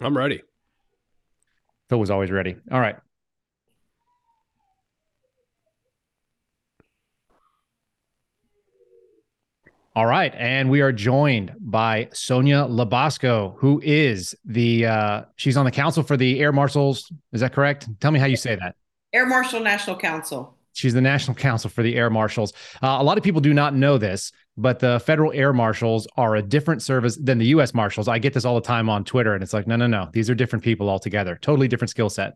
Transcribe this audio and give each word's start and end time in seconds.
I'm 0.00 0.16
ready. 0.16 0.42
Phil 1.88 1.98
was 1.98 2.10
always 2.10 2.30
ready. 2.30 2.56
All 2.70 2.80
right. 2.80 2.96
All 9.96 10.06
right, 10.06 10.32
and 10.36 10.70
we 10.70 10.80
are 10.80 10.92
joined 10.92 11.54
by 11.58 12.08
Sonya 12.12 12.66
LaBosco, 12.68 13.56
who 13.56 13.80
is 13.82 14.32
the 14.44 14.86
uh, 14.86 15.22
she's 15.34 15.56
on 15.56 15.64
the 15.64 15.72
council 15.72 16.04
for 16.04 16.16
the 16.16 16.38
Air 16.38 16.52
Marshals. 16.52 17.10
Is 17.32 17.40
that 17.40 17.52
correct? 17.52 17.88
Tell 17.98 18.12
me 18.12 18.20
how 18.20 18.26
you 18.26 18.36
say 18.36 18.54
that. 18.54 18.76
Air 19.12 19.26
Marshal 19.26 19.58
National 19.58 19.96
Council. 19.96 20.57
She's 20.78 20.94
the 20.94 21.00
National 21.00 21.34
Council 21.34 21.68
for 21.68 21.82
the 21.82 21.96
Air 21.96 22.08
Marshals. 22.08 22.52
Uh, 22.80 22.98
a 23.00 23.02
lot 23.02 23.18
of 23.18 23.24
people 23.24 23.40
do 23.40 23.52
not 23.52 23.74
know 23.74 23.98
this, 23.98 24.30
but 24.56 24.78
the 24.78 25.00
Federal 25.00 25.32
Air 25.32 25.52
Marshals 25.52 26.06
are 26.16 26.36
a 26.36 26.42
different 26.42 26.82
service 26.82 27.16
than 27.16 27.38
the 27.38 27.46
U.S. 27.46 27.74
Marshals. 27.74 28.06
I 28.06 28.20
get 28.20 28.32
this 28.32 28.44
all 28.44 28.54
the 28.54 28.60
time 28.60 28.88
on 28.88 29.04
Twitter, 29.04 29.34
and 29.34 29.42
it's 29.42 29.52
like, 29.52 29.66
no, 29.66 29.74
no, 29.74 29.88
no, 29.88 30.08
these 30.12 30.30
are 30.30 30.36
different 30.36 30.64
people 30.64 30.88
altogether. 30.88 31.36
Totally 31.42 31.66
different 31.66 31.90
skill 31.90 32.08
set. 32.08 32.34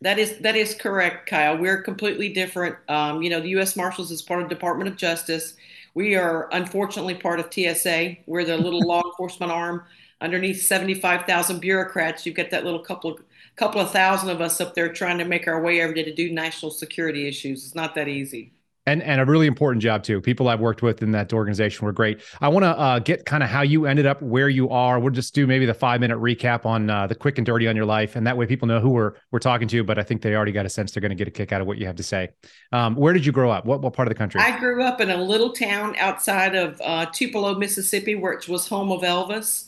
That 0.00 0.20
is 0.20 0.38
that 0.38 0.54
is 0.54 0.76
correct, 0.76 1.28
Kyle. 1.28 1.58
We're 1.58 1.82
completely 1.82 2.32
different. 2.32 2.76
Um, 2.88 3.20
you 3.20 3.30
know, 3.30 3.40
the 3.40 3.48
U.S. 3.50 3.74
Marshals 3.74 4.12
is 4.12 4.22
part 4.22 4.40
of 4.40 4.48
Department 4.48 4.88
of 4.88 4.96
Justice. 4.96 5.54
We 5.94 6.14
are 6.14 6.48
unfortunately 6.52 7.14
part 7.14 7.40
of 7.40 7.52
TSA. 7.52 8.18
We're 8.26 8.44
the 8.44 8.56
little 8.56 8.86
law 8.86 9.02
enforcement 9.10 9.50
arm 9.50 9.82
underneath 10.20 10.62
75,000 10.62 11.60
bureaucrats. 11.60 12.24
You 12.24 12.32
get 12.32 12.50
that 12.52 12.64
little 12.64 12.78
couple 12.78 13.10
of 13.10 13.18
couple 13.58 13.80
of 13.80 13.90
thousand 13.90 14.30
of 14.30 14.40
us 14.40 14.60
up 14.60 14.74
there 14.74 14.92
trying 14.92 15.18
to 15.18 15.24
make 15.24 15.48
our 15.48 15.60
way 15.60 15.80
every 15.80 15.94
day 15.94 16.04
to 16.04 16.14
do 16.14 16.32
national 16.32 16.70
security 16.70 17.26
issues. 17.26 17.64
It's 17.64 17.74
not 17.74 17.94
that 17.96 18.08
easy 18.08 18.52
and 18.88 19.02
and 19.02 19.20
a 19.20 19.24
really 19.24 19.46
important 19.46 19.82
job 19.82 20.02
too. 20.02 20.20
People 20.20 20.48
I've 20.48 20.60
worked 20.60 20.82
with 20.82 21.02
in 21.02 21.10
that 21.12 21.32
organization 21.32 21.84
were 21.84 21.92
great. 21.92 22.22
I 22.40 22.48
want 22.48 22.64
to 22.64 22.70
uh, 22.70 22.98
get 22.98 23.26
kind 23.26 23.42
of 23.42 23.48
how 23.48 23.62
you 23.62 23.86
ended 23.86 24.06
up 24.06 24.22
where 24.22 24.48
you 24.48 24.70
are. 24.70 24.98
We'll 24.98 25.12
just 25.12 25.34
do 25.34 25.46
maybe 25.46 25.66
the 25.66 25.74
five 25.74 26.00
minute 26.00 26.18
recap 26.18 26.64
on 26.64 26.88
uh, 26.88 27.06
the 27.06 27.14
quick 27.14 27.38
and 27.38 27.46
dirty 27.46 27.68
on 27.68 27.76
your 27.76 27.84
life, 27.84 28.16
and 28.16 28.26
that 28.26 28.36
way 28.36 28.46
people 28.46 28.66
know 28.66 28.80
who 28.80 28.90
we're 28.90 29.12
we're 29.30 29.38
talking 29.38 29.68
to. 29.68 29.84
But 29.84 29.98
I 29.98 30.02
think 30.02 30.22
they 30.22 30.34
already 30.34 30.52
got 30.52 30.66
a 30.66 30.70
sense 30.70 30.92
they're 30.92 31.02
going 31.02 31.10
to 31.10 31.16
get 31.16 31.28
a 31.28 31.30
kick 31.30 31.52
out 31.52 31.60
of 31.60 31.66
what 31.66 31.78
you 31.78 31.86
have 31.86 31.96
to 31.96 32.02
say. 32.02 32.30
Um, 32.72 32.94
where 32.94 33.12
did 33.12 33.26
you 33.26 33.32
grow 33.32 33.50
up? 33.50 33.66
What 33.66 33.82
what 33.82 33.92
part 33.92 34.08
of 34.08 34.14
the 34.14 34.18
country? 34.18 34.40
I 34.40 34.58
grew 34.58 34.82
up 34.82 35.00
in 35.00 35.10
a 35.10 35.16
little 35.22 35.52
town 35.52 35.94
outside 35.98 36.54
of 36.54 36.80
uh, 36.82 37.06
Tupelo, 37.12 37.54
Mississippi, 37.54 38.14
which 38.14 38.48
was 38.48 38.66
home 38.66 38.90
of 38.90 39.02
Elvis. 39.02 39.66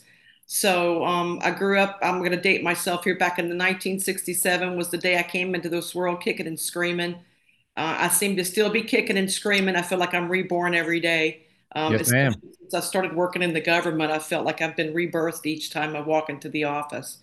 So 0.53 1.05
um, 1.05 1.39
I 1.41 1.51
grew 1.51 1.79
up. 1.79 1.97
I'm 2.01 2.19
going 2.19 2.31
to 2.31 2.41
date 2.41 2.61
myself 2.61 3.05
here. 3.05 3.17
Back 3.17 3.39
in 3.39 3.45
the 3.45 3.55
1967 3.55 4.75
was 4.75 4.89
the 4.89 4.97
day 4.97 5.17
I 5.17 5.23
came 5.23 5.55
into 5.55 5.69
this 5.69 5.95
world, 5.95 6.21
kicking 6.21 6.47
and 6.47 6.59
screaming 6.59 7.15
uh, 7.77 7.95
I 7.99 8.09
seem 8.09 8.35
to 8.35 8.43
still 8.43 8.69
be 8.69 8.81
kicking 8.81 9.17
and 9.17 9.31
screaming. 9.31 9.75
I 9.75 9.81
feel 9.81 9.97
like 9.97 10.13
I'm 10.13 10.29
reborn 10.29 10.75
every 10.75 10.99
day. 10.99 11.43
Um, 11.73 11.93
yes, 11.93 12.11
ma'am. 12.11 12.33
Since 12.59 12.73
I 12.73 12.81
started 12.81 13.15
working 13.15 13.41
in 13.41 13.53
the 13.53 13.61
government, 13.61 14.11
I 14.11 14.19
felt 14.19 14.45
like 14.45 14.61
I've 14.61 14.75
been 14.75 14.93
rebirthed 14.93 15.45
each 15.45 15.71
time 15.71 15.95
I 15.95 16.01
walk 16.01 16.29
into 16.29 16.49
the 16.49 16.65
office. 16.65 17.19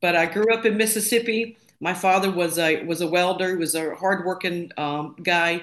But 0.00 0.14
I 0.14 0.26
grew 0.26 0.52
up 0.54 0.64
in 0.64 0.76
Mississippi. 0.76 1.56
My 1.80 1.94
father 1.94 2.30
was 2.30 2.58
a 2.58 2.84
was 2.84 3.00
a 3.00 3.06
welder. 3.08 3.50
He 3.50 3.56
was 3.56 3.74
a 3.74 3.94
hardworking 3.96 4.70
um, 4.76 5.16
guy. 5.22 5.62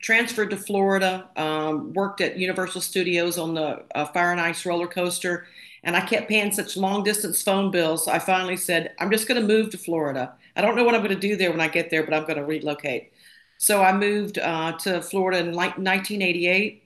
Transferred 0.00 0.50
to 0.50 0.56
Florida. 0.56 1.28
Um, 1.36 1.92
worked 1.92 2.22
at 2.22 2.38
Universal 2.38 2.80
Studios 2.80 3.36
on 3.36 3.54
the 3.54 3.82
uh, 3.94 4.06
Fire 4.06 4.32
and 4.32 4.40
Ice 4.40 4.64
roller 4.64 4.86
coaster. 4.86 5.46
And 5.82 5.96
I 5.96 6.00
kept 6.00 6.28
paying 6.28 6.52
such 6.52 6.76
long 6.76 7.02
distance 7.02 7.42
phone 7.42 7.70
bills. 7.70 8.06
I 8.06 8.18
finally 8.18 8.56
said, 8.56 8.94
I'm 8.98 9.10
just 9.10 9.26
going 9.26 9.40
to 9.40 9.46
move 9.46 9.70
to 9.70 9.78
Florida. 9.78 10.34
I 10.56 10.60
don't 10.60 10.76
know 10.76 10.84
what 10.84 10.94
I'm 10.94 11.02
going 11.02 11.14
to 11.14 11.28
do 11.28 11.36
there 11.36 11.50
when 11.50 11.60
I 11.60 11.68
get 11.68 11.90
there, 11.90 12.02
but 12.02 12.12
I'm 12.12 12.24
going 12.24 12.36
to 12.36 12.44
relocate. 12.44 13.12
So 13.58 13.82
I 13.82 13.92
moved 13.92 14.38
uh, 14.38 14.72
to 14.80 15.02
Florida 15.02 15.38
in 15.38 15.52
like 15.52 15.78
1988. 15.78 16.82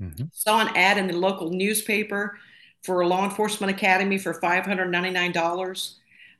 Mm-hmm. 0.00 0.24
Saw 0.32 0.60
an 0.60 0.76
ad 0.76 0.98
in 0.98 1.08
the 1.08 1.16
local 1.16 1.50
newspaper 1.50 2.38
for 2.82 3.00
a 3.00 3.06
law 3.06 3.24
enforcement 3.24 3.72
academy 3.72 4.18
for 4.18 4.34
$599. 4.34 5.94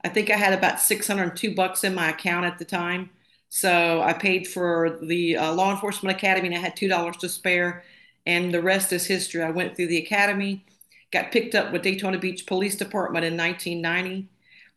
I 0.05 0.09
think 0.09 0.31
I 0.31 0.37
had 0.37 0.53
about 0.53 0.81
602 0.81 1.55
bucks 1.55 1.85
in 1.85 1.95
my 1.95 2.11
account 2.11 2.47
at 2.47 2.59
the 2.59 2.65
time. 2.65 3.11
So 3.49 4.03
I 4.03 4.13
paid 4.13 4.47
for 4.47 4.99
the 5.03 5.37
uh, 5.37 5.53
law 5.53 5.71
enforcement 5.73 6.17
academy 6.17 6.49
and 6.49 6.57
I 6.57 6.61
had 6.61 6.77
$2 6.77 7.19
to 7.19 7.29
spare. 7.29 7.85
And 8.27 8.53
the 8.53 8.63
rest 8.63 8.93
is 8.93 9.07
history. 9.07 9.43
I 9.43 9.51
went 9.51 9.75
through 9.75 9.87
the 9.89 9.99
academy, 9.99 10.65
got 11.11 11.33
picked 11.33 11.55
up 11.55 11.73
with 11.73 11.83
Daytona 11.83 12.19
Beach 12.19 12.47
Police 12.47 12.77
Department 12.77 13.25
in 13.25 13.37
1990 13.37 14.29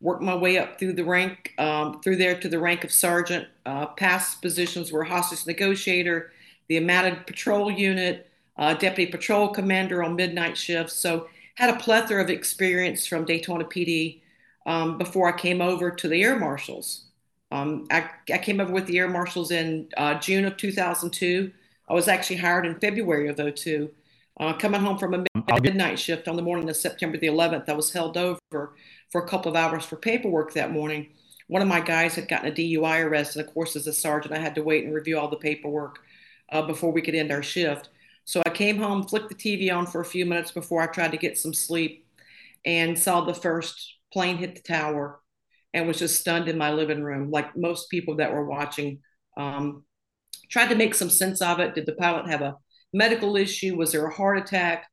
worked 0.01 0.23
my 0.23 0.35
way 0.35 0.57
up 0.57 0.79
through 0.79 0.93
the 0.93 1.05
rank, 1.05 1.53
um, 1.59 2.01
through 2.01 2.15
there 2.15 2.37
to 2.39 2.49
the 2.49 2.59
rank 2.59 2.83
of 2.83 2.91
sergeant. 2.91 3.47
Uh, 3.65 3.85
past 3.85 4.41
positions 4.41 4.91
were 4.91 5.03
hostage 5.03 5.45
negotiator, 5.45 6.31
the 6.67 6.77
Amata 6.77 7.23
Patrol 7.25 7.71
Unit, 7.71 8.27
uh, 8.57 8.73
deputy 8.73 9.11
patrol 9.11 9.47
commander 9.47 10.03
on 10.03 10.15
midnight 10.15 10.57
shifts. 10.57 10.93
So 10.93 11.27
had 11.55 11.69
a 11.69 11.77
plethora 11.77 12.21
of 12.21 12.29
experience 12.29 13.05
from 13.05 13.25
Daytona 13.25 13.63
PD 13.63 14.21
um, 14.65 14.97
before 14.97 15.29
I 15.29 15.37
came 15.37 15.61
over 15.61 15.91
to 15.91 16.07
the 16.07 16.23
Air 16.23 16.37
Marshals. 16.37 17.05
Um, 17.51 17.87
I, 17.91 18.09
I, 18.31 18.37
came 18.37 18.61
over 18.61 18.71
with 18.71 18.85
the 18.85 18.97
Air 18.97 19.09
Marshals 19.09 19.51
in 19.51 19.89
uh, 19.97 20.15
June 20.15 20.45
of 20.45 20.55
2002. 20.55 21.51
I 21.89 21.93
was 21.93 22.07
actually 22.07 22.37
hired 22.37 22.65
in 22.65 22.79
February 22.79 23.27
of 23.27 23.35
02. 23.55 23.89
Uh, 24.39 24.53
coming 24.53 24.81
home 24.81 24.97
from 24.97 25.13
a 25.13 25.61
midnight 25.61 25.99
shift 25.99 26.27
on 26.27 26.35
the 26.35 26.41
morning 26.41 26.69
of 26.69 26.75
September 26.77 27.17
the 27.17 27.27
11th, 27.27 27.67
I 27.67 27.73
was 27.73 27.91
held 27.91 28.17
over 28.17 28.39
for 28.49 29.21
a 29.21 29.27
couple 29.27 29.51
of 29.51 29.57
hours 29.57 29.85
for 29.85 29.97
paperwork 29.97 30.53
that 30.53 30.71
morning. 30.71 31.09
One 31.47 31.61
of 31.61 31.67
my 31.67 31.81
guys 31.81 32.15
had 32.15 32.29
gotten 32.29 32.49
a 32.49 32.55
DUI 32.55 33.03
arrest, 33.03 33.35
and 33.35 33.45
of 33.45 33.53
course, 33.53 33.75
as 33.75 33.87
a 33.87 33.93
sergeant, 33.93 34.33
I 34.33 34.39
had 34.39 34.55
to 34.55 34.63
wait 34.63 34.85
and 34.85 34.93
review 34.93 35.19
all 35.19 35.27
the 35.27 35.35
paperwork 35.35 35.99
uh, 36.51 36.61
before 36.61 36.91
we 36.91 37.01
could 37.01 37.15
end 37.15 37.31
our 37.31 37.43
shift. 37.43 37.89
So 38.23 38.41
I 38.45 38.51
came 38.51 38.77
home, 38.77 39.03
flicked 39.03 39.29
the 39.29 39.35
TV 39.35 39.75
on 39.75 39.85
for 39.85 39.99
a 39.99 40.05
few 40.05 40.25
minutes 40.25 40.51
before 40.51 40.81
I 40.81 40.87
tried 40.87 41.11
to 41.11 41.17
get 41.17 41.37
some 41.37 41.53
sleep, 41.53 42.05
and 42.65 42.97
saw 42.97 43.21
the 43.21 43.33
first 43.33 43.95
plane 44.13 44.37
hit 44.37 44.55
the 44.55 44.61
tower, 44.61 45.19
and 45.73 45.87
was 45.87 45.99
just 45.99 46.21
stunned 46.21 46.47
in 46.47 46.57
my 46.57 46.71
living 46.71 47.03
room, 47.03 47.31
like 47.31 47.57
most 47.57 47.89
people 47.89 48.15
that 48.17 48.33
were 48.33 48.45
watching. 48.45 48.99
Um, 49.35 49.83
tried 50.49 50.69
to 50.69 50.75
make 50.75 50.95
some 50.95 51.09
sense 51.09 51.41
of 51.41 51.59
it. 51.59 51.75
Did 51.75 51.85
the 51.85 51.95
pilot 51.95 52.27
have 52.27 52.41
a 52.41 52.55
medical 52.93 53.35
issue? 53.35 53.75
Was 53.75 53.91
there 53.91 54.05
a 54.05 54.13
heart 54.13 54.37
attack? 54.37 54.85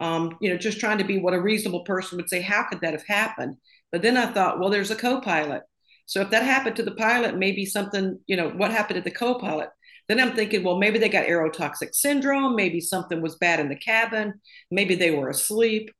um, 0.00 0.36
you 0.40 0.50
know, 0.50 0.58
just 0.58 0.80
trying 0.80 0.98
to 0.98 1.04
be 1.04 1.18
what 1.18 1.34
a 1.34 1.40
reasonable 1.40 1.84
person 1.84 2.16
would 2.16 2.28
say, 2.28 2.40
how 2.40 2.64
could 2.64 2.80
that 2.80 2.92
have 2.92 3.06
happened? 3.06 3.56
But 3.92 4.02
then 4.02 4.16
I 4.16 4.26
thought, 4.26 4.58
well, 4.58 4.70
there's 4.70 4.90
a 4.90 4.96
co 4.96 5.20
pilot. 5.20 5.62
So 6.06 6.20
if 6.20 6.30
that 6.30 6.44
happened 6.44 6.76
to 6.76 6.82
the 6.82 6.94
pilot, 6.94 7.36
maybe 7.36 7.64
something, 7.64 8.18
you 8.26 8.36
know, 8.36 8.50
what 8.50 8.70
happened 8.70 8.96
to 8.96 9.02
the 9.02 9.16
co 9.16 9.38
pilot? 9.38 9.70
Then 10.08 10.20
I'm 10.20 10.36
thinking, 10.36 10.62
well, 10.62 10.78
maybe 10.78 10.98
they 10.98 11.08
got 11.08 11.26
aerotoxic 11.26 11.94
syndrome. 11.94 12.54
Maybe 12.54 12.80
something 12.80 13.20
was 13.20 13.36
bad 13.36 13.58
in 13.58 13.68
the 13.68 13.76
cabin. 13.76 14.34
Maybe 14.70 14.94
they 14.94 15.10
were 15.10 15.30
asleep. 15.30 15.90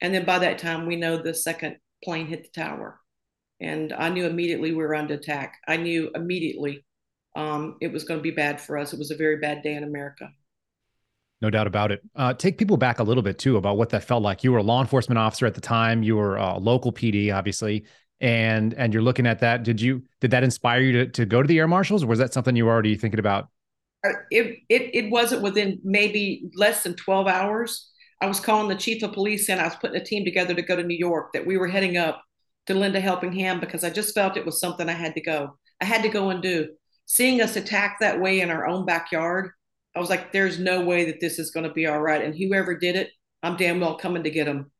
And 0.00 0.12
then 0.12 0.24
by 0.24 0.40
that 0.40 0.58
time, 0.58 0.86
we 0.86 0.96
know 0.96 1.22
the 1.22 1.34
second 1.34 1.76
plane 2.02 2.26
hit 2.26 2.44
the 2.44 2.60
tower. 2.60 2.98
And 3.60 3.92
I 3.92 4.08
knew 4.08 4.26
immediately 4.26 4.72
we 4.72 4.82
were 4.82 4.94
under 4.94 5.14
attack. 5.14 5.58
I 5.68 5.76
knew 5.76 6.10
immediately 6.14 6.84
um, 7.36 7.76
it 7.80 7.92
was 7.92 8.04
going 8.04 8.18
to 8.18 8.22
be 8.22 8.32
bad 8.32 8.60
for 8.60 8.76
us. 8.76 8.92
It 8.92 8.98
was 8.98 9.12
a 9.12 9.16
very 9.16 9.38
bad 9.38 9.62
day 9.62 9.74
in 9.74 9.84
America. 9.84 10.30
No 11.44 11.50
doubt 11.50 11.66
about 11.66 11.92
it. 11.92 12.00
Uh, 12.16 12.32
take 12.32 12.56
people 12.56 12.78
back 12.78 13.00
a 13.00 13.02
little 13.02 13.22
bit 13.22 13.38
too 13.38 13.58
about 13.58 13.76
what 13.76 13.90
that 13.90 14.02
felt 14.02 14.22
like. 14.22 14.42
You 14.42 14.50
were 14.50 14.60
a 14.60 14.62
law 14.62 14.80
enforcement 14.80 15.18
officer 15.18 15.44
at 15.44 15.52
the 15.52 15.60
time. 15.60 16.02
You 16.02 16.16
were 16.16 16.36
a 16.36 16.56
local 16.56 16.90
PD, 16.90 17.34
obviously, 17.34 17.84
and 18.18 18.72
and 18.72 18.94
you're 18.94 19.02
looking 19.02 19.26
at 19.26 19.40
that. 19.40 19.62
Did 19.62 19.78
you 19.78 20.04
did 20.22 20.30
that 20.30 20.42
inspire 20.42 20.80
you 20.80 20.92
to, 20.92 21.06
to 21.08 21.26
go 21.26 21.42
to 21.42 21.46
the 21.46 21.58
air 21.58 21.68
marshals, 21.68 22.02
or 22.02 22.06
was 22.06 22.18
that 22.18 22.32
something 22.32 22.56
you 22.56 22.64
were 22.64 22.72
already 22.72 22.96
thinking 22.96 23.20
about? 23.20 23.50
Uh, 24.06 24.12
it, 24.30 24.60
it 24.70 24.90
it 24.94 25.10
wasn't 25.10 25.42
within 25.42 25.78
maybe 25.84 26.48
less 26.54 26.82
than 26.82 26.94
12 26.94 27.26
hours. 27.26 27.90
I 28.22 28.26
was 28.26 28.40
calling 28.40 28.70
the 28.70 28.74
chief 28.74 29.02
of 29.02 29.12
police 29.12 29.50
and 29.50 29.60
I 29.60 29.64
was 29.64 29.76
putting 29.76 30.00
a 30.00 30.04
team 30.04 30.24
together 30.24 30.54
to 30.54 30.62
go 30.62 30.76
to 30.76 30.82
New 30.82 30.96
York. 30.96 31.34
That 31.34 31.46
we 31.46 31.58
were 31.58 31.68
heading 31.68 31.98
up 31.98 32.22
to 32.68 32.74
lend 32.74 32.96
a 32.96 33.00
helping 33.00 33.34
hand 33.34 33.60
because 33.60 33.84
I 33.84 33.90
just 33.90 34.14
felt 34.14 34.38
it 34.38 34.46
was 34.46 34.60
something 34.60 34.88
I 34.88 34.92
had 34.92 35.14
to 35.16 35.20
go. 35.20 35.58
I 35.82 35.84
had 35.84 36.04
to 36.04 36.08
go 36.08 36.30
and 36.30 36.40
do. 36.40 36.68
Seeing 37.04 37.42
us 37.42 37.56
attack 37.56 37.98
that 38.00 38.18
way 38.18 38.40
in 38.40 38.48
our 38.48 38.66
own 38.66 38.86
backyard 38.86 39.50
I 39.94 40.00
was 40.00 40.10
like, 40.10 40.32
there's 40.32 40.58
no 40.58 40.82
way 40.82 41.04
that 41.06 41.20
this 41.20 41.38
is 41.38 41.50
going 41.50 41.66
to 41.68 41.72
be 41.72 41.86
all 41.86 42.00
right. 42.00 42.22
And 42.22 42.34
whoever 42.34 42.76
did 42.76 42.96
it, 42.96 43.10
I'm 43.42 43.56
damn 43.56 43.80
well 43.80 43.96
coming 43.96 44.24
to 44.24 44.30
get 44.30 44.46
them. 44.46 44.70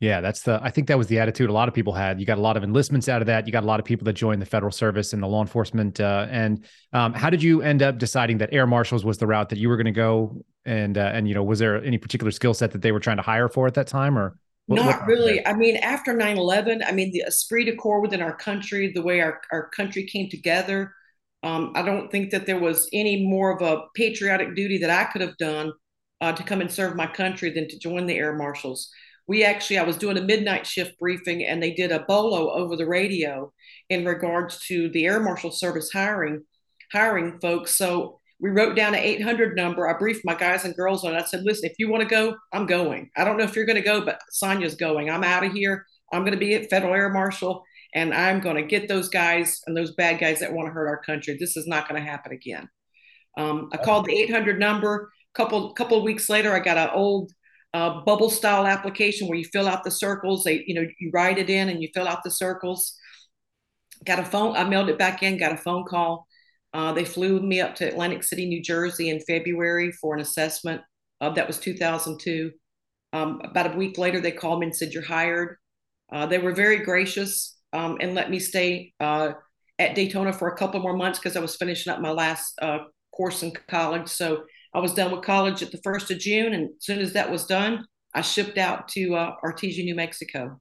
Yeah, 0.00 0.22
that's 0.22 0.42
the. 0.42 0.58
I 0.62 0.70
think 0.70 0.88
that 0.88 0.96
was 0.96 1.08
the 1.08 1.18
attitude 1.18 1.50
a 1.50 1.52
lot 1.52 1.68
of 1.68 1.74
people 1.74 1.92
had. 1.92 2.18
You 2.18 2.24
got 2.24 2.38
a 2.38 2.40
lot 2.40 2.56
of 2.56 2.64
enlistments 2.64 3.06
out 3.06 3.20
of 3.20 3.26
that. 3.26 3.46
You 3.46 3.52
got 3.52 3.64
a 3.64 3.66
lot 3.66 3.80
of 3.80 3.84
people 3.84 4.06
that 4.06 4.14
joined 4.14 4.40
the 4.40 4.46
federal 4.46 4.72
service 4.72 5.12
and 5.12 5.22
the 5.22 5.26
law 5.26 5.42
enforcement. 5.42 6.00
Uh, 6.00 6.26
and 6.30 6.64
um, 6.94 7.12
how 7.12 7.28
did 7.28 7.42
you 7.42 7.60
end 7.60 7.82
up 7.82 7.98
deciding 7.98 8.38
that 8.38 8.48
air 8.50 8.66
marshals 8.66 9.04
was 9.04 9.18
the 9.18 9.26
route 9.26 9.50
that 9.50 9.58
you 9.58 9.68
were 9.68 9.76
going 9.76 9.84
to 9.84 9.92
go? 9.92 10.42
And 10.64 10.96
uh, 10.96 11.10
and 11.12 11.28
you 11.28 11.34
know, 11.34 11.42
was 11.42 11.58
there 11.58 11.84
any 11.84 11.98
particular 11.98 12.30
skill 12.30 12.54
set 12.54 12.70
that 12.70 12.80
they 12.80 12.92
were 12.92 13.00
trying 13.00 13.18
to 13.18 13.22
hire 13.22 13.50
for 13.50 13.66
at 13.66 13.74
that 13.74 13.88
time, 13.88 14.18
or 14.18 14.38
what, 14.66 14.76
not 14.76 14.86
what 14.86 15.06
really? 15.06 15.46
I 15.46 15.52
mean, 15.52 15.76
after 15.76 16.14
9-11, 16.14 16.82
I 16.86 16.92
mean, 16.92 17.12
the 17.12 17.24
esprit 17.26 17.64
de 17.64 17.76
corps 17.76 18.00
within 18.00 18.22
our 18.22 18.34
country, 18.34 18.92
the 18.94 19.02
way 19.02 19.20
our 19.20 19.42
our 19.52 19.68
country 19.68 20.04
came 20.04 20.30
together, 20.30 20.94
um, 21.42 21.72
I 21.74 21.82
don't 21.82 22.10
think 22.10 22.30
that 22.30 22.46
there 22.46 22.60
was 22.60 22.88
any 22.92 23.24
more 23.26 23.50
of 23.56 23.62
a 23.62 23.84
patriotic 23.94 24.54
duty 24.54 24.78
that 24.78 24.90
I 24.90 25.04
could 25.10 25.22
have 25.22 25.36
done 25.38 25.72
uh, 26.20 26.32
to 26.32 26.42
come 26.42 26.60
and 26.60 26.70
serve 26.70 26.96
my 26.96 27.06
country 27.06 27.50
than 27.50 27.68
to 27.68 27.78
join 27.78 28.06
the 28.06 28.16
Air 28.16 28.34
Marshals. 28.36 28.90
We 29.26 29.44
actually, 29.44 29.78
I 29.78 29.84
was 29.84 29.96
doing 29.96 30.18
a 30.18 30.22
midnight 30.22 30.66
shift 30.66 30.98
briefing 30.98 31.44
and 31.44 31.62
they 31.62 31.72
did 31.72 31.92
a 31.92 32.00
bolo 32.00 32.50
over 32.52 32.76
the 32.76 32.86
radio 32.86 33.52
in 33.88 34.04
regards 34.04 34.58
to 34.66 34.90
the 34.90 35.06
Air 35.06 35.20
Marshal 35.20 35.50
Service 35.50 35.90
hiring, 35.92 36.42
hiring 36.92 37.38
folks. 37.40 37.76
So 37.76 38.20
We 38.40 38.50
wrote 38.50 38.74
down 38.74 38.94
an 38.94 39.00
800 39.00 39.54
number. 39.54 39.88
I 39.88 39.98
briefed 39.98 40.24
my 40.24 40.34
guys 40.34 40.64
and 40.64 40.74
girls 40.74 41.04
on 41.04 41.14
it. 41.14 41.18
I 41.18 41.24
said, 41.24 41.42
listen, 41.44 41.68
if 41.68 41.76
you 41.78 41.90
want 41.90 42.02
to 42.02 42.08
go, 42.08 42.36
I'm 42.52 42.66
going. 42.66 43.10
I 43.16 43.24
don't 43.24 43.36
know 43.36 43.44
if 43.44 43.54
you're 43.54 43.66
going 43.66 43.76
to 43.76 43.82
go, 43.82 44.00
but 44.04 44.20
Sonya's 44.30 44.74
going. 44.76 45.10
I'm 45.10 45.24
out 45.24 45.44
of 45.44 45.52
here. 45.52 45.84
I'm 46.12 46.22
going 46.22 46.32
to 46.32 46.38
be 46.38 46.54
at 46.54 46.70
Federal 46.70 46.94
Air 46.94 47.10
Marshal 47.10 47.62
and 47.94 48.14
I'm 48.14 48.40
going 48.40 48.56
to 48.56 48.62
get 48.62 48.88
those 48.88 49.08
guys 49.08 49.62
and 49.66 49.76
those 49.76 49.94
bad 49.94 50.20
guys 50.20 50.40
that 50.40 50.52
want 50.52 50.68
to 50.68 50.72
hurt 50.72 50.88
our 50.88 51.02
country. 51.02 51.36
This 51.38 51.56
is 51.56 51.66
not 51.66 51.88
going 51.88 52.00
to 52.00 52.08
happen 52.08 52.32
again. 52.32 52.68
Um, 53.36 53.68
I 53.72 53.78
called 53.78 54.06
the 54.06 54.16
800 54.18 54.58
number. 54.58 55.10
Couple 55.32 55.72
couple 55.74 55.96
of 55.96 56.02
weeks 56.02 56.28
later, 56.28 56.52
I 56.52 56.58
got 56.58 56.76
an 56.76 56.90
old 56.92 57.30
uh, 57.72 58.00
bubble 58.00 58.30
style 58.30 58.66
application 58.66 59.28
where 59.28 59.38
you 59.38 59.44
fill 59.44 59.68
out 59.68 59.84
the 59.84 59.90
circles. 59.90 60.42
They, 60.42 60.64
you 60.66 60.74
know, 60.74 60.84
you 60.98 61.10
write 61.12 61.38
it 61.38 61.48
in 61.48 61.68
and 61.68 61.80
you 61.80 61.88
fill 61.94 62.08
out 62.08 62.24
the 62.24 62.32
circles. 62.32 62.96
Got 64.04 64.18
a 64.18 64.24
phone. 64.24 64.56
I 64.56 64.64
mailed 64.64 64.88
it 64.88 64.98
back 64.98 65.22
in. 65.22 65.38
Got 65.38 65.52
a 65.52 65.56
phone 65.56 65.84
call. 65.84 66.26
Uh, 66.72 66.92
they 66.92 67.04
flew 67.04 67.40
me 67.40 67.60
up 67.60 67.76
to 67.76 67.86
Atlantic 67.86 68.24
City, 68.24 68.46
New 68.46 68.62
Jersey, 68.62 69.10
in 69.10 69.20
February 69.20 69.92
for 69.92 70.14
an 70.14 70.20
assessment. 70.20 70.82
Uh, 71.20 71.30
that 71.30 71.46
was 71.46 71.58
2002. 71.58 72.50
Um, 73.12 73.40
about 73.44 73.74
a 73.74 73.78
week 73.78 73.98
later, 73.98 74.20
they 74.20 74.32
called 74.32 74.60
me 74.60 74.66
and 74.66 74.76
said, 74.76 74.92
"You're 74.92 75.04
hired." 75.04 75.56
Uh, 76.12 76.26
they 76.26 76.38
were 76.38 76.52
very 76.52 76.78
gracious 76.78 77.59
um, 77.72 77.98
and 78.00 78.14
let 78.14 78.30
me 78.30 78.38
stay 78.38 78.92
uh, 79.00 79.32
at 79.78 79.94
Daytona 79.94 80.32
for 80.32 80.48
a 80.48 80.56
couple 80.56 80.80
more 80.80 80.96
months 80.96 81.18
because 81.18 81.36
I 81.36 81.40
was 81.40 81.56
finishing 81.56 81.92
up 81.92 82.00
my 82.00 82.10
last 82.10 82.58
uh, 82.60 82.78
course 83.14 83.42
in 83.42 83.52
college. 83.68 84.08
So 84.08 84.44
I 84.74 84.80
was 84.80 84.94
done 84.94 85.10
with 85.10 85.22
college 85.22 85.62
at 85.62 85.72
the 85.72 85.80
first 85.82 86.10
of 86.10 86.18
June, 86.18 86.52
and 86.52 86.64
as 86.66 86.84
soon 86.84 86.98
as 87.00 87.12
that 87.14 87.30
was 87.30 87.46
done, 87.46 87.84
I 88.14 88.22
shipped 88.22 88.58
out 88.58 88.88
to 88.88 89.14
uh, 89.14 89.32
Artesia, 89.44 89.84
New 89.84 89.94
Mexico. 89.94 90.60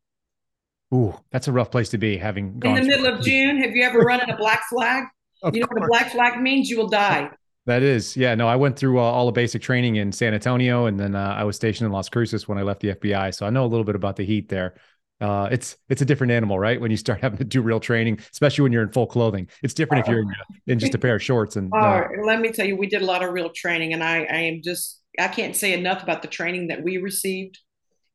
Ooh, 0.94 1.14
that's 1.32 1.48
a 1.48 1.52
rough 1.52 1.70
place 1.70 1.90
to 1.90 1.98
be. 1.98 2.18
Having 2.18 2.60
gone 2.60 2.78
in 2.78 2.84
the 2.84 2.90
middle 2.90 3.14
of 3.14 3.22
June, 3.22 3.62
have 3.62 3.76
you 3.76 3.84
ever 3.84 4.00
run 4.00 4.22
in 4.22 4.30
a 4.30 4.38
black 4.38 4.64
flag? 4.70 5.04
you 5.54 5.60
know 5.60 5.68
what 5.70 5.84
a 5.84 5.88
black 5.88 6.12
flag 6.12 6.42
means? 6.42 6.70
You 6.70 6.78
will 6.78 6.90
die. 6.90 7.30
That 7.66 7.84
is, 7.84 8.18
yeah. 8.18 8.34
No, 8.34 8.48
I 8.48 8.56
went 8.56 8.78
through 8.78 8.98
uh, 8.98 9.04
all 9.04 9.28
the 9.28 9.32
basic 9.32 9.62
training 9.62 9.98
in 9.98 10.12
San 10.12 10.34
Antonio, 10.34 10.88
and 10.88 11.00
then 11.00 11.14
uh, 11.14 11.36
I 11.38 11.44
was 11.44 11.56
stationed 11.56 11.86
in 11.86 11.92
Las 11.92 12.10
Cruces 12.10 12.48
when 12.48 12.58
I 12.58 12.64
left 12.64 12.80
the 12.80 12.96
FBI, 12.96 13.32
so 13.36 13.46
I 13.46 13.52
know 13.52 13.64
a 13.64 13.68
little 13.68 13.84
bit 13.84 13.94
about 13.96 14.16
the 14.16 14.26
heat 14.26 14.50
there 14.50 14.74
uh, 15.22 15.50
it's 15.52 15.78
it's 15.90 16.02
a 16.02 16.06
different 16.06 16.32
animal, 16.32 16.58
right? 16.58 16.80
When 16.80 16.92
you 16.92 16.98
start 16.98 17.20
having 17.22 17.38
to 17.40 17.44
do 17.44 17.62
real 17.62 17.80
training, 17.80 18.20
especially 18.32 18.64
when 18.64 18.72
you're 18.72 18.84
in 18.84 18.92
full 18.92 19.08
clothing, 19.08 19.48
it's 19.64 19.74
different 19.74 20.06
if 20.06 20.12
you're 20.12 20.22
in, 20.22 20.34
in 20.68 20.80
just 20.80 20.96
a 20.96 20.98
pair 20.98 21.16
of 21.16 21.24
shorts. 21.24 21.56
And 21.56 21.72
uh, 21.74 22.04
let 22.24 22.40
me 22.40 22.52
tell 22.52 22.66
you, 22.66 22.76
we 22.76 22.88
did 22.88 23.02
a 23.02 23.06
lot 23.06 23.24
of 23.24 23.34
real 23.34 23.50
training, 23.50 23.94
and 23.94 24.04
I, 24.04 24.24
I 24.24 24.38
am 24.38 24.62
just 24.64 25.02
I 25.20 25.28
can't 25.28 25.56
say 25.56 25.74
enough 25.74 26.04
about 26.04 26.22
the 26.22 26.28
training 26.28 26.68
that 26.68 26.84
we 26.84 26.98
received 26.98 27.58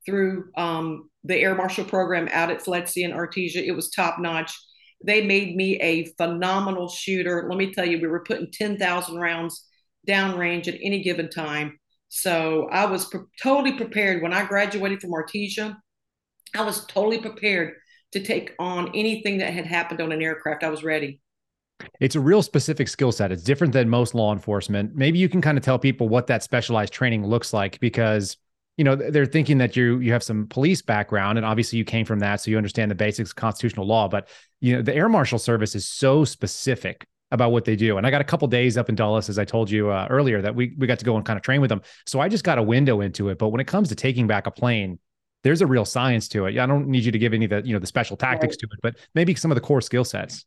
through 0.06 0.50
um, 0.56 1.08
the 1.24 1.36
Air 1.36 1.54
Marshal 1.54 1.84
program 1.84 2.28
out 2.30 2.50
at 2.50 2.62
FLETC 2.62 3.04
and 3.04 3.14
Artesia. 3.14 3.66
It 3.66 3.72
was 3.72 3.90
top 3.90 4.18
notch. 4.18 4.54
They 5.04 5.26
made 5.26 5.56
me 5.56 5.80
a 5.80 6.06
phenomenal 6.16 6.88
shooter. 6.88 7.46
Let 7.48 7.58
me 7.58 7.72
tell 7.72 7.86
you, 7.86 8.00
we 8.00 8.08
were 8.08 8.24
putting 8.24 8.50
ten 8.50 8.78
thousand 8.78 9.16
rounds 9.16 9.66
downrange 10.08 10.68
at 10.68 10.78
any 10.82 11.02
given 11.02 11.28
time. 11.28 11.78
So 12.08 12.68
I 12.70 12.86
was 12.86 13.06
pre- 13.06 13.20
totally 13.42 13.72
prepared 13.76 14.22
when 14.22 14.32
I 14.32 14.44
graduated 14.44 15.00
from 15.00 15.10
Artesia 15.10 15.76
I 16.54 16.62
was 16.62 16.86
totally 16.86 17.18
prepared 17.18 17.74
to 18.12 18.22
take 18.22 18.54
on 18.58 18.90
anything 18.94 19.38
that 19.38 19.52
had 19.52 19.66
happened 19.66 20.00
on 20.00 20.12
an 20.12 20.22
aircraft. 20.22 20.62
I 20.62 20.70
was 20.70 20.84
ready. 20.84 21.20
It's 22.00 22.14
a 22.14 22.20
real 22.20 22.42
specific 22.42 22.88
skill 22.88 23.10
set. 23.10 23.32
It's 23.32 23.42
different 23.42 23.72
than 23.72 23.88
most 23.88 24.14
law 24.14 24.32
enforcement. 24.32 24.94
Maybe 24.94 25.18
you 25.18 25.28
can 25.28 25.40
kind 25.40 25.58
of 25.58 25.64
tell 25.64 25.78
people 25.78 26.08
what 26.08 26.28
that 26.28 26.42
specialized 26.42 26.92
training 26.92 27.26
looks 27.26 27.52
like 27.52 27.80
because 27.80 28.36
you 28.76 28.84
know 28.84 28.96
they're 28.96 29.26
thinking 29.26 29.58
that 29.58 29.76
you 29.76 29.98
you 30.00 30.12
have 30.12 30.22
some 30.22 30.46
police 30.48 30.82
background 30.82 31.38
and 31.38 31.46
obviously 31.46 31.78
you 31.78 31.84
came 31.84 32.04
from 32.04 32.18
that 32.20 32.40
so 32.40 32.50
you 32.50 32.56
understand 32.56 32.90
the 32.90 32.94
basics 32.94 33.30
of 33.30 33.36
constitutional 33.36 33.86
law 33.86 34.08
but 34.08 34.28
you 34.60 34.74
know 34.74 34.82
the 34.82 34.94
air 34.94 35.08
marshal 35.08 35.38
service 35.38 35.74
is 35.74 35.86
so 35.86 36.24
specific 36.24 37.06
about 37.30 37.52
what 37.52 37.64
they 37.64 37.76
do 37.76 37.98
and 37.98 38.06
i 38.06 38.10
got 38.10 38.20
a 38.20 38.24
couple 38.24 38.48
days 38.48 38.76
up 38.76 38.88
in 38.88 38.94
dulles 38.94 39.28
as 39.28 39.38
i 39.38 39.44
told 39.44 39.70
you 39.70 39.90
uh, 39.90 40.06
earlier 40.10 40.42
that 40.42 40.54
we 40.54 40.74
we 40.78 40.86
got 40.86 40.98
to 40.98 41.04
go 41.04 41.16
and 41.16 41.24
kind 41.24 41.36
of 41.36 41.42
train 41.42 41.60
with 41.60 41.68
them 41.68 41.82
so 42.06 42.20
i 42.20 42.28
just 42.28 42.42
got 42.42 42.58
a 42.58 42.62
window 42.62 43.00
into 43.00 43.28
it 43.28 43.38
but 43.38 43.50
when 43.50 43.60
it 43.60 43.66
comes 43.66 43.88
to 43.88 43.94
taking 43.94 44.26
back 44.26 44.46
a 44.46 44.50
plane 44.50 44.98
there's 45.44 45.61
a 45.61 45.67
real 45.67 45.85
science 45.85 46.26
to 46.29 46.46
it. 46.46 46.58
I 46.58 46.67
don't 46.67 46.88
need 46.88 47.05
you 47.05 47.12
to 47.12 47.19
give 47.19 47.35
any 47.35 47.44
of 47.44 47.50
the, 47.50 47.62
you 47.64 47.75
know, 47.75 47.79
the 47.79 47.87
special 47.87 48.17
tactics 48.17 48.55
right. 48.55 48.61
to 48.61 48.67
it, 48.73 48.81
but 48.82 48.96
maybe 49.14 49.35
some 49.35 49.50
of 49.50 49.55
the 49.55 49.61
core 49.61 49.82
skill 49.82 50.05
sets. 50.05 50.44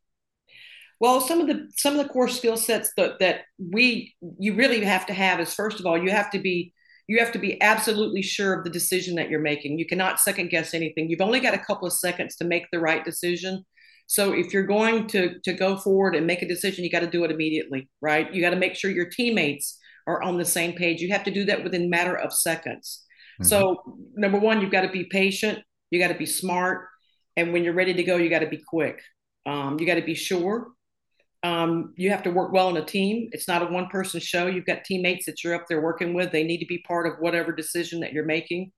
Well, 1.00 1.22
some 1.22 1.40
of 1.40 1.48
the 1.48 1.70
some 1.78 1.98
of 1.98 2.06
the 2.06 2.12
core 2.12 2.28
skill 2.28 2.58
sets 2.58 2.92
that 2.98 3.20
that 3.20 3.42
we 3.60 4.16
you 4.40 4.56
really 4.56 4.84
have 4.84 5.06
to 5.06 5.14
have 5.14 5.40
is 5.40 5.54
first 5.54 5.80
of 5.80 5.86
all, 5.86 5.98
you 5.98 6.10
have 6.10 6.32
to 6.32 6.40
be 6.40 6.74
you 7.08 7.20
have 7.20 7.32
to 7.34 7.40
be 7.40 7.62
absolutely 7.62 8.24
sure 8.24 8.54
of 8.54 8.64
the 8.64 8.70
decision 8.72 9.16
that 9.16 9.30
you're 9.30 9.40
making. 9.40 9.78
You 9.78 9.86
cannot 9.86 10.20
second 10.20 10.50
guess 10.50 10.74
anything. 10.74 11.10
You've 11.10 11.22
only 11.22 11.40
got 11.40 11.54
a 11.54 11.60
couple 11.60 11.88
of 11.88 11.94
seconds 11.94 12.36
to 12.38 12.46
make 12.46 12.66
the 12.72 12.80
right 12.80 13.06
decision. 13.06 13.64
So 14.08 14.34
if 14.34 14.52
you're 14.52 14.66
going 14.66 15.08
to 15.10 15.40
to 15.44 15.54
go 15.54 15.78
forward 15.78 16.16
and 16.16 16.26
make 16.26 16.42
a 16.42 16.48
decision, 16.48 16.84
you 16.84 16.90
got 16.90 17.02
to 17.02 17.08
do 17.08 17.24
it 17.24 17.32
immediately, 17.32 17.88
right? 18.02 18.34
You 18.34 18.42
got 18.42 18.50
to 18.50 18.56
make 18.56 18.74
sure 18.74 18.90
your 18.90 19.10
teammates 19.10 19.78
are 20.08 20.24
on 20.24 20.38
the 20.38 20.46
same 20.46 20.74
page. 20.74 21.02
You 21.02 21.12
have 21.12 21.26
to 21.26 21.32
do 21.32 21.46
that 21.46 21.64
within 21.64 21.84
a 21.84 21.90
matter 21.90 22.16
of 22.18 22.34
seconds. 22.34 23.04
Mm-hmm. 23.40 23.46
So, 23.46 23.98
number 24.16 24.40
one, 24.40 24.62
you've 24.62 24.72
got 24.72 24.82
to 24.82 24.90
be 24.90 25.06
patient, 25.06 25.60
you 25.92 26.00
got 26.00 26.10
to 26.10 26.18
be 26.18 26.26
smart, 26.26 26.88
and 27.36 27.54
when 27.54 27.64
you're 27.64 27.74
ready 27.74 27.94
to 27.94 28.04
go, 28.04 28.18
you 28.18 28.30
got 28.30 28.40
to 28.40 28.48
be 28.48 28.64
quick. 28.68 29.02
Um, 29.46 29.80
you 29.80 29.86
got 29.86 29.96
to 29.96 30.02
be 30.02 30.16
sure. 30.16 30.68
Um, 31.44 31.94
you 31.96 32.10
have 32.10 32.24
to 32.24 32.32
work 32.32 32.52
well 32.52 32.70
in 32.70 32.78
a 32.78 32.86
team. 32.86 33.30
It's 33.32 33.48
not 33.48 33.62
a 33.62 33.68
one 33.68 33.88
person 33.88 34.20
show. 34.20 34.48
You've 34.48 34.66
got 34.66 34.84
teammates 34.84 35.26
that 35.28 35.44
you're 35.44 35.54
up 35.54 35.66
there 35.70 35.82
working 35.82 36.14
with. 36.14 36.32
They 36.32 36.44
need 36.44 36.60
to 36.60 36.66
be 36.66 36.80
part 36.80 37.06
of 37.08 37.20
whatever 37.20 37.54
decision 37.54 38.00
that 38.02 38.12
you're 38.12 38.26
making 38.26 38.72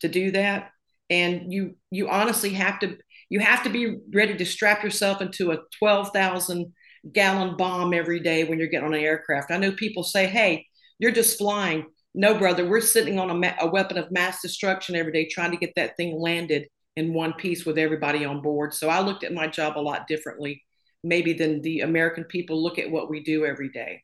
to 0.00 0.08
do 0.08 0.30
that. 0.32 0.70
And 1.10 1.52
you 1.52 1.76
you 1.90 2.08
honestly 2.08 2.50
have 2.50 2.78
to 2.80 2.96
you 3.28 3.40
have 3.40 3.64
to 3.64 3.70
be 3.70 3.96
ready 4.14 4.36
to 4.36 4.44
strap 4.44 4.84
yourself 4.84 5.22
into 5.22 5.52
a 5.52 5.58
12,000 5.78 6.72
gallon 7.12 7.56
bomb 7.56 7.94
every 7.94 8.20
day 8.20 8.44
when 8.44 8.58
you're 8.58 8.68
getting 8.68 8.86
on 8.86 8.94
an 8.94 9.00
aircraft. 9.00 9.50
I 9.50 9.56
know 9.56 9.72
people 9.72 10.04
say, 10.04 10.26
"Hey, 10.26 10.66
you're 10.98 11.12
just 11.12 11.38
flying." 11.38 11.86
No, 12.14 12.38
brother, 12.38 12.68
we're 12.68 12.80
sitting 12.80 13.18
on 13.18 13.30
a, 13.30 13.34
ma- 13.34 13.54
a 13.60 13.66
weapon 13.66 13.96
of 13.96 14.10
mass 14.10 14.42
destruction 14.42 14.94
every 14.96 15.12
day 15.12 15.26
trying 15.26 15.50
to 15.50 15.56
get 15.56 15.72
that 15.76 15.96
thing 15.96 16.20
landed 16.20 16.68
in 16.96 17.14
one 17.14 17.32
piece 17.32 17.64
with 17.64 17.78
everybody 17.78 18.24
on 18.24 18.42
board. 18.42 18.74
So 18.74 18.88
I 18.88 19.00
looked 19.00 19.24
at 19.24 19.32
my 19.32 19.46
job 19.46 19.78
a 19.78 19.80
lot 19.80 20.06
differently, 20.06 20.62
maybe 21.02 21.32
than 21.32 21.62
the 21.62 21.80
American 21.80 22.24
people 22.24 22.62
look 22.62 22.78
at 22.78 22.90
what 22.90 23.08
we 23.08 23.22
do 23.22 23.46
every 23.46 23.70
day. 23.70 24.02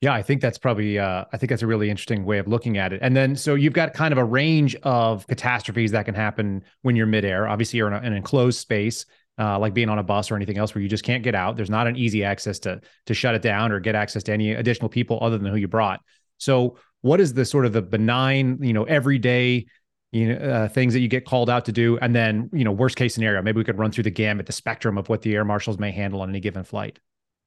Yeah, 0.00 0.12
I 0.12 0.22
think 0.22 0.42
that's 0.42 0.58
probably 0.58 0.98
uh, 0.98 1.24
I 1.32 1.36
think 1.38 1.48
that's 1.48 1.62
a 1.62 1.66
really 1.66 1.88
interesting 1.88 2.26
way 2.26 2.38
of 2.38 2.46
looking 2.46 2.76
at 2.76 2.92
it. 2.92 2.98
And 3.00 3.16
then 3.16 3.36
so 3.36 3.54
you've 3.54 3.72
got 3.72 3.94
kind 3.94 4.12
of 4.12 4.18
a 4.18 4.24
range 4.24 4.76
of 4.82 5.26
catastrophes 5.28 5.92
that 5.92 6.04
can 6.04 6.14
happen 6.14 6.62
when 6.82 6.94
you're 6.94 7.06
midair. 7.06 7.48
Obviously, 7.48 7.78
you're 7.78 7.88
in 7.88 7.94
a, 7.94 7.98
an 7.98 8.12
enclosed 8.12 8.58
space. 8.58 9.06
Uh, 9.36 9.58
like 9.58 9.74
being 9.74 9.88
on 9.88 9.98
a 9.98 10.02
bus 10.02 10.30
or 10.30 10.36
anything 10.36 10.58
else 10.58 10.76
where 10.76 10.82
you 10.82 10.88
just 10.88 11.02
can't 11.02 11.24
get 11.24 11.34
out. 11.34 11.56
There's 11.56 11.70
not 11.70 11.88
an 11.88 11.96
easy 11.96 12.22
access 12.22 12.60
to 12.60 12.80
to 13.06 13.14
shut 13.14 13.34
it 13.34 13.42
down 13.42 13.72
or 13.72 13.80
get 13.80 13.96
access 13.96 14.22
to 14.24 14.32
any 14.32 14.52
additional 14.52 14.88
people 14.88 15.18
other 15.22 15.38
than 15.38 15.50
who 15.50 15.56
you 15.56 15.66
brought. 15.66 16.00
So 16.38 16.76
what 17.04 17.20
is 17.20 17.34
the 17.34 17.44
sort 17.44 17.66
of 17.66 17.74
the 17.74 17.82
benign, 17.82 18.58
you 18.62 18.72
know, 18.72 18.84
everyday, 18.84 19.66
you 20.10 20.26
know, 20.26 20.36
uh, 20.36 20.68
things 20.68 20.94
that 20.94 21.00
you 21.00 21.08
get 21.08 21.26
called 21.26 21.50
out 21.50 21.66
to 21.66 21.72
do, 21.72 21.98
and 21.98 22.16
then 22.16 22.48
you 22.50 22.64
know, 22.64 22.72
worst 22.72 22.96
case 22.96 23.12
scenario, 23.12 23.42
maybe 23.42 23.58
we 23.58 23.64
could 23.64 23.76
run 23.76 23.92
through 23.92 24.04
the 24.04 24.10
gamut, 24.10 24.46
the 24.46 24.52
spectrum 24.52 24.96
of 24.96 25.10
what 25.10 25.20
the 25.20 25.34
air 25.34 25.44
marshals 25.44 25.78
may 25.78 25.90
handle 25.90 26.22
on 26.22 26.30
any 26.30 26.40
given 26.40 26.64
flight. 26.64 26.98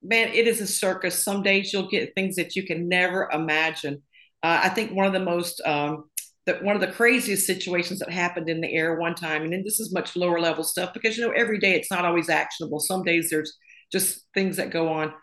Man, 0.03 0.27
it 0.27 0.45
is 0.45 0.61
a 0.61 0.67
circus. 0.67 1.23
Some 1.23 1.41
days 1.41 1.73
you'll 1.73 1.89
get 1.89 2.13
things 2.13 2.35
that 2.35 2.55
you 2.55 2.67
can 2.67 2.87
never 2.87 3.27
imagine. 3.33 4.03
Uh, 4.43 4.61
I 4.65 4.69
think 4.69 4.91
one 4.91 5.07
of 5.07 5.13
the 5.13 5.21
most 5.21 5.59
um, 5.65 6.03
that 6.45 6.63
one 6.63 6.75
of 6.75 6.81
the 6.81 6.91
craziest 6.91 7.47
situations 7.47 7.97
that 7.97 8.11
happened 8.11 8.49
in 8.49 8.61
the 8.61 8.71
air 8.71 8.99
one 8.99 9.15
time, 9.15 9.41
and 9.41 9.51
then 9.51 9.63
this 9.63 9.79
is 9.79 9.91
much 9.91 10.15
lower 10.15 10.39
level 10.39 10.63
stuff 10.63 10.93
because 10.93 11.17
you 11.17 11.25
know 11.25 11.33
every 11.35 11.57
day 11.57 11.73
it's 11.73 11.89
not 11.89 12.05
always 12.05 12.29
actionable. 12.29 12.79
Some 12.79 13.03
days 13.03 13.31
there's 13.31 13.57
just 13.91 14.23
things 14.35 14.57
that 14.57 14.69
go 14.69 14.89
on. 14.89 15.13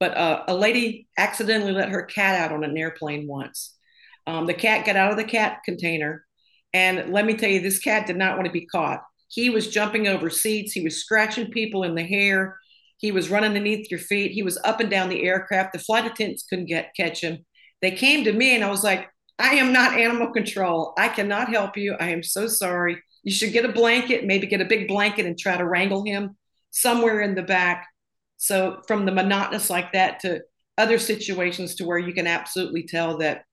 But 0.00 0.16
uh, 0.16 0.44
a 0.48 0.56
lady 0.56 1.08
accidentally 1.18 1.72
let 1.72 1.90
her 1.90 2.04
cat 2.04 2.40
out 2.40 2.52
on 2.52 2.64
an 2.64 2.76
airplane 2.78 3.28
once, 3.28 3.76
um, 4.26 4.46
the 4.46 4.54
cat 4.54 4.86
got 4.86 4.96
out 4.96 5.10
of 5.10 5.16
the 5.16 5.24
cat 5.24 5.60
container. 5.64 6.24
And 6.72 7.12
let 7.12 7.26
me 7.26 7.34
tell 7.34 7.50
you, 7.50 7.60
this 7.60 7.78
cat 7.78 8.06
did 8.06 8.16
not 8.16 8.36
want 8.36 8.46
to 8.46 8.52
be 8.52 8.66
caught. 8.66 9.02
He 9.28 9.50
was 9.50 9.68
jumping 9.68 10.08
over 10.08 10.30
seats. 10.30 10.72
He 10.72 10.82
was 10.82 11.00
scratching 11.00 11.50
people 11.50 11.84
in 11.84 11.94
the 11.94 12.04
hair. 12.04 12.58
He 12.98 13.12
was 13.12 13.30
running 13.30 13.50
underneath 13.50 13.90
your 13.90 14.00
feet. 14.00 14.32
He 14.32 14.42
was 14.42 14.58
up 14.64 14.80
and 14.80 14.90
down 14.90 15.08
the 15.08 15.24
aircraft. 15.24 15.72
The 15.72 15.78
flight 15.78 16.06
attendants 16.06 16.44
couldn't 16.48 16.66
get 16.66 16.92
catch 16.96 17.22
him. 17.22 17.44
They 17.80 17.90
came 17.90 18.24
to 18.24 18.32
me 18.32 18.54
and 18.54 18.62
I 18.62 18.70
was 18.70 18.84
like, 18.84 19.08
I 19.38 19.54
am 19.54 19.72
not 19.72 19.98
animal 19.98 20.32
control. 20.32 20.94
I 20.96 21.08
cannot 21.08 21.48
help 21.48 21.76
you. 21.76 21.96
I 21.98 22.10
am 22.10 22.22
so 22.22 22.46
sorry. 22.46 23.02
You 23.24 23.32
should 23.32 23.52
get 23.52 23.64
a 23.64 23.72
blanket, 23.72 24.24
maybe 24.24 24.46
get 24.46 24.60
a 24.60 24.66
big 24.66 24.86
blanket 24.86 25.26
and 25.26 25.38
try 25.38 25.56
to 25.56 25.66
wrangle 25.66 26.04
him 26.04 26.36
somewhere 26.70 27.20
in 27.20 27.34
the 27.34 27.42
back. 27.42 27.88
So 28.36 28.82
from 28.86 29.04
the 29.04 29.12
monotonous 29.12 29.70
like 29.70 29.92
that 29.92 30.20
to 30.20 30.42
other 30.78 30.98
situations 30.98 31.76
to 31.76 31.84
where 31.84 31.98
you 31.98 32.12
can 32.12 32.26
absolutely 32.26 32.84
tell 32.84 33.18
that 33.18 33.44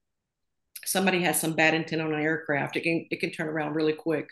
somebody 0.86 1.21
has 1.24 1.39
some 1.39 1.53
bad 1.53 1.74
intent 1.74 2.01
on 2.01 2.13
an 2.13 2.21
aircraft, 2.21 2.75
it 2.77 2.81
can 2.83 3.07
it 3.12 3.19
can 3.19 3.31
turn 3.31 3.48
around 3.48 3.74
really 3.75 3.93
quick 3.93 4.29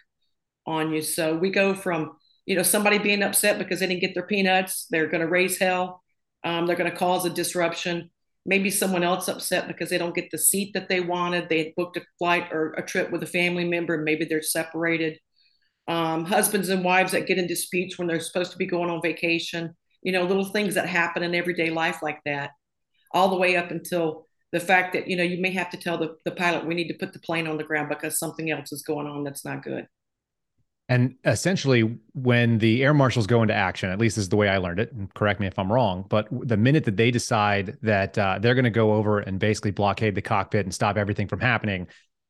on 0.66 0.94
you. 0.94 1.02
So 1.02 1.36
we 1.38 1.50
go 1.52 1.74
from 1.76 2.18
you 2.46 2.56
know 2.56 2.64
somebody 2.64 2.98
being 3.00 3.24
upset 3.24 3.58
because 3.60 3.80
they 3.80 3.88
didn't 3.88 4.02
get 4.02 4.14
their 4.14 4.28
peanuts, 4.28 4.88
they're 4.90 5.08
going 5.08 5.22
to 5.22 5.28
raise 5.28 5.58
hell, 5.60 6.04
um, 6.44 6.66
they're 6.68 6.76
going 6.76 6.92
to 6.92 6.98
cause 6.98 7.26
a 7.26 7.30
disruption. 7.30 8.10
Maybe 8.46 8.70
someone 8.72 9.04
else 9.04 9.28
upset 9.28 9.68
because 9.68 9.90
they 9.90 9.98
don't 9.98 10.16
get 10.16 10.32
the 10.32 10.38
seat 10.38 10.74
that 10.74 10.88
they 10.90 11.02
wanted. 11.02 11.50
They 11.50 11.60
had 11.66 11.76
booked 11.76 11.98
a 11.98 12.02
flight 12.18 12.48
or 12.54 12.74
a 12.74 12.86
trip 12.86 13.12
with 13.12 13.24
a 13.24 13.28
family 13.28 13.66
member, 13.66 13.96
and 13.96 14.06
maybe 14.06 14.26
they're 14.26 14.42
separated. 14.42 15.20
Um, 15.88 16.26
husbands 16.26 16.70
and 16.70 16.84
wives 16.84 17.14
that 17.14 17.28
get 17.28 17.38
in 17.38 17.48
disputes 17.48 17.98
when 17.98 18.08
they're 18.08 18.20
supposed 18.20 18.52
to 18.52 18.58
be 18.58 18.66
going 18.66 18.90
on 18.90 19.02
vacation. 19.02 19.76
You 20.04 20.12
know, 20.14 20.24
little 20.26 20.46
things 20.46 20.76
that 20.76 20.88
happen 20.90 21.24
in 21.24 21.36
everyday 21.36 21.70
life 21.72 22.02
like 22.02 22.20
that. 22.26 22.52
all 23.14 23.30
the 23.30 23.38
way 23.38 23.56
up 23.58 23.72
until 23.72 24.27
the 24.52 24.60
fact 24.60 24.94
that, 24.94 25.08
you 25.08 25.18
know, 25.18 25.24
you 25.24 25.42
may 25.42 25.52
have 25.52 25.70
to 25.72 25.78
tell 25.78 25.98
the, 25.98 26.16
the 26.24 26.32
pilot, 26.32 26.66
we 26.66 26.74
need 26.74 26.88
to 26.88 26.94
put 26.94 27.14
the 27.14 27.20
plane 27.20 27.48
on 27.48 27.58
the 27.58 27.64
ground 27.64 27.90
because 27.90 28.18
something 28.18 28.50
else 28.50 28.72
is 28.72 28.82
going 28.82 29.08
on 29.08 29.24
that's 29.24 29.44
not 29.44 29.64
good. 29.64 29.88
And 30.90 31.16
essentially, 31.26 32.00
when 32.14 32.60
the 32.60 32.82
air 32.82 32.94
marshals 32.94 33.28
go 33.28 33.42
into 33.42 33.54
action, 33.54 33.90
at 33.90 34.00
least 34.00 34.16
this 34.16 34.24
is 34.24 34.30
the 34.30 34.38
way 34.38 34.48
I 34.48 34.58
learned 34.58 34.80
it, 34.80 34.94
and 34.94 35.14
correct 35.14 35.42
me 35.42 35.48
if 35.48 35.60
I'm 35.60 35.70
wrong, 35.70 36.06
but 36.08 36.30
the 36.32 36.56
minute 36.56 36.86
that 36.86 36.96
they 36.96 37.12
decide 37.12 37.78
that 37.82 38.18
uh, 38.18 38.40
they're 38.40 38.56
going 38.56 38.64
to 38.64 38.70
go 38.70 38.94
over 38.94 39.20
and 39.20 39.38
basically 39.38 39.72
blockade 39.72 40.16
the 40.16 40.22
cockpit 40.22 40.66
and 40.66 40.74
stop 40.74 40.96
everything 40.96 41.28
from 41.28 41.42
happening, 41.42 41.88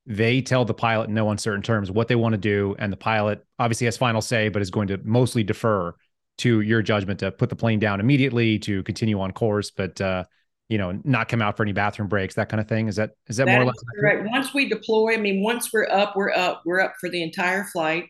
they 0.08 0.42
tell 0.42 0.66
the 0.66 0.74
pilot 0.74 1.08
in 1.08 1.14
no 1.14 1.30
uncertain 1.30 1.62
terms 1.62 1.92
what 1.92 2.08
they 2.08 2.16
want 2.16 2.34
to 2.34 2.40
do. 2.40 2.76
And 2.80 2.92
the 2.92 2.98
pilot 2.98 3.46
obviously 3.60 3.86
has 3.86 3.96
final 3.96 4.22
say, 4.22 4.50
but 4.50 4.64
is 4.64 4.72
going 4.72 4.88
to 4.88 4.98
mostly 5.04 5.44
defer 5.44 5.94
to 6.40 6.62
your 6.62 6.82
judgment 6.82 7.20
to 7.20 7.32
put 7.32 7.50
the 7.50 7.56
plane 7.56 7.78
down 7.78 8.00
immediately, 8.00 8.58
to 8.60 8.82
continue 8.84 9.20
on 9.20 9.34
course, 9.34 9.70
but 9.70 10.02
uh, 10.02 10.24
you 10.70 10.78
know, 10.78 11.00
not 11.04 11.30
come 11.30 11.42
out 11.42 11.58
for 11.58 11.64
any 11.64 11.72
bathroom 11.72 12.08
breaks, 12.08 12.36
that 12.36 12.50
kind 12.50 12.60
of 12.60 12.68
thing. 12.68 12.88
Is 12.88 12.98
that 12.98 13.12
is 13.28 13.38
that, 13.38 13.46
that 13.46 13.54
more 13.54 13.64
or 13.64 13.66
less 13.66 13.76
right? 14.02 14.24
Once 14.26 14.54
we 14.54 14.68
deploy, 14.68 15.14
I 15.14 15.18
mean, 15.18 15.42
once 15.42 15.72
we're 15.72 15.90
up, 15.90 16.16
we're 16.16 16.34
up, 16.34 16.64
we're 16.66 16.82
up 16.82 16.96
for 17.00 17.10
the 17.10 17.24
entire 17.24 17.64
flight 17.66 18.06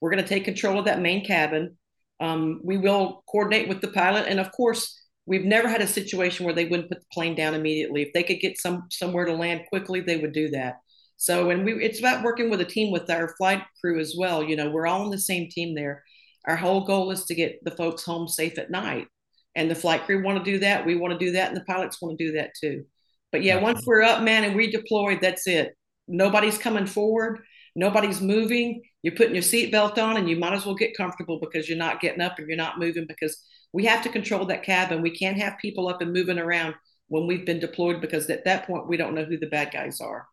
we're 0.00 0.10
going 0.10 0.22
to 0.22 0.28
take 0.28 0.44
control 0.44 0.78
of 0.78 0.84
that 0.84 1.00
main 1.00 1.24
cabin. 1.24 1.76
Um, 2.20 2.60
we 2.64 2.76
will 2.76 3.22
coordinate 3.30 3.68
with 3.68 3.80
the 3.80 3.88
pilot, 3.88 4.26
and 4.28 4.40
of 4.40 4.50
course, 4.52 5.00
we've 5.26 5.44
never 5.44 5.68
had 5.68 5.82
a 5.82 5.86
situation 5.86 6.44
where 6.44 6.54
they 6.54 6.64
wouldn't 6.64 6.88
put 6.88 7.00
the 7.00 7.06
plane 7.12 7.34
down 7.34 7.54
immediately. 7.54 8.02
If 8.02 8.12
they 8.12 8.22
could 8.22 8.40
get 8.40 8.58
some 8.58 8.86
somewhere 8.90 9.24
to 9.24 9.34
land 9.34 9.62
quickly, 9.68 10.00
they 10.00 10.16
would 10.16 10.32
do 10.32 10.50
that. 10.50 10.76
So, 11.16 11.50
and 11.50 11.64
we 11.64 11.84
it's 11.84 11.98
about 11.98 12.24
working 12.24 12.50
with 12.50 12.60
a 12.60 12.64
team 12.64 12.92
with 12.92 13.10
our 13.10 13.34
flight 13.36 13.62
crew 13.80 14.00
as 14.00 14.14
well. 14.16 14.42
You 14.42 14.56
know, 14.56 14.70
we're 14.70 14.86
all 14.86 15.02
on 15.02 15.10
the 15.10 15.18
same 15.18 15.48
team 15.48 15.74
there. 15.74 16.02
Our 16.46 16.56
whole 16.56 16.84
goal 16.84 17.10
is 17.10 17.24
to 17.26 17.34
get 17.34 17.58
the 17.64 17.72
folks 17.72 18.04
home 18.04 18.28
safe 18.28 18.58
at 18.58 18.70
night, 18.70 19.08
and 19.54 19.70
the 19.70 19.74
flight 19.74 20.04
crew 20.04 20.22
want 20.22 20.42
to 20.44 20.50
do 20.50 20.58
that. 20.60 20.86
We 20.86 20.96
want 20.96 21.12
to 21.12 21.24
do 21.24 21.32
that, 21.32 21.48
and 21.48 21.56
the 21.56 21.64
pilots 21.64 22.00
want 22.00 22.18
to 22.18 22.26
do 22.26 22.32
that 22.32 22.50
too. 22.58 22.84
But 23.32 23.42
yeah, 23.42 23.60
once 23.60 23.84
we're 23.86 24.02
up, 24.02 24.22
man, 24.22 24.44
and 24.44 24.56
we 24.56 24.70
deployed, 24.70 25.20
that's 25.20 25.46
it. 25.46 25.76
Nobody's 26.06 26.58
coming 26.58 26.86
forward 26.86 27.40
nobody's 27.78 28.20
moving, 28.20 28.82
you're 29.02 29.14
putting 29.14 29.34
your 29.34 29.42
seatbelt 29.42 30.02
on 30.02 30.16
and 30.16 30.28
you 30.28 30.36
might 30.36 30.52
as 30.52 30.66
well 30.66 30.74
get 30.74 30.96
comfortable 30.96 31.38
because 31.40 31.68
you're 31.68 31.78
not 31.78 32.00
getting 32.00 32.20
up 32.20 32.38
and 32.38 32.48
you're 32.48 32.56
not 32.56 32.78
moving 32.78 33.06
because 33.06 33.40
we 33.72 33.84
have 33.84 34.02
to 34.02 34.08
control 34.08 34.44
that 34.46 34.64
cabin. 34.64 35.00
We 35.00 35.16
can't 35.16 35.38
have 35.38 35.58
people 35.60 35.88
up 35.88 36.00
and 36.02 36.12
moving 36.12 36.38
around 36.38 36.74
when 37.06 37.26
we've 37.26 37.46
been 37.46 37.60
deployed 37.60 38.00
because 38.00 38.28
at 38.28 38.44
that 38.44 38.66
point 38.66 38.88
we 38.88 38.96
don't 38.96 39.14
know 39.14 39.24
who 39.24 39.38
the 39.38 39.46
bad 39.46 39.70
guys 39.72 40.00
are. 40.00 40.26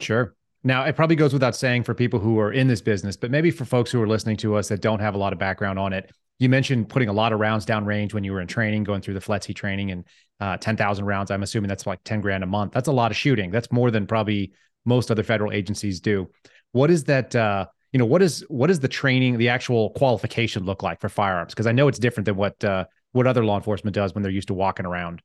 Sure. 0.00 0.34
Now, 0.64 0.84
it 0.84 0.96
probably 0.96 1.16
goes 1.16 1.32
without 1.32 1.56
saying 1.56 1.84
for 1.84 1.94
people 1.94 2.18
who 2.18 2.38
are 2.38 2.52
in 2.52 2.66
this 2.66 2.80
business, 2.80 3.16
but 3.16 3.30
maybe 3.30 3.50
for 3.50 3.64
folks 3.64 3.90
who 3.90 4.02
are 4.02 4.08
listening 4.08 4.36
to 4.38 4.56
us 4.56 4.68
that 4.68 4.80
don't 4.80 5.00
have 5.00 5.14
a 5.14 5.18
lot 5.18 5.32
of 5.32 5.38
background 5.38 5.78
on 5.78 5.92
it, 5.92 6.10
you 6.42 6.48
mentioned 6.48 6.88
putting 6.88 7.08
a 7.08 7.12
lot 7.12 7.32
of 7.32 7.40
rounds 7.40 7.64
down 7.64 7.84
range 7.84 8.14
when 8.14 8.24
you 8.24 8.32
were 8.32 8.40
in 8.40 8.48
training, 8.48 8.84
going 8.84 9.00
through 9.00 9.14
the 9.14 9.20
FLETC 9.20 9.54
training 9.54 9.90
and 9.90 10.04
uh, 10.40 10.56
10,000 10.56 11.04
rounds. 11.04 11.30
I'm 11.30 11.42
assuming 11.42 11.68
that's 11.68 11.86
like 11.86 12.00
10 12.04 12.20
grand 12.20 12.42
a 12.42 12.46
month. 12.46 12.72
That's 12.72 12.88
a 12.88 12.92
lot 12.92 13.10
of 13.10 13.16
shooting. 13.16 13.50
That's 13.50 13.70
more 13.70 13.90
than 13.90 14.06
probably 14.06 14.52
most 14.84 15.10
other 15.10 15.22
federal 15.22 15.52
agencies 15.52 16.00
do 16.00 16.28
what 16.72 16.90
is 16.90 17.04
that 17.04 17.34
uh 17.36 17.66
you 17.92 17.98
know 17.98 18.06
what 18.06 18.22
is 18.22 18.44
what 18.48 18.70
is 18.70 18.80
the 18.80 18.88
training 18.88 19.38
the 19.38 19.48
actual 19.48 19.90
qualification 19.90 20.64
look 20.64 20.82
like 20.82 21.00
for 21.00 21.08
firearms 21.08 21.54
because 21.54 21.66
i 21.66 21.72
know 21.72 21.88
it's 21.88 21.98
different 21.98 22.24
than 22.24 22.36
what 22.36 22.62
uh 22.64 22.84
what 23.12 23.26
other 23.26 23.44
law 23.44 23.56
enforcement 23.56 23.94
does 23.94 24.14
when 24.14 24.22
they're 24.22 24.32
used 24.32 24.48
to 24.48 24.54
walking 24.54 24.86
around 24.86 25.22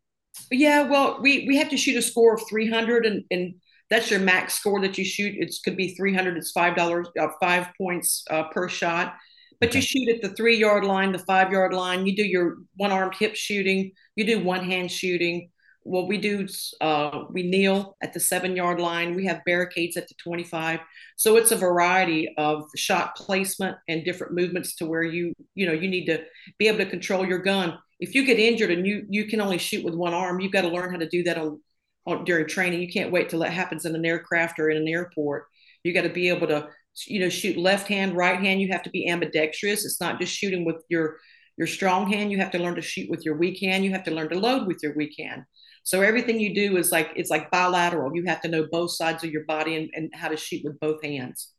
yeah 0.52 0.84
well 0.84 1.20
we 1.22 1.46
we 1.48 1.58
have 1.58 1.70
to 1.70 1.78
shoot 1.78 1.98
a 1.98 2.02
score 2.02 2.36
of 2.36 2.42
300 2.48 3.06
and 3.06 3.24
and 3.32 3.56
that's 3.90 4.12
your 4.12 4.20
max 4.20 4.54
score 4.54 4.82
that 4.82 4.98
you 4.98 5.06
shoot 5.06 5.34
it 5.38 5.56
could 5.64 5.78
be 5.78 5.96
300 5.96 6.38
it's 6.38 6.52
five 6.52 6.76
dollars 6.76 7.08
uh, 7.20 7.28
five 7.42 7.68
points 7.80 8.24
uh, 8.30 8.44
per 8.50 8.68
shot 8.68 9.16
but 9.60 9.70
okay. 9.70 9.80
you 9.80 9.82
shoot 9.82 10.10
at 10.10 10.22
the 10.22 10.36
three 10.36 10.58
yard 10.58 10.84
line 10.84 11.12
the 11.12 11.20
five 11.20 11.52
yard 11.52 11.74
line 11.74 12.06
you 12.06 12.16
do 12.16 12.26
your 12.26 12.58
one 12.76 12.92
armed 12.92 13.16
hip 13.20 13.36
shooting 13.36 13.92
you 14.16 14.26
do 14.26 14.44
one 14.44 14.64
hand 14.64 14.92
shooting 14.92 15.50
well, 15.88 16.06
we 16.06 16.18
do, 16.18 16.48
uh, 16.82 17.24
we 17.32 17.44
kneel 17.44 17.96
at 18.04 18.14
the 18.14 18.20
seven 18.20 18.56
yard 18.56 18.80
line. 18.80 19.16
We 19.16 19.26
have 19.26 19.42
barricades 19.46 19.96
at 19.96 20.08
the 20.08 20.16
25. 20.22 20.82
So 21.16 21.38
it's 21.38 21.52
a 21.52 21.56
variety 21.56 22.34
of 22.38 22.66
shot 22.76 23.16
placement 23.16 23.78
and 23.88 24.04
different 24.04 24.34
movements 24.34 24.76
to 24.76 24.86
where 24.86 25.04
you, 25.04 25.34
you 25.56 25.66
know, 25.66 25.72
you 25.72 25.88
need 25.88 26.06
to 26.08 26.24
be 26.58 26.68
able 26.68 26.80
to 26.80 26.90
control 26.90 27.26
your 27.26 27.40
gun. 27.40 27.78
If 28.00 28.14
you 28.14 28.26
get 28.26 28.38
injured 28.38 28.70
and 28.70 28.86
you, 28.86 29.06
you 29.10 29.28
can 29.28 29.40
only 29.40 29.58
shoot 29.58 29.86
with 29.86 29.96
one 29.96 30.14
arm, 30.14 30.42
you've 30.42 30.52
got 30.52 30.62
to 30.62 30.68
learn 30.68 30.92
how 30.92 30.98
to 30.98 31.10
do 31.10 31.24
that 31.24 31.38
on, 31.38 31.62
on 32.06 32.26
during 32.26 32.48
training. 32.48 32.82
You 32.82 32.92
can't 32.92 33.12
wait 33.12 33.30
till 33.30 33.40
that 33.40 33.54
happens 33.54 33.86
in 33.86 33.96
an 33.96 34.06
aircraft 34.06 34.60
or 34.60 34.70
in 34.70 34.78
an 34.78 34.88
airport. 34.90 35.46
You 35.84 35.94
got 35.94 36.02
to 36.02 36.10
be 36.10 36.28
able 36.28 36.48
to, 36.48 36.68
you 37.06 37.20
know, 37.20 37.30
shoot 37.30 37.58
left 37.58 37.88
hand, 37.88 38.16
right 38.16 38.40
hand. 38.40 38.62
You 38.62 38.70
have 38.72 38.84
to 38.84 38.90
be 38.90 39.10
ambidextrous. 39.10 39.86
It's 39.86 40.02
not 40.02 40.20
just 40.20 40.34
shooting 40.34 40.66
with 40.66 40.84
your, 40.90 41.18
your 41.58 41.68
strong 41.68 42.12
hand. 42.12 42.32
You 42.32 42.38
have 42.40 42.52
to 42.52 42.60
learn 42.60 42.76
to 42.76 42.82
shoot 42.82 43.10
with 43.10 43.24
your 43.26 43.38
weak 43.38 43.60
hand. 43.62 43.84
You 43.84 43.92
have 43.92 44.04
to 44.06 44.12
learn 44.12 44.30
to 44.30 44.40
load 44.40 44.68
with 44.68 44.80
your 44.82 44.96
weak 44.96 45.16
hand 45.20 45.44
so 45.88 46.02
everything 46.02 46.38
you 46.38 46.54
do 46.54 46.76
is 46.76 46.92
like 46.92 47.14
it's 47.16 47.30
like 47.30 47.50
bilateral. 47.50 48.14
You 48.14 48.26
have 48.26 48.42
to 48.42 48.50
know 48.50 48.68
both 48.70 48.92
sides 48.92 49.24
of 49.24 49.32
your 49.32 49.46
body 49.46 49.78
and, 49.78 49.90
and 49.94 50.12
how 50.14 50.28
to 50.28 50.36
shoot 50.36 50.62
with 50.66 50.78
both 50.82 51.02
hands. 51.02 51.54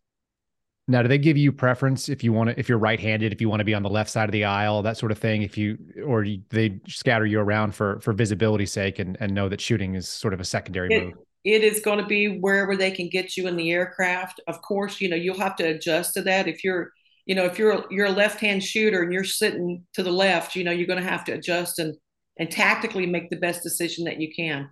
Now, 0.87 1.01
do 1.01 1.09
they 1.09 1.17
give 1.17 1.39
you 1.39 1.51
preference 1.51 2.11
if 2.11 2.23
you 2.23 2.35
want 2.35 2.51
to, 2.51 2.61
if 2.61 2.69
you're 2.69 2.77
right-handed, 2.77 3.33
if 3.33 3.41
you 3.41 3.49
want 3.49 3.61
to 3.61 3.65
be 3.65 3.73
on 3.73 3.83
the 3.83 3.89
left 3.89 4.11
side 4.11 4.29
of 4.29 4.33
the 4.33 4.45
aisle, 4.45 4.83
that 4.83 4.99
sort 4.99 5.13
of 5.13 5.19
thing? 5.19 5.41
If 5.41 5.57
you, 5.57 5.79
or 6.05 6.25
you, 6.25 6.43
they 6.51 6.79
scatter 6.87 7.25
you 7.25 7.41
around 7.41 7.75
for 7.75 8.01
for 8.01 8.13
visibility's 8.13 8.71
sake, 8.71 8.99
and 8.99 9.17
and 9.19 9.35
know 9.35 9.49
that 9.49 9.63
shooting 9.63 9.95
is 9.95 10.07
sort 10.11 10.35
of 10.35 10.41
a 10.41 10.45
secondary 10.45 10.95
it, 10.95 11.05
move. 11.05 11.15
It 11.45 11.63
is 11.63 11.81
going 11.81 11.99
to 11.99 12.07
be 12.07 12.39
wherever 12.39 12.77
they 12.77 12.91
can 12.91 13.09
get 13.09 13.37
you 13.37 13.47
in 13.47 13.57
the 13.57 13.71
aircraft. 13.71 14.41
Of 14.47 14.61
course, 14.63 15.01
you 15.01 15.09
know 15.09 15.17
you'll 15.17 15.39
have 15.39 15.57
to 15.57 15.65
adjust 15.65 16.15
to 16.15 16.23
that. 16.23 16.49
If 16.49 16.65
you're, 16.65 16.91
you 17.27 17.35
know, 17.35 17.45
if 17.45 17.59
you're 17.59 17.85
you're 17.91 18.07
a 18.07 18.11
left-hand 18.11 18.63
shooter 18.63 19.03
and 19.03 19.13
you're 19.13 19.25
sitting 19.25 19.85
to 19.95 20.03
the 20.03 20.11
left, 20.11 20.57
you 20.57 20.65
know 20.65 20.73
you're 20.73 20.87
going 20.87 21.03
to 21.03 21.09
have 21.09 21.25
to 21.27 21.33
adjust 21.33 21.79
and 21.79 21.95
and 22.39 22.51
tactically 22.51 23.07
make 23.07 23.31
the 23.31 23.37
best 23.37 23.63
decision 23.63 24.05
that 24.05 24.21
you 24.21 24.33
can. 24.35 24.69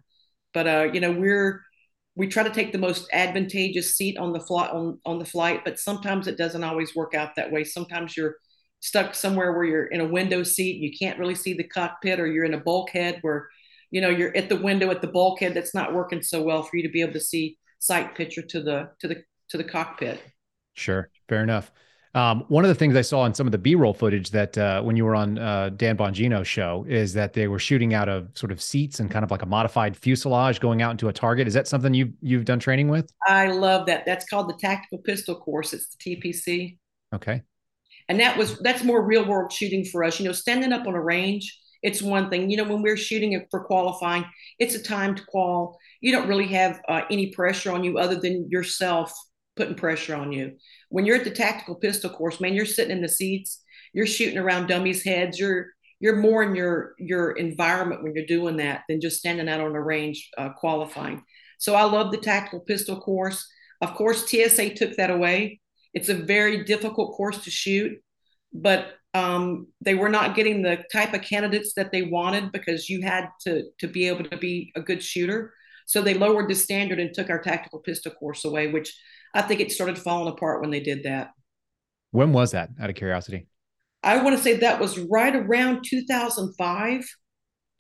But 0.55 0.67
uh, 0.67 0.89
you 0.93 1.01
know, 1.01 1.13
we're 1.13 1.63
we 2.17 2.27
try 2.27 2.43
to 2.43 2.51
take 2.51 2.73
the 2.73 2.79
most 2.79 3.09
advantageous 3.13 3.97
seat 3.97 4.17
on 4.17 4.33
the 4.33 4.41
flight 4.41 4.71
on, 4.71 4.99
on 5.05 5.19
the 5.19 5.25
flight, 5.25 5.63
but 5.65 5.79
sometimes 5.79 6.27
it 6.27 6.39
doesn't 6.39 6.65
always 6.65 6.97
work 6.97 7.15
out 7.15 7.37
that 7.37 7.53
way. 7.53 7.63
Sometimes 7.63 8.17
you're 8.17 8.37
stuck 8.81 9.15
somewhere 9.15 9.53
where 9.53 9.65
you're 9.65 9.87
in 9.87 10.01
a 10.01 10.09
window 10.09 10.43
seat, 10.43 10.77
and 10.77 10.85
you 10.85 10.93
can't 10.99 11.19
really 11.19 11.35
see 11.35 11.55
the 11.55 11.65
cockpit, 11.65 12.19
or 12.21 12.27
you're 12.27 12.45
in 12.45 12.55
a 12.55 12.61
bulkhead 12.61 13.19
where 13.23 13.49
you 13.91 14.01
know 14.01 14.09
you're 14.09 14.37
at 14.37 14.49
the 14.49 14.57
window 14.57 14.91
at 14.91 15.01
the 15.01 15.07
bulkhead 15.07 15.55
that's 15.55 15.75
not 15.75 15.95
working 15.95 16.23
so 16.23 16.43
well 16.43 16.63
for 16.63 16.77
you 16.77 16.83
to 16.83 16.89
be 16.89 17.01
able 17.01 17.13
to 17.13 17.21
see 17.21 17.59
sight 17.79 18.15
picture 18.15 18.43
to 18.43 18.61
the 18.61 18.91
to 19.01 19.09
the 19.09 19.23
to 19.51 19.57
the 19.57 19.65
cockpit. 19.65 20.21
Sure, 20.75 21.11
fair 21.29 21.43
enough. 21.43 21.71
Um, 22.17 22.45
one 22.49 22.65
of 22.65 22.71
the 22.71 22.75
things 22.75 22.97
I 22.97 23.03
saw 23.03 23.27
in 23.27 23.35
some 23.35 23.47
of 23.47 23.53
the 23.53 23.59
B-roll 23.59 23.93
footage 23.93 24.31
that 24.31 24.57
uh, 24.57 24.81
when 24.81 24.97
you 24.97 25.05
were 25.05 25.15
on 25.15 25.39
uh, 25.39 25.69
Dan 25.69 25.99
Bongino's 25.99 26.49
show 26.49 26.87
is 26.89 27.13
that 27.13 27.35
they 27.35 27.47
were 27.47 27.59
shooting 27.59 27.93
out 27.93 28.09
of 28.09 28.31
sort 28.33 28.53
of 28.53 28.63
seats 28.63 29.01
and 29.01 29.11
kind 29.11 29.23
of 29.23 29.31
like 29.31 29.43
a 29.43 29.47
modified 29.47 29.95
fuselage 29.95 30.59
going 30.59 30.81
out 30.81 30.93
into 30.93 31.09
a 31.09 31.13
target. 31.13 31.47
Is 31.47 31.53
that 31.53 31.69
something 31.69 31.93
you've 31.93 32.15
you've 32.23 32.47
done 32.47 32.59
training 32.59 32.89
with? 32.89 33.13
I 33.27 33.49
love 33.49 33.85
that. 33.87 34.07
That's 34.07 34.25
called 34.27 34.49
the 34.49 34.57
tactical 34.59 34.97
pistol 34.99 35.35
course. 35.35 35.75
It's 35.75 35.95
the 35.95 36.17
TPC. 36.17 36.79
Okay. 37.15 37.43
And 38.09 38.19
that 38.21 38.39
was 38.39 38.59
that's 38.61 38.83
more 38.83 39.05
real 39.05 39.29
world 39.29 39.53
shooting 39.53 39.85
for 39.85 40.03
us. 40.03 40.19
You 40.19 40.25
know, 40.25 40.33
standing 40.33 40.73
up 40.73 40.87
on 40.87 40.95
a 40.95 41.03
range, 41.03 41.55
it's 41.83 42.03
one 42.03 42.31
thing. 42.31 42.51
You 42.51 42.57
know, 42.57 42.65
when 42.65 42.83
we're 42.83 42.97
shooting 42.97 43.33
it 43.33 43.47
for 43.51 43.65
qualifying, 43.65 44.25
it's 44.59 44.75
a 44.75 44.83
timed 44.83 45.27
qual. 45.27 45.79
You 46.01 46.13
don't 46.13 46.29
really 46.29 46.49
have 46.49 46.81
uh, 46.89 47.03
any 47.11 47.31
pressure 47.33 47.73
on 47.73 47.85
you 47.85 47.99
other 47.99 48.17
than 48.17 48.49
yourself 48.51 49.13
putting 49.57 49.75
pressure 49.75 50.15
on 50.15 50.33
you. 50.33 50.57
When 50.91 51.07
you're 51.07 51.17
at 51.17 51.25
the 51.25 51.31
tactical 51.31 51.77
pistol 51.77 52.11
course, 52.11 52.41
man, 52.41 52.55
you're 52.55 52.67
sitting 52.67 52.97
in 52.97 53.03
the 53.03 53.09
seats, 53.09 53.63
you're 53.93 54.07
shooting 54.07 54.39
around 54.39 54.67
dummies' 54.67 55.05
heads, 55.05 55.39
you're 55.39 55.69
you're 55.99 56.17
more 56.17 56.43
in 56.43 56.55
your 56.55 56.95
your 56.99 57.33
environment 57.33 58.03
when 58.03 58.15
you're 58.15 58.27
doing 58.27 58.57
that 58.59 58.83
than 58.89 59.01
just 59.01 59.19
standing 59.19 59.49
out 59.49 59.61
on 59.61 59.75
a 59.75 59.83
range 59.83 60.29
uh, 60.37 60.51
qualifying. 60.51 61.23
So 61.59 61.75
I 61.75 61.85
love 61.85 62.13
the 62.13 62.19
tactical 62.19 62.61
pistol 62.61 63.01
course. 63.01 63.47
Of 63.81 63.95
course, 63.95 64.29
TSA 64.29 64.75
took 64.75 64.97
that 64.97 65.11
away. 65.11 65.61
It's 65.95 66.11
a 66.11 66.15
very 66.15 66.65
difficult 66.65 67.17
course 67.17 67.43
to 67.45 67.51
shoot, 67.51 67.99
but 68.53 68.95
um, 69.17 69.67
they 69.81 69.95
were 69.95 70.09
not 70.09 70.35
getting 70.35 70.63
the 70.63 70.85
type 70.93 71.15
of 71.15 71.23
candidates 71.23 71.73
that 71.75 71.91
they 71.91 72.03
wanted 72.03 72.53
because 72.53 72.91
you 72.91 73.03
had 73.03 73.29
to 73.43 73.65
to 73.79 73.89
be 73.89 74.09
able 74.09 74.25
to 74.25 74.37
be 74.37 74.73
a 74.77 74.81
good 74.81 75.03
shooter. 75.03 75.53
So 75.87 76.03
they 76.03 76.15
lowered 76.15 76.51
the 76.51 76.55
standard 76.55 76.99
and 76.99 77.15
took 77.15 77.31
our 77.31 77.41
tactical 77.41 77.79
pistol 77.79 78.13
course 78.13 78.45
away, 78.45 78.73
which 78.73 78.93
I 79.35 79.43
think 79.43 79.61
it 79.61 79.73
started 79.73 79.99
falling 79.99 80.33
apart 80.33 80.61
when 80.61 80.71
they 80.71 80.81
did 80.81 81.05
that. 81.05 81.31
When 82.11 82.33
was 82.33 82.51
that, 82.53 82.71
out 82.81 82.91
of 82.91 82.97
curiosity? 82.97 83.47
I 84.03 84.23
want 84.23 84.37
to 84.37 84.43
say 84.43 84.59
that 84.59 84.81
was 84.81 84.99
right 84.99 85.35
around 85.35 85.85
2005, 85.85 87.05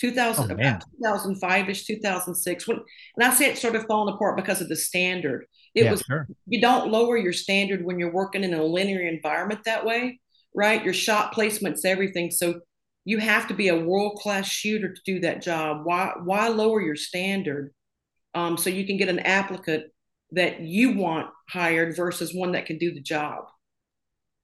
2000, 0.00 0.52
oh, 0.52 0.56
2005 0.56 1.68
ish, 1.68 1.84
2006. 1.84 2.68
When, 2.68 2.78
and 3.16 3.24
I 3.24 3.34
say 3.34 3.50
it 3.50 3.58
started 3.58 3.86
falling 3.88 4.14
apart 4.14 4.36
because 4.36 4.60
of 4.60 4.68
the 4.68 4.76
standard. 4.76 5.46
It 5.74 5.84
yeah, 5.84 5.90
was, 5.90 6.02
sure. 6.02 6.28
you 6.46 6.60
don't 6.60 6.90
lower 6.90 7.16
your 7.16 7.32
standard 7.32 7.84
when 7.84 7.98
you're 7.98 8.12
working 8.12 8.44
in 8.44 8.54
a 8.54 8.62
linear 8.62 9.06
environment 9.06 9.60
that 9.64 9.84
way, 9.84 10.20
right? 10.56 10.82
Your 10.82 10.94
shot 10.94 11.32
placement's 11.32 11.84
everything. 11.84 12.30
So 12.32 12.60
you 13.04 13.18
have 13.18 13.46
to 13.48 13.54
be 13.54 13.68
a 13.68 13.78
world 13.78 14.18
class 14.20 14.48
shooter 14.48 14.92
to 14.92 15.00
do 15.04 15.20
that 15.20 15.42
job. 15.42 15.82
Why, 15.84 16.12
why 16.24 16.48
lower 16.48 16.80
your 16.80 16.96
standard? 16.96 17.72
Um, 18.34 18.56
so 18.56 18.70
you 18.70 18.86
can 18.86 18.96
get 18.96 19.08
an 19.08 19.20
applicant 19.20 19.84
that 20.32 20.60
you 20.60 20.94
want 20.94 21.28
hired 21.48 21.94
versus 21.94 22.34
one 22.34 22.52
that 22.52 22.66
can 22.66 22.78
do 22.78 22.92
the 22.92 23.00
job. 23.00 23.44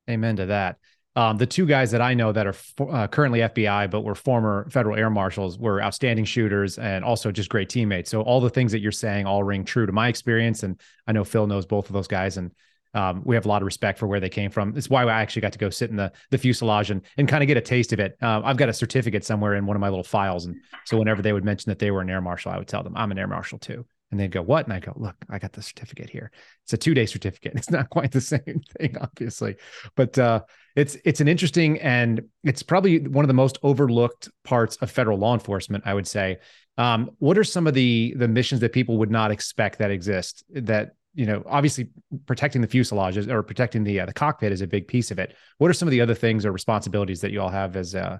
Amen 0.08 0.36
to 0.36 0.46
that. 0.46 0.76
um, 1.14 1.36
the 1.36 1.46
two 1.46 1.66
guys 1.66 1.90
that 1.90 2.00
I 2.00 2.14
know 2.14 2.32
that 2.32 2.46
are 2.46 2.54
uh, 2.90 3.06
currently 3.06 3.40
FBI, 3.40 3.90
but 3.90 4.00
were 4.02 4.14
former 4.14 4.68
federal 4.70 4.96
air 4.96 5.10
marshals, 5.10 5.58
were 5.58 5.82
outstanding 5.82 6.24
shooters 6.24 6.78
and 6.78 7.04
also 7.04 7.30
just 7.30 7.50
great 7.50 7.68
teammates. 7.68 8.10
So 8.10 8.22
all 8.22 8.40
the 8.40 8.50
things 8.50 8.72
that 8.72 8.80
you're 8.80 8.92
saying 8.92 9.26
all 9.26 9.42
ring 9.42 9.64
true 9.64 9.86
to 9.86 9.92
my 9.92 10.08
experience, 10.08 10.62
and 10.62 10.80
I 11.06 11.12
know 11.12 11.24
Phil 11.24 11.46
knows 11.46 11.66
both 11.66 11.88
of 11.88 11.92
those 11.92 12.08
guys, 12.08 12.36
and 12.38 12.52
um, 12.94 13.22
we 13.24 13.34
have 13.34 13.44
a 13.44 13.48
lot 13.48 13.62
of 13.62 13.66
respect 13.66 13.98
for 13.98 14.06
where 14.06 14.20
they 14.20 14.28
came 14.28 14.50
from. 14.50 14.76
It's 14.76 14.90
why 14.90 15.04
I 15.04 15.20
actually 15.20 15.42
got 15.42 15.52
to 15.52 15.58
go 15.58 15.70
sit 15.70 15.90
in 15.90 15.96
the 15.96 16.12
the 16.30 16.38
fuselage 16.38 16.90
and 16.90 17.02
and 17.16 17.28
kind 17.28 17.42
of 17.42 17.48
get 17.48 17.56
a 17.56 17.62
taste 17.62 17.92
of 17.92 18.00
it. 18.00 18.16
Uh, 18.20 18.42
I've 18.44 18.56
got 18.56 18.68
a 18.68 18.72
certificate 18.72 19.24
somewhere 19.24 19.54
in 19.54 19.66
one 19.66 19.76
of 19.76 19.80
my 19.80 19.88
little 19.88 20.04
files, 20.04 20.46
and 20.46 20.56
so 20.84 20.98
whenever 20.98 21.22
they 21.22 21.32
would 21.32 21.44
mention 21.44 21.70
that 21.70 21.78
they 21.78 21.90
were 21.90 22.00
an 22.00 22.10
air 22.10 22.20
marshal, 22.20 22.52
I 22.52 22.58
would 22.58 22.68
tell 22.68 22.82
them 22.82 22.96
I'm 22.96 23.10
an 23.10 23.18
air 23.18 23.28
marshal 23.28 23.58
too. 23.58 23.86
And 24.10 24.20
they'd 24.20 24.30
go, 24.30 24.42
What? 24.42 24.66
And 24.66 24.74
I 24.74 24.78
go, 24.78 24.92
Look, 24.94 25.16
I 25.30 25.38
got 25.38 25.52
the 25.52 25.62
certificate 25.62 26.10
here. 26.10 26.30
It's 26.64 26.74
a 26.74 26.76
two 26.76 26.94
day 26.94 27.06
certificate. 27.06 27.54
It's 27.56 27.70
not 27.70 27.90
quite 27.90 28.12
the 28.12 28.20
same 28.20 28.62
thing, 28.78 28.96
obviously, 29.00 29.56
but 29.96 30.16
uh, 30.18 30.42
it's 30.76 30.96
it's 31.04 31.20
an 31.20 31.28
interesting 31.28 31.80
and 31.80 32.22
it's 32.44 32.62
probably 32.62 33.00
one 33.00 33.24
of 33.24 33.28
the 33.28 33.34
most 33.34 33.58
overlooked 33.62 34.28
parts 34.44 34.76
of 34.76 34.90
federal 34.90 35.18
law 35.18 35.34
enforcement, 35.34 35.84
I 35.86 35.94
would 35.94 36.06
say. 36.06 36.38
Um, 36.78 37.10
what 37.18 37.36
are 37.38 37.44
some 37.44 37.66
of 37.66 37.74
the 37.74 38.14
the 38.16 38.28
missions 38.28 38.60
that 38.60 38.72
people 38.72 38.98
would 38.98 39.10
not 39.10 39.30
expect 39.30 39.78
that 39.78 39.90
exist? 39.90 40.44
That 40.50 40.92
you 41.14 41.26
know, 41.26 41.42
obviously, 41.46 41.88
protecting 42.26 42.62
the 42.62 42.68
fuselages 42.68 43.28
or 43.28 43.42
protecting 43.42 43.84
the 43.84 44.00
uh, 44.00 44.06
the 44.06 44.12
cockpit 44.12 44.52
is 44.52 44.60
a 44.60 44.66
big 44.66 44.88
piece 44.88 45.10
of 45.10 45.18
it. 45.18 45.36
What 45.58 45.70
are 45.70 45.74
some 45.74 45.88
of 45.88 45.90
the 45.90 46.00
other 46.00 46.14
things 46.14 46.46
or 46.46 46.52
responsibilities 46.52 47.20
that 47.20 47.32
you 47.32 47.40
all 47.40 47.50
have 47.50 47.76
as 47.76 47.94
uh, 47.94 48.18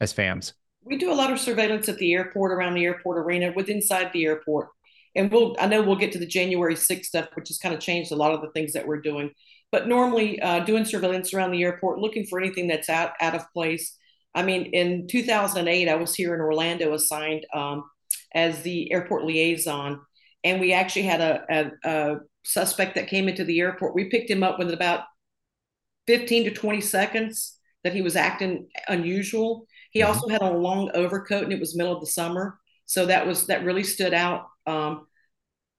as 0.00 0.12
FAMs? 0.12 0.54
We 0.82 0.96
do 0.96 1.12
a 1.12 1.14
lot 1.14 1.30
of 1.30 1.38
surveillance 1.38 1.88
at 1.88 1.98
the 1.98 2.14
airport, 2.14 2.52
around 2.52 2.74
the 2.74 2.84
airport 2.84 3.18
arena, 3.18 3.52
with 3.54 3.68
inside 3.68 4.12
the 4.12 4.24
airport 4.24 4.68
and 5.14 5.30
we'll 5.30 5.56
I 5.58 5.66
know 5.66 5.82
we'll 5.82 5.96
get 5.96 6.12
to 6.12 6.18
the 6.18 6.26
January 6.26 6.74
6th 6.74 7.04
stuff, 7.04 7.28
which 7.34 7.48
has 7.48 7.58
kind 7.58 7.74
of 7.74 7.80
changed 7.80 8.12
a 8.12 8.16
lot 8.16 8.32
of 8.32 8.40
the 8.42 8.50
things 8.50 8.72
that 8.72 8.86
we're 8.86 9.00
doing. 9.00 9.30
But 9.72 9.88
normally, 9.88 10.40
uh, 10.40 10.60
doing 10.60 10.84
surveillance 10.84 11.32
around 11.32 11.52
the 11.52 11.62
airport, 11.62 12.00
looking 12.00 12.26
for 12.26 12.40
anything 12.40 12.68
that's 12.68 12.88
out 12.88 13.12
out 13.20 13.34
of 13.34 13.50
place. 13.52 13.96
I 14.34 14.44
mean, 14.44 14.66
in 14.66 15.08
2008, 15.08 15.88
I 15.88 15.94
was 15.96 16.14
here 16.14 16.34
in 16.34 16.40
Orlando, 16.40 16.92
assigned 16.94 17.46
um, 17.52 17.84
as 18.32 18.62
the 18.62 18.92
airport 18.92 19.24
liaison, 19.24 20.00
and 20.44 20.60
we 20.60 20.72
actually 20.72 21.02
had 21.02 21.20
a, 21.20 21.44
a, 21.50 21.88
a 21.90 22.16
suspect 22.44 22.94
that 22.94 23.08
came 23.08 23.28
into 23.28 23.44
the 23.44 23.60
airport. 23.60 23.94
We 23.94 24.10
picked 24.10 24.30
him 24.30 24.42
up 24.42 24.58
within 24.58 24.74
about 24.74 25.04
15 26.06 26.44
to 26.44 26.50
20 26.50 26.80
seconds 26.80 27.58
that 27.84 27.94
he 27.94 28.02
was 28.02 28.16
acting 28.16 28.68
unusual. 28.88 29.66
He 29.90 30.00
mm-hmm. 30.00 30.08
also 30.08 30.28
had 30.28 30.42
a 30.42 30.50
long 30.50 30.90
overcoat, 30.94 31.44
and 31.44 31.52
it 31.52 31.60
was 31.60 31.76
middle 31.76 31.94
of 31.94 32.00
the 32.00 32.06
summer, 32.06 32.58
so 32.86 33.06
that 33.06 33.26
was 33.26 33.46
that 33.46 33.64
really 33.64 33.84
stood 33.84 34.14
out 34.14 34.46
um, 34.66 35.06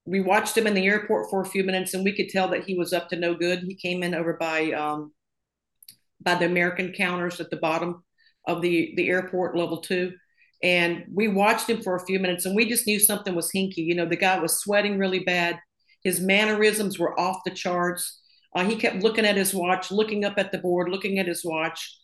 we 0.05 0.19
watched 0.19 0.57
him 0.57 0.67
in 0.67 0.73
the 0.73 0.85
airport 0.85 1.29
for 1.29 1.41
a 1.41 1.45
few 1.45 1.63
minutes, 1.63 1.93
and 1.93 2.03
we 2.03 2.15
could 2.15 2.29
tell 2.29 2.47
that 2.49 2.63
he 2.63 2.75
was 2.75 2.93
up 2.93 3.09
to 3.09 3.15
no 3.15 3.35
good. 3.35 3.59
He 3.59 3.75
came 3.75 4.03
in 4.03 4.15
over 4.15 4.33
by 4.33 4.71
um, 4.71 5.13
by 6.19 6.35
the 6.35 6.45
American 6.45 6.91
counters 6.91 7.39
at 7.39 7.49
the 7.49 7.57
bottom 7.57 8.03
of 8.47 8.61
the 8.61 8.93
the 8.95 9.07
airport, 9.07 9.55
level 9.55 9.77
two, 9.77 10.13
and 10.63 11.05
we 11.13 11.27
watched 11.27 11.69
him 11.69 11.81
for 11.81 11.95
a 11.95 12.05
few 12.05 12.19
minutes, 12.19 12.45
and 12.45 12.55
we 12.55 12.67
just 12.67 12.87
knew 12.87 12.99
something 12.99 13.35
was 13.35 13.51
hinky. 13.51 13.77
You 13.77 13.95
know, 13.95 14.05
the 14.05 14.15
guy 14.15 14.39
was 14.39 14.59
sweating 14.59 14.97
really 14.97 15.19
bad. 15.19 15.59
His 16.03 16.19
mannerisms 16.19 16.97
were 16.99 17.19
off 17.19 17.41
the 17.45 17.51
charts. 17.51 18.21
Uh, 18.55 18.65
he 18.65 18.75
kept 18.75 18.97
looking 19.03 19.25
at 19.25 19.37
his 19.37 19.53
watch, 19.53 19.91
looking 19.91 20.25
up 20.25 20.33
at 20.37 20.51
the 20.51 20.57
board, 20.57 20.89
looking 20.89 21.19
at 21.19 21.27
his 21.27 21.45
watch, 21.45 21.97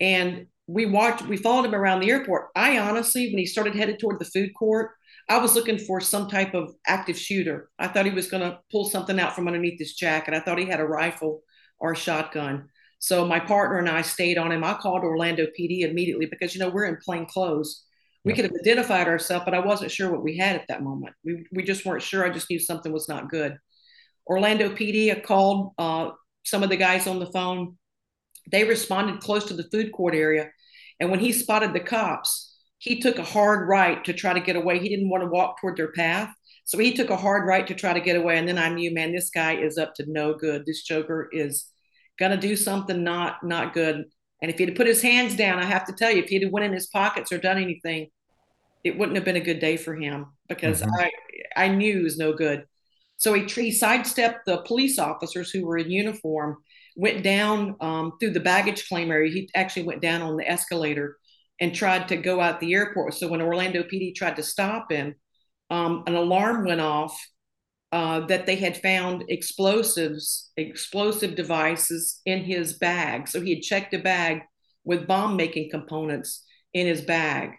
and 0.00 0.46
we 0.66 0.86
watched. 0.86 1.26
We 1.26 1.36
followed 1.36 1.66
him 1.66 1.74
around 1.74 2.00
the 2.00 2.10
airport. 2.10 2.48
I 2.56 2.78
honestly, 2.78 3.28
when 3.28 3.38
he 3.38 3.46
started 3.46 3.74
headed 3.74 3.98
toward 3.98 4.18
the 4.18 4.24
food 4.24 4.50
court, 4.58 4.90
I 5.28 5.38
was 5.38 5.54
looking 5.54 5.78
for 5.78 6.00
some 6.00 6.28
type 6.28 6.54
of 6.54 6.74
active 6.86 7.18
shooter. 7.18 7.70
I 7.78 7.88
thought 7.88 8.06
he 8.06 8.12
was 8.12 8.30
going 8.30 8.42
to 8.42 8.58
pull 8.70 8.84
something 8.88 9.18
out 9.18 9.34
from 9.34 9.46
underneath 9.46 9.78
his 9.78 9.94
jacket. 9.94 10.34
I 10.34 10.40
thought 10.40 10.58
he 10.58 10.66
had 10.66 10.80
a 10.80 10.86
rifle 10.86 11.42
or 11.78 11.92
a 11.92 11.96
shotgun. 11.96 12.68
So 12.98 13.26
my 13.26 13.40
partner 13.40 13.78
and 13.78 13.88
I 13.88 14.02
stayed 14.02 14.38
on 14.38 14.52
him. 14.52 14.64
I 14.64 14.74
called 14.74 15.02
Orlando 15.02 15.46
PD 15.58 15.80
immediately 15.80 16.26
because 16.26 16.54
you 16.54 16.60
know 16.60 16.70
we're 16.70 16.86
in 16.86 16.98
plain 17.04 17.26
clothes. 17.26 17.84
We 18.24 18.30
yep. 18.30 18.36
could 18.36 18.44
have 18.46 18.60
identified 18.60 19.06
ourselves, 19.06 19.44
but 19.44 19.54
I 19.54 19.58
wasn't 19.58 19.90
sure 19.90 20.10
what 20.10 20.22
we 20.22 20.38
had 20.38 20.56
at 20.56 20.66
that 20.68 20.82
moment. 20.82 21.14
We 21.24 21.46
we 21.52 21.62
just 21.62 21.84
weren't 21.84 22.02
sure. 22.02 22.24
I 22.24 22.30
just 22.30 22.48
knew 22.48 22.58
something 22.58 22.92
was 22.92 23.08
not 23.08 23.30
good. 23.30 23.58
Orlando 24.26 24.70
PD 24.70 25.14
I 25.14 25.20
called 25.20 25.72
uh, 25.78 26.10
some 26.44 26.62
of 26.62 26.70
the 26.70 26.76
guys 26.76 27.06
on 27.06 27.18
the 27.18 27.30
phone. 27.30 27.76
They 28.50 28.64
responded 28.64 29.20
close 29.20 29.44
to 29.46 29.54
the 29.54 29.68
food 29.70 29.92
court 29.92 30.14
area, 30.14 30.50
and 31.00 31.10
when 31.10 31.20
he 31.20 31.32
spotted 31.32 31.72
the 31.74 31.80
cops, 31.80 32.56
he 32.78 33.00
took 33.00 33.18
a 33.18 33.24
hard 33.24 33.68
right 33.68 34.02
to 34.04 34.12
try 34.12 34.32
to 34.32 34.40
get 34.40 34.56
away. 34.56 34.78
He 34.78 34.88
didn't 34.88 35.10
want 35.10 35.22
to 35.22 35.28
walk 35.28 35.60
toward 35.60 35.76
their 35.76 35.92
path. 35.92 36.30
So 36.64 36.78
he 36.78 36.94
took 36.94 37.10
a 37.10 37.16
hard 37.16 37.46
right 37.46 37.66
to 37.66 37.74
try 37.74 37.92
to 37.92 38.00
get 38.00 38.16
away. 38.16 38.38
And 38.38 38.48
then 38.48 38.58
I 38.58 38.70
knew, 38.70 38.92
man, 38.92 39.12
this 39.12 39.28
guy 39.28 39.56
is 39.56 39.76
up 39.76 39.94
to 39.96 40.04
no 40.06 40.34
good. 40.34 40.64
This 40.64 40.82
joker 40.82 41.28
is 41.30 41.66
gonna 42.18 42.38
do 42.38 42.56
something 42.56 43.04
not 43.04 43.44
not 43.44 43.74
good. 43.74 44.04
And 44.42 44.50
if 44.50 44.58
he'd 44.58 44.76
put 44.76 44.86
his 44.86 45.02
hands 45.02 45.36
down, 45.36 45.58
I 45.58 45.64
have 45.64 45.86
to 45.86 45.92
tell 45.92 46.10
you, 46.10 46.22
if 46.22 46.28
he'd 46.28 46.50
went 46.52 46.66
in 46.66 46.72
his 46.72 46.86
pockets 46.88 47.32
or 47.32 47.38
done 47.38 47.56
anything, 47.56 48.08
it 48.84 48.96
wouldn't 48.98 49.16
have 49.16 49.24
been 49.24 49.36
a 49.36 49.40
good 49.40 49.60
day 49.60 49.76
for 49.76 49.94
him 49.94 50.26
because 50.48 50.82
mm-hmm. 50.82 50.90
I 51.56 51.64
I 51.64 51.68
knew 51.68 51.98
he 51.98 52.04
was 52.04 52.18
no 52.18 52.32
good. 52.32 52.64
So 53.16 53.32
he, 53.32 53.44
he 53.44 53.72
sidestepped 53.72 54.46
the 54.46 54.58
police 54.58 54.98
officers 54.98 55.50
who 55.50 55.64
were 55.64 55.78
in 55.78 55.90
uniform, 55.90 56.58
went 56.96 57.22
down 57.22 57.76
um, 57.80 58.12
through 58.20 58.32
the 58.32 58.40
baggage 58.40 58.88
claim 58.88 59.10
area. 59.10 59.32
He 59.32 59.48
actually 59.54 59.84
went 59.84 60.02
down 60.02 60.20
on 60.20 60.36
the 60.36 60.48
escalator 60.48 61.16
and 61.60 61.74
tried 61.74 62.08
to 62.08 62.16
go 62.16 62.40
out 62.40 62.60
the 62.60 62.74
airport. 62.74 63.14
So 63.14 63.28
when 63.28 63.40
Orlando 63.40 63.82
PD 63.82 64.14
tried 64.14 64.36
to 64.36 64.42
stop 64.42 64.90
him, 64.90 65.14
um, 65.70 66.02
an 66.06 66.14
alarm 66.14 66.66
went 66.66 66.80
off 66.80 67.16
uh, 67.92 68.26
that 68.26 68.44
they 68.44 68.56
had 68.56 68.82
found 68.82 69.24
explosives, 69.28 70.50
explosive 70.56 71.36
devices 71.36 72.20
in 72.26 72.42
his 72.42 72.74
bag. 72.74 73.28
So 73.28 73.40
he 73.40 73.54
had 73.54 73.62
checked 73.62 73.94
a 73.94 74.00
bag 74.00 74.42
with 74.84 75.06
bomb 75.06 75.36
making 75.36 75.70
components 75.70 76.44
in 76.72 76.86
his 76.86 77.02
bag. 77.02 77.52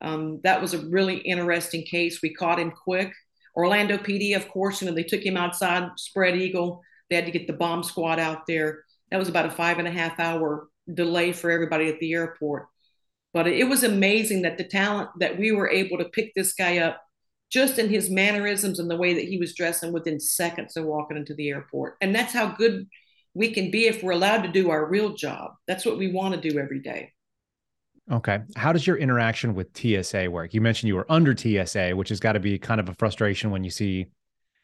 Um, 0.00 0.40
that 0.44 0.60
was 0.60 0.74
a 0.74 0.86
really 0.86 1.18
interesting 1.18 1.82
case. 1.84 2.20
We 2.22 2.34
caught 2.34 2.58
him 2.58 2.70
quick. 2.70 3.12
Orlando 3.56 3.96
PD, 3.96 4.36
of 4.36 4.48
course, 4.48 4.80
you 4.80 4.88
know, 4.88 4.94
they 4.94 5.02
took 5.02 5.24
him 5.24 5.36
outside, 5.36 5.88
spread 5.96 6.36
eagle. 6.36 6.82
They 7.08 7.16
had 7.16 7.26
to 7.26 7.32
get 7.32 7.46
the 7.46 7.54
bomb 7.54 7.82
squad 7.82 8.18
out 8.18 8.46
there. 8.46 8.84
That 9.10 9.18
was 9.18 9.28
about 9.28 9.46
a 9.46 9.50
five 9.50 9.78
and 9.78 9.88
a 9.88 9.92
half 9.92 10.20
hour 10.20 10.68
delay 10.92 11.32
for 11.32 11.50
everybody 11.50 11.88
at 11.88 11.98
the 12.00 12.12
airport. 12.12 12.66
But 13.32 13.46
it 13.46 13.68
was 13.68 13.82
amazing 13.82 14.42
that 14.42 14.58
the 14.58 14.64
talent 14.64 15.10
that 15.20 15.38
we 15.38 15.52
were 15.52 15.68
able 15.68 15.98
to 15.98 16.06
pick 16.06 16.32
this 16.34 16.52
guy 16.54 16.78
up 16.78 17.00
just 17.50 17.78
in 17.78 17.88
his 17.88 18.10
mannerisms 18.10 18.78
and 18.78 18.90
the 18.90 18.96
way 18.96 19.14
that 19.14 19.24
he 19.24 19.38
was 19.38 19.54
dressing 19.54 19.92
within 19.92 20.18
seconds 20.18 20.76
of 20.76 20.84
walking 20.84 21.16
into 21.16 21.34
the 21.34 21.48
airport. 21.48 21.96
And 22.00 22.14
that's 22.14 22.32
how 22.32 22.48
good 22.48 22.86
we 23.34 23.52
can 23.52 23.70
be 23.70 23.86
if 23.86 24.02
we're 24.02 24.12
allowed 24.12 24.42
to 24.42 24.48
do 24.52 24.70
our 24.70 24.86
real 24.86 25.14
job. 25.14 25.52
That's 25.68 25.84
what 25.84 25.98
we 25.98 26.12
want 26.12 26.34
to 26.34 26.48
do 26.50 26.58
every 26.58 26.80
day. 26.80 27.12
Okay. 28.10 28.40
How 28.54 28.72
does 28.72 28.86
your 28.86 28.96
interaction 28.96 29.54
with 29.54 29.76
TSA 29.76 30.30
work? 30.30 30.54
You 30.54 30.60
mentioned 30.60 30.88
you 30.88 30.94
were 30.94 31.10
under 31.10 31.36
TSA, 31.36 31.90
which 31.96 32.08
has 32.10 32.20
got 32.20 32.32
to 32.32 32.40
be 32.40 32.58
kind 32.58 32.80
of 32.80 32.88
a 32.88 32.94
frustration 32.94 33.50
when 33.50 33.64
you 33.64 33.70
see 33.70 34.06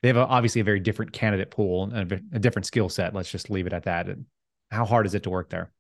they 0.02 0.08
have 0.08 0.16
a, 0.16 0.26
obviously 0.26 0.60
a 0.60 0.64
very 0.64 0.80
different 0.80 1.12
candidate 1.12 1.50
pool 1.50 1.90
and 1.92 2.12
a, 2.12 2.20
a 2.34 2.38
different 2.38 2.66
skill 2.66 2.88
set. 2.88 3.14
Let's 3.14 3.30
just 3.30 3.50
leave 3.50 3.66
it 3.66 3.72
at 3.72 3.84
that. 3.84 4.08
And 4.08 4.26
how 4.70 4.84
hard 4.84 5.06
is 5.06 5.14
it 5.14 5.24
to 5.24 5.30
work 5.30 5.50
there? 5.50 5.72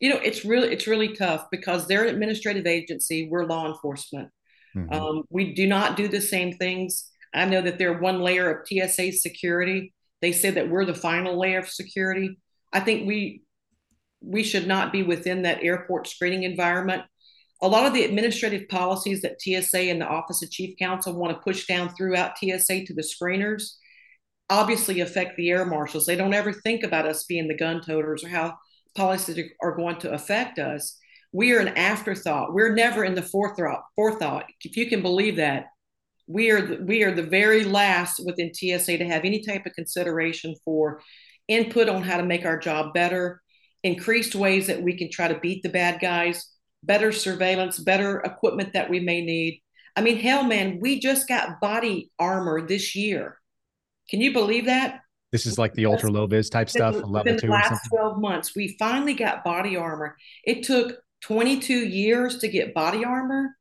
you 0.00 0.10
know 0.10 0.20
it's 0.22 0.44
really 0.44 0.68
it's 0.68 0.86
really 0.86 1.14
tough 1.14 1.46
because 1.50 1.86
they're 1.86 2.04
an 2.04 2.14
administrative 2.14 2.66
agency 2.66 3.28
we're 3.30 3.44
law 3.44 3.66
enforcement 3.66 4.30
mm-hmm. 4.76 4.92
um, 4.92 5.22
we 5.30 5.54
do 5.54 5.66
not 5.66 5.96
do 5.96 6.08
the 6.08 6.20
same 6.20 6.52
things 6.52 7.10
i 7.34 7.44
know 7.44 7.60
that 7.60 7.78
they're 7.78 7.98
one 7.98 8.20
layer 8.20 8.50
of 8.50 8.66
tsa 8.66 9.12
security 9.12 9.92
they 10.20 10.32
say 10.32 10.50
that 10.50 10.68
we're 10.68 10.84
the 10.84 10.94
final 10.94 11.38
layer 11.38 11.58
of 11.58 11.68
security 11.68 12.38
i 12.72 12.80
think 12.80 13.06
we 13.06 13.42
we 14.20 14.42
should 14.42 14.66
not 14.66 14.92
be 14.92 15.02
within 15.02 15.42
that 15.42 15.62
airport 15.62 16.06
screening 16.06 16.42
environment 16.42 17.02
a 17.60 17.68
lot 17.68 17.86
of 17.86 17.92
the 17.92 18.04
administrative 18.04 18.68
policies 18.68 19.22
that 19.22 19.40
tsa 19.40 19.78
and 19.78 20.00
the 20.00 20.06
office 20.06 20.42
of 20.42 20.50
chief 20.50 20.76
counsel 20.78 21.14
want 21.14 21.34
to 21.34 21.42
push 21.42 21.66
down 21.66 21.88
throughout 21.94 22.36
tsa 22.38 22.84
to 22.84 22.94
the 22.94 23.02
screeners 23.02 23.74
obviously 24.50 25.00
affect 25.00 25.36
the 25.36 25.50
air 25.50 25.64
marshals 25.64 26.06
they 26.06 26.16
don't 26.16 26.34
ever 26.34 26.52
think 26.52 26.82
about 26.82 27.06
us 27.06 27.24
being 27.24 27.48
the 27.48 27.56
gun 27.56 27.80
toters 27.80 28.24
or 28.24 28.28
how 28.28 28.54
policies 28.98 29.50
are 29.62 29.76
going 29.76 29.96
to 30.00 30.12
affect 30.12 30.58
us, 30.58 30.98
we 31.32 31.52
are 31.52 31.60
an 31.60 31.76
afterthought. 31.76 32.52
We're 32.52 32.74
never 32.74 33.04
in 33.04 33.14
the 33.14 33.22
forethought. 33.22 33.84
Forethought, 33.94 34.46
if 34.62 34.76
you 34.76 34.86
can 34.86 35.02
believe 35.02 35.36
that, 35.36 35.66
we 36.26 36.50
are 36.50 36.60
the, 36.60 36.84
we 36.84 37.04
are 37.04 37.14
the 37.14 37.22
very 37.22 37.64
last 37.64 38.20
within 38.26 38.52
TSA 38.52 38.98
to 38.98 39.06
have 39.06 39.24
any 39.24 39.40
type 39.40 39.64
of 39.64 39.72
consideration 39.72 40.54
for 40.64 41.00
input 41.46 41.88
on 41.88 42.02
how 42.02 42.18
to 42.18 42.24
make 42.24 42.44
our 42.44 42.58
job 42.58 42.92
better, 42.92 43.40
increased 43.82 44.34
ways 44.34 44.66
that 44.66 44.82
we 44.82 44.96
can 44.96 45.10
try 45.10 45.28
to 45.28 45.38
beat 45.38 45.62
the 45.62 45.68
bad 45.68 46.00
guys, 46.00 46.46
better 46.82 47.12
surveillance, 47.12 47.78
better 47.78 48.20
equipment 48.20 48.72
that 48.72 48.90
we 48.90 49.00
may 49.00 49.24
need. 49.24 49.62
I 49.96 50.00
mean, 50.00 50.18
hell, 50.18 50.44
man, 50.44 50.78
we 50.80 51.00
just 51.00 51.26
got 51.26 51.60
body 51.60 52.10
armor 52.18 52.66
this 52.66 52.94
year. 52.94 53.38
Can 54.08 54.20
you 54.20 54.32
believe 54.32 54.66
that? 54.66 55.00
This 55.32 55.44
is 55.44 55.58
like 55.58 55.74
the 55.74 55.86
ultra 55.86 56.10
low 56.10 56.26
vis 56.26 56.48
type 56.48 56.70
stuff. 56.70 56.94
The 56.94 57.06
last 57.06 57.88
twelve 57.90 58.18
months, 58.18 58.54
we 58.56 58.76
finally 58.78 59.14
got 59.14 59.44
body 59.44 59.76
armor. 59.76 60.16
It 60.44 60.62
took 60.62 60.96
twenty 61.20 61.60
two 61.60 61.86
years 61.86 62.38
to 62.38 62.48
get 62.48 62.72
body 62.72 63.04
armor. 63.04 63.57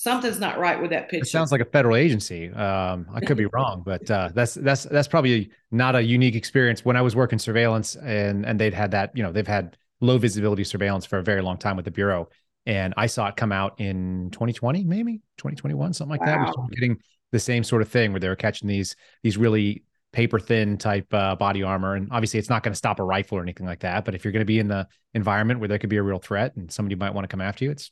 Something's 0.00 0.40
not 0.40 0.58
right 0.58 0.80
with 0.80 0.92
that 0.92 1.10
picture. 1.10 1.24
It 1.24 1.28
sounds 1.28 1.52
like 1.52 1.60
a 1.60 1.66
federal 1.66 1.94
agency. 1.94 2.48
Um, 2.48 3.06
I 3.12 3.20
could 3.20 3.36
be 3.36 3.44
wrong, 3.52 3.82
but 3.84 4.10
uh, 4.10 4.30
that's 4.32 4.54
that's 4.54 4.84
that's 4.84 5.06
probably 5.06 5.50
not 5.70 5.94
a 5.94 6.02
unique 6.02 6.36
experience. 6.36 6.82
When 6.82 6.96
I 6.96 7.02
was 7.02 7.14
working 7.14 7.38
surveillance, 7.38 7.96
and 7.96 8.46
and 8.46 8.58
they'd 8.58 8.72
had 8.72 8.92
that, 8.92 9.14
you 9.14 9.22
know, 9.22 9.30
they've 9.30 9.46
had 9.46 9.76
low 10.00 10.16
visibility 10.16 10.64
surveillance 10.64 11.04
for 11.04 11.18
a 11.18 11.22
very 11.22 11.42
long 11.42 11.58
time 11.58 11.76
with 11.76 11.84
the 11.84 11.90
bureau, 11.90 12.30
and 12.64 12.94
I 12.96 13.08
saw 13.08 13.26
it 13.26 13.36
come 13.36 13.52
out 13.52 13.78
in 13.78 14.30
2020, 14.30 14.84
maybe 14.84 15.20
2021, 15.36 15.92
something 15.92 16.10
like 16.10 16.22
wow. 16.22 16.46
that. 16.46 16.56
We 16.70 16.76
getting 16.76 16.96
the 17.32 17.38
same 17.38 17.62
sort 17.62 17.82
of 17.82 17.90
thing 17.90 18.12
where 18.12 18.20
they 18.20 18.28
were 18.28 18.36
catching 18.36 18.68
these 18.68 18.96
these 19.22 19.36
really 19.36 19.84
paper 20.14 20.38
thin 20.38 20.78
type 20.78 21.12
uh, 21.12 21.36
body 21.36 21.62
armor, 21.62 21.94
and 21.94 22.08
obviously 22.10 22.40
it's 22.40 22.48
not 22.48 22.62
going 22.62 22.72
to 22.72 22.78
stop 22.78 23.00
a 23.00 23.04
rifle 23.04 23.36
or 23.36 23.42
anything 23.42 23.66
like 23.66 23.80
that. 23.80 24.06
But 24.06 24.14
if 24.14 24.24
you're 24.24 24.32
going 24.32 24.40
to 24.40 24.46
be 24.46 24.60
in 24.60 24.68
the 24.68 24.88
environment 25.12 25.60
where 25.60 25.68
there 25.68 25.78
could 25.78 25.90
be 25.90 25.98
a 25.98 26.02
real 26.02 26.20
threat 26.20 26.56
and 26.56 26.72
somebody 26.72 26.94
might 26.94 27.12
want 27.12 27.24
to 27.24 27.28
come 27.28 27.42
after 27.42 27.66
you, 27.66 27.70
it's 27.70 27.90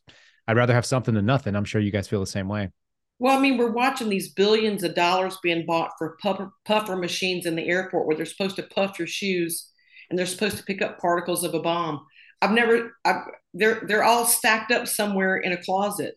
I'd 0.49 0.57
rather 0.57 0.73
have 0.73 0.87
something 0.87 1.15
than 1.15 1.27
nothing. 1.27 1.55
I'm 1.55 1.67
sure 1.67 1.81
you 1.81 1.93
guys 1.93 2.09
feel 2.09 2.21
the 2.21 2.27
same 2.27 2.49
way. 2.49 2.71
Well, 3.19 3.37
I 3.37 3.41
mean, 3.41 3.59
we're 3.59 3.71
watching 3.71 4.09
these 4.09 4.33
billions 4.33 4.83
of 4.83 4.95
dollars 4.95 5.37
being 5.43 5.67
bought 5.67 5.91
for 5.99 6.17
puffer, 6.23 6.51
puffer 6.65 6.97
machines 6.97 7.45
in 7.45 7.55
the 7.55 7.69
airport 7.69 8.07
where 8.07 8.17
they're 8.17 8.25
supposed 8.25 8.57
to 8.57 8.63
puff 8.63 8.99
your 8.99 9.07
shoes 9.07 9.71
and 10.09 10.19
they're 10.19 10.27
supposed 10.27 10.57
to 10.57 10.65
pick 10.65 10.81
up 10.81 10.99
particles 10.99 11.45
of 11.45 11.55
a 11.55 11.61
bomb. 11.61 12.01
I've 12.41 12.53
never, 12.53 12.97
I've, 13.05 13.25
they're 13.53 13.83
they're 13.87 14.05
all 14.05 14.25
stacked 14.25 14.73
up 14.73 14.89
somewhere 14.89 15.37
in 15.37 15.53
a 15.53 15.63
closet, 15.63 16.15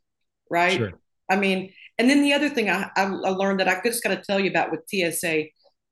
right? 0.50 0.78
Sure. 0.78 0.94
I 1.30 1.36
mean, 1.36 1.74
and 1.98 2.10
then 2.10 2.22
the 2.22 2.34
other 2.34 2.50
thing 2.50 2.70
I, 2.70 2.90
I, 2.96 3.04
I 3.04 3.06
learned 3.08 3.60
that 3.60 3.68
I 3.68 3.82
just 3.84 4.04
got 4.04 4.16
to 4.16 4.22
tell 4.22 4.40
you 4.40 4.50
about 4.50 4.72
with 4.72 4.82
TSA, 4.88 5.46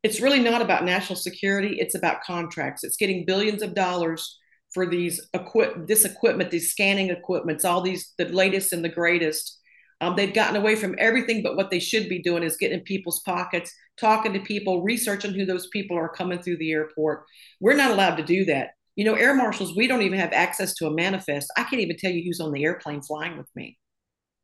it's 0.04 0.22
really 0.22 0.40
not 0.40 0.62
about 0.62 0.86
national 0.86 1.18
security. 1.18 1.78
It's 1.80 1.96
about 1.96 2.22
contracts. 2.24 2.84
It's 2.86 2.98
getting 2.98 3.26
billions 3.26 3.62
of 3.62 3.76
dollars 3.76 4.39
for 4.74 4.86
these 4.86 5.28
equip 5.34 5.88
this 5.88 6.06
equipment, 6.06 6.52
these 6.52 6.72
scanning 6.72 7.10
equipments, 7.10 7.66
all 7.66 7.82
these 7.82 8.14
the 8.18 8.26
latest 8.26 8.74
and 8.74 8.84
the 8.84 8.90
greatest 8.90 9.60
um, 10.02 10.16
they've 10.16 10.34
gotten 10.34 10.56
away 10.56 10.76
from 10.76 10.96
everything, 10.98 11.44
but 11.44 11.58
what 11.58 11.72
they 11.72 11.80
should 11.80 12.08
be 12.08 12.22
doing 12.22 12.44
is 12.44 12.56
getting 12.56 12.80
in 12.80 12.84
people's 12.86 13.20
pockets, 13.22 13.74
talking 14.00 14.32
to 14.34 14.40
people, 14.40 14.82
researching 14.82 15.34
who 15.34 15.46
those 15.46 15.68
people 15.68 15.98
are 15.98 16.08
coming 16.08 16.42
through 16.42 16.58
the 16.58 16.72
airport. 16.72 17.26
We're 17.60 17.76
not 17.76 17.92
allowed 17.92 18.16
to 18.16 18.24
do 18.24 18.46
that. 18.46 18.72
You 18.96 19.06
know, 19.06 19.16
air 19.16 19.34
marshals, 19.34 19.76
we 19.76 19.88
don't 19.88 20.02
even 20.02 20.20
have 20.20 20.32
access 20.32 20.74
to 20.76 20.88
a 20.88 20.92
manifest. 20.92 21.52
I 21.58 21.64
can't 21.64 21.82
even 21.82 21.98
tell 21.98 22.12
you 22.12 22.24
who's 22.24 22.40
on 22.40 22.52
the 22.52 22.64
airplane 22.64 23.02
flying 23.02 23.38
with 23.38 23.50
me. 23.56 23.78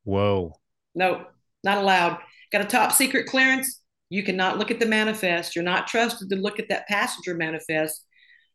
Whoa. 0.03 0.53
No, 0.93 1.25
not 1.63 1.77
allowed. 1.77 2.19
Got 2.51 2.61
a 2.61 2.65
top 2.65 2.91
secret 2.91 3.25
clearance. 3.27 3.81
You 4.09 4.23
cannot 4.23 4.57
look 4.57 4.71
at 4.71 4.79
the 4.79 4.85
manifest. 4.85 5.55
You're 5.55 5.63
not 5.63 5.87
trusted 5.87 6.29
to 6.29 6.35
look 6.35 6.59
at 6.59 6.69
that 6.69 6.87
passenger 6.87 7.33
manifest. 7.33 8.05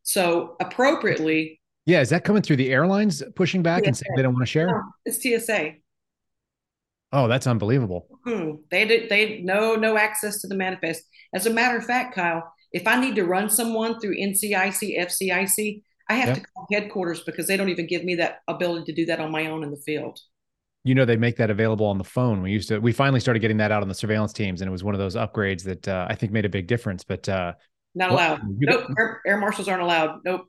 So, 0.03 0.55
appropriately. 0.59 1.60
Yeah, 1.85 2.01
is 2.01 2.09
that 2.09 2.23
coming 2.23 2.41
through 2.41 2.57
the 2.57 2.69
airlines 2.69 3.23
pushing 3.35 3.63
back 3.63 3.83
TSA. 3.83 3.87
and 3.87 3.97
saying 3.97 4.13
they 4.15 4.21
don't 4.21 4.33
want 4.33 4.43
to 4.43 4.51
share? 4.51 4.67
No, 4.67 4.81
it's 5.05 5.21
TSA. 5.21 5.73
Oh, 7.11 7.27
that's 7.27 7.47
unbelievable. 7.47 8.07
Hmm. 8.25 8.51
They 8.69 8.85
did. 8.85 9.09
They 9.09 9.41
no 9.41 9.75
no 9.75 9.97
access 9.97 10.41
to 10.41 10.47
the 10.47 10.55
manifest. 10.55 11.03
As 11.33 11.45
a 11.45 11.49
matter 11.49 11.77
of 11.77 11.85
fact, 11.85 12.15
Kyle, 12.15 12.53
if 12.71 12.87
I 12.87 12.99
need 12.99 13.15
to 13.15 13.25
run 13.25 13.49
someone 13.49 13.99
through 13.99 14.15
NCIC, 14.15 14.97
FCIC, 14.97 15.81
I 16.09 16.13
have 16.13 16.29
yep. 16.29 16.37
to 16.37 16.43
call 16.43 16.67
headquarters 16.71 17.21
because 17.21 17.47
they 17.47 17.57
don't 17.57 17.69
even 17.69 17.87
give 17.87 18.03
me 18.03 18.15
that 18.15 18.39
ability 18.47 18.85
to 18.85 18.93
do 18.93 19.05
that 19.07 19.19
on 19.19 19.31
my 19.31 19.47
own 19.47 19.63
in 19.63 19.71
the 19.71 19.81
field. 19.85 20.19
You 20.83 20.95
know, 20.95 21.05
they 21.05 21.17
make 21.17 21.37
that 21.37 21.49
available 21.49 21.85
on 21.85 21.97
the 21.97 22.03
phone. 22.03 22.41
We 22.41 22.51
used 22.51 22.69
to. 22.69 22.79
We 22.79 22.93
finally 22.93 23.19
started 23.19 23.39
getting 23.39 23.57
that 23.57 23.71
out 23.71 23.81
on 23.81 23.89
the 23.89 23.95
surveillance 23.95 24.33
teams, 24.33 24.61
and 24.61 24.69
it 24.69 24.71
was 24.71 24.83
one 24.83 24.95
of 24.95 24.99
those 24.99 25.15
upgrades 25.15 25.63
that 25.63 25.87
uh, 25.87 26.07
I 26.09 26.15
think 26.15 26.31
made 26.31 26.45
a 26.45 26.49
big 26.49 26.67
difference. 26.67 27.03
But 27.03 27.27
uh, 27.27 27.53
not 27.93 28.11
allowed. 28.11 28.41
Nope. 28.45 28.89
Air, 28.97 29.21
air 29.25 29.37
marshals 29.37 29.67
aren't 29.67 29.83
allowed. 29.83 30.19
Nope 30.23 30.47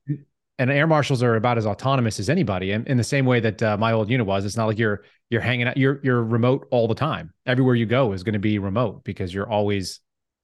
and 0.62 0.78
air 0.78 0.86
marshals 0.86 1.22
are 1.22 1.34
about 1.34 1.58
as 1.58 1.66
autonomous 1.66 2.20
as 2.20 2.30
anybody 2.30 2.70
and 2.70 2.86
in 2.86 2.96
the 2.96 3.04
same 3.04 3.26
way 3.26 3.40
that 3.40 3.62
uh, 3.62 3.76
my 3.76 3.92
old 3.92 4.08
unit 4.08 4.26
was 4.26 4.44
it's 4.44 4.56
not 4.56 4.66
like 4.66 4.78
you're 4.78 5.02
you're 5.28 5.40
hanging 5.40 5.66
out 5.66 5.76
you're 5.76 6.00
you're 6.02 6.22
remote 6.22 6.68
all 6.70 6.86
the 6.86 6.94
time. 6.94 7.32
Everywhere 7.46 7.74
you 7.74 7.86
go 7.86 8.12
is 8.12 8.22
going 8.22 8.34
to 8.34 8.38
be 8.38 8.58
remote 8.58 9.02
because 9.04 9.34
you're 9.34 9.48
always 9.48 10.00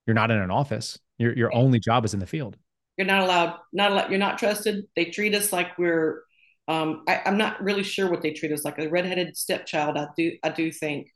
you're 0.06 0.14
not 0.14 0.30
in 0.30 0.38
an 0.38 0.50
office. 0.50 0.98
Your 1.18 1.36
your 1.36 1.54
only 1.54 1.78
job 1.78 2.04
is 2.04 2.14
in 2.14 2.20
the 2.20 2.26
field. 2.26 2.56
You're 2.96 3.06
not 3.06 3.22
allowed 3.22 3.58
not 3.72 3.92
allowed 3.92 4.10
you're 4.10 4.18
not 4.18 4.38
trusted. 4.38 4.84
They 4.96 5.06
treat 5.06 5.34
us 5.34 5.52
like 5.52 5.78
we're 5.78 6.22
um, 6.66 7.04
I, 7.08 7.22
am 7.24 7.38
not 7.38 7.62
really 7.62 7.82
sure 7.82 8.10
what 8.10 8.20
they 8.20 8.32
treat 8.32 8.52
us 8.52 8.64
like 8.64 8.78
a 8.78 8.88
redheaded 8.88 9.36
stepchild 9.38 9.96
i 9.96 10.08
do 10.16 10.32
i 10.42 10.48
do 10.50 10.72
think. 10.72 11.08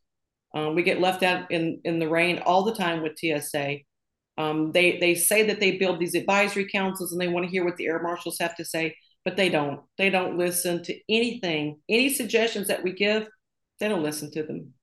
Um, 0.55 0.75
we 0.75 0.83
get 0.83 1.01
left 1.01 1.23
out 1.23 1.51
in 1.51 1.81
in 1.85 1.99
the 1.99 2.09
rain 2.09 2.39
all 2.45 2.63
the 2.63 2.75
time 2.75 3.03
with 3.03 3.19
tsa 3.19 3.79
um, 4.39 4.73
they 4.73 4.99
they 4.99 5.15
say 5.15 5.43
that 5.45 5.61
they 5.61 5.79
build 5.79 5.99
these 5.99 6.15
advisory 6.15 6.69
councils 6.69 7.13
and 7.13 7.21
they 7.21 7.29
want 7.29 7.45
to 7.45 7.51
hear 7.51 7.65
what 7.65 7.77
the 7.77 7.87
air 7.87 8.03
marshals 8.03 8.39
have 8.39 8.57
to 8.57 8.65
say, 8.65 8.97
but 9.25 9.37
they 9.37 9.49
don't. 9.49 9.81
They 9.99 10.11
don't 10.11 10.39
listen 10.39 10.83
to 10.85 10.99
anything, 11.09 11.81
any 11.89 12.09
suggestions 12.09 12.69
that 12.69 12.83
we 12.83 12.93
give. 12.93 13.29
They 13.79 13.89
don't 13.89 14.03
listen 14.03 14.31
to 14.33 14.43
them. 14.43 14.75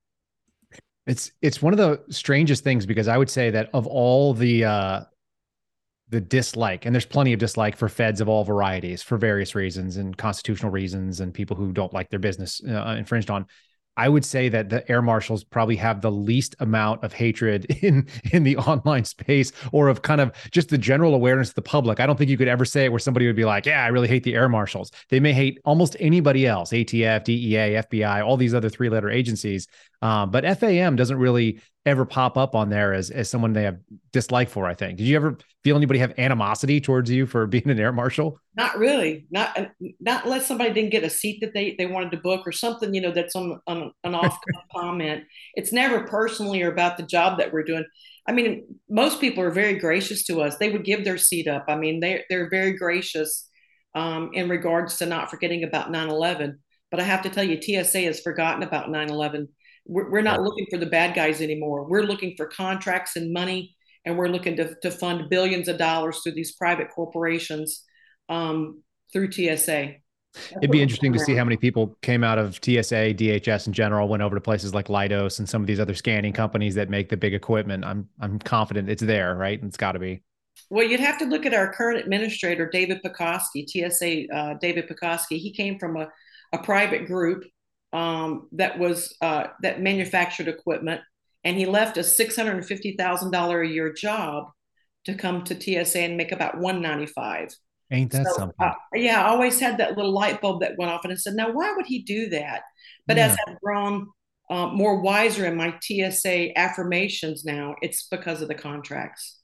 It's 1.06 1.32
it's 1.42 1.60
one 1.60 1.72
of 1.72 1.78
the 1.78 2.02
strangest 2.10 2.62
things 2.62 2.86
because 2.86 3.08
I 3.08 3.18
would 3.18 3.30
say 3.30 3.50
that 3.50 3.70
of 3.72 3.86
all 3.86 4.34
the 4.34 4.64
uh, 4.64 5.00
the 6.10 6.20
dislike, 6.20 6.86
and 6.86 6.94
there's 6.94 7.06
plenty 7.06 7.32
of 7.32 7.40
dislike 7.40 7.76
for 7.76 7.88
feds 7.88 8.20
of 8.20 8.28
all 8.28 8.44
varieties 8.44 9.02
for 9.02 9.16
various 9.16 9.54
reasons 9.54 9.96
and 9.96 10.16
constitutional 10.16 10.70
reasons, 10.70 11.20
and 11.20 11.34
people 11.34 11.56
who 11.56 11.72
don't 11.72 11.92
like 11.92 12.08
their 12.10 12.18
business 12.18 12.60
uh, 12.68 12.94
infringed 12.98 13.30
on. 13.30 13.46
I 13.96 14.08
would 14.08 14.24
say 14.24 14.48
that 14.48 14.70
the 14.70 14.88
air 14.90 15.02
marshals 15.02 15.44
probably 15.44 15.76
have 15.76 16.00
the 16.00 16.10
least 16.10 16.54
amount 16.60 17.04
of 17.04 17.12
hatred 17.12 17.64
in 17.82 18.06
in 18.32 18.44
the 18.44 18.56
online 18.56 19.04
space 19.04 19.52
or 19.72 19.88
of 19.88 20.02
kind 20.02 20.20
of 20.20 20.32
just 20.50 20.68
the 20.68 20.78
general 20.78 21.14
awareness 21.14 21.50
of 21.50 21.54
the 21.56 21.62
public. 21.62 22.00
I 22.00 22.06
don't 22.06 22.16
think 22.16 22.30
you 22.30 22.36
could 22.36 22.48
ever 22.48 22.64
say 22.64 22.84
it 22.84 22.92
where 22.92 22.98
somebody 22.98 23.26
would 23.26 23.36
be 23.36 23.44
like, 23.44 23.66
"Yeah, 23.66 23.84
I 23.84 23.88
really 23.88 24.08
hate 24.08 24.22
the 24.22 24.34
air 24.34 24.48
marshals." 24.48 24.90
They 25.08 25.20
may 25.20 25.32
hate 25.32 25.60
almost 25.64 25.96
anybody 26.00 26.46
else, 26.46 26.70
ATF, 26.70 27.24
DEA, 27.24 27.82
FBI, 27.82 28.24
all 28.24 28.36
these 28.36 28.54
other 28.54 28.68
three-letter 28.68 29.10
agencies. 29.10 29.66
Um, 30.02 30.30
but 30.30 30.44
FAM 30.58 30.96
doesn't 30.96 31.18
really 31.18 31.60
ever 31.86 32.04
pop 32.04 32.36
up 32.36 32.54
on 32.54 32.68
there 32.68 32.92
as 32.92 33.10
as 33.10 33.28
someone 33.28 33.52
they 33.52 33.62
have 33.62 33.78
dislike 34.12 34.48
for. 34.48 34.66
I 34.66 34.74
think. 34.74 34.98
Did 34.98 35.06
you 35.06 35.16
ever 35.16 35.38
feel 35.64 35.76
anybody 35.76 35.98
have 35.98 36.14
animosity 36.18 36.80
towards 36.80 37.10
you 37.10 37.26
for 37.26 37.46
being 37.46 37.68
an 37.68 37.78
air 37.78 37.92
marshal? 37.92 38.38
Not 38.56 38.78
really. 38.78 39.26
Not 39.30 39.56
not 40.00 40.24
unless 40.24 40.46
somebody 40.46 40.72
didn't 40.72 40.90
get 40.90 41.04
a 41.04 41.10
seat 41.10 41.40
that 41.40 41.54
they 41.54 41.74
they 41.78 41.86
wanted 41.86 42.10
to 42.12 42.18
book 42.18 42.46
or 42.46 42.52
something. 42.52 42.92
You 42.94 43.00
know, 43.00 43.12
that's 43.12 43.34
on, 43.34 43.60
on 43.66 43.92
an 44.04 44.14
off 44.14 44.38
comment. 44.76 45.24
It's 45.54 45.72
never 45.72 46.06
personally 46.06 46.62
or 46.62 46.72
about 46.72 46.96
the 46.96 47.04
job 47.04 47.38
that 47.38 47.52
we're 47.52 47.64
doing. 47.64 47.84
I 48.26 48.32
mean, 48.32 48.64
most 48.88 49.20
people 49.20 49.42
are 49.42 49.50
very 49.50 49.74
gracious 49.74 50.24
to 50.24 50.42
us. 50.42 50.56
They 50.56 50.70
would 50.70 50.84
give 50.84 51.04
their 51.04 51.18
seat 51.18 51.48
up. 51.48 51.64
I 51.68 51.76
mean, 51.76 52.00
they 52.00 52.24
they're 52.28 52.50
very 52.50 52.74
gracious 52.74 53.48
um, 53.94 54.30
in 54.34 54.48
regards 54.48 54.98
to 54.98 55.06
not 55.06 55.30
forgetting 55.30 55.64
about 55.64 55.90
9/11. 55.90 56.56
But 56.90 57.00
I 57.00 57.04
have 57.04 57.22
to 57.22 57.30
tell 57.30 57.44
you, 57.44 57.60
TSA 57.60 58.00
has 58.00 58.20
forgotten 58.20 58.62
about 58.62 58.88
9/11 58.88 59.48
we're, 59.86 60.10
we're 60.10 60.22
not 60.22 60.42
looking 60.42 60.66
for 60.70 60.78
the 60.78 60.86
bad 60.86 61.14
guys 61.14 61.40
anymore. 61.40 61.84
We're 61.84 62.02
looking 62.02 62.34
for 62.36 62.46
contracts 62.46 63.16
and 63.16 63.32
money, 63.32 63.74
and 64.04 64.16
we're 64.16 64.28
looking 64.28 64.56
to, 64.56 64.74
to 64.82 64.90
fund 64.90 65.28
billions 65.28 65.68
of 65.68 65.78
dollars 65.78 66.20
through 66.22 66.32
these 66.32 66.52
private 66.52 66.88
corporations 66.90 67.84
um, 68.28 68.82
through 69.12 69.32
TSA. 69.32 69.94
That's 70.32 70.56
It'd 70.58 70.70
be 70.70 70.80
interesting 70.80 71.12
to 71.12 71.18
see 71.18 71.34
how 71.34 71.42
many 71.42 71.56
people 71.56 71.96
came 72.02 72.22
out 72.22 72.38
of 72.38 72.54
TSA, 72.54 73.14
DHS 73.14 73.66
in 73.66 73.72
general, 73.72 74.06
went 74.06 74.22
over 74.22 74.36
to 74.36 74.40
places 74.40 74.72
like 74.72 74.86
Leidos 74.86 75.40
and 75.40 75.48
some 75.48 75.60
of 75.60 75.66
these 75.66 75.80
other 75.80 75.94
scanning 75.94 76.32
companies 76.32 76.76
that 76.76 76.88
make 76.88 77.08
the 77.08 77.16
big 77.16 77.34
equipment. 77.34 77.84
I'm 77.84 78.08
I'm 78.20 78.38
confident 78.38 78.88
it's 78.88 79.02
there, 79.02 79.34
right? 79.34 79.60
It's 79.60 79.76
got 79.76 79.92
to 79.92 79.98
be. 79.98 80.22
Well, 80.68 80.86
you'd 80.86 81.00
have 81.00 81.18
to 81.18 81.24
look 81.24 81.46
at 81.46 81.54
our 81.54 81.72
current 81.72 81.98
administrator, 82.04 82.68
David 82.68 83.02
Pekoske, 83.02 83.66
TSA. 83.66 84.32
Uh, 84.32 84.54
David 84.60 84.88
Pekoske. 84.88 85.36
He 85.36 85.52
came 85.52 85.80
from 85.80 85.96
a, 85.96 86.08
a 86.52 86.58
private 86.58 87.06
group 87.06 87.42
um, 87.92 88.48
that 88.52 88.78
was 88.78 89.16
uh, 89.20 89.48
that 89.62 89.80
manufactured 89.80 90.48
equipment, 90.48 91.00
and 91.44 91.56
he 91.56 91.66
left 91.66 91.96
a 91.96 92.04
six 92.04 92.36
hundred 92.36 92.56
and 92.56 92.66
fifty 92.66 92.96
thousand 92.96 93.30
dollar 93.30 93.62
a 93.62 93.68
year 93.68 93.92
job 93.92 94.50
to 95.06 95.14
come 95.14 95.42
to 95.44 95.60
TSA 95.60 96.00
and 96.00 96.16
make 96.16 96.32
about 96.32 96.58
one 96.58 96.80
ninety 96.80 97.06
five. 97.06 97.48
Ain't 97.90 98.12
that 98.12 98.26
so, 98.26 98.32
something? 98.34 98.56
Uh, 98.60 98.72
yeah, 98.94 99.24
I 99.24 99.30
always 99.30 99.58
had 99.58 99.78
that 99.78 99.96
little 99.96 100.12
light 100.12 100.40
bulb 100.40 100.60
that 100.60 100.78
went 100.78 100.92
off, 100.92 101.00
and 101.04 101.12
I 101.12 101.16
said, 101.16 101.34
"Now, 101.34 101.50
why 101.50 101.72
would 101.76 101.86
he 101.86 102.02
do 102.02 102.28
that?" 102.30 102.62
But 103.06 103.16
yeah. 103.16 103.26
as 103.26 103.36
I've 103.48 103.60
grown 103.60 104.06
uh, 104.48 104.68
more 104.68 105.00
wiser 105.00 105.46
in 105.46 105.56
my 105.56 105.74
TSA 105.82 106.56
affirmations 106.56 107.44
now, 107.44 107.74
it's 107.82 108.06
because 108.08 108.42
of 108.42 108.48
the 108.48 108.54
contracts. 108.54 109.39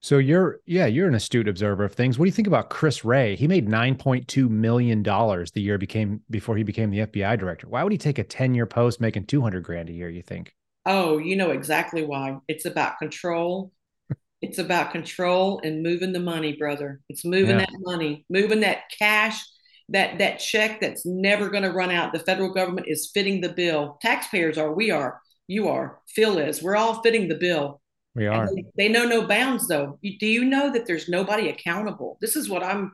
So 0.00 0.18
you're 0.18 0.60
yeah, 0.64 0.86
you're 0.86 1.08
an 1.08 1.14
astute 1.14 1.48
observer 1.48 1.84
of 1.84 1.92
things. 1.92 2.18
What 2.18 2.24
do 2.24 2.28
you 2.28 2.32
think 2.32 2.46
about 2.46 2.70
Chris 2.70 3.04
Wray? 3.04 3.34
He 3.34 3.48
made 3.48 3.68
9.2 3.68 4.48
million 4.48 5.02
dollars 5.02 5.50
the 5.50 5.60
year 5.60 5.76
became 5.76 6.20
before 6.30 6.56
he 6.56 6.62
became 6.62 6.90
the 6.90 6.98
FBI 6.98 7.38
director. 7.38 7.68
Why 7.68 7.82
would 7.82 7.92
he 7.92 7.98
take 7.98 8.18
a 8.18 8.24
10-year 8.24 8.66
post 8.66 9.00
making 9.00 9.26
200 9.26 9.64
grand 9.64 9.88
a 9.88 9.92
year, 9.92 10.08
you 10.08 10.22
think? 10.22 10.54
Oh, 10.86 11.18
you 11.18 11.36
know 11.36 11.50
exactly 11.50 12.04
why. 12.04 12.38
It's 12.46 12.64
about 12.64 12.98
control. 12.98 13.72
it's 14.40 14.58
about 14.58 14.92
control 14.92 15.60
and 15.64 15.82
moving 15.82 16.12
the 16.12 16.20
money, 16.20 16.56
brother. 16.56 17.00
It's 17.08 17.24
moving 17.24 17.58
yeah. 17.58 17.66
that 17.66 17.80
money, 17.80 18.24
moving 18.30 18.60
that 18.60 18.82
cash, 18.96 19.44
that 19.88 20.18
that 20.18 20.38
check 20.38 20.80
that's 20.80 21.04
never 21.04 21.50
going 21.50 21.64
to 21.64 21.72
run 21.72 21.90
out. 21.90 22.12
The 22.12 22.20
federal 22.20 22.54
government 22.54 22.86
is 22.88 23.10
fitting 23.12 23.40
the 23.40 23.48
bill. 23.48 23.98
Taxpayers 24.00 24.58
are, 24.58 24.72
we 24.72 24.92
are, 24.92 25.20
you 25.48 25.66
are, 25.66 25.98
Phil 26.14 26.38
is. 26.38 26.62
We're 26.62 26.76
all 26.76 27.02
fitting 27.02 27.26
the 27.26 27.34
bill 27.34 27.80
we 28.18 28.26
are. 28.26 28.48
They, 28.54 28.64
they, 28.76 28.88
know 28.88 29.04
no 29.04 29.26
bounds, 29.26 29.66
though. 29.68 29.98
You, 30.02 30.18
do 30.18 30.26
you 30.26 30.44
know 30.44 30.72
that 30.72 30.86
there's 30.86 31.08
nobody 31.08 31.48
accountable? 31.48 32.18
This 32.20 32.36
is 32.36 32.48
what 32.48 32.62
I'm 32.62 32.92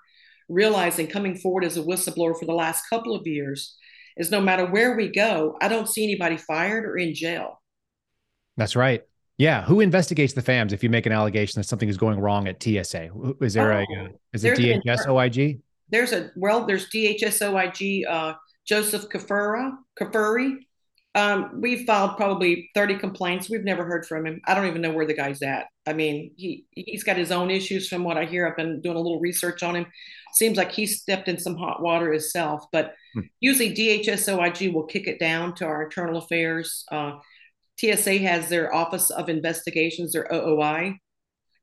realizing 0.49 1.07
coming 1.07 1.37
forward 1.37 1.65
as 1.65 1.77
a 1.77 1.83
whistleblower 1.83 2.39
for 2.39 2.45
the 2.47 2.53
last 2.53 2.85
couple 2.89 3.15
of 3.15 3.27
years 3.27 3.77
is 4.17 4.31
no 4.31 4.41
matter 4.41 4.67
where 4.67 4.97
we 4.97 5.09
go, 5.09 5.57
I 5.61 5.69
don't 5.69 5.89
see 5.89 6.05
anybody 6.05 6.37
fired 6.37 6.85
or 6.85 6.97
in 6.97 7.15
jail. 7.15 7.61
That's 8.57 8.77
right. 8.77 9.03
Yeah, 9.39 9.65
who 9.65 9.81
investigates 9.81 10.33
the 10.33 10.43
FAMs 10.43 10.73
if 10.73 10.85
you 10.85 10.91
make 10.91 11.07
an 11.07 11.13
allegation 11.13 11.59
that 11.61 11.65
something 11.65 11.89
is 11.89 11.97
going 11.97 12.21
wrong 12.21 12.47
at 12.47 12.63
TSA? 12.63 13.11
Is 13.41 13.55
there 13.55 13.73
oh, 13.73 13.81
a 13.81 14.09
is 14.33 14.45
it 14.45 14.57
DHS 14.57 15.09
OIG? 15.09 15.59
there's 15.89 16.13
a 16.13 16.31
well, 16.37 16.67
there's 16.67 16.89
DHSOIG 16.91 18.03
uh, 18.09 18.35
Joseph 18.67 19.09
Kafura 19.09 19.73
Cuffari. 20.01 20.57
Um, 21.17 21.61
we've 21.61 21.87
filed 21.87 22.17
probably 22.17 22.71
30 22.75 22.99
complaints. 22.99 23.49
We've 23.49 23.65
never 23.65 23.85
heard 23.85 24.05
from 24.05 24.27
him. 24.27 24.41
I 24.47 24.55
don't 24.55 24.67
even 24.67 24.83
know 24.83 24.93
where 24.93 25.07
the 25.07 25.15
guy's 25.15 25.43
at. 25.43 25.67
I 25.87 25.93
mean, 25.93 26.33
he 26.37 26.67
he's 26.71 27.05
got 27.05 27.17
his 27.17 27.31
own 27.31 27.51
issues 27.51 27.89
from 27.89 28.03
what 28.03 28.17
I 28.17 28.25
hear. 28.25 28.49
I've 28.49 28.57
been 28.57 28.81
doing 28.81 28.97
a 28.97 29.01
little 29.01 29.21
research 29.21 29.63
on 29.63 29.77
him. 29.77 29.87
Seems 30.33 30.57
like 30.57 30.73
he 30.73 30.87
stepped 30.87 31.29
in 31.29 31.39
some 31.39 31.57
hot 31.57 31.83
water 31.83 32.11
himself. 32.11 32.65
But 32.73 32.95
hmm. 33.15 33.21
usually 33.39 33.73
DHSOIG 33.75 34.73
will 34.73 34.87
kick 34.87 35.07
it 35.07 35.21
down 35.21 35.55
to 35.57 35.67
our 35.67 35.85
internal 35.85 36.19
affairs. 36.19 36.85
Uh, 36.91 37.19
TSA 37.79 38.19
has 38.19 38.49
their 38.49 38.75
Office 38.75 39.11
of 39.11 39.29
Investigations, 39.29 40.13
their 40.13 40.27
OOI, 40.33 40.99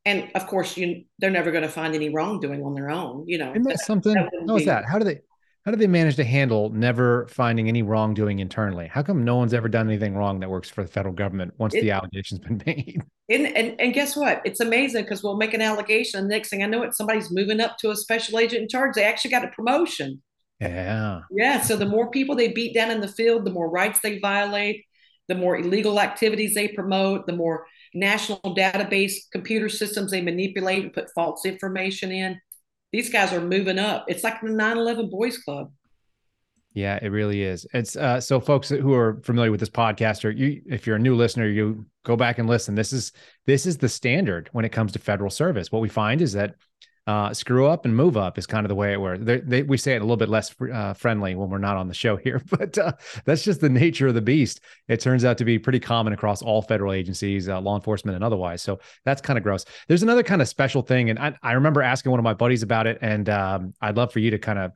and 0.06 0.30
of 0.34 0.48
course, 0.48 0.78
you 0.78 1.04
they're 1.20 1.30
never 1.30 1.52
going 1.52 1.64
to 1.64 1.70
find 1.70 1.94
any 1.94 2.10
wrongdoing 2.10 2.64
on 2.64 2.74
their 2.74 2.90
own. 2.90 3.26
You 3.28 3.38
know, 3.38 3.52
isn't 3.52 3.64
that, 3.64 3.78
that 3.78 3.86
something? 3.86 4.14
That 4.14 4.30
how 4.48 4.56
is 4.56 4.66
that? 4.66 4.86
How 4.86 4.98
do 4.98 5.06
they? 5.06 5.22
How 5.66 5.72
do 5.72 5.78
they 5.78 5.88
manage 5.88 6.16
to 6.16 6.24
handle 6.24 6.70
never 6.70 7.28
finding 7.28 7.68
any 7.68 7.84
wrongdoing 7.84 8.40
internally? 8.40 8.88
How 8.88 9.04
come 9.04 9.24
no 9.24 9.36
one's 9.36 9.54
ever 9.54 9.70
done 9.70 9.88
anything 9.88 10.16
wrong 10.16 10.40
that 10.40 10.50
works 10.50 10.70
for 10.70 10.84
the 10.84 10.90
federal 10.90 11.14
government 11.14 11.54
once 11.60 11.76
it, 11.76 11.82
the 11.82 11.92
allegation's 11.92 12.40
been 12.40 12.62
made? 12.66 13.02
And, 13.30 13.48
and, 13.48 13.80
and 13.80 13.94
guess 13.94 14.18
what? 14.18 14.42
It's 14.44 14.60
amazing 14.60 15.04
because 15.04 15.24
we'll 15.24 15.38
make 15.38 15.54
an 15.54 15.62
allegation. 15.62 16.20
And 16.20 16.28
next 16.28 16.50
thing 16.50 16.64
I 16.64 16.66
know, 16.66 16.84
it 16.84 16.94
somebody's 16.94 17.32
moving 17.32 17.62
up 17.62 17.78
to 17.78 17.90
a 17.90 17.96
special 17.96 18.38
agent 18.38 18.64
in 18.64 18.68
charge. 18.68 18.94
They 18.94 19.06
actually 19.06 19.32
got 19.32 19.46
a 19.46 19.48
promotion. 19.48 20.22
Yeah. 20.60 21.22
Yeah. 21.32 21.62
So 21.62 21.78
the 21.78 21.86
more 21.86 22.12
people 22.12 22.36
they 22.36 22.52
beat 22.52 22.74
down 22.74 22.92
in 22.92 23.00
the 23.00 23.08
field, 23.08 23.46
the 23.46 23.52
more 23.52 23.70
rights 23.70 24.02
they 24.02 24.20
violate, 24.20 24.84
the 25.30 25.36
more 25.36 25.56
illegal 25.56 26.02
activities 26.02 26.56
they 26.56 26.68
promote, 26.68 27.26
the 27.26 27.32
more 27.32 27.66
national 27.94 28.42
database 28.44 29.14
computer 29.32 29.70
systems 29.70 30.12
they 30.12 30.22
manipulate 30.22 30.84
and 30.84 30.94
put 30.94 31.10
false 31.16 31.46
information 31.46 32.12
in. 32.12 32.38
These 32.92 33.10
guys 33.10 33.34
are 33.34 33.42
moving 33.42 33.80
up. 33.80 34.06
It's 34.08 34.24
like 34.24 34.42
the 34.42 34.48
9/11 34.48 35.10
Boys 35.10 35.38
Club. 35.38 35.72
Yeah, 36.74 37.00
it 37.02 37.10
really 37.10 37.44
is. 37.44 37.66
It's 37.74 37.98
uh, 37.98 38.22
so 38.22 38.40
folks 38.40 38.70
who 38.70 38.94
are 38.94 39.20
familiar 39.24 39.52
with 39.52 39.60
this 39.60 39.70
podcast, 39.70 40.24
or 40.24 40.32
you, 40.32 40.62
if 40.66 40.88
you're 40.88 40.96
a 40.96 41.00
new 41.00 41.16
listener, 41.16 41.48
you 41.48 41.86
go 42.04 42.16
back 42.16 42.40
and 42.40 42.48
listen. 42.48 42.76
This 42.76 42.94
is 42.94 43.12
this 43.46 43.66
is 43.66 43.78
the 43.78 43.90
standard 43.90 44.50
when 44.54 44.64
it 44.64 44.72
comes 44.72 44.94
to 44.94 45.00
federal 45.00 45.30
service. 45.30 45.72
What 45.72 45.82
we 45.82 45.90
find 45.90 46.22
is 46.22 46.32
that 46.34 46.56
uh, 47.08 47.34
screw 47.34 47.68
up 47.68 47.86
and 47.86 47.96
move 47.96 48.16
up 48.16 48.38
is 48.38 48.46
kind 48.46 48.64
of 48.66 48.70
the 48.70 48.76
way 48.76 48.94
it 48.94 49.02
works. 49.02 49.24
They, 49.24 49.40
they, 49.40 49.64
we 49.64 49.78
say 49.78 49.96
it 49.96 49.98
a 49.98 50.04
little 50.04 50.18
bit 50.18 50.30
less 50.30 50.54
uh, 50.72 50.94
friendly 50.94 51.34
when 51.36 51.50
we're 51.50 51.58
not 51.58 51.78
on 51.78 51.88
the 51.88 51.94
show 51.94 52.16
here, 52.24 52.42
but 52.50 52.78
uh, 52.78 52.94
that's 53.26 53.44
just 53.44 53.62
the 53.62 53.70
nature 53.70 54.08
of 54.08 54.14
the 54.14 54.22
beast. 54.22 54.62
It 54.88 55.00
turns 55.00 55.26
out 55.26 55.38
to 55.40 55.46
be 55.46 55.58
pretty 55.58 55.80
common 55.80 56.14
across 56.14 56.42
all 56.42 56.62
federal 56.62 56.94
agencies, 56.94 57.50
uh, 57.50 57.60
law 57.60 57.76
enforcement, 57.76 58.16
and 58.16 58.24
otherwise. 58.24 58.62
So 58.62 58.80
that's 59.04 59.22
kind 59.22 59.38
of 59.38 59.44
gross. 59.44 59.66
There's 59.88 60.04
another 60.04 60.24
kind 60.24 60.42
of 60.42 60.48
special 60.48 60.82
thing, 60.82 61.10
and 61.10 61.18
I, 61.18 61.36
I 61.42 61.54
remember 61.54 61.82
asking 61.82 62.12
one 62.12 62.20
of 62.20 62.24
my 62.24 62.34
buddies 62.34 62.64
about 62.64 62.88
it, 62.88 63.00
and 63.02 63.28
um, 63.30 63.74
I'd 63.82 63.98
love 63.98 64.14
for 64.14 64.20
you 64.20 64.32
to 64.32 64.40
kind 64.40 64.60
of 64.60 64.72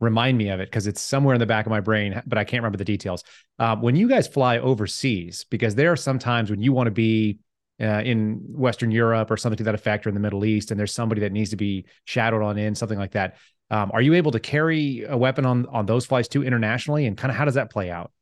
remind 0.00 0.36
me 0.36 0.50
of 0.50 0.60
it 0.60 0.66
because 0.66 0.86
it's 0.86 1.00
somewhere 1.00 1.34
in 1.34 1.38
the 1.38 1.46
back 1.46 1.66
of 1.66 1.70
my 1.70 1.80
brain, 1.80 2.20
but 2.26 2.38
I 2.38 2.44
can't 2.44 2.62
remember 2.62 2.78
the 2.78 2.84
details. 2.84 3.24
Uh, 3.58 3.76
when 3.76 3.96
you 3.96 4.08
guys 4.08 4.28
fly 4.28 4.58
overseas, 4.58 5.44
because 5.50 5.74
there 5.74 5.90
are 5.90 5.96
some 5.96 6.18
times 6.18 6.50
when 6.50 6.60
you 6.60 6.72
want 6.72 6.86
to 6.88 6.92
be 6.92 7.38
uh, 7.80 8.02
in 8.04 8.40
Western 8.48 8.90
Europe 8.90 9.30
or 9.30 9.36
something 9.36 9.58
to 9.58 9.64
that 9.64 9.74
effect, 9.74 10.06
or 10.06 10.08
in 10.10 10.14
the 10.14 10.20
Middle 10.20 10.44
East, 10.44 10.70
and 10.70 10.78
there's 10.78 10.92
somebody 10.92 11.22
that 11.22 11.32
needs 11.32 11.50
to 11.50 11.56
be 11.56 11.86
shadowed 12.04 12.42
on 12.42 12.58
in, 12.58 12.74
something 12.74 12.98
like 12.98 13.12
that. 13.12 13.36
Um, 13.70 13.90
are 13.92 14.02
you 14.02 14.14
able 14.14 14.30
to 14.32 14.40
carry 14.40 15.04
a 15.08 15.16
weapon 15.16 15.44
on 15.46 15.66
on 15.66 15.86
those 15.86 16.06
flights 16.06 16.28
too 16.28 16.44
internationally, 16.44 17.06
and 17.06 17.16
kind 17.16 17.30
of 17.30 17.36
how 17.36 17.44
does 17.44 17.54
that 17.54 17.70
play 17.70 17.90
out? 17.90 18.12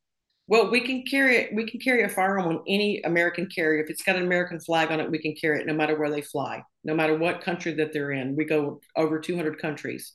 Well, 0.47 0.69
we 0.69 0.81
can 0.81 1.03
carry 1.03 1.37
it. 1.37 1.53
We 1.53 1.65
can 1.65 1.79
carry 1.79 2.03
a 2.03 2.09
firearm 2.09 2.47
on 2.47 2.63
any 2.67 3.01
American 3.03 3.47
carrier. 3.47 3.81
If 3.81 3.89
it's 3.89 4.03
got 4.03 4.17
an 4.17 4.23
American 4.23 4.59
flag 4.59 4.91
on 4.91 4.99
it, 4.99 5.09
we 5.09 5.19
can 5.19 5.35
carry 5.39 5.59
it 5.59 5.67
no 5.67 5.73
matter 5.73 5.97
where 5.97 6.09
they 6.09 6.21
fly, 6.21 6.61
no 6.83 6.93
matter 6.93 7.17
what 7.17 7.41
country 7.41 7.73
that 7.75 7.93
they're 7.93 8.11
in. 8.11 8.35
We 8.35 8.43
go 8.43 8.81
over 8.97 9.19
200 9.19 9.59
countries. 9.59 10.13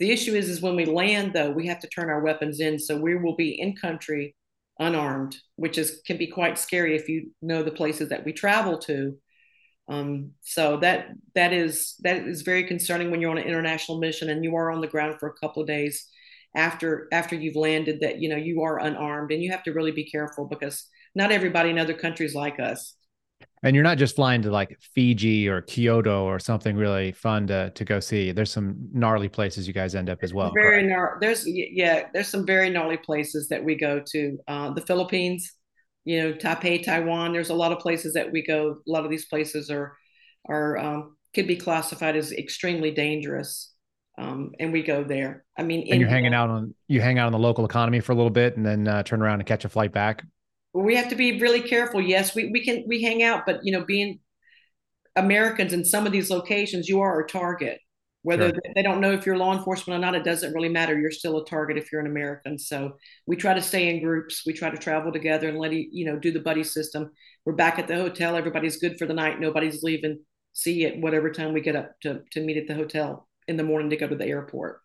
The 0.00 0.10
issue 0.10 0.34
is, 0.34 0.48
is 0.48 0.60
when 0.60 0.74
we 0.74 0.84
land, 0.84 1.32
though, 1.32 1.50
we 1.50 1.68
have 1.68 1.78
to 1.80 1.88
turn 1.88 2.10
our 2.10 2.20
weapons 2.20 2.58
in, 2.58 2.78
so 2.78 2.98
we 2.98 3.14
will 3.14 3.36
be 3.36 3.60
in 3.60 3.76
country 3.76 4.34
unarmed, 4.78 5.36
which 5.56 5.78
is 5.78 6.00
can 6.06 6.16
be 6.16 6.26
quite 6.26 6.58
scary 6.58 6.96
if 6.96 7.08
you 7.08 7.30
know 7.40 7.62
the 7.62 7.70
places 7.70 8.08
that 8.10 8.24
we 8.24 8.32
travel 8.32 8.78
to. 8.80 9.16
Um, 9.88 10.32
so 10.42 10.78
that 10.78 11.08
that 11.34 11.52
is 11.52 11.96
that 12.00 12.26
is 12.26 12.42
very 12.42 12.64
concerning 12.64 13.10
when 13.10 13.20
you're 13.20 13.30
on 13.30 13.38
an 13.38 13.48
international 13.48 13.98
mission 13.98 14.30
and 14.30 14.44
you 14.44 14.54
are 14.56 14.70
on 14.70 14.80
the 14.80 14.86
ground 14.86 15.16
for 15.18 15.28
a 15.28 15.34
couple 15.34 15.62
of 15.62 15.68
days 15.68 16.08
after 16.54 17.08
after 17.12 17.34
you've 17.34 17.56
landed 17.56 18.00
that 18.00 18.20
you 18.20 18.28
know 18.28 18.36
you 18.36 18.62
are 18.62 18.78
unarmed 18.78 19.32
and 19.32 19.42
you 19.42 19.50
have 19.50 19.62
to 19.64 19.72
really 19.72 19.90
be 19.90 20.04
careful 20.04 20.46
because 20.46 20.86
not 21.14 21.32
everybody 21.32 21.70
in 21.70 21.78
other 21.78 21.94
countries 21.94 22.34
like 22.34 22.60
us 22.60 22.94
and 23.62 23.76
you're 23.76 23.84
not 23.84 23.98
just 23.98 24.16
flying 24.16 24.42
to 24.42 24.50
like 24.50 24.76
Fiji 24.94 25.48
or 25.48 25.62
Kyoto 25.62 26.24
or 26.24 26.38
something 26.38 26.76
really 26.76 27.12
fun 27.12 27.46
to 27.46 27.70
to 27.70 27.84
go 27.84 28.00
see. 28.00 28.32
There's 28.32 28.50
some 28.50 28.76
gnarly 28.92 29.28
places 29.28 29.68
you 29.68 29.74
guys 29.74 29.94
end 29.94 30.10
up 30.10 30.18
as 30.22 30.34
well. 30.34 30.52
Very 30.54 30.82
gnarly. 30.82 31.18
There's 31.20 31.44
yeah, 31.46 32.08
there's 32.12 32.28
some 32.28 32.44
very 32.44 32.70
gnarly 32.70 32.96
places 32.96 33.48
that 33.48 33.62
we 33.62 33.76
go 33.76 34.02
to. 34.04 34.38
Uh, 34.48 34.70
the 34.72 34.80
Philippines, 34.80 35.52
you 36.04 36.22
know, 36.22 36.32
Taipei, 36.32 36.84
Taiwan. 36.84 37.32
There's 37.32 37.50
a 37.50 37.54
lot 37.54 37.72
of 37.72 37.78
places 37.78 38.14
that 38.14 38.32
we 38.32 38.42
go. 38.42 38.78
A 38.86 38.90
lot 38.90 39.04
of 39.04 39.10
these 39.10 39.26
places 39.26 39.70
are 39.70 39.96
are 40.48 40.76
um, 40.78 41.16
could 41.32 41.46
be 41.46 41.56
classified 41.56 42.16
as 42.16 42.32
extremely 42.32 42.90
dangerous. 42.90 43.68
Um, 44.18 44.50
and 44.60 44.72
we 44.72 44.82
go 44.82 45.04
there. 45.04 45.44
I 45.56 45.62
mean, 45.62 45.86
and 45.90 46.00
you're 46.00 46.08
hanging 46.08 46.34
out 46.34 46.50
on 46.50 46.74
you 46.88 47.00
hang 47.00 47.18
out 47.18 47.26
on 47.26 47.32
the 47.32 47.38
local 47.38 47.64
economy 47.64 48.00
for 48.00 48.10
a 48.10 48.14
little 48.16 48.30
bit, 48.30 48.56
and 48.56 48.66
then 48.66 48.88
uh, 48.88 49.04
turn 49.04 49.22
around 49.22 49.40
and 49.40 49.46
catch 49.46 49.64
a 49.64 49.68
flight 49.68 49.92
back 49.92 50.24
we 50.74 50.96
have 50.96 51.08
to 51.10 51.16
be 51.16 51.38
really 51.38 51.60
careful. 51.60 52.00
Yes, 52.00 52.34
we, 52.34 52.50
we 52.50 52.64
can 52.64 52.84
we 52.86 53.02
hang 53.02 53.22
out, 53.22 53.44
but 53.46 53.60
you 53.62 53.72
know, 53.72 53.84
being 53.84 54.20
Americans 55.16 55.72
in 55.72 55.84
some 55.84 56.06
of 56.06 56.12
these 56.12 56.30
locations, 56.30 56.88
you 56.88 57.00
are 57.00 57.20
a 57.20 57.26
target. 57.26 57.78
Whether 58.24 58.50
sure. 58.50 58.60
they 58.76 58.82
don't 58.82 59.00
know 59.00 59.10
if 59.10 59.26
you're 59.26 59.36
law 59.36 59.56
enforcement 59.56 59.98
or 59.98 60.00
not, 60.00 60.14
it 60.14 60.22
doesn't 60.22 60.52
really 60.54 60.68
matter. 60.68 60.98
You're 60.98 61.10
still 61.10 61.38
a 61.38 61.44
target 61.44 61.76
if 61.76 61.90
you're 61.90 62.00
an 62.00 62.06
American. 62.06 62.56
So 62.56 62.92
we 63.26 63.34
try 63.34 63.52
to 63.52 63.60
stay 63.60 63.88
in 63.88 64.00
groups. 64.02 64.44
We 64.46 64.52
try 64.52 64.70
to 64.70 64.76
travel 64.78 65.12
together 65.12 65.48
and 65.48 65.58
let 65.58 65.72
you 65.72 66.06
know 66.06 66.18
do 66.18 66.30
the 66.30 66.38
buddy 66.38 66.62
system. 66.62 67.10
We're 67.44 67.54
back 67.54 67.80
at 67.80 67.88
the 67.88 67.96
hotel. 67.96 68.36
Everybody's 68.36 68.76
good 68.76 68.96
for 68.96 69.06
the 69.06 69.14
night. 69.14 69.40
Nobody's 69.40 69.82
leaving. 69.82 70.20
See 70.52 70.84
at 70.84 71.00
whatever 71.00 71.32
time 71.32 71.52
we 71.52 71.62
get 71.62 71.74
up 71.74 71.98
to 72.02 72.22
to 72.30 72.40
meet 72.40 72.58
at 72.58 72.68
the 72.68 72.74
hotel 72.74 73.28
in 73.48 73.56
the 73.56 73.64
morning 73.64 73.90
to 73.90 73.96
go 73.96 74.06
to 74.06 74.14
the 74.14 74.26
airport. 74.26 74.80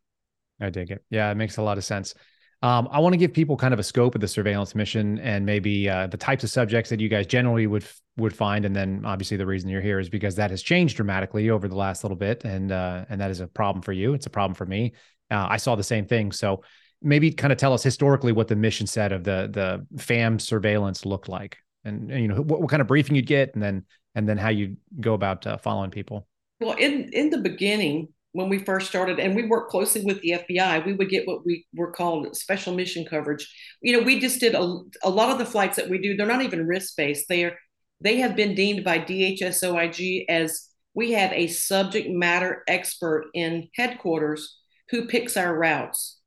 I 0.59 0.71
dig 0.71 0.89
it. 0.89 1.03
Yeah, 1.11 1.29
it 1.29 1.35
makes 1.35 1.57
a 1.57 1.61
lot 1.61 1.77
of 1.77 1.85
sense. 1.85 2.15
Um, 2.63 2.87
I 2.91 2.99
want 2.99 3.13
to 3.13 3.17
give 3.17 3.33
people 3.33 3.55
kind 3.55 3.73
of 3.73 3.79
a 3.79 3.83
scope 3.83 4.15
of 4.15 4.21
the 4.21 4.27
surveillance 4.27 4.73
mission 4.73 5.19
and 5.19 5.45
maybe 5.45 5.87
uh, 5.87 6.07
the 6.07 6.17
types 6.17 6.43
of 6.43 6.49
subjects 6.49 6.89
that 6.89 6.99
you 6.99 7.07
guys 7.07 7.27
generally 7.27 7.67
would 7.67 7.85
would 8.17 8.35
find, 8.35 8.65
and 8.65 8.75
then 8.75 9.03
obviously 9.05 9.37
the 9.37 9.45
reason 9.45 9.69
you're 9.69 9.81
here 9.81 9.99
is 9.99 10.09
because 10.09 10.35
that 10.35 10.49
has 10.49 10.63
changed 10.63 10.95
dramatically 10.95 11.51
over 11.51 11.67
the 11.67 11.75
last 11.75 12.03
little 12.03 12.17
bit, 12.17 12.43
and 12.45 12.71
uh, 12.71 13.05
and 13.09 13.21
that 13.21 13.29
is 13.29 13.41
a 13.41 13.47
problem 13.47 13.83
for 13.83 13.93
you. 13.93 14.13
It's 14.13 14.25
a 14.25 14.31
problem 14.31 14.55
for 14.55 14.65
me. 14.65 14.93
Uh, 15.29 15.45
I 15.49 15.57
saw 15.57 15.75
the 15.75 15.83
same 15.83 16.07
thing, 16.07 16.31
so 16.31 16.63
maybe 17.01 17.31
kind 17.31 17.53
of 17.53 17.59
tell 17.59 17.73
us 17.73 17.83
historically 17.83 18.31
what 18.31 18.47
the 18.47 18.55
mission 18.55 18.87
set 18.87 19.11
of 19.11 19.23
the 19.23 19.49
the 19.51 20.01
FAM 20.01 20.39
surveillance 20.39 21.05
looked 21.05 21.29
like, 21.29 21.57
and, 21.85 22.11
and 22.11 22.21
you 22.21 22.27
know 22.27 22.41
what, 22.41 22.61
what, 22.61 22.69
kind 22.71 22.81
of 22.81 22.87
briefing 22.87 23.15
you'd 23.15 23.27
get, 23.27 23.53
and 23.53 23.61
then 23.61 23.85
and 24.15 24.27
then 24.27 24.37
how 24.37 24.49
you 24.49 24.77
go 24.99 25.13
about 25.13 25.45
uh, 25.45 25.57
following 25.57 25.91
people. 25.91 26.27
Well, 26.59 26.75
in 26.75 27.09
in 27.13 27.29
the 27.29 27.37
beginning, 27.37 28.07
when 28.33 28.49
we 28.49 28.59
first 28.59 28.87
started, 28.87 29.19
and 29.19 29.35
we 29.35 29.47
worked 29.47 29.71
closely 29.71 30.03
with 30.03 30.21
the 30.21 30.35
FBI, 30.47 30.85
we 30.85 30.93
would 30.93 31.09
get 31.09 31.27
what 31.27 31.45
we 31.45 31.65
were 31.75 31.91
called 31.91 32.35
special 32.35 32.73
mission 32.73 33.05
coverage. 33.09 33.51
You 33.81 33.97
know, 33.97 34.03
we 34.03 34.19
just 34.19 34.39
did 34.39 34.53
a, 34.53 34.79
a 35.03 35.09
lot 35.09 35.31
of 35.31 35.37
the 35.39 35.45
flights 35.45 35.77
that 35.77 35.89
we 35.89 35.97
do, 35.97 36.15
they're 36.15 36.27
not 36.27 36.43
even 36.43 36.67
risk 36.67 36.95
based. 36.95 37.25
They 37.27 37.45
are 37.45 37.57
they 37.99 38.17
have 38.17 38.35
been 38.35 38.53
deemed 38.53 38.83
by 38.83 38.99
DHSOIG 38.99 40.25
as 40.29 40.67
we 40.93 41.13
have 41.13 41.31
a 41.31 41.47
subject 41.47 42.09
matter 42.09 42.63
expert 42.67 43.29
in 43.33 43.69
headquarters 43.75 44.57
who 44.89 45.07
picks 45.07 45.35
our 45.35 45.57
routes. 45.57 46.19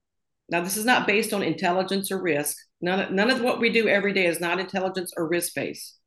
Now, 0.48 0.62
this 0.62 0.76
is 0.76 0.84
not 0.84 1.06
based 1.06 1.32
on 1.32 1.42
intelligence 1.42 2.10
or 2.10 2.20
risk. 2.20 2.56
None, 2.80 3.14
none 3.14 3.30
of 3.30 3.40
what 3.40 3.60
we 3.60 3.70
do 3.70 3.88
every 3.88 4.12
day 4.12 4.26
is 4.26 4.40
not 4.40 4.58
intelligence 4.58 5.12
or 5.16 5.28
risk 5.28 5.54
based. 5.54 5.99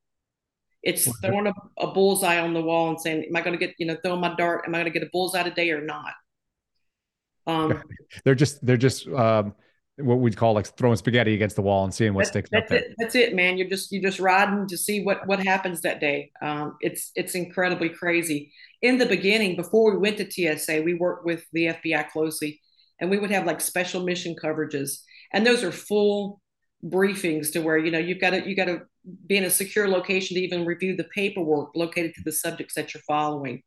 It's 0.84 1.10
throwing 1.20 1.48
a, 1.48 1.54
a 1.78 1.88
bullseye 1.88 2.40
on 2.40 2.54
the 2.54 2.62
wall 2.62 2.90
and 2.90 3.00
saying, 3.00 3.26
"Am 3.30 3.36
I 3.36 3.42
going 3.42 3.58
to 3.58 3.66
get 3.66 3.76
you 3.80 3.86
know 3.86 3.98
throwing 4.04 4.20
my 4.20 4.36
dart? 4.36 4.66
Am 4.68 4.76
I 4.76 4.80
going 4.80 4.92
to 4.92 5.00
get 5.00 5.08
a 5.08 5.10
bullseye 5.12 5.44
today 5.44 5.72
or 5.72 5.82
not?" 5.82 6.14
Um, 7.48 7.82
they're 8.26 8.36
just 8.36 8.66
they're 8.66 8.78
just 8.78 9.08
um, 9.08 9.54
what 9.98 10.20
we'd 10.20 10.36
call 10.36 10.54
like 10.54 10.66
throwing 10.78 10.96
spaghetti 10.96 11.34
against 11.34 11.56
the 11.56 11.62
wall 11.62 11.84
and 11.84 11.94
seeing 11.94 12.14
what 12.14 12.28
sticks 12.28 12.50
that's 12.52 12.72
up. 12.72 12.78
It, 12.78 12.96
that's 12.98 13.16
it, 13.16 13.36
man. 13.36 13.58
You're 13.58 13.70
just 13.70 13.92
you're 13.92 14.02
just 14.02 14.20
riding 14.20 14.68
to 14.68 14.78
see 14.78 15.04
what 15.04 15.26
what 15.28 15.40
happens 15.40 15.82
that 15.82 16.00
day. 16.00 16.32
Um, 16.42 16.78
it's 16.82 17.12
it's 17.16 17.36
incredibly 17.36 17.90
crazy. 17.90 18.52
In 18.82 18.98
the 18.98 19.06
beginning, 19.06 19.56
before 19.56 19.92
we 19.92 19.98
went 19.98 20.18
to 20.18 20.30
TSA, 20.30 20.82
we 20.82 20.96
worked 20.96 21.26
with 21.26 21.46
the 21.54 21.68
FBI 21.68 22.10
closely, 22.10 22.60
and 23.00 23.10
we 23.10 23.20
would 23.20 23.32
have 23.32 23.46
like 23.46 23.62
special 23.62 24.04
mission 24.04 24.36
coverages, 24.36 25.00
and 25.32 25.46
those 25.46 25.64
are 25.64 25.72
full 25.72 26.42
briefings 26.84 27.52
to 27.54 27.60
where 27.60 27.78
you 27.78 27.92
know 27.92 28.00
you've 28.00 28.20
got 28.20 28.32
to 28.32 28.48
you 28.48 28.56
got 28.56 28.66
to 28.66 28.82
be 29.28 29.38
in 29.38 29.44
a 29.44 29.50
secure 29.50 29.88
location 29.88 30.36
to 30.36 30.42
even 30.42 30.66
review 30.66 30.96
the 30.96 31.06
paperwork 31.16 31.70
located 31.76 32.14
to 32.16 32.22
the 32.24 32.32
subjects 32.32 32.76
that 32.76 32.94
you're 32.94 33.04
following. 33.08 33.62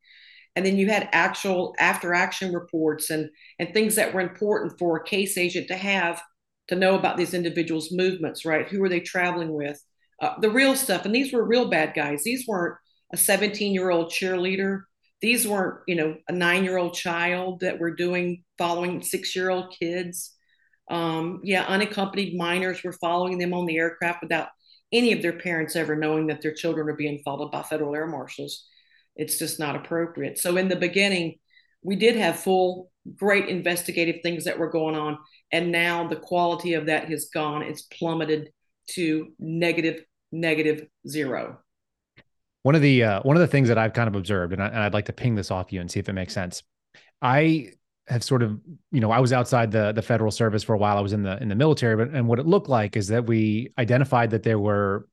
And 0.54 0.64
then 0.64 0.78
you 0.78 0.88
had 0.88 1.08
actual 1.12 1.74
after 1.78 2.14
action 2.14 2.52
reports 2.52 3.10
and 3.10 3.28
and 3.58 3.72
things 3.72 3.94
that 3.96 4.14
were 4.14 4.20
important 4.20 4.78
for 4.78 4.96
a 4.96 5.04
case 5.04 5.38
agent 5.38 5.68
to 5.68 5.76
have 5.76 6.22
to 6.68 6.74
know 6.76 6.96
about 6.96 7.16
these 7.16 7.34
individuals 7.34 7.88
movements 7.92 8.44
right? 8.44 8.68
Who 8.68 8.82
are 8.82 8.88
they 8.88 9.00
traveling 9.00 9.52
with? 9.52 9.80
Uh, 10.20 10.38
the 10.40 10.50
real 10.50 10.74
stuff. 10.74 11.04
And 11.04 11.14
these 11.14 11.32
were 11.32 11.44
real 11.44 11.68
bad 11.68 11.92
guys. 11.94 12.22
These 12.24 12.46
weren't 12.46 12.76
a 13.12 13.16
17 13.16 13.72
year 13.74 13.90
old 13.90 14.10
cheerleader. 14.10 14.82
These 15.20 15.46
weren't, 15.46 15.80
you 15.86 15.94
know, 15.94 16.16
a 16.28 16.32
nine 16.32 16.64
year 16.64 16.76
old 16.76 16.94
child 16.94 17.60
that 17.60 17.78
were 17.78 17.94
doing 17.94 18.44
following 18.58 19.02
six 19.02 19.34
year 19.36 19.50
old 19.50 19.74
kids. 19.78 20.35
Um, 20.88 21.40
yeah, 21.42 21.64
unaccompanied 21.64 22.36
minors 22.36 22.82
were 22.82 22.92
following 22.92 23.38
them 23.38 23.52
on 23.54 23.66
the 23.66 23.76
aircraft 23.76 24.22
without 24.22 24.48
any 24.92 25.12
of 25.12 25.22
their 25.22 25.32
parents 25.32 25.74
ever 25.74 25.96
knowing 25.96 26.28
that 26.28 26.42
their 26.42 26.54
children 26.54 26.88
are 26.88 26.96
being 26.96 27.20
followed 27.24 27.50
by 27.50 27.62
federal 27.62 27.94
air 27.94 28.06
marshals. 28.06 28.66
It's 29.16 29.38
just 29.38 29.58
not 29.58 29.76
appropriate. 29.76 30.38
So 30.38 30.56
in 30.56 30.68
the 30.68 30.76
beginning, 30.76 31.38
we 31.82 31.96
did 31.96 32.16
have 32.16 32.38
full, 32.38 32.90
great 33.16 33.48
investigative 33.48 34.16
things 34.22 34.44
that 34.44 34.58
were 34.58 34.70
going 34.70 34.94
on, 34.94 35.18
and 35.52 35.72
now 35.72 36.06
the 36.06 36.16
quality 36.16 36.74
of 36.74 36.86
that 36.86 37.08
has 37.08 37.30
gone. 37.32 37.62
It's 37.62 37.82
plummeted 37.82 38.50
to 38.90 39.32
negative, 39.38 40.04
negative 40.32 40.86
zero. 41.08 41.58
One 42.62 42.74
of 42.74 42.82
the 42.82 43.04
uh, 43.04 43.20
one 43.22 43.36
of 43.36 43.40
the 43.40 43.46
things 43.46 43.68
that 43.68 43.78
I've 43.78 43.92
kind 43.92 44.08
of 44.08 44.16
observed, 44.16 44.52
and, 44.52 44.60
I, 44.60 44.84
would 44.84 44.94
like 44.94 45.06
to 45.06 45.12
ping 45.12 45.36
this 45.36 45.50
off 45.50 45.72
you 45.72 45.80
and 45.80 45.90
see 45.90 46.00
if 46.00 46.08
it 46.08 46.14
makes 46.14 46.34
sense. 46.34 46.62
I 47.22 47.72
have 48.08 48.22
sort 48.22 48.42
of, 48.42 48.60
you 48.92 49.00
know, 49.00 49.10
I 49.10 49.18
was 49.18 49.32
outside 49.32 49.72
the 49.72 49.92
the 49.92 50.02
federal 50.02 50.30
service 50.30 50.62
for 50.62 50.74
a 50.74 50.78
while. 50.78 50.96
I 50.96 51.00
was 51.00 51.12
in 51.12 51.22
the 51.22 51.40
in 51.42 51.48
the 51.48 51.54
military, 51.54 51.96
but 51.96 52.14
and 52.14 52.28
what 52.28 52.38
it 52.38 52.46
looked 52.46 52.68
like 52.68 52.96
is 52.96 53.08
that 53.08 53.26
we 53.26 53.72
identified 53.78 54.30
that 54.30 54.42
there 54.42 54.58
were 54.58 55.08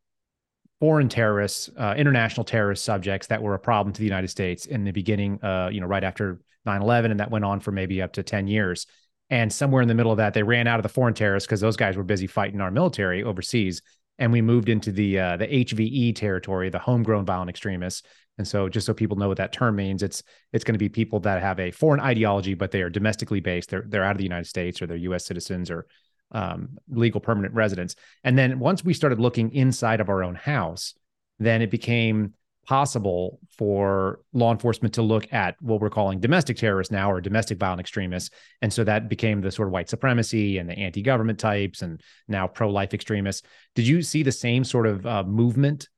foreign 0.80 1.10
terrorists, 1.10 1.70
uh, 1.78 1.96
international 1.98 2.44
terrorist 2.44 2.84
subjects 2.84 3.28
that 3.28 3.42
were 3.42 3.56
a 3.56 3.60
problem 3.60 3.94
to 3.94 4.00
the 4.00 4.06
United 4.06 4.28
States 4.28 4.66
in 4.66 4.84
the 4.84 4.92
beginning, 4.92 5.44
uh, 5.44 5.70
you 5.72 5.82
know, 5.82 5.88
right 5.88 6.04
after 6.04 6.40
9/11, 6.66 7.12
and 7.12 7.20
that 7.20 7.32
went 7.32 7.46
on 7.46 7.60
for 7.60 7.72
maybe 7.72 8.02
up 8.02 8.14
to 8.14 8.24
10 8.24 8.48
years. 8.48 8.86
And 9.30 9.52
somewhere 9.52 9.82
in 9.82 9.88
the 9.88 9.96
middle 9.96 10.12
of 10.12 10.18
that, 10.18 10.34
they 10.34 10.44
ran 10.44 10.68
out 10.68 10.80
of 10.80 10.84
the 10.84 10.90
foreign 10.90 11.14
terrorists 11.14 11.48
because 11.48 11.62
those 11.62 11.78
guys 11.78 11.98
were 11.98 12.04
busy 12.04 12.28
fighting 12.28 12.62
our 12.62 12.70
military 12.70 13.24
overseas 13.24 13.82
and 14.20 14.32
we 14.32 14.42
moved 14.42 14.70
into 14.70 14.92
the 14.92 15.20
uh, 15.20 15.38
the 15.38 15.48
HVE 15.48 16.16
territory, 16.16 16.70
the 16.70 16.80
homegrown 16.80 17.26
violent 17.26 17.50
extremists. 17.50 18.04
And 18.38 18.48
so, 18.48 18.68
just 18.68 18.88
so 18.88 18.94
people 18.94 19.18
know 19.18 19.28
what 19.28 19.38
that 19.38 19.54
term 19.54 19.76
means, 19.76 20.02
it's 20.02 20.24
it's 20.52 20.64
going 20.64 20.74
to 20.74 20.80
be 20.80 20.90
people 20.90 21.20
that 21.22 21.42
have 21.42 21.60
a 21.60 21.72
foreign 21.72 22.00
ideology, 22.00 22.54
but 22.54 22.72
they 22.72 22.82
are 22.82 22.90
domestically 22.90 23.40
based. 23.40 23.70
They're 23.70 23.86
they're 23.88 24.04
out 24.04 24.12
of 24.12 24.18
the 24.18 24.24
United 24.24 24.48
States, 24.48 24.82
or 24.82 24.88
they're 24.88 24.98
U.S. 24.98 25.26
citizens, 25.26 25.70
or 25.70 25.86
um, 26.32 26.78
legal 26.90 27.22
permanent 27.22 27.54
residents. 27.54 27.96
And 28.24 28.38
then 28.38 28.60
once 28.60 28.84
we 28.84 28.94
started 28.94 29.20
looking 29.20 29.54
inside 29.54 30.00
of 30.00 30.10
our 30.10 30.24
own 30.24 30.36
house, 30.36 30.96
then 31.40 31.62
it 31.62 31.70
became 31.70 32.34
possible 32.66 33.40
for 33.58 34.22
law 34.34 34.52
enforcement 34.52 34.94
to 34.94 35.02
look 35.02 35.32
at 35.34 35.56
what 35.62 35.82
we're 35.82 35.90
calling 35.90 36.20
domestic 36.20 36.58
terrorists 36.58 36.92
now 36.92 37.12
or 37.12 37.20
domestic 37.22 37.58
violent 37.58 37.80
extremists. 37.80 38.30
And 38.62 38.72
so 38.72 38.84
that 38.84 39.10
became 39.10 39.42
the 39.42 39.52
sort 39.52 39.68
of 39.68 39.74
white 39.74 39.90
supremacy 39.90 40.58
and 40.58 40.70
the 40.70 40.74
anti 40.74 41.02
government 41.02 41.40
types 41.40 41.82
and 41.82 42.02
now 42.28 42.48
pro 42.48 42.70
life 42.70 42.94
extremists. 42.94 43.46
Did 43.76 43.88
you 43.88 44.02
see 44.02 44.24
the 44.24 44.32
same 44.32 44.64
sort 44.64 44.88
of 44.88 45.06
uh, 45.06 45.24
movement 45.24 45.90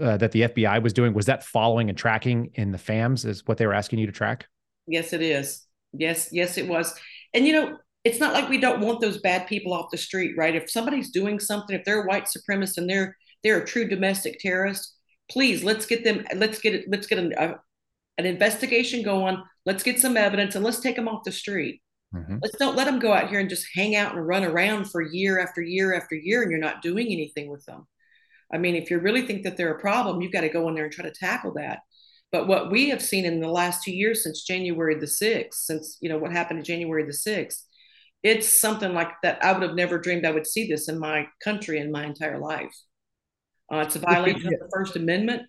uh, 0.00 0.16
that 0.18 0.32
the 0.32 0.42
FBI 0.42 0.82
was 0.82 0.92
doing? 0.92 1.14
Was 1.14 1.26
that 1.26 1.44
following 1.44 1.88
and 1.88 1.96
tracking 1.96 2.50
in 2.54 2.72
the 2.72 2.78
FAMs, 2.78 3.24
is 3.24 3.46
what 3.46 3.58
they 3.58 3.66
were 3.66 3.74
asking 3.74 3.98
you 3.98 4.06
to 4.06 4.12
track? 4.12 4.46
Yes, 4.86 5.12
it 5.12 5.22
is. 5.22 5.66
Yes, 5.92 6.28
yes, 6.32 6.58
it 6.58 6.68
was. 6.68 6.94
And 7.34 7.46
you 7.46 7.52
know, 7.52 7.76
it's 8.04 8.20
not 8.20 8.32
like 8.32 8.48
we 8.48 8.58
don't 8.58 8.80
want 8.80 9.00
those 9.00 9.18
bad 9.18 9.46
people 9.46 9.72
off 9.72 9.90
the 9.90 9.98
street, 9.98 10.36
right? 10.36 10.54
If 10.54 10.70
somebody's 10.70 11.10
doing 11.10 11.38
something, 11.38 11.76
if 11.76 11.84
they're 11.84 12.02
a 12.02 12.06
white 12.06 12.26
supremacist 12.26 12.78
and 12.78 12.88
they're 12.88 13.16
they're 13.42 13.62
a 13.62 13.66
true 13.66 13.88
domestic 13.88 14.38
terrorist, 14.38 14.94
please 15.30 15.62
let's 15.64 15.86
get 15.86 16.04
them 16.04 16.26
let's 16.36 16.58
get 16.58 16.74
it 16.74 16.84
let's 16.88 17.06
get 17.06 17.18
an, 17.18 17.32
a, 17.38 17.54
an 18.18 18.26
investigation 18.26 19.02
going. 19.02 19.42
Let's 19.64 19.82
get 19.82 19.98
some 19.98 20.16
evidence 20.16 20.54
and 20.54 20.64
let's 20.64 20.80
take 20.80 20.96
them 20.96 21.08
off 21.08 21.24
the 21.24 21.32
street. 21.32 21.82
Mm-hmm. 22.12 22.38
let's 22.42 22.56
don't 22.58 22.74
let 22.74 22.86
them 22.86 22.98
go 22.98 23.12
out 23.12 23.30
here 23.30 23.38
and 23.38 23.48
just 23.48 23.68
hang 23.72 23.94
out 23.94 24.16
and 24.16 24.26
run 24.26 24.42
around 24.42 24.90
for 24.90 25.00
year 25.00 25.38
after 25.38 25.62
year 25.62 25.94
after 25.94 26.16
year 26.16 26.42
and 26.42 26.50
you're 26.50 26.58
not 26.58 26.82
doing 26.82 27.06
anything 27.06 27.48
with 27.48 27.64
them. 27.66 27.86
I 28.52 28.58
mean 28.58 28.74
if 28.74 28.90
you 28.90 28.98
really 28.98 29.22
think 29.22 29.44
that 29.44 29.56
they're 29.56 29.74
a 29.74 29.80
problem 29.80 30.20
you've 30.20 30.32
got 30.32 30.40
to 30.40 30.48
go 30.48 30.68
in 30.68 30.74
there 30.74 30.84
and 30.84 30.92
try 30.92 31.04
to 31.04 31.12
tackle 31.12 31.54
that. 31.54 31.80
But 32.32 32.46
what 32.46 32.70
we 32.70 32.90
have 32.90 33.02
seen 33.02 33.24
in 33.24 33.40
the 33.40 33.48
last 33.48 33.84
two 33.84 33.92
years 33.92 34.24
since 34.24 34.44
january 34.44 34.96
the 34.96 35.06
6th 35.06 35.54
since 35.54 35.98
you 36.00 36.08
know 36.08 36.18
what 36.18 36.32
happened 36.32 36.58
in 36.58 36.64
january 36.64 37.04
the 37.04 37.12
6th 37.12 37.62
it's 38.22 38.60
something 38.60 38.92
like 38.92 39.12
that 39.22 39.42
i 39.44 39.52
would 39.52 39.62
have 39.62 39.74
never 39.74 39.98
dreamed 39.98 40.26
i 40.26 40.30
would 40.30 40.46
see 40.46 40.68
this 40.68 40.88
in 40.88 40.98
my 40.98 41.26
country 41.42 41.78
in 41.78 41.90
my 41.90 42.04
entire 42.04 42.38
life 42.38 42.74
uh, 43.70 43.78
it's 43.78 43.96
a 43.96 44.00
violation 44.00 44.42
yeah. 44.42 44.54
of 44.54 44.60
the 44.60 44.70
First 44.72 44.96
Amendment. 44.96 45.42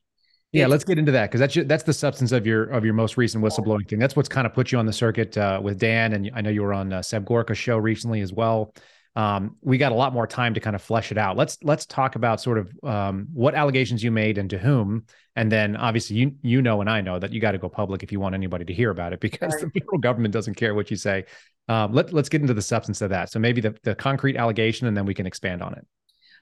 Yeah, 0.51 0.67
let's 0.67 0.83
get 0.83 0.99
into 0.99 1.13
that 1.13 1.31
because 1.31 1.39
that's 1.39 1.67
that's 1.67 1.83
the 1.83 1.93
substance 1.93 2.33
of 2.33 2.45
your 2.45 2.65
of 2.65 2.83
your 2.83 2.93
most 2.93 3.15
recent 3.15 3.43
whistleblowing 3.43 3.87
thing. 3.87 3.99
That's 3.99 4.17
what's 4.17 4.27
kind 4.27 4.45
of 4.45 4.53
put 4.53 4.71
you 4.71 4.79
on 4.79 4.85
the 4.85 4.93
circuit 4.93 5.37
uh, 5.37 5.61
with 5.63 5.79
Dan, 5.79 6.11
and 6.11 6.29
I 6.35 6.41
know 6.41 6.49
you 6.49 6.61
were 6.61 6.73
on 6.73 6.91
uh, 6.91 7.01
Seb 7.01 7.25
Gorka 7.25 7.55
show 7.55 7.77
recently 7.77 8.19
as 8.19 8.33
well. 8.33 8.73
Um, 9.15 9.57
we 9.61 9.77
got 9.77 9.91
a 9.93 9.95
lot 9.95 10.13
more 10.13 10.27
time 10.27 10.53
to 10.53 10.59
kind 10.59 10.75
of 10.75 10.81
flesh 10.81 11.11
it 11.11 11.17
out. 11.17 11.37
Let's 11.37 11.57
let's 11.63 11.85
talk 11.85 12.15
about 12.15 12.41
sort 12.41 12.57
of 12.57 12.71
um, 12.83 13.27
what 13.33 13.55
allegations 13.55 14.03
you 14.03 14.11
made 14.11 14.37
and 14.37 14.49
to 14.49 14.57
whom, 14.57 15.05
and 15.37 15.49
then 15.49 15.77
obviously 15.77 16.17
you 16.17 16.35
you 16.41 16.61
know 16.61 16.81
and 16.81 16.89
I 16.89 16.99
know 16.99 17.17
that 17.17 17.31
you 17.31 17.39
got 17.39 17.51
to 17.51 17.57
go 17.57 17.69
public 17.69 18.03
if 18.03 18.11
you 18.11 18.19
want 18.19 18.35
anybody 18.35 18.65
to 18.65 18.73
hear 18.73 18.89
about 18.89 19.13
it 19.13 19.19
because 19.21 19.53
right. 19.53 19.61
the 19.73 19.79
federal 19.79 19.99
government 19.99 20.33
doesn't 20.33 20.55
care 20.55 20.75
what 20.75 20.91
you 20.91 20.97
say. 20.97 21.25
Um, 21.69 21.93
let 21.93 22.11
let's 22.11 22.27
get 22.27 22.41
into 22.41 22.53
the 22.53 22.61
substance 22.61 23.01
of 23.01 23.09
that. 23.11 23.31
So 23.31 23.39
maybe 23.39 23.61
the 23.61 23.73
the 23.83 23.95
concrete 23.95 24.35
allegation, 24.35 24.87
and 24.87 24.97
then 24.97 25.05
we 25.05 25.13
can 25.13 25.25
expand 25.25 25.61
on 25.61 25.73
it. 25.73 25.87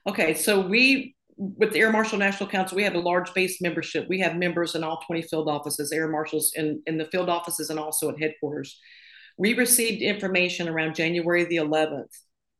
Okay, 0.08 0.34
so 0.34 0.60
we 0.60 1.14
with 1.40 1.72
the 1.72 1.78
Air 1.78 1.90
Marshal 1.90 2.18
National 2.18 2.50
Council, 2.50 2.76
we 2.76 2.84
have 2.84 2.94
a 2.94 3.00
large 3.00 3.32
base 3.32 3.62
membership. 3.62 4.06
We 4.10 4.20
have 4.20 4.36
members 4.36 4.74
in 4.74 4.84
all 4.84 5.00
20 5.06 5.22
field 5.22 5.48
offices, 5.48 5.90
air 5.90 6.06
marshals 6.06 6.52
in, 6.54 6.82
in 6.86 6.98
the 6.98 7.06
field 7.06 7.30
offices 7.30 7.70
and 7.70 7.78
also 7.78 8.10
at 8.10 8.20
headquarters. 8.20 8.78
We 9.38 9.54
received 9.54 10.02
information 10.02 10.68
around 10.68 10.96
January 10.96 11.44
the 11.44 11.56
11th 11.56 12.14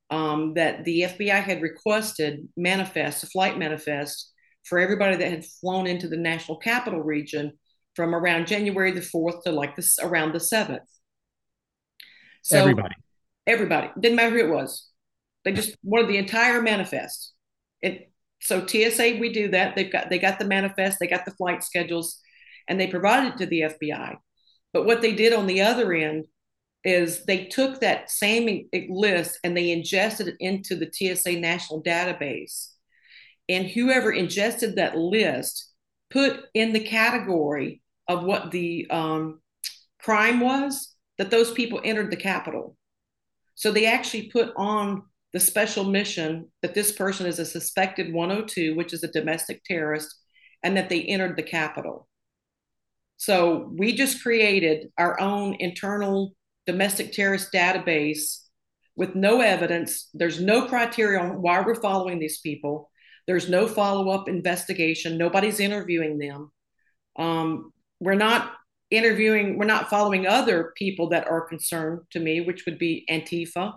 um, 0.09 0.55
that 0.55 0.85
the 0.85 1.03
FBI 1.03 1.43
had 1.43 1.61
requested 1.61 2.49
manifest, 2.57 3.23
a 3.23 3.27
flight 3.27 3.59
manifest 3.59 4.33
for 4.65 4.79
everybody 4.79 5.17
that 5.17 5.31
had 5.31 5.45
flown 5.45 5.87
into 5.87 6.09
the 6.09 6.17
national 6.17 6.57
capital 6.57 7.01
region 7.01 7.53
from 7.95 8.15
around 8.15 8.47
January 8.47 8.93
the 8.93 9.01
4th 9.01 9.43
to 9.43 9.53
like 9.53 9.77
this 9.77 9.99
around 10.01 10.33
the 10.33 10.39
7th. 10.39 10.79
So 12.41 12.61
everybody. 12.61 12.95
Everybody. 13.47 13.91
Didn't 14.01 14.17
matter 14.17 14.31
who 14.31 14.47
it 14.47 14.55
was. 14.55 14.89
They 15.45 15.53
just 15.53 15.77
wanted 15.83 16.09
the 16.09 16.17
entire 16.17 16.63
manifest. 16.63 17.35
It 17.83 18.10
so 18.41 18.67
TSA, 18.67 19.19
we 19.21 19.33
do 19.33 19.49
that. 19.49 19.77
They've 19.77 19.93
got 19.93 20.11
they 20.11 20.19
got 20.19 20.39
the 20.39 20.45
manifest, 20.45 20.99
they 20.99 21.07
got 21.07 21.25
the 21.25 21.33
flight 21.33 21.63
schedules, 21.63 22.19
and 22.69 22.81
they 22.81 22.87
provided 22.87 23.35
it 23.35 23.39
to 23.39 23.47
the 23.47 23.61
FBI. 23.63 24.17
But 24.73 24.87
what 24.87 25.03
they 25.03 25.13
did 25.13 25.33
on 25.33 25.47
the 25.47 25.63
other 25.63 25.93
end 25.93 26.25
is 26.85 27.25
they 27.25 27.45
took 27.45 27.81
that 27.81 28.11
same 28.11 28.69
list 28.89 29.39
and 29.45 29.57
they 29.57 29.71
ingested 29.71 30.29
it 30.29 30.37
into 30.41 30.77
the 30.77 30.91
TSA 30.91 31.33
national 31.39 31.83
database. 31.83 32.69
And 33.49 33.67
whoever 33.67 34.13
ingested 34.13 34.77
that 34.77 34.97
list 34.97 35.73
put 36.11 36.41
in 36.55 36.73
the 36.73 36.81
category 36.81 37.83
of 38.09 38.25
what 38.25 38.51
the 38.51 38.87
um, 38.91 39.41
crime 40.01 40.41
was 40.41 40.95
that 41.19 41.31
those 41.31 41.53
people 41.53 41.81
entered 41.85 42.11
the 42.11 42.17
Capitol. 42.17 42.77
So 43.55 43.71
they 43.71 43.87
actually 43.87 44.31
put 44.31 44.53
on 44.57 45.03
the 45.33 45.41
special 45.41 45.85
mission 45.85 46.49
that 46.63 46.75
this 46.75 46.93
person 46.93 47.27
is 47.27 47.39
a 47.39 47.45
suspected 47.45 48.13
102, 48.13 48.75
which 48.75 48.93
is 48.93 49.03
a 49.05 49.13
domestic 49.13 49.63
terrorist, 49.65 50.15
and 50.63 50.77
that 50.77 50.89
they 50.89 51.03
entered 51.03 51.37
the 51.37 51.43
Capitol. 51.43 52.09
So 53.17 53.71
we 53.77 53.95
just 53.95 54.23
created 54.23 54.89
our 54.99 55.21
own 55.21 55.55
internal 55.61 56.33
domestic 56.67 57.13
terrorist 57.13 57.53
database 57.53 58.39
with 58.97 59.15
no 59.15 59.41
evidence. 59.41 60.09
There's 60.15 60.41
no 60.41 60.67
criteria 60.67 61.21
on 61.21 61.43
why 61.43 61.61
we're 61.61 61.81
following 61.81 62.19
these 62.19 62.41
people. 62.41 62.91
There's 63.27 63.49
no 63.49 63.69
follow 63.69 64.11
up 64.11 64.29
investigation. 64.29 65.17
Nobody's 65.17 65.61
interviewing 65.61 66.19
them. 66.19 66.51
Um, 67.17 67.73
we're 68.01 68.15
not 68.15 68.53
interviewing, 68.91 69.59
we're 69.59 69.67
not 69.67 69.91
following 69.91 70.27
other 70.27 70.73
people 70.77 71.11
that 71.11 71.29
are 71.29 71.43
concerned 71.43 72.01
to 72.11 72.19
me, 72.19 72.41
which 72.41 72.65
would 72.67 72.79
be 72.79 73.07
Antifa 73.09 73.75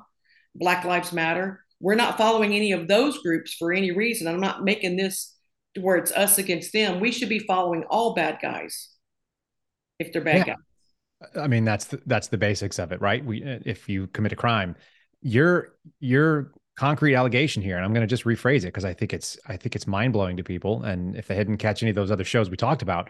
Black 0.55 0.85
Lives 0.85 1.11
Matter. 1.11 1.63
We're 1.79 1.95
not 1.95 2.17
following 2.17 2.53
any 2.53 2.71
of 2.71 2.87
those 2.87 3.17
groups 3.19 3.53
for 3.53 3.73
any 3.73 3.91
reason. 3.91 4.27
I'm 4.27 4.39
not 4.39 4.63
making 4.63 4.95
this 4.95 5.35
where 5.79 5.97
it's 5.97 6.11
us 6.11 6.37
against 6.37 6.71
them. 6.71 6.99
We 6.99 7.11
should 7.11 7.29
be 7.29 7.39
following 7.39 7.83
all 7.89 8.13
bad 8.13 8.39
guys 8.41 8.89
if 9.99 10.13
they're 10.13 10.23
bad 10.23 10.47
yeah. 10.47 10.55
guys. 10.55 11.41
I 11.41 11.47
mean, 11.47 11.63
that's 11.63 11.85
the, 11.85 12.01
that's 12.05 12.27
the 12.27 12.37
basics 12.37 12.79
of 12.79 12.91
it, 12.91 13.01
right? 13.01 13.23
We 13.23 13.43
if 13.43 13.87
you 13.87 14.07
commit 14.07 14.33
a 14.33 14.35
crime, 14.35 14.75
your 15.21 15.75
your 15.99 16.51
concrete 16.75 17.15
allegation 17.15 17.61
here, 17.61 17.77
and 17.77 17.85
I'm 17.85 17.93
going 17.93 18.05
to 18.05 18.07
just 18.07 18.25
rephrase 18.25 18.59
it 18.59 18.67
because 18.67 18.85
I 18.85 18.93
think 18.93 19.13
it's 19.13 19.37
I 19.47 19.57
think 19.57 19.75
it's 19.75 19.87
mind 19.87 20.13
blowing 20.13 20.37
to 20.37 20.43
people. 20.43 20.83
And 20.83 21.15
if 21.15 21.27
they 21.27 21.35
hadn't 21.35 21.57
catch 21.57 21.81
any 21.81 21.89
of 21.89 21.95
those 21.95 22.11
other 22.11 22.23
shows 22.23 22.49
we 22.49 22.57
talked 22.57 22.81
about, 22.81 23.09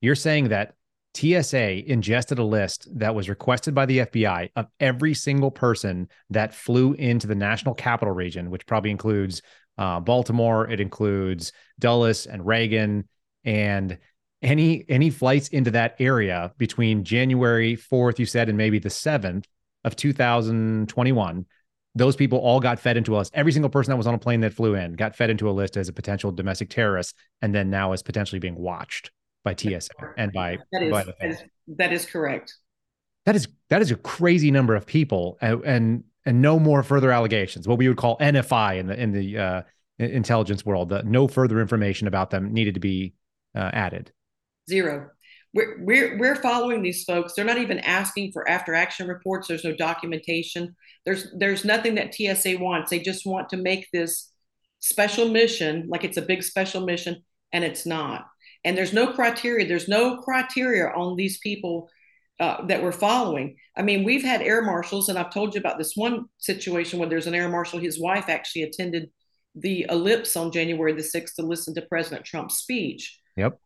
you're 0.00 0.14
saying 0.14 0.48
that 0.48 0.74
TSA 1.14 1.90
ingested 1.90 2.38
a 2.38 2.44
list 2.44 2.86
that 2.98 3.14
was 3.14 3.28
requested 3.28 3.74
by 3.74 3.86
the 3.86 3.98
FBI 3.98 4.50
of 4.56 4.66
every 4.78 5.14
single 5.14 5.50
person 5.50 6.08
that 6.30 6.54
flew 6.54 6.92
into 6.92 7.26
the 7.26 7.34
national 7.34 7.74
capital 7.74 8.14
region, 8.14 8.50
which 8.50 8.66
probably 8.66 8.90
includes 8.90 9.42
uh, 9.78 10.00
Baltimore, 10.00 10.68
it 10.68 10.80
includes 10.80 11.52
Dulles 11.78 12.26
and 12.26 12.44
Reagan, 12.44 13.08
and 13.44 13.98
any 14.42 14.84
any 14.88 15.10
flights 15.10 15.48
into 15.48 15.70
that 15.72 15.96
area 15.98 16.52
between 16.58 17.04
January 17.04 17.76
4th, 17.76 18.18
you 18.18 18.26
said, 18.26 18.48
and 18.48 18.58
maybe 18.58 18.78
the 18.78 18.88
7th 18.88 19.44
of 19.84 19.96
2021. 19.96 21.46
Those 21.94 22.16
people 22.16 22.38
all 22.38 22.60
got 22.60 22.78
fed 22.78 22.96
into 22.96 23.16
us. 23.16 23.30
Every 23.34 23.50
single 23.50 23.70
person 23.70 23.90
that 23.90 23.96
was 23.96 24.06
on 24.06 24.14
a 24.14 24.18
plane 24.18 24.40
that 24.42 24.52
flew 24.52 24.74
in 24.74 24.92
got 24.92 25.16
fed 25.16 25.30
into 25.30 25.48
a 25.48 25.52
list 25.52 25.76
as 25.76 25.88
a 25.88 25.92
potential 25.92 26.30
domestic 26.30 26.70
terrorist, 26.70 27.16
and 27.40 27.54
then 27.54 27.70
now 27.70 27.92
is 27.92 28.02
potentially 28.02 28.38
being 28.38 28.56
watched. 28.56 29.10
By 29.44 29.54
TSA 29.54 29.90
and 30.16 30.32
by, 30.32 30.58
that 30.72 30.82
is, 30.82 30.90
by 30.90 31.04
that 31.04 31.16
is, 31.22 31.42
that 31.68 31.92
is 31.92 32.06
correct. 32.06 32.54
That 33.26 33.36
is 33.36 33.48
that 33.68 33.82
is 33.82 33.90
a 33.90 33.96
crazy 33.96 34.50
number 34.50 34.74
of 34.74 34.86
people, 34.86 35.38
and 35.40 35.62
and, 35.64 36.04
and 36.24 36.40
no 36.40 36.58
more 36.58 36.82
further 36.82 37.10
allegations. 37.10 37.68
What 37.68 37.78
we 37.78 37.88
would 37.88 37.96
call 37.96 38.16
NFI 38.18 38.78
in 38.78 38.86
the 38.86 39.00
in 39.00 39.12
the 39.12 39.38
uh, 39.38 39.62
intelligence 39.98 40.64
world. 40.64 40.90
That 40.90 41.06
no 41.06 41.28
further 41.28 41.60
information 41.60 42.08
about 42.08 42.30
them 42.30 42.52
needed 42.52 42.74
to 42.74 42.80
be 42.80 43.14
uh, 43.54 43.70
added. 43.72 44.12
Zero. 44.68 45.10
We're, 45.54 45.82
we're 45.82 46.18
we're 46.18 46.36
following 46.36 46.82
these 46.82 47.04
folks. 47.04 47.32
They're 47.32 47.44
not 47.44 47.58
even 47.58 47.78
asking 47.80 48.32
for 48.32 48.48
after 48.48 48.74
action 48.74 49.08
reports. 49.08 49.48
There's 49.48 49.64
no 49.64 49.74
documentation. 49.74 50.76
There's 51.04 51.32
there's 51.36 51.64
nothing 51.64 51.94
that 51.94 52.14
TSA 52.14 52.58
wants. 52.58 52.90
They 52.90 53.00
just 53.00 53.26
want 53.26 53.48
to 53.50 53.56
make 53.56 53.88
this 53.92 54.30
special 54.80 55.28
mission 55.28 55.86
like 55.88 56.04
it's 56.04 56.18
a 56.18 56.22
big 56.22 56.42
special 56.42 56.84
mission, 56.84 57.24
and 57.52 57.64
it's 57.64 57.86
not. 57.86 58.26
And 58.64 58.76
there's 58.76 58.92
no 58.92 59.12
criteria. 59.12 59.66
There's 59.66 59.88
no 59.88 60.18
criteria 60.18 60.88
on 60.88 61.16
these 61.16 61.38
people 61.38 61.88
uh, 62.40 62.64
that 62.66 62.82
we're 62.82 62.92
following. 62.92 63.56
I 63.76 63.82
mean, 63.82 64.04
we've 64.04 64.22
had 64.22 64.42
air 64.42 64.62
marshals, 64.62 65.08
and 65.08 65.18
I've 65.18 65.32
told 65.32 65.54
you 65.54 65.60
about 65.60 65.78
this 65.78 65.96
one 65.96 66.26
situation 66.38 66.98
where 66.98 67.08
there's 67.08 67.26
an 67.26 67.34
air 67.34 67.48
marshal. 67.48 67.78
His 67.78 68.00
wife 68.00 68.28
actually 68.28 68.62
attended 68.62 69.10
the 69.54 69.86
ellipse 69.88 70.36
on 70.36 70.52
January 70.52 70.92
the 70.92 71.02
6th 71.02 71.34
to 71.34 71.42
listen 71.42 71.74
to 71.74 71.82
President 71.82 72.24
Trump's 72.24 72.58
speech. 72.58 73.18
Yep. 73.36 73.58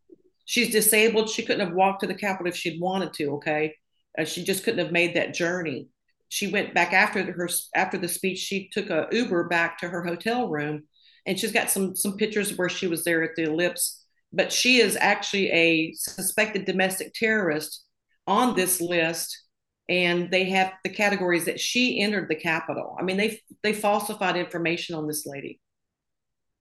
She's 0.44 0.70
disabled. 0.70 1.28
She 1.28 1.42
couldn't 1.42 1.66
have 1.66 1.74
walked 1.74 2.00
to 2.00 2.06
the 2.06 2.14
Capitol 2.14 2.48
if 2.48 2.56
she'd 2.56 2.80
wanted 2.80 3.12
to. 3.14 3.34
Okay. 3.34 3.74
Uh, 4.18 4.24
she 4.24 4.44
just 4.44 4.64
couldn't 4.64 4.84
have 4.84 4.92
made 4.92 5.14
that 5.14 5.34
journey. 5.34 5.88
She 6.28 6.48
went 6.48 6.74
back 6.74 6.92
after 6.92 7.22
her 7.32 7.48
after 7.74 7.98
the 7.98 8.08
speech. 8.08 8.38
She 8.38 8.68
took 8.72 8.90
a 8.90 9.08
Uber 9.12 9.48
back 9.48 9.78
to 9.78 9.88
her 9.88 10.02
hotel 10.02 10.48
room, 10.48 10.84
and 11.26 11.38
she's 11.38 11.52
got 11.52 11.70
some 11.70 11.94
some 11.94 12.16
pictures 12.16 12.50
of 12.50 12.58
where 12.58 12.68
she 12.68 12.86
was 12.86 13.04
there 13.04 13.22
at 13.22 13.36
the 13.36 13.44
ellipse. 13.44 14.01
But 14.32 14.52
she 14.52 14.78
is 14.78 14.96
actually 14.96 15.50
a 15.50 15.92
suspected 15.94 16.64
domestic 16.64 17.12
terrorist 17.14 17.84
on 18.26 18.54
this 18.54 18.80
list 18.80 19.42
and 19.88 20.30
they 20.30 20.44
have 20.44 20.72
the 20.84 20.90
categories 20.90 21.44
that 21.44 21.60
she 21.60 22.00
entered 22.00 22.28
the 22.28 22.34
Capitol. 22.34 22.96
I 22.98 23.02
mean, 23.02 23.16
they 23.16 23.40
they 23.62 23.72
falsified 23.72 24.36
information 24.36 24.94
on 24.94 25.06
this 25.06 25.26
lady. 25.26 25.60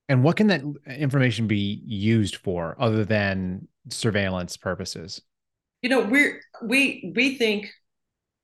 And 0.09 0.23
what 0.23 0.35
can 0.35 0.47
that 0.47 0.61
information 0.85 1.47
be 1.47 1.81
used 1.85 2.35
for 2.37 2.75
other 2.79 3.05
than 3.05 3.67
surveillance 3.89 4.57
purposes? 4.57 5.21
You 5.81 5.89
know, 5.89 6.01
we're 6.01 6.41
we 6.61 7.13
we 7.15 7.35
think 7.37 7.71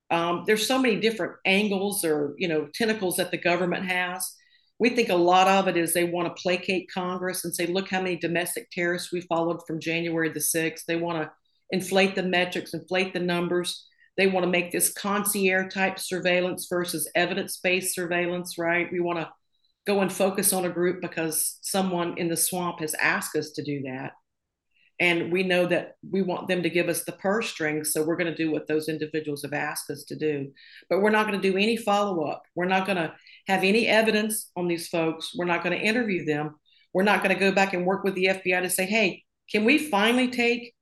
um, 0.10 0.44
there's 0.48 0.66
so 0.66 0.80
many 0.80 1.00
different 1.00 1.34
angles 1.46 2.06
or 2.06 2.36
you 2.38 2.48
know 2.48 2.70
tentacles 2.74 3.18
that 3.18 3.32
the 3.32 3.38
government 3.38 3.86
has. 3.86 4.34
We 4.80 4.92
think 4.92 5.10
a 5.10 5.16
lot 5.16 5.48
of 5.48 5.68
it 5.68 5.76
is 5.76 5.94
they 5.94 6.04
want 6.04 6.28
to 6.28 6.42
placate 6.42 6.92
Congress 6.94 7.44
and 7.44 7.56
say, 7.56 7.66
look 7.66 7.90
how 7.90 8.02
many 8.02 8.16
domestic 8.16 8.70
terrorists 8.72 9.12
we 9.12 9.22
followed 9.22 9.62
from 9.66 9.80
January 9.80 10.30
the 10.30 10.40
6th. 10.40 10.86
They 10.88 10.98
want 10.98 11.24
to 11.24 11.32
inflate 11.72 12.16
the 12.16 12.24
metrics, 12.24 12.74
inflate 12.74 13.14
the 13.14 13.20
numbers. 13.20 13.86
They 14.18 14.28
want 14.28 14.44
to 14.46 14.52
make 14.52 14.72
this 14.72 14.94
concierge 14.94 15.74
type 15.74 16.00
surveillance 16.00 16.68
versus 16.70 17.10
evidence 17.16 17.58
based 17.58 17.96
surveillance, 17.96 18.58
right? 18.58 18.88
We 18.92 19.00
want 19.00 19.20
to 19.20 19.30
go 19.86 20.02
and 20.02 20.12
focus 20.12 20.54
on 20.54 20.66
a 20.66 20.70
group 20.70 21.02
because 21.02 21.58
someone 21.62 22.18
in 22.18 22.28
the 22.28 22.38
swamp 22.38 22.80
has 22.82 22.94
asked 22.96 23.36
us 23.36 23.52
to 23.52 23.64
do 23.64 23.84
that. 23.84 24.12
And 25.00 25.32
we 25.32 25.44
know 25.44 25.68
that 25.68 25.94
we 26.10 26.24
want 26.24 26.48
them 26.48 26.64
to 26.64 26.70
give 26.70 26.90
us 26.90 27.04
the 27.04 27.12
purse 27.14 27.50
strings. 27.50 27.94
So 27.94 28.04
we're 28.04 28.16
going 28.16 28.34
to 28.34 28.36
do 28.36 28.52
what 28.52 28.68
those 28.68 28.90
individuals 28.90 29.44
have 29.44 29.54
asked 29.54 29.90
us 29.92 30.04
to 30.06 30.16
do. 30.16 30.52
But 30.90 31.02
we're 31.02 31.12
not 31.12 31.28
going 31.28 31.40
to 31.40 31.52
do 31.52 31.58
any 31.58 31.78
follow 31.78 32.24
up. 32.24 32.44
We're 32.56 32.66
not 32.66 32.88
going 32.88 32.98
to 32.98 33.14
have 33.48 33.64
any 33.64 33.88
evidence 33.88 34.52
on 34.56 34.68
these 34.68 34.88
folks. 34.88 35.32
We're 35.36 35.46
not 35.46 35.64
going 35.64 35.78
to 35.78 35.86
interview 35.86 36.26
them. 36.26 36.56
We're 36.94 37.04
not 37.04 37.24
going 37.24 37.34
to 37.34 37.40
go 37.40 37.52
back 37.52 37.74
and 37.74 37.86
work 37.86 38.04
with 38.04 38.16
the 38.16 38.26
FBI 38.26 38.62
to 38.62 38.70
say, 38.70 38.86
hey, 38.86 39.24
can 39.52 39.66
we 39.66 39.78
finally 39.78 40.30
take 40.30 40.74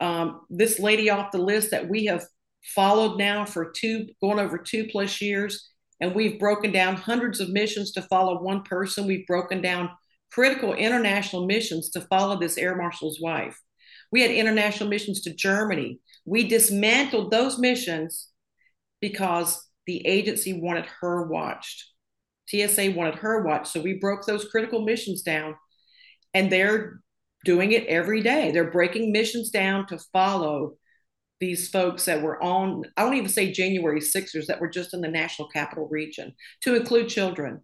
um, 0.00 0.42
this 0.50 0.78
lady 0.78 1.10
off 1.10 1.32
the 1.32 1.38
list 1.38 1.70
that 1.70 1.88
we 1.88 2.06
have 2.06 2.24
followed 2.64 3.18
now 3.18 3.44
for 3.44 3.70
two, 3.70 4.08
going 4.20 4.38
over 4.38 4.58
two 4.58 4.86
plus 4.90 5.20
years. 5.20 5.70
And 6.00 6.14
we've 6.14 6.38
broken 6.38 6.72
down 6.72 6.96
hundreds 6.96 7.40
of 7.40 7.50
missions 7.50 7.92
to 7.92 8.02
follow 8.02 8.42
one 8.42 8.62
person. 8.62 9.06
We've 9.06 9.26
broken 9.26 9.60
down 9.60 9.90
critical 10.32 10.74
international 10.74 11.46
missions 11.46 11.90
to 11.90 12.00
follow 12.02 12.38
this 12.38 12.58
air 12.58 12.76
marshal's 12.76 13.20
wife. 13.20 13.58
We 14.10 14.22
had 14.22 14.30
international 14.30 14.88
missions 14.88 15.22
to 15.22 15.34
Germany. 15.34 16.00
We 16.24 16.48
dismantled 16.48 17.30
those 17.30 17.58
missions 17.58 18.28
because 19.00 19.62
the 19.86 20.06
agency 20.06 20.60
wanted 20.60 20.86
her 21.00 21.26
watched. 21.26 21.84
TSA 22.48 22.92
wanted 22.92 23.16
her 23.16 23.42
watch. 23.42 23.70
So 23.70 23.80
we 23.80 23.94
broke 23.94 24.26
those 24.26 24.44
critical 24.46 24.82
missions 24.82 25.22
down 25.22 25.56
and 26.32 26.50
they're 26.50 27.00
doing 27.44 27.72
it 27.72 27.86
every 27.86 28.22
day. 28.22 28.50
They're 28.50 28.70
breaking 28.70 29.12
missions 29.12 29.50
down 29.50 29.86
to 29.88 29.98
follow 30.12 30.74
these 31.40 31.68
folks 31.68 32.04
that 32.06 32.22
were 32.22 32.42
on, 32.42 32.84
I 32.96 33.02
don't 33.02 33.16
even 33.16 33.28
say 33.28 33.52
January 33.52 34.00
Sixers, 34.00 34.46
that 34.46 34.60
were 34.60 34.68
just 34.68 34.94
in 34.94 35.00
the 35.00 35.08
national 35.08 35.48
capital 35.48 35.88
region, 35.90 36.32
to 36.62 36.74
include 36.74 37.08
children. 37.08 37.60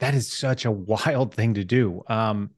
That 0.00 0.14
is 0.14 0.30
such 0.32 0.64
a 0.64 0.70
wild 0.70 1.34
thing 1.34 1.54
to 1.54 1.64
do. 1.64 2.02
Um, 2.08 2.50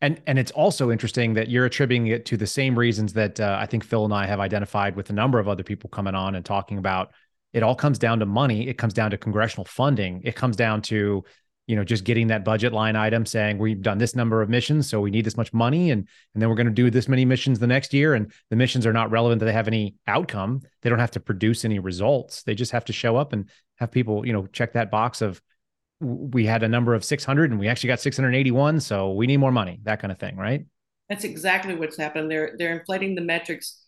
and 0.00 0.20
and 0.26 0.38
it's 0.38 0.50
also 0.50 0.90
interesting 0.90 1.34
that 1.34 1.48
you're 1.48 1.64
attributing 1.64 2.08
it 2.08 2.26
to 2.26 2.36
the 2.36 2.46
same 2.46 2.76
reasons 2.76 3.12
that 3.12 3.38
uh, 3.38 3.56
I 3.58 3.66
think 3.66 3.84
Phil 3.84 4.04
and 4.04 4.12
I 4.12 4.26
have 4.26 4.40
identified 4.40 4.96
with 4.96 5.08
a 5.10 5.12
number 5.12 5.38
of 5.38 5.48
other 5.48 5.62
people 5.62 5.88
coming 5.88 6.14
on 6.14 6.34
and 6.34 6.44
talking 6.44 6.78
about. 6.78 7.12
It 7.52 7.62
all 7.62 7.74
comes 7.74 7.98
down 7.98 8.20
to 8.20 8.26
money. 8.26 8.68
It 8.68 8.78
comes 8.78 8.94
down 8.94 9.10
to 9.10 9.18
congressional 9.18 9.64
funding. 9.64 10.22
It 10.24 10.34
comes 10.34 10.56
down 10.56 10.82
to 10.82 11.24
you 11.66 11.76
know 11.76 11.84
just 11.84 12.04
getting 12.04 12.26
that 12.26 12.44
budget 12.44 12.72
line 12.72 12.96
item 12.96 13.24
saying 13.24 13.58
we've 13.58 13.82
done 13.82 13.98
this 13.98 14.16
number 14.16 14.42
of 14.42 14.48
missions 14.48 14.90
so 14.90 15.00
we 15.00 15.10
need 15.10 15.24
this 15.24 15.36
much 15.36 15.52
money 15.52 15.92
and 15.92 16.08
and 16.34 16.42
then 16.42 16.48
we're 16.48 16.56
going 16.56 16.66
to 16.66 16.72
do 16.72 16.90
this 16.90 17.08
many 17.08 17.24
missions 17.24 17.58
the 17.58 17.66
next 17.66 17.94
year. 17.94 18.14
And 18.14 18.32
the 18.50 18.56
missions 18.56 18.86
are 18.86 18.92
not 18.92 19.10
relevant 19.10 19.40
that 19.40 19.46
they 19.46 19.52
have 19.52 19.68
any 19.68 19.94
outcome. 20.06 20.62
They 20.82 20.90
don't 20.90 20.98
have 20.98 21.12
to 21.12 21.20
produce 21.20 21.64
any 21.64 21.78
results. 21.78 22.42
They 22.42 22.54
just 22.54 22.72
have 22.72 22.84
to 22.86 22.92
show 22.92 23.16
up 23.16 23.32
and 23.32 23.48
have 23.76 23.90
people 23.90 24.26
you 24.26 24.32
know 24.32 24.46
check 24.46 24.72
that 24.72 24.90
box 24.90 25.22
of 25.22 25.40
we 26.00 26.44
had 26.44 26.64
a 26.64 26.68
number 26.68 26.94
of 26.94 27.04
600 27.04 27.52
and 27.52 27.60
we 27.60 27.68
actually 27.68 27.88
got 27.88 28.00
681 28.00 28.80
so 28.80 29.12
we 29.12 29.28
need 29.28 29.36
more 29.36 29.52
money 29.52 29.78
that 29.84 30.00
kind 30.00 30.10
of 30.10 30.18
thing 30.18 30.36
right? 30.36 30.66
That's 31.08 31.24
exactly 31.24 31.74
what's 31.74 31.96
happened. 31.96 32.30
They're 32.30 32.54
they're 32.58 32.78
inflating 32.78 33.14
the 33.14 33.20
metrics 33.20 33.80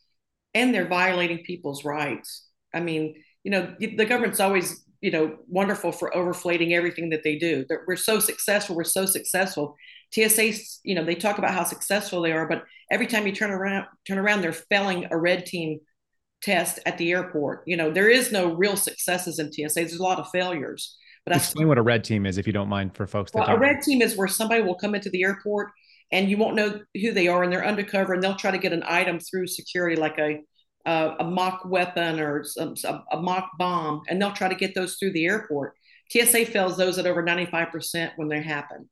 and 0.52 0.72
they're 0.72 0.86
violating 0.86 1.38
people's 1.38 1.84
rights. 1.84 2.46
I 2.72 2.80
mean 2.80 3.14
you 3.45 3.51
know 3.51 3.74
the 3.78 4.05
government's 4.05 4.40
always 4.40 4.84
you 5.01 5.11
know 5.11 5.36
wonderful 5.49 5.92
for 5.92 6.11
overflating 6.11 6.72
everything 6.72 7.11
that 7.11 7.22
they 7.22 7.36
do. 7.36 7.64
They're, 7.68 7.84
we're 7.86 7.97
so 7.97 8.18
successful. 8.18 8.74
We're 8.74 8.84
so 8.84 9.07
successful. 9.07 9.76
TSA, 10.12 10.53
you 10.84 10.95
know, 10.95 11.05
they 11.05 11.14
talk 11.14 11.38
about 11.38 11.53
how 11.53 11.64
successful 11.64 12.22
they 12.22 12.32
are, 12.32 12.49
but 12.49 12.64
every 12.90 13.07
time 13.07 13.26
you 13.26 13.32
turn 13.32 13.51
around, 13.51 13.86
turn 14.07 14.18
around, 14.18 14.40
they're 14.42 14.53
failing 14.53 15.09
a 15.11 15.18
red 15.18 15.45
team 15.45 15.80
test 16.42 16.78
at 16.86 16.99
the 16.99 17.11
airport. 17.11 17.64
You 17.66 17.76
know, 17.76 17.90
there 17.90 18.09
is 18.09 18.30
no 18.30 18.55
real 18.55 18.76
successes 18.76 19.38
in 19.38 19.53
TSA. 19.53 19.74
There's 19.74 19.95
a 19.95 20.03
lot 20.03 20.20
of 20.20 20.28
failures. 20.30 20.97
But 21.26 21.36
explain 21.36 21.66
I, 21.66 21.68
what 21.68 21.78
a 21.78 21.82
red 21.82 22.05
team 22.05 22.26
is, 22.26 22.38
if 22.38 22.47
you 22.47 22.53
don't 22.53 22.68
mind, 22.68 22.95
for 22.95 23.07
folks. 23.07 23.32
That 23.32 23.49
well, 23.49 23.57
a 23.57 23.59
red 23.59 23.82
team 23.82 24.03
is 24.03 24.16
where 24.16 24.28
somebody 24.28 24.62
will 24.62 24.74
come 24.74 24.95
into 24.95 25.11
the 25.11 25.24
airport 25.24 25.70
and 26.12 26.28
you 26.28 26.36
won't 26.36 26.55
know 26.55 26.80
who 27.01 27.12
they 27.12 27.28
are, 27.28 27.42
and 27.42 27.53
they're 27.53 27.66
undercover, 27.66 28.12
and 28.12 28.22
they'll 28.22 28.36
try 28.36 28.51
to 28.51 28.59
get 28.59 28.72
an 28.72 28.84
item 28.86 29.18
through 29.18 29.47
security, 29.47 29.97
like 29.97 30.18
a 30.18 30.38
uh, 30.87 31.14
a 31.18 31.24
mock 31.24 31.64
weapon 31.64 32.20
or 32.20 32.45
some, 32.45 32.74
a 33.11 33.16
mock 33.16 33.51
bomb, 33.59 34.03
and 34.09 34.20
they'll 34.20 34.32
try 34.32 34.49
to 34.49 34.55
get 34.55 34.74
those 34.74 34.97
through 34.97 35.12
the 35.12 35.26
airport. 35.26 35.74
TSA 36.11 36.47
fails 36.47 36.76
those 36.76 36.99
at 36.99 37.07
over 37.07 37.22
95% 37.22 38.12
when 38.16 38.28
they 38.28 38.43
happen. 38.43 38.89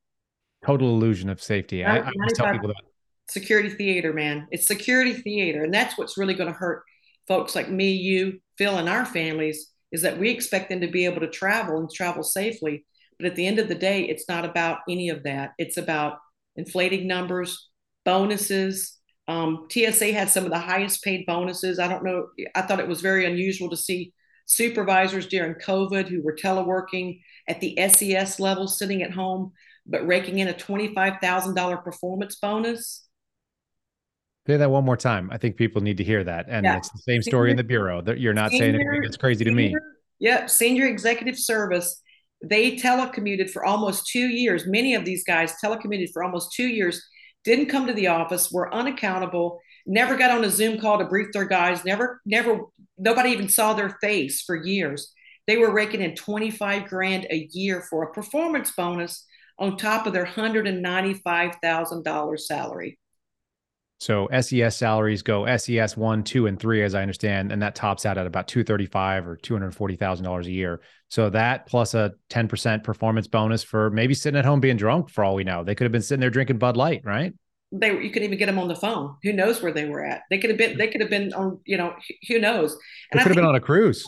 Total 0.65 0.89
illusion 0.89 1.29
of 1.29 1.41
safety. 1.41 1.83
I, 1.83 1.99
I 1.99 2.11
tell 2.33 2.51
people 2.51 2.69
that. 2.69 2.81
Security 3.29 3.69
theater, 3.69 4.13
man. 4.13 4.47
It's 4.51 4.67
security 4.67 5.13
theater. 5.13 5.63
And 5.63 5.73
that's 5.73 5.97
what's 5.97 6.17
really 6.17 6.33
going 6.33 6.51
to 6.51 6.57
hurt 6.57 6.83
folks 7.27 7.55
like 7.55 7.69
me, 7.69 7.91
you, 7.91 8.39
Phil, 8.57 8.77
and 8.77 8.89
our 8.89 9.05
families 9.05 9.71
is 9.91 10.01
that 10.01 10.17
we 10.17 10.29
expect 10.29 10.69
them 10.69 10.81
to 10.81 10.87
be 10.87 11.05
able 11.05 11.21
to 11.21 11.29
travel 11.29 11.77
and 11.77 11.89
travel 11.89 12.23
safely. 12.23 12.85
But 13.17 13.27
at 13.27 13.35
the 13.35 13.45
end 13.45 13.59
of 13.59 13.67
the 13.67 13.75
day, 13.75 14.03
it's 14.03 14.27
not 14.27 14.43
about 14.43 14.79
any 14.89 15.09
of 15.09 15.23
that. 15.23 15.51
It's 15.57 15.77
about 15.77 16.17
inflating 16.55 17.07
numbers, 17.07 17.69
bonuses, 18.03 18.97
um, 19.27 19.67
TSA 19.69 20.11
had 20.11 20.29
some 20.29 20.45
of 20.45 20.51
the 20.51 20.59
highest 20.59 21.03
paid 21.03 21.25
bonuses. 21.25 21.79
I 21.79 21.87
don't 21.87 22.03
know. 22.03 22.27
I 22.55 22.61
thought 22.63 22.79
it 22.79 22.87
was 22.87 23.01
very 23.01 23.25
unusual 23.25 23.69
to 23.69 23.77
see 23.77 24.13
supervisors 24.45 25.27
during 25.27 25.55
COVID 25.55 26.07
who 26.07 26.21
were 26.21 26.35
teleworking 26.35 27.21
at 27.47 27.61
the 27.61 27.77
SES 27.87 28.39
level, 28.39 28.67
sitting 28.67 29.01
at 29.01 29.11
home, 29.11 29.53
but 29.85 30.05
raking 30.05 30.39
in 30.39 30.49
a 30.49 30.53
$25,000 30.53 31.83
performance 31.83 32.35
bonus. 32.35 33.07
Say 34.45 34.57
that 34.57 34.69
one 34.69 34.83
more 34.83 34.97
time. 34.97 35.29
I 35.31 35.37
think 35.37 35.55
people 35.55 35.81
need 35.81 35.97
to 35.97 36.03
hear 36.03 36.21
that. 36.25 36.47
And 36.49 36.65
yeah. 36.65 36.77
it's 36.77 36.89
the 36.89 36.99
same 36.99 37.21
story 37.21 37.49
senior, 37.49 37.51
in 37.51 37.57
the 37.57 37.63
Bureau. 37.63 38.01
That 38.01 38.19
You're 38.19 38.33
not 38.33 38.51
senior, 38.51 38.65
saying 38.65 38.75
anything 38.75 39.01
that's 39.03 39.15
crazy 39.15 39.45
senior, 39.45 39.69
to 39.69 39.69
me. 39.69 39.75
Yep. 40.19 40.49
Senior 40.49 40.87
executive 40.87 41.37
service. 41.37 42.01
They 42.43 42.75
telecommuted 42.75 43.51
for 43.51 43.63
almost 43.63 44.07
two 44.07 44.27
years. 44.27 44.67
Many 44.67 44.95
of 44.95 45.05
these 45.05 45.23
guys 45.23 45.53
telecommuted 45.63 46.09
for 46.11 46.25
almost 46.25 46.51
two 46.53 46.67
years 46.67 47.01
didn't 47.43 47.67
come 47.67 47.85
to 47.87 47.93
the 47.93 48.07
office, 48.07 48.51
were 48.51 48.73
unaccountable, 48.73 49.59
never 49.85 50.17
got 50.17 50.31
on 50.31 50.43
a 50.43 50.49
Zoom 50.49 50.79
call 50.79 50.97
to 50.97 51.05
brief 51.05 51.27
their 51.33 51.45
guys, 51.45 51.85
never, 51.85 52.19
never, 52.25 52.61
nobody 52.97 53.29
even 53.31 53.49
saw 53.49 53.73
their 53.73 53.97
face 54.01 54.41
for 54.41 54.55
years. 54.55 55.13
They 55.45 55.57
were 55.57 55.73
raking 55.73 56.01
in 56.01 56.15
25 56.15 56.85
grand 56.85 57.27
a 57.29 57.49
year 57.51 57.85
for 57.89 58.03
a 58.03 58.13
performance 58.13 58.71
bonus 58.71 59.25
on 59.59 59.75
top 59.77 60.07
of 60.07 60.13
their 60.13 60.25
$195,000 60.25 62.39
salary. 62.39 62.97
So 64.03 64.27
SES 64.37 64.75
salaries 64.75 65.21
go 65.21 65.45
SES 65.55 65.95
one, 65.95 66.25
two, 66.25 66.47
and 66.47 66.59
three, 66.59 66.83
as 66.83 66.93
I 66.93 67.01
understand, 67.01 67.53
and 67.53 67.61
that 67.61 67.73
tops 67.73 68.05
out 68.05 68.17
at 68.17 68.27
about 68.27 68.49
two 68.49 68.61
thirty 68.61 68.85
five 68.85 69.25
or 69.25 69.37
two 69.37 69.53
hundred 69.53 69.73
forty 69.73 69.95
thousand 69.95 70.25
dollars 70.25 70.45
a 70.45 70.51
year. 70.51 70.81
So 71.07 71.29
that 71.29 71.67
plus 71.67 71.93
a 71.93 72.11
ten 72.27 72.49
percent 72.49 72.83
performance 72.83 73.27
bonus 73.27 73.63
for 73.63 73.89
maybe 73.91 74.13
sitting 74.13 74.37
at 74.37 74.43
home 74.43 74.59
being 74.59 74.75
drunk 74.75 75.09
for 75.09 75.23
all 75.23 75.35
we 75.35 75.45
know. 75.45 75.63
They 75.63 75.73
could 75.73 75.85
have 75.85 75.93
been 75.93 76.01
sitting 76.01 76.19
there 76.19 76.29
drinking 76.29 76.57
Bud 76.57 76.75
Light, 76.75 76.99
right? 77.05 77.33
They 77.71 77.91
you 77.91 78.09
couldn't 78.09 78.25
even 78.25 78.37
get 78.37 78.47
them 78.47 78.59
on 78.59 78.67
the 78.67 78.75
phone. 78.75 79.15
Who 79.23 79.31
knows 79.31 79.61
where 79.61 79.71
they 79.71 79.85
were 79.85 80.03
at? 80.03 80.23
They 80.29 80.37
could 80.37 80.49
have 80.49 80.59
been. 80.59 80.77
They 80.77 80.89
could 80.89 80.99
have 80.99 81.09
been 81.09 81.31
on. 81.31 81.61
You 81.65 81.77
know, 81.77 81.95
who 82.27 82.39
knows? 82.39 82.73
And 83.09 83.19
they 83.19 83.23
could 83.23 83.29
have 83.29 83.37
been 83.37 83.45
on 83.45 83.55
a 83.55 83.61
cruise. 83.61 84.05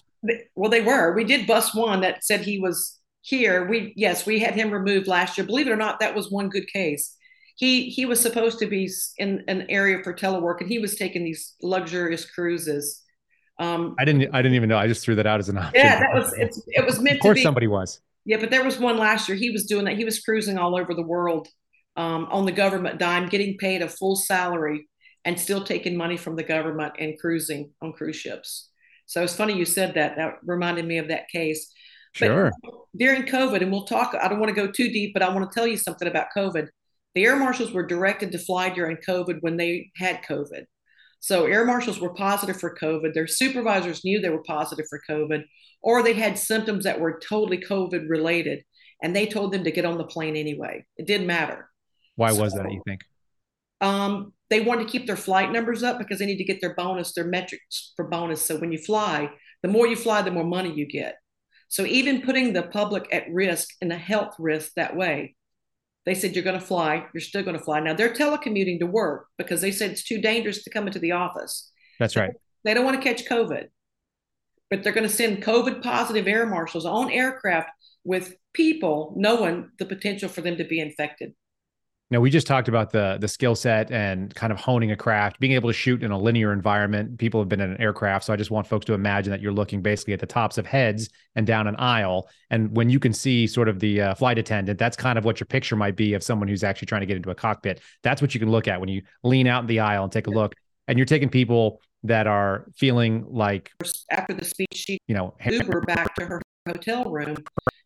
well, 0.56 0.70
they 0.70 0.82
were. 0.82 1.16
We 1.16 1.24
did 1.24 1.48
bust 1.48 1.74
one 1.74 2.02
that 2.02 2.26
said 2.26 2.42
he 2.42 2.60
was 2.60 3.00
here. 3.22 3.66
We 3.66 3.94
yes, 3.96 4.26
we 4.26 4.40
had 4.40 4.56
him 4.56 4.72
removed 4.72 5.08
last 5.08 5.38
year. 5.38 5.48
Believe 5.48 5.68
it 5.68 5.72
or 5.72 5.78
not, 5.78 6.02
that 6.02 6.16
was 6.16 6.30
one 6.30 6.50
good 6.50 6.68
case 6.68 7.16
he 7.56 7.90
he 7.90 8.06
was 8.06 8.20
supposed 8.20 8.60
to 8.60 8.68
be 8.68 8.90
in 9.18 9.44
an 9.48 9.66
area 9.70 10.04
for 10.04 10.14
telework 10.14 10.62
and 10.62 10.70
he 10.70 10.80
was 10.80 10.96
taking 10.96 11.24
these 11.24 11.56
luxurious 11.62 12.30
cruises. 12.30 13.02
Um, 13.58 13.96
i 13.98 14.04
didn't 14.04 14.34
i 14.34 14.42
didn't 14.42 14.56
even 14.56 14.70
know. 14.70 14.78
I 14.78 14.88
just 14.88 15.04
threw 15.04 15.16
that 15.16 15.26
out 15.26 15.40
as 15.40 15.50
an 15.50 15.58
option. 15.58 15.74
Yeah 15.76 16.00
that 16.00 16.14
was 16.14 16.34
it's, 16.38 16.62
it 16.68 16.86
was 16.86 17.00
meant 17.00 17.18
of 17.18 17.22
course 17.22 17.38
to 17.38 17.40
be, 17.40 17.44
somebody 17.44 17.68
was. 17.68 18.02
Yeah 18.26 18.38
but 18.38 18.52
there 18.52 18.64
was 18.64 18.80
one 18.80 18.98
last 18.98 19.30
year 19.30 19.38
he 19.38 19.50
was 19.50 19.66
doing 19.66 19.86
that 19.86 19.98
he 19.98 20.06
was 20.06 20.20
cruising 20.20 20.58
all 20.58 20.78
over 20.78 20.94
the 20.94 21.04
world 21.04 21.48
um, 21.96 22.28
on 22.30 22.46
the 22.46 22.52
government 22.52 23.00
dime 23.00 23.30
getting 23.30 23.58
paid 23.58 23.82
a 23.82 23.88
full 23.88 24.16
salary 24.16 24.88
and 25.26 25.40
still 25.40 25.64
taking 25.64 25.98
money 25.98 26.18
from 26.18 26.36
the 26.36 26.44
government 26.44 26.94
and 27.00 27.20
cruising 27.20 27.72
on 27.82 27.94
cruise 27.94 28.16
ships. 28.16 28.70
So 29.08 29.24
it's 29.24 29.36
funny 29.36 29.54
you 29.54 29.66
said 29.66 29.96
that 29.96 30.16
that 30.18 30.36
reminded 30.44 30.86
me 30.86 31.00
of 31.00 31.08
that 31.08 31.28
case. 31.30 31.72
Sure. 32.14 32.52
During 32.96 33.24
COVID, 33.24 33.62
and 33.62 33.72
we'll 33.72 33.86
talk, 33.86 34.16
I 34.20 34.30
don't 34.30 34.40
want 34.40 34.56
to 34.56 34.56
go 34.56 34.72
too 34.72 34.90
deep, 34.90 35.14
but 35.14 35.22
I 35.22 35.30
want 35.30 35.52
to 35.52 35.54
tell 35.54 35.68
you 35.68 35.78
something 35.78 36.08
about 36.08 36.28
COVID. 36.36 36.70
The 37.16 37.24
air 37.24 37.38
marshals 37.38 37.72
were 37.72 37.88
directed 37.88 38.34
to 38.34 38.40
fly 38.40 38.70
during 38.70 38.98
COVID 38.98 39.38
when 39.40 39.56
they 39.58 39.92
had 39.96 40.24
COVID. 40.24 40.66
So 41.22 41.46
air 41.46 41.66
marshals 41.66 42.00
were 42.00 42.14
positive 42.14 42.60
for 42.60 42.76
COVID. 42.76 43.14
Their 43.14 43.26
supervisors 43.26 44.04
knew 44.04 44.20
they 44.20 44.30
were 44.30 44.44
positive 44.44 44.86
for 44.90 45.02
COVID, 45.10 45.44
or 45.82 46.04
they 46.04 46.14
had 46.14 46.38
symptoms 46.38 46.84
that 46.84 47.00
were 47.00 47.20
totally 47.28 47.58
COVID 47.58 48.10
related, 48.10 48.64
and 49.02 49.16
they 49.16 49.26
told 49.26 49.54
them 49.54 49.64
to 49.64 49.72
get 49.72 49.86
on 49.86 49.98
the 49.98 50.04
plane 50.04 50.36
anyway. 50.36 50.86
It 50.98 51.08
didn't 51.08 51.26
matter. 51.26 51.70
Why 52.16 52.32
so, 52.32 52.44
was 52.44 52.54
that? 52.54 52.72
You 52.72 52.82
think? 52.86 53.02
Um, 53.82 54.34
they 54.50 54.60
wanted 54.60 54.84
to 54.84 54.92
keep 54.92 55.08
their 55.08 55.16
flight 55.16 55.52
numbers 55.52 55.84
up 55.84 55.98
because 55.98 56.20
they 56.20 56.26
need 56.26 56.38
to 56.38 56.44
get 56.44 56.62
their 56.62 56.76
bonus, 56.76 57.14
their 57.14 57.26
metrics 57.26 57.94
for 57.96 58.08
bonus. 58.08 58.42
So 58.42 58.58
when 58.58 58.72
you 58.72 58.78
fly, 58.78 59.32
the 59.64 59.70
more 59.70 59.88
you 59.88 59.96
fly, 59.96 60.22
the 60.22 60.32
more 60.32 60.44
money 60.44 60.74
you 60.74 60.86
get. 60.86 61.16
So 61.70 61.86
even 61.86 62.22
putting 62.22 62.54
the 62.54 62.64
public 62.64 63.08
at 63.12 63.32
risk 63.32 63.70
and 63.82 63.92
a 63.92 63.98
health 63.98 64.36
risk 64.38 64.74
that 64.76 64.96
way 64.96 65.36
they 66.06 66.16
said, 66.16 66.36
You're 66.36 66.44
going 66.44 66.60
to 66.60 66.66
fly. 66.66 67.06
You're 67.14 67.22
still 67.22 67.44
going 67.44 67.58
to 67.58 67.64
fly. 67.64 67.80
Now 67.80 67.94
they're 67.94 68.14
telecommuting 68.14 68.80
to 68.80 68.86
work 68.86 69.28
because 69.38 69.62
they 69.62 69.72
said 69.72 69.92
it's 69.92 70.04
too 70.04 70.22
dangerous 70.22 70.64
to 70.64 70.70
come 70.70 70.88
into 70.88 71.00
the 71.00 71.14
office. 71.14 71.72
That's 72.00 72.16
right. 72.16 72.34
They 72.64 72.74
don't 72.74 72.86
want 72.86 73.02
to 73.02 73.08
catch 73.08 73.26
COVID, 73.26 73.66
but 74.70 74.84
they're 74.84 74.94
going 74.94 75.08
to 75.08 75.14
send 75.14 75.44
COVID 75.44 75.82
positive 75.82 76.28
air 76.28 76.46
marshals 76.46 76.86
on 76.86 77.12
aircraft 77.12 77.70
with 78.04 78.36
people 78.54 79.14
knowing 79.18 79.70
the 79.80 79.86
potential 79.86 80.30
for 80.30 80.42
them 80.42 80.58
to 80.58 80.64
be 80.64 80.80
infected. 80.80 81.34
Now 82.12 82.20
we 82.20 82.30
just 82.30 82.46
talked 82.46 82.68
about 82.68 82.92
the 82.92 83.18
the 83.20 83.28
skill 83.28 83.56
set 83.56 83.92
and 83.92 84.34
kind 84.36 84.54
of 84.54 84.60
honing 84.60 84.92
a 84.92 84.96
craft, 84.96 85.40
being 85.40 85.54
able 85.54 85.70
to 85.70 85.74
shoot 85.74 86.04
in 86.04 86.12
a 86.12 86.18
linear 86.18 86.54
environment. 86.54 87.18
People 87.18 87.42
have 87.42 87.50
been 87.50 87.62
in 87.62 87.72
an 87.72 87.82
aircraft, 87.82 88.26
so 88.26 88.34
I 88.34 88.36
just 88.36 88.52
want 88.52 88.68
folks 88.68 88.86
to 88.86 88.94
imagine 88.94 89.32
that 89.32 89.42
you're 89.42 89.52
looking 89.52 89.82
basically 89.82 90.14
at 90.14 90.20
the 90.20 90.28
tops 90.28 90.60
of 90.60 90.68
heads 90.68 91.10
and 91.36 91.48
down 91.48 91.66
an 91.66 91.76
aisle. 91.78 92.30
And 92.52 92.76
when 92.76 92.92
you 92.92 93.00
can 93.00 93.12
see 93.12 93.48
sort 93.48 93.68
of 93.68 93.80
the 93.80 94.02
uh, 94.02 94.16
flight 94.16 94.38
attendant, 94.38 94.78
that's 94.78 94.96
kind 94.96 95.18
of 95.18 95.26
what 95.26 95.40
your 95.40 95.48
picture 95.48 95.76
might 95.76 95.96
be 95.96 96.14
of 96.14 96.22
someone 96.22 96.48
who's 96.48 96.64
actually 96.64 96.86
trying 96.86 97.02
to 97.02 97.08
get 97.08 97.18
into 97.18 97.32
a 97.32 97.36
cockpit. 97.36 97.82
That's 98.04 98.22
what 98.22 98.36
you 98.36 98.40
can 98.40 98.52
look 98.52 98.68
at 98.68 98.80
when 98.80 98.90
you 98.90 99.02
lean 99.24 99.48
out 99.48 99.62
in 99.62 99.68
the 99.68 99.80
aisle 99.80 100.04
and 100.04 100.12
take 100.12 100.28
a 100.28 100.32
look. 100.32 100.54
And 100.88 101.00
you're 101.00 101.08
taking 101.08 101.30
people 101.30 101.82
that 102.04 102.28
are 102.28 102.66
feeling 102.76 103.26
like 103.28 103.72
after 104.12 104.36
the 104.36 104.46
speech, 104.46 104.68
she 104.74 105.00
you 105.08 105.16
know 105.16 105.34
Uber 105.44 105.82
back 105.82 106.14
to 106.16 106.26
her 106.26 106.42
hotel 106.68 107.06
room, 107.06 107.38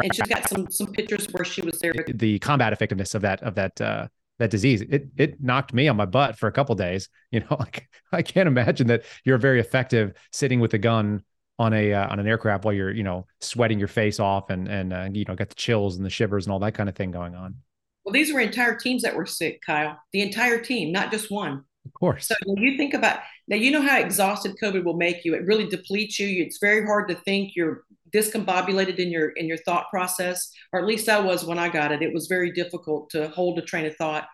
and 0.03 0.15
she's 0.15 0.27
got 0.27 0.47
some 0.47 0.69
some 0.69 0.87
pictures 0.87 1.27
where 1.31 1.45
she 1.45 1.61
was 1.61 1.79
there. 1.79 1.93
The 2.07 2.39
combat 2.39 2.73
effectiveness 2.73 3.15
of 3.15 3.21
that 3.23 3.41
of 3.43 3.55
that 3.55 3.79
uh, 3.81 4.07
that 4.39 4.49
disease, 4.49 4.81
it 4.81 5.07
it 5.17 5.41
knocked 5.41 5.73
me 5.73 5.87
on 5.87 5.97
my 5.97 6.05
butt 6.05 6.37
for 6.37 6.47
a 6.47 6.51
couple 6.51 6.75
days. 6.75 7.09
You 7.31 7.41
know, 7.41 7.57
like 7.59 7.87
I 8.11 8.23
can't 8.23 8.47
imagine 8.47 8.87
that 8.87 9.03
you're 9.23 9.37
very 9.37 9.59
effective 9.59 10.13
sitting 10.31 10.59
with 10.59 10.73
a 10.73 10.79
gun 10.79 11.21
on 11.59 11.73
a 11.73 11.93
uh, 11.93 12.07
on 12.09 12.19
an 12.19 12.27
aircraft 12.27 12.65
while 12.65 12.73
you're 12.73 12.91
you 12.91 13.03
know 13.03 13.27
sweating 13.39 13.77
your 13.77 13.87
face 13.87 14.19
off 14.19 14.49
and 14.49 14.67
and 14.67 14.91
uh, 14.91 15.07
you 15.13 15.25
know 15.25 15.35
got 15.35 15.49
the 15.49 15.55
chills 15.55 15.97
and 15.97 16.03
the 16.03 16.09
shivers 16.09 16.47
and 16.47 16.53
all 16.53 16.59
that 16.59 16.73
kind 16.73 16.89
of 16.89 16.95
thing 16.95 17.11
going 17.11 17.35
on. 17.35 17.55
Well, 18.03 18.13
these 18.13 18.33
were 18.33 18.39
entire 18.39 18.75
teams 18.75 19.03
that 19.03 19.15
were 19.15 19.27
sick, 19.27 19.61
Kyle. 19.63 19.99
The 20.13 20.21
entire 20.21 20.59
team, 20.59 20.91
not 20.91 21.11
just 21.11 21.29
one. 21.29 21.65
Of 21.85 21.93
course. 21.93 22.27
So 22.27 22.35
when 22.45 22.63
you 22.63 22.77
think 22.77 22.93
about 22.95 23.19
now, 23.49 23.55
you 23.55 23.71
know 23.71 23.81
how 23.81 23.97
exhausted 23.97 24.57
COVID 24.61 24.83
will 24.83 24.95
make 24.95 25.25
you. 25.25 25.33
It 25.33 25.45
really 25.45 25.67
depletes 25.67 26.19
you. 26.19 26.43
It's 26.43 26.59
very 26.59 26.85
hard 26.85 27.09
to 27.09 27.15
think. 27.15 27.55
You're 27.55 27.83
discombobulated 28.13 28.97
in 28.97 29.09
your 29.09 29.29
in 29.29 29.47
your 29.47 29.57
thought 29.57 29.89
process, 29.89 30.51
or 30.71 30.79
at 30.79 30.85
least 30.85 31.09
I 31.09 31.19
was 31.19 31.43
when 31.43 31.57
I 31.57 31.69
got 31.69 31.91
it. 31.91 32.03
It 32.03 32.13
was 32.13 32.27
very 32.27 32.51
difficult 32.51 33.09
to 33.11 33.29
hold 33.29 33.57
a 33.57 33.63
train 33.63 33.87
of 33.87 33.95
thought. 33.95 34.27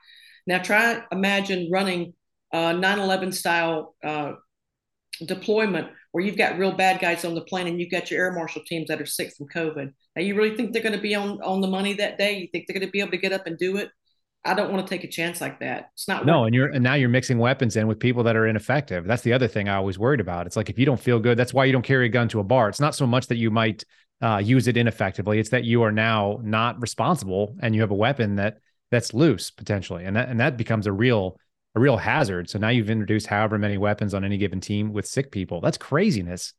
Now 0.45 0.59
try 0.59 1.01
imagine 1.13 1.70
running 1.72 2.13
a 2.51 2.74
9/11 2.74 3.34
style 3.34 3.95
uh, 4.03 4.34
deployment 5.26 5.88
where 6.11 6.24
you've 6.24 6.38
got 6.38 6.57
real 6.57 6.74
bad 6.74 6.99
guys 6.99 7.24
on 7.24 7.36
the 7.36 7.41
plane 7.41 7.68
and 7.68 7.80
you've 7.80 7.91
got 7.91 8.11
your 8.11 8.26
air 8.26 8.34
marshal 8.34 8.63
teams 8.66 8.88
that 8.89 9.01
are 9.01 9.05
sick 9.05 9.34
from 9.38 9.47
COVID. 9.47 9.93
Now 10.16 10.22
you 10.22 10.36
really 10.36 10.57
think 10.57 10.74
they're 10.74 10.84
going 10.84 10.95
to 10.95 11.01
be 11.01 11.16
on 11.16 11.41
on 11.41 11.61
the 11.61 11.68
money 11.68 11.93
that 11.93 12.18
day? 12.18 12.38
You 12.38 12.47
think 12.51 12.68
they're 12.68 12.78
going 12.78 12.88
to 12.88 12.91
be 12.91 12.99
able 12.99 13.11
to 13.11 13.18
get 13.18 13.32
up 13.32 13.47
and 13.47 13.57
do 13.57 13.78
it? 13.78 13.91
I 14.45 14.53
don't 14.53 14.71
want 14.71 14.85
to 14.85 14.89
take 14.89 15.03
a 15.03 15.07
chance 15.07 15.41
like 15.41 15.59
that. 15.59 15.89
It's 15.93 16.07
not 16.07 16.25
no, 16.25 16.45
and 16.45 16.53
you're 16.53 16.67
and 16.67 16.83
now 16.83 16.93
you're 16.93 17.09
mixing 17.09 17.39
weapons 17.39 17.75
in 17.75 17.87
with 17.87 17.99
people 17.99 18.23
that 18.23 18.35
are 18.35 18.45
ineffective. 18.45 19.05
That's 19.05 19.23
the 19.23 19.33
other 19.33 19.47
thing 19.47 19.67
I 19.67 19.75
always 19.75 19.97
worried 19.97 20.19
about. 20.19 20.45
It's 20.45 20.55
like 20.55 20.69
if 20.69 20.77
you 20.77 20.85
don't 20.85 20.99
feel 20.99 21.19
good, 21.19 21.37
that's 21.37 21.53
why 21.53 21.65
you 21.65 21.73
don't 21.73 21.81
carry 21.81 22.05
a 22.05 22.09
gun 22.09 22.27
to 22.29 22.39
a 22.39 22.43
bar. 22.43 22.69
It's 22.69 22.79
not 22.79 22.93
so 22.93 23.07
much 23.07 23.27
that 23.27 23.37
you 23.37 23.49
might 23.49 23.83
uh, 24.21 24.41
use 24.43 24.67
it 24.67 24.77
ineffectively; 24.77 25.39
it's 25.39 25.49
that 25.49 25.63
you 25.63 25.81
are 25.81 25.91
now 25.91 26.39
not 26.43 26.79
responsible 26.79 27.55
and 27.59 27.73
you 27.73 27.81
have 27.81 27.91
a 27.91 27.95
weapon 27.95 28.35
that 28.35 28.59
that's 28.91 29.13
loose 29.13 29.49
potentially, 29.49 30.05
and 30.05 30.15
that 30.15 30.29
and 30.29 30.39
that 30.39 30.57
becomes 30.57 30.85
a 30.85 30.93
real 30.93 31.39
a 31.73 31.79
real 31.79 31.97
hazard. 31.97 32.49
So 32.49 32.59
now 32.59 32.69
you've 32.69 32.89
introduced 32.89 33.27
however 33.27 33.57
many 33.57 33.77
weapons 33.77 34.13
on 34.13 34.23
any 34.23 34.37
given 34.37 34.61
team 34.61 34.93
with 34.93 35.07
sick 35.07 35.31
people. 35.31 35.59
That's 35.59 35.77
craziness. 35.77 36.53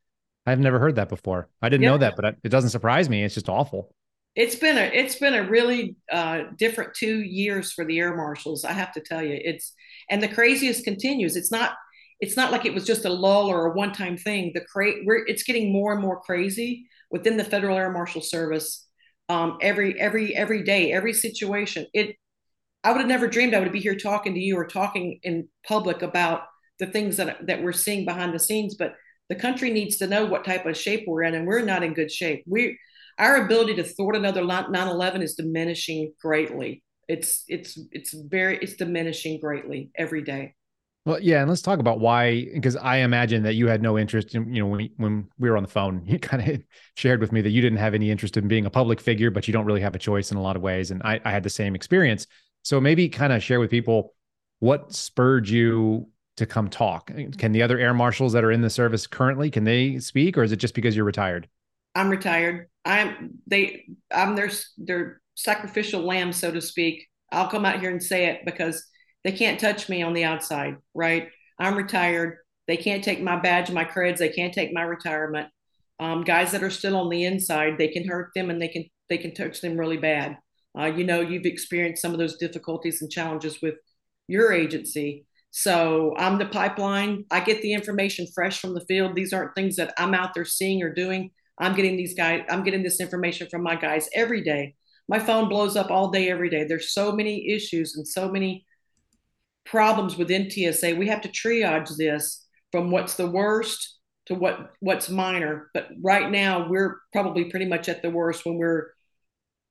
I've 0.44 0.60
never 0.60 0.78
heard 0.78 0.96
that 0.96 1.08
before. 1.08 1.48
I 1.62 1.68
didn't 1.68 1.84
yeah. 1.84 1.90
know 1.90 1.98
that, 1.98 2.14
but 2.16 2.36
it 2.42 2.48
doesn't 2.48 2.70
surprise 2.70 3.08
me. 3.08 3.24
It's 3.24 3.34
just 3.34 3.48
awful 3.48 3.94
it's 4.36 4.54
been 4.54 4.76
a 4.76 4.82
it's 4.82 5.16
been 5.16 5.34
a 5.34 5.48
really 5.48 5.96
uh, 6.12 6.42
different 6.58 6.94
two 6.94 7.22
years 7.22 7.72
for 7.72 7.84
the 7.84 7.98
air 7.98 8.14
marshals. 8.14 8.64
I 8.64 8.72
have 8.72 8.92
to 8.92 9.00
tell 9.00 9.22
you, 9.22 9.38
it's 9.42 9.72
and 10.10 10.22
the 10.22 10.28
craziest 10.28 10.84
continues. 10.84 11.36
It's 11.36 11.50
not 11.50 11.72
it's 12.20 12.36
not 12.36 12.52
like 12.52 12.66
it 12.66 12.74
was 12.74 12.84
just 12.84 13.06
a 13.06 13.12
lull 13.12 13.48
or 13.48 13.66
a 13.66 13.72
one 13.74 13.92
time 13.92 14.16
thing. 14.16 14.52
The 14.54 14.60
cra- 14.60 15.04
we're 15.04 15.24
it's 15.26 15.42
getting 15.42 15.72
more 15.72 15.92
and 15.92 16.02
more 16.02 16.20
crazy 16.20 16.86
within 17.10 17.38
the 17.38 17.44
Federal 17.44 17.78
Air 17.78 17.90
Marshal 17.90 18.20
Service. 18.20 18.86
Um, 19.28 19.58
every 19.60 19.98
every 19.98 20.36
every 20.36 20.62
day, 20.62 20.92
every 20.92 21.14
situation. 21.14 21.86
It 21.94 22.16
I 22.84 22.92
would 22.92 23.00
have 23.00 23.08
never 23.08 23.28
dreamed 23.28 23.54
I 23.54 23.60
would 23.60 23.72
be 23.72 23.80
here 23.80 23.96
talking 23.96 24.34
to 24.34 24.40
you 24.40 24.56
or 24.56 24.66
talking 24.66 25.18
in 25.22 25.48
public 25.66 26.02
about 26.02 26.42
the 26.78 26.86
things 26.86 27.16
that 27.16 27.46
that 27.46 27.62
we're 27.62 27.72
seeing 27.72 28.04
behind 28.04 28.34
the 28.34 28.38
scenes. 28.38 28.76
But 28.76 28.94
the 29.30 29.34
country 29.34 29.70
needs 29.70 29.96
to 29.96 30.06
know 30.06 30.26
what 30.26 30.44
type 30.44 30.66
of 30.66 30.76
shape 30.76 31.04
we're 31.06 31.22
in, 31.22 31.34
and 31.34 31.46
we're 31.46 31.62
not 31.62 31.82
in 31.82 31.94
good 31.94 32.12
shape. 32.12 32.44
We 32.46 32.78
our 33.18 33.44
ability 33.44 33.74
to 33.76 33.84
thwart 33.84 34.16
another 34.16 34.42
9-11 34.42 35.22
is 35.22 35.34
diminishing 35.34 36.12
greatly. 36.20 36.82
It's 37.08 37.44
it's 37.46 37.78
it's 37.92 38.12
very 38.12 38.58
it's 38.58 38.74
diminishing 38.74 39.40
greatly 39.40 39.90
every 39.96 40.22
day. 40.22 40.54
Well 41.04 41.20
yeah 41.20 41.40
and 41.40 41.48
let's 41.48 41.62
talk 41.62 41.78
about 41.78 42.00
why 42.00 42.48
because 42.52 42.74
i 42.74 42.96
imagine 42.96 43.44
that 43.44 43.54
you 43.54 43.68
had 43.68 43.80
no 43.80 43.96
interest 43.96 44.34
in 44.34 44.52
you 44.52 44.60
know 44.60 44.66
when, 44.66 44.90
when 44.96 45.28
we 45.38 45.48
were 45.48 45.56
on 45.56 45.62
the 45.62 45.68
phone 45.68 46.02
you 46.06 46.18
kind 46.18 46.50
of 46.50 46.60
shared 46.96 47.20
with 47.20 47.30
me 47.30 47.40
that 47.42 47.50
you 47.50 47.62
didn't 47.62 47.78
have 47.78 47.94
any 47.94 48.10
interest 48.10 48.36
in 48.36 48.48
being 48.48 48.66
a 48.66 48.70
public 48.70 49.00
figure 49.00 49.30
but 49.30 49.46
you 49.46 49.52
don't 49.52 49.66
really 49.66 49.80
have 49.80 49.94
a 49.94 50.00
choice 50.00 50.32
in 50.32 50.36
a 50.36 50.42
lot 50.42 50.56
of 50.56 50.62
ways 50.62 50.90
and 50.90 51.00
i, 51.04 51.20
I 51.24 51.30
had 51.30 51.44
the 51.44 51.50
same 51.50 51.76
experience. 51.76 52.26
So 52.64 52.80
maybe 52.80 53.08
kind 53.08 53.32
of 53.32 53.40
share 53.40 53.60
with 53.60 53.70
people 53.70 54.14
what 54.58 54.92
spurred 54.92 55.48
you 55.48 56.08
to 56.36 56.46
come 56.46 56.68
talk? 56.68 57.10
Can 57.38 57.52
the 57.52 57.62
other 57.62 57.78
air 57.78 57.94
marshals 57.94 58.32
that 58.32 58.44
are 58.44 58.52
in 58.52 58.60
the 58.60 58.70
service 58.70 59.06
currently 59.06 59.50
can 59.50 59.62
they 59.62 59.98
speak 59.98 60.36
or 60.36 60.42
is 60.42 60.52
it 60.52 60.56
just 60.56 60.74
because 60.74 60.96
you're 60.96 61.04
retired? 61.04 61.48
I'm 61.94 62.10
retired 62.10 62.68
I'm 62.86 63.40
they 63.46 63.84
I'm 64.12 64.36
their 64.36 64.50
their 64.78 65.20
sacrificial 65.34 66.02
lamb, 66.02 66.32
so 66.32 66.50
to 66.50 66.60
speak. 66.60 67.06
I'll 67.32 67.48
come 67.48 67.66
out 67.66 67.80
here 67.80 67.90
and 67.90 68.02
say 68.02 68.26
it 68.26 68.42
because 68.46 68.82
they 69.24 69.32
can't 69.32 69.60
touch 69.60 69.88
me 69.88 70.02
on 70.02 70.14
the 70.14 70.24
outside, 70.24 70.76
right? 70.94 71.28
I'm 71.58 71.74
retired. 71.74 72.38
They 72.68 72.76
can't 72.76 73.02
take 73.02 73.20
my 73.20 73.36
badge, 73.38 73.70
my 73.70 73.84
creds. 73.84 74.18
They 74.18 74.28
can't 74.28 74.54
take 74.54 74.72
my 74.72 74.82
retirement. 74.82 75.48
Um, 75.98 76.22
guys 76.22 76.52
that 76.52 76.62
are 76.62 76.70
still 76.70 76.96
on 76.96 77.10
the 77.10 77.24
inside, 77.24 77.76
they 77.76 77.88
can 77.88 78.06
hurt 78.06 78.30
them 78.34 78.50
and 78.50 78.62
they 78.62 78.68
can 78.68 78.84
they 79.08 79.18
can 79.18 79.34
touch 79.34 79.60
them 79.60 79.78
really 79.78 79.96
bad. 79.96 80.38
Uh, 80.78 80.86
you 80.86 81.04
know, 81.04 81.20
you've 81.20 81.46
experienced 81.46 82.02
some 82.02 82.12
of 82.12 82.18
those 82.18 82.36
difficulties 82.36 83.02
and 83.02 83.10
challenges 83.10 83.60
with 83.62 83.74
your 84.28 84.52
agency. 84.52 85.26
So 85.50 86.14
I'm 86.18 86.38
the 86.38 86.46
pipeline. 86.46 87.24
I 87.30 87.40
get 87.40 87.62
the 87.62 87.72
information 87.72 88.26
fresh 88.34 88.60
from 88.60 88.74
the 88.74 88.84
field. 88.84 89.14
These 89.14 89.32
aren't 89.32 89.54
things 89.54 89.76
that 89.76 89.94
I'm 89.96 90.14
out 90.14 90.34
there 90.34 90.44
seeing 90.44 90.82
or 90.82 90.92
doing. 90.92 91.30
I'm 91.58 91.74
getting 91.74 91.96
these 91.96 92.14
guys, 92.14 92.42
I'm 92.48 92.62
getting 92.64 92.82
this 92.82 93.00
information 93.00 93.48
from 93.48 93.62
my 93.62 93.76
guys 93.76 94.08
every 94.14 94.42
day. 94.42 94.74
My 95.08 95.18
phone 95.18 95.48
blows 95.48 95.76
up 95.76 95.90
all 95.90 96.10
day, 96.10 96.30
every 96.30 96.50
day. 96.50 96.64
There's 96.64 96.92
so 96.92 97.12
many 97.12 97.50
issues 97.50 97.96
and 97.96 98.06
so 98.06 98.28
many 98.30 98.66
problems 99.64 100.16
within 100.16 100.50
TSA. 100.50 100.94
We 100.96 101.08
have 101.08 101.22
to 101.22 101.28
triage 101.28 101.96
this 101.96 102.44
from 102.72 102.90
what's 102.90 103.14
the 103.14 103.26
worst 103.26 103.98
to 104.26 104.34
what 104.34 104.72
what's 104.80 105.08
minor. 105.08 105.70
But 105.72 105.88
right 106.02 106.30
now, 106.30 106.68
we're 106.68 107.00
probably 107.12 107.50
pretty 107.50 107.66
much 107.66 107.88
at 107.88 108.02
the 108.02 108.10
worst 108.10 108.44
when 108.44 108.58
we're 108.58 108.88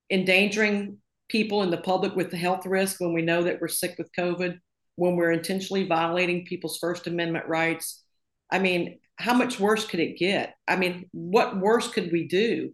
endangering 0.09 0.97
people 1.27 1.63
in 1.63 1.71
the 1.71 1.77
public 1.77 2.15
with 2.15 2.31
the 2.31 2.37
health 2.37 2.65
risk 2.65 3.01
when 3.01 3.13
we 3.13 3.21
know 3.21 3.43
that 3.43 3.59
we're 3.59 3.67
sick 3.67 3.95
with 3.97 4.11
COVID, 4.17 4.57
when 4.95 5.15
we're 5.15 5.31
intentionally 5.31 5.87
violating 5.87 6.45
people's 6.45 6.77
First 6.77 7.07
Amendment 7.07 7.47
rights. 7.47 8.03
I 8.51 8.59
mean, 8.59 8.99
how 9.17 9.33
much 9.33 9.59
worse 9.59 9.85
could 9.85 9.99
it 9.99 10.17
get? 10.17 10.55
I 10.67 10.75
mean, 10.75 11.09
what 11.11 11.57
worse 11.57 11.87
could 11.87 12.11
we 12.11 12.27
do 12.27 12.73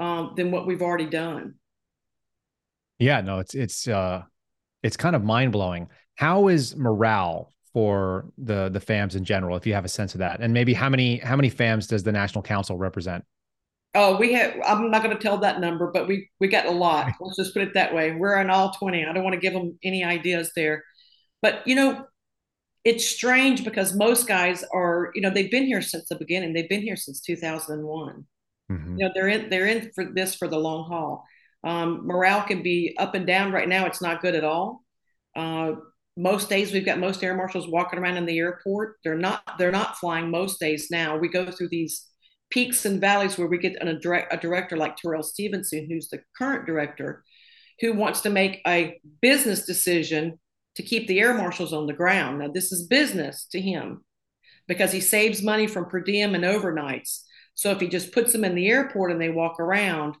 um, 0.00 0.32
than 0.36 0.50
what 0.50 0.66
we've 0.66 0.82
already 0.82 1.06
done? 1.06 1.54
Yeah, 2.98 3.20
no, 3.20 3.38
it's 3.40 3.54
it's 3.54 3.88
uh, 3.88 4.22
it's 4.82 4.96
kind 4.96 5.16
of 5.16 5.24
mind 5.24 5.52
blowing. 5.52 5.88
How 6.14 6.48
is 6.48 6.76
morale 6.76 7.52
for 7.72 8.26
the 8.38 8.70
the 8.70 8.80
FAMs 8.80 9.16
in 9.16 9.24
general, 9.24 9.56
if 9.56 9.66
you 9.66 9.74
have 9.74 9.84
a 9.84 9.88
sense 9.88 10.14
of 10.14 10.20
that, 10.20 10.40
and 10.40 10.54
maybe 10.54 10.72
how 10.72 10.88
many 10.88 11.18
how 11.18 11.36
many 11.36 11.50
FAMs 11.50 11.88
does 11.88 12.02
the 12.02 12.12
National 12.12 12.42
Council 12.42 12.78
represent? 12.78 13.24
Oh, 13.96 14.16
we 14.16 14.32
have. 14.32 14.54
I'm 14.64 14.90
not 14.90 15.02
going 15.02 15.16
to 15.16 15.22
tell 15.22 15.38
that 15.38 15.60
number, 15.60 15.90
but 15.92 16.08
we 16.08 16.30
we 16.40 16.48
got 16.48 16.66
a 16.66 16.70
lot. 16.70 17.12
Let's 17.20 17.36
just 17.36 17.52
put 17.52 17.62
it 17.62 17.74
that 17.74 17.94
way. 17.94 18.12
We're 18.12 18.40
in 18.40 18.50
all 18.50 18.72
20. 18.72 19.04
I 19.04 19.12
don't 19.12 19.24
want 19.24 19.34
to 19.34 19.40
give 19.40 19.52
them 19.52 19.78
any 19.82 20.04
ideas 20.04 20.52
there, 20.56 20.84
but 21.42 21.66
you 21.66 21.74
know, 21.74 22.06
it's 22.84 23.06
strange 23.06 23.64
because 23.64 23.94
most 23.94 24.26
guys 24.26 24.64
are. 24.72 25.10
You 25.14 25.22
know, 25.22 25.30
they've 25.30 25.50
been 25.50 25.66
here 25.66 25.82
since 25.82 26.08
the 26.08 26.16
beginning. 26.16 26.52
They've 26.52 26.68
been 26.68 26.82
here 26.82 26.96
since 26.96 27.20
2001. 27.20 28.26
Mm-hmm. 28.70 28.98
You 28.98 29.06
know, 29.06 29.12
they're 29.14 29.28
in 29.28 29.50
they're 29.50 29.66
in 29.66 29.90
for 29.94 30.04
this 30.04 30.34
for 30.34 30.48
the 30.48 30.58
long 30.58 30.88
haul. 30.88 31.24
Um, 31.64 32.06
morale 32.06 32.42
can 32.42 32.62
be 32.62 32.94
up 32.98 33.14
and 33.14 33.26
down. 33.26 33.52
Right 33.52 33.68
now, 33.68 33.86
it's 33.86 34.02
not 34.02 34.20
good 34.20 34.34
at 34.34 34.44
all. 34.44 34.84
Uh, 35.34 35.72
most 36.16 36.48
days 36.48 36.72
we've 36.72 36.86
got 36.86 36.98
most 36.98 37.24
air 37.24 37.34
marshals 37.34 37.68
walking 37.68 37.98
around 37.98 38.18
in 38.18 38.26
the 38.26 38.38
airport. 38.38 38.96
They're 39.02 39.16
not 39.16 39.42
they're 39.58 39.72
not 39.72 39.98
flying 39.98 40.30
most 40.30 40.60
days 40.60 40.88
now. 40.90 41.16
We 41.16 41.28
go 41.28 41.50
through 41.50 41.70
these 41.70 42.06
peaks 42.50 42.84
and 42.84 43.00
valleys 43.00 43.36
where 43.36 43.48
we 43.48 43.58
get 43.58 43.76
a, 43.80 43.98
direct, 43.98 44.32
a 44.32 44.36
director 44.36 44.76
like 44.76 44.96
Tirrell 44.96 45.24
Stevenson, 45.24 45.88
who's 45.90 46.08
the 46.08 46.20
current 46.38 46.66
director, 46.66 47.24
who 47.80 47.94
wants 47.94 48.20
to 48.20 48.30
make 48.30 48.60
a 48.66 49.00
business 49.20 49.66
decision 49.66 50.38
to 50.76 50.82
keep 50.82 51.06
the 51.06 51.20
air 51.20 51.34
marshals 51.34 51.72
on 51.72 51.86
the 51.86 51.92
ground. 51.92 52.38
Now, 52.38 52.48
this 52.48 52.72
is 52.72 52.86
business 52.86 53.46
to 53.52 53.60
him 53.60 54.04
because 54.66 54.92
he 54.92 55.00
saves 55.00 55.42
money 55.42 55.66
from 55.66 55.86
per 55.86 56.00
diem 56.00 56.34
and 56.34 56.44
overnights. 56.44 57.20
So 57.54 57.70
if 57.70 57.80
he 57.80 57.88
just 57.88 58.12
puts 58.12 58.32
them 58.32 58.44
in 58.44 58.54
the 58.54 58.68
airport 58.68 59.12
and 59.12 59.20
they 59.20 59.30
walk 59.30 59.60
around, 59.60 60.16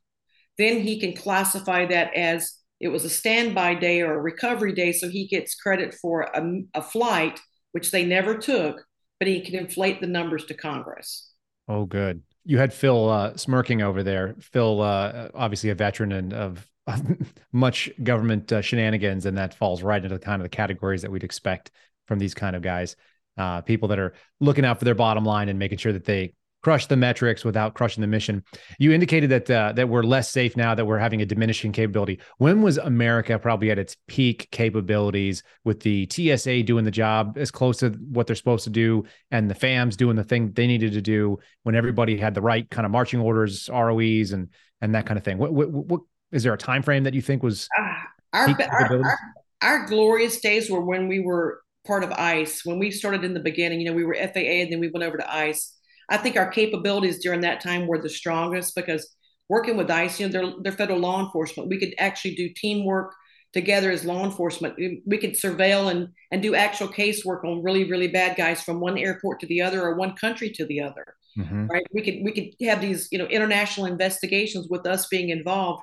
then 0.58 0.80
he 0.80 1.00
can 1.00 1.14
classify 1.14 1.86
that 1.86 2.14
as 2.14 2.54
it 2.80 2.88
was 2.88 3.04
a 3.04 3.10
standby 3.10 3.74
day 3.76 4.02
or 4.02 4.14
a 4.14 4.22
recovery 4.22 4.72
day. 4.72 4.92
So 4.92 5.08
he 5.08 5.26
gets 5.26 5.54
credit 5.54 5.94
for 5.94 6.22
a, 6.22 6.60
a 6.74 6.82
flight, 6.82 7.40
which 7.72 7.90
they 7.90 8.04
never 8.04 8.36
took, 8.36 8.84
but 9.18 9.26
he 9.26 9.40
can 9.40 9.56
inflate 9.56 10.00
the 10.00 10.06
numbers 10.06 10.44
to 10.46 10.54
Congress. 10.54 11.32
Oh, 11.66 11.86
good. 11.86 12.22
You 12.44 12.58
had 12.58 12.74
Phil 12.74 13.08
uh, 13.08 13.36
smirking 13.36 13.82
over 13.82 14.02
there. 14.02 14.34
Phil, 14.38 14.80
uh, 14.80 15.30
obviously 15.34 15.70
a 15.70 15.74
veteran 15.74 16.12
and 16.12 16.32
of, 16.32 16.58
of 16.58 16.68
much 17.52 17.90
government 18.02 18.52
uh, 18.52 18.60
shenanigans, 18.60 19.26
and 19.26 19.36
that 19.38 19.54
falls 19.54 19.82
right 19.82 20.02
into 20.02 20.16
the 20.16 20.24
kind 20.24 20.40
of 20.40 20.44
the 20.44 20.56
categories 20.56 21.02
that 21.02 21.10
we'd 21.10 21.24
expect 21.24 21.70
from 22.06 22.18
these 22.18 22.34
kind 22.34 22.56
of 22.56 22.62
guys. 22.62 22.96
Uh, 23.36 23.60
people 23.60 23.88
that 23.88 23.98
are 23.98 24.14
looking 24.40 24.64
out 24.64 24.78
for 24.78 24.84
their 24.84 24.94
bottom 24.94 25.24
line 25.24 25.48
and 25.48 25.58
making 25.58 25.78
sure 25.78 25.92
that 25.92 26.04
they 26.04 26.32
crush 26.64 26.86
the 26.86 26.96
metrics 26.96 27.44
without 27.44 27.74
crushing 27.74 28.00
the 28.00 28.06
mission. 28.06 28.42
You 28.78 28.92
indicated 28.92 29.28
that 29.30 29.50
uh, 29.50 29.72
that 29.72 29.88
we're 29.88 30.02
less 30.02 30.30
safe 30.30 30.56
now 30.56 30.74
that 30.74 30.86
we're 30.86 30.98
having 30.98 31.20
a 31.20 31.26
diminishing 31.26 31.72
capability. 31.72 32.20
When 32.38 32.62
was 32.62 32.78
America 32.78 33.38
probably 33.38 33.70
at 33.70 33.78
its 33.78 33.96
peak 34.08 34.48
capabilities 34.50 35.42
with 35.64 35.80
the 35.80 36.08
TSA 36.10 36.62
doing 36.62 36.84
the 36.84 36.90
job 36.90 37.36
as 37.36 37.50
close 37.50 37.78
to 37.78 37.90
what 37.90 38.26
they're 38.26 38.34
supposed 38.34 38.64
to 38.64 38.70
do 38.70 39.04
and 39.30 39.50
the 39.50 39.54
FAMs 39.54 39.96
doing 39.96 40.16
the 40.16 40.24
thing 40.24 40.52
they 40.52 40.66
needed 40.66 40.92
to 40.92 41.02
do 41.02 41.38
when 41.64 41.74
everybody 41.74 42.16
had 42.16 42.34
the 42.34 42.42
right 42.42 42.68
kind 42.70 42.86
of 42.86 42.92
marching 42.92 43.20
orders, 43.20 43.68
ROEs 43.70 44.32
and 44.32 44.48
and 44.80 44.94
that 44.94 45.04
kind 45.06 45.18
of 45.18 45.24
thing. 45.24 45.36
What 45.36 45.52
what, 45.52 45.70
what 45.70 46.00
is 46.32 46.42
there 46.42 46.54
a 46.54 46.58
time 46.58 46.82
frame 46.82 47.04
that 47.04 47.14
you 47.14 47.22
think 47.22 47.42
was 47.42 47.68
uh, 47.78 47.92
our, 48.32 48.48
our, 48.48 49.04
our 49.04 49.18
our 49.62 49.86
glorious 49.86 50.40
days 50.40 50.70
were 50.70 50.84
when 50.84 51.08
we 51.08 51.20
were 51.20 51.60
part 51.86 52.02
of 52.02 52.12
ICE. 52.12 52.64
When 52.64 52.78
we 52.78 52.90
started 52.90 53.24
in 53.24 53.34
the 53.34 53.40
beginning, 53.40 53.80
you 53.80 53.86
know, 53.86 53.92
we 53.92 54.04
were 54.04 54.14
FAA 54.14 54.40
and 54.40 54.72
then 54.72 54.80
we 54.80 54.90
went 54.90 55.04
over 55.04 55.16
to 55.16 55.34
ICE 55.34 55.74
I 56.08 56.16
think 56.16 56.36
our 56.36 56.50
capabilities 56.50 57.18
during 57.18 57.40
that 57.42 57.60
time 57.60 57.86
were 57.86 58.00
the 58.00 58.08
strongest 58.08 58.74
because 58.74 59.14
working 59.48 59.76
with 59.76 59.90
ICE, 59.90 60.20
you 60.20 60.28
know, 60.28 60.32
they're, 60.32 60.52
they're 60.62 60.72
federal 60.72 60.98
law 60.98 61.24
enforcement. 61.24 61.68
We 61.68 61.78
could 61.78 61.94
actually 61.98 62.34
do 62.34 62.50
teamwork 62.54 63.12
together 63.52 63.90
as 63.90 64.04
law 64.04 64.24
enforcement. 64.24 64.74
We 65.06 65.18
could 65.18 65.32
surveil 65.32 65.90
and, 65.90 66.08
and 66.32 66.42
do 66.42 66.54
actual 66.54 66.88
casework 66.88 67.44
on 67.44 67.62
really, 67.62 67.88
really 67.88 68.08
bad 68.08 68.36
guys 68.36 68.62
from 68.62 68.80
one 68.80 68.98
airport 68.98 69.40
to 69.40 69.46
the 69.46 69.62
other 69.62 69.82
or 69.82 69.94
one 69.94 70.16
country 70.16 70.50
to 70.50 70.66
the 70.66 70.80
other. 70.80 71.14
Mm-hmm. 71.38 71.66
Right. 71.66 71.86
We 71.92 72.02
could 72.02 72.22
we 72.22 72.30
could 72.30 72.66
have 72.68 72.80
these, 72.80 73.08
you 73.10 73.18
know, 73.18 73.26
international 73.26 73.86
investigations 73.86 74.68
with 74.70 74.86
us 74.86 75.08
being 75.08 75.30
involved 75.30 75.82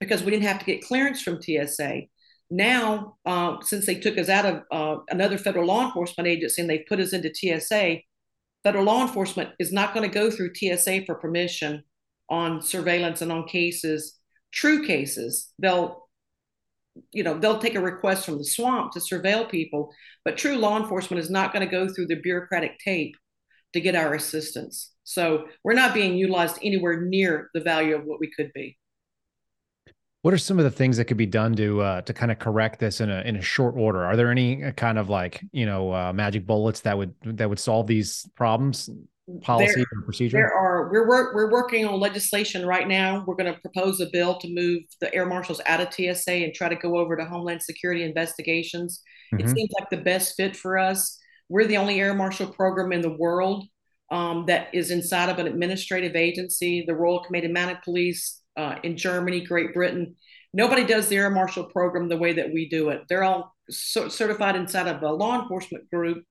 because 0.00 0.22
we 0.22 0.30
didn't 0.30 0.46
have 0.46 0.58
to 0.58 0.64
get 0.64 0.84
clearance 0.84 1.22
from 1.22 1.40
TSA. 1.42 2.02
Now, 2.50 3.16
uh, 3.26 3.56
since 3.62 3.84
they 3.86 3.96
took 3.96 4.16
us 4.16 4.28
out 4.28 4.46
of 4.46 4.62
uh, 4.70 5.02
another 5.10 5.36
federal 5.36 5.66
law 5.66 5.86
enforcement 5.86 6.28
agency 6.28 6.62
and 6.62 6.70
they've 6.70 6.86
put 6.88 7.00
us 7.00 7.12
into 7.12 7.34
TSA, 7.34 7.98
federal 8.62 8.84
law 8.84 9.02
enforcement 9.02 9.50
is 9.58 9.72
not 9.72 9.92
going 9.92 10.08
to 10.08 10.14
go 10.14 10.30
through 10.30 10.54
TSA 10.54 11.04
for 11.04 11.14
permission 11.16 11.82
on 12.30 12.62
surveillance 12.62 13.22
and 13.22 13.32
on 13.32 13.46
cases, 13.46 14.18
true 14.52 14.86
cases. 14.86 15.52
They'll 15.58 16.08
you 17.12 17.22
know 17.22 17.38
they'll 17.38 17.58
take 17.58 17.74
a 17.74 17.80
request 17.80 18.24
from 18.24 18.38
the 18.38 18.44
swamp 18.44 18.92
to 18.92 18.98
surveil 18.98 19.48
people 19.48 19.92
but 20.24 20.36
true 20.36 20.56
law 20.56 20.76
enforcement 20.80 21.22
is 21.22 21.30
not 21.30 21.52
going 21.52 21.64
to 21.64 21.70
go 21.70 21.88
through 21.88 22.06
the 22.06 22.16
bureaucratic 22.16 22.78
tape 22.84 23.14
to 23.72 23.80
get 23.80 23.94
our 23.94 24.14
assistance 24.14 24.92
so 25.04 25.46
we're 25.62 25.74
not 25.74 25.94
being 25.94 26.16
utilized 26.16 26.58
anywhere 26.62 27.02
near 27.02 27.50
the 27.54 27.60
value 27.60 27.94
of 27.94 28.04
what 28.04 28.20
we 28.20 28.30
could 28.36 28.50
be 28.52 28.76
what 30.22 30.34
are 30.34 30.38
some 30.38 30.58
of 30.58 30.64
the 30.64 30.70
things 30.70 30.96
that 30.96 31.04
could 31.04 31.16
be 31.16 31.26
done 31.26 31.54
to 31.56 31.80
uh, 31.80 32.00
to 32.02 32.12
kind 32.12 32.32
of 32.32 32.38
correct 32.38 32.80
this 32.80 33.00
in 33.00 33.10
a 33.10 33.20
in 33.22 33.36
a 33.36 33.42
short 33.42 33.74
order? 33.76 34.04
Are 34.04 34.16
there 34.16 34.30
any 34.30 34.64
uh, 34.64 34.72
kind 34.72 34.98
of 34.98 35.08
like 35.08 35.44
you 35.52 35.66
know 35.66 35.94
uh, 35.94 36.12
magic 36.12 36.46
bullets 36.46 36.80
that 36.80 36.98
would 36.98 37.14
that 37.24 37.48
would 37.48 37.58
solve 37.58 37.86
these 37.86 38.28
problems? 38.34 38.90
Policy 39.42 39.74
there, 39.74 40.02
procedure. 40.06 40.38
There 40.38 40.54
are. 40.54 40.90
We're 40.90 41.06
work, 41.06 41.34
we're 41.34 41.50
working 41.52 41.84
on 41.84 42.00
legislation 42.00 42.64
right 42.64 42.88
now. 42.88 43.24
We're 43.26 43.34
going 43.34 43.52
to 43.52 43.60
propose 43.60 44.00
a 44.00 44.06
bill 44.10 44.38
to 44.38 44.48
move 44.48 44.84
the 45.02 45.14
air 45.14 45.26
marshals 45.26 45.60
out 45.66 45.82
of 45.82 45.92
TSA 45.92 46.32
and 46.32 46.54
try 46.54 46.70
to 46.70 46.76
go 46.76 46.96
over 46.96 47.14
to 47.14 47.26
Homeland 47.26 47.62
Security 47.62 48.04
investigations. 48.04 49.02
Mm-hmm. 49.34 49.46
It 49.46 49.54
seems 49.54 49.68
like 49.78 49.90
the 49.90 49.98
best 49.98 50.34
fit 50.38 50.56
for 50.56 50.78
us. 50.78 51.18
We're 51.50 51.66
the 51.66 51.76
only 51.76 52.00
air 52.00 52.14
marshal 52.14 52.46
program 52.46 52.90
in 52.90 53.02
the 53.02 53.14
world 53.18 53.66
um, 54.10 54.46
that 54.46 54.68
is 54.72 54.90
inside 54.90 55.28
of 55.28 55.38
an 55.38 55.46
administrative 55.46 56.16
agency. 56.16 56.84
The 56.86 56.94
Royal 56.94 57.22
Canadian 57.22 57.52
Mounted 57.52 57.82
Police 57.82 58.40
uh, 58.58 58.78
in 58.82 58.96
Germany, 58.96 59.40
Great 59.40 59.72
Britain. 59.72 60.16
Nobody 60.52 60.84
does 60.84 61.08
the 61.08 61.16
air 61.16 61.30
marshal 61.30 61.64
program 61.64 62.08
the 62.08 62.16
way 62.16 62.32
that 62.34 62.52
we 62.52 62.68
do 62.68 62.88
it. 62.90 63.02
They're 63.08 63.24
all 63.24 63.54
so 63.70 64.08
certified 64.08 64.56
inside 64.56 64.88
of 64.88 65.02
a 65.02 65.12
law 65.12 65.40
enforcement 65.40 65.88
group. 65.90 66.24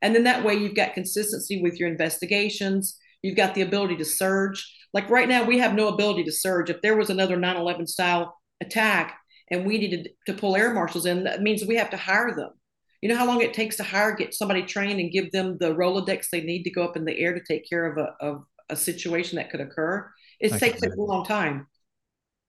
And 0.00 0.14
then 0.14 0.24
that 0.24 0.44
way 0.44 0.54
you've 0.54 0.76
got 0.76 0.94
consistency 0.94 1.62
with 1.62 1.78
your 1.80 1.88
investigations. 1.88 2.98
You've 3.22 3.36
got 3.36 3.54
the 3.54 3.62
ability 3.62 3.96
to 3.96 4.04
surge. 4.04 4.70
Like 4.92 5.10
right 5.10 5.28
now, 5.28 5.44
we 5.44 5.58
have 5.58 5.74
no 5.74 5.88
ability 5.88 6.24
to 6.24 6.32
surge. 6.32 6.70
If 6.70 6.82
there 6.82 6.96
was 6.96 7.10
another 7.10 7.36
9 7.36 7.56
11 7.56 7.86
style 7.86 8.36
attack 8.60 9.18
and 9.50 9.66
we 9.66 9.78
needed 9.78 10.10
to 10.26 10.34
pull 10.34 10.56
air 10.56 10.72
marshals 10.72 11.06
in, 11.06 11.24
that 11.24 11.42
means 11.42 11.64
we 11.64 11.76
have 11.76 11.90
to 11.90 11.96
hire 11.96 12.34
them. 12.36 12.50
You 13.00 13.08
know 13.08 13.16
how 13.16 13.26
long 13.26 13.42
it 13.42 13.52
takes 13.52 13.76
to 13.76 13.82
hire, 13.82 14.14
get 14.14 14.34
somebody 14.34 14.62
trained, 14.62 15.00
and 15.00 15.12
give 15.12 15.30
them 15.32 15.58
the 15.58 15.74
Rolodex 15.74 16.26
they 16.30 16.42
need 16.42 16.62
to 16.62 16.70
go 16.70 16.84
up 16.84 16.96
in 16.96 17.04
the 17.04 17.18
air 17.18 17.34
to 17.34 17.40
take 17.46 17.68
care 17.68 17.86
of 17.86 17.98
a, 17.98 18.14
of 18.24 18.44
a 18.70 18.76
situation 18.76 19.36
that 19.36 19.50
could 19.50 19.60
occur? 19.60 20.10
It 20.44 20.52
I 20.52 20.58
takes 20.58 20.82
a 20.82 20.90
long 20.96 21.24
time. 21.24 21.66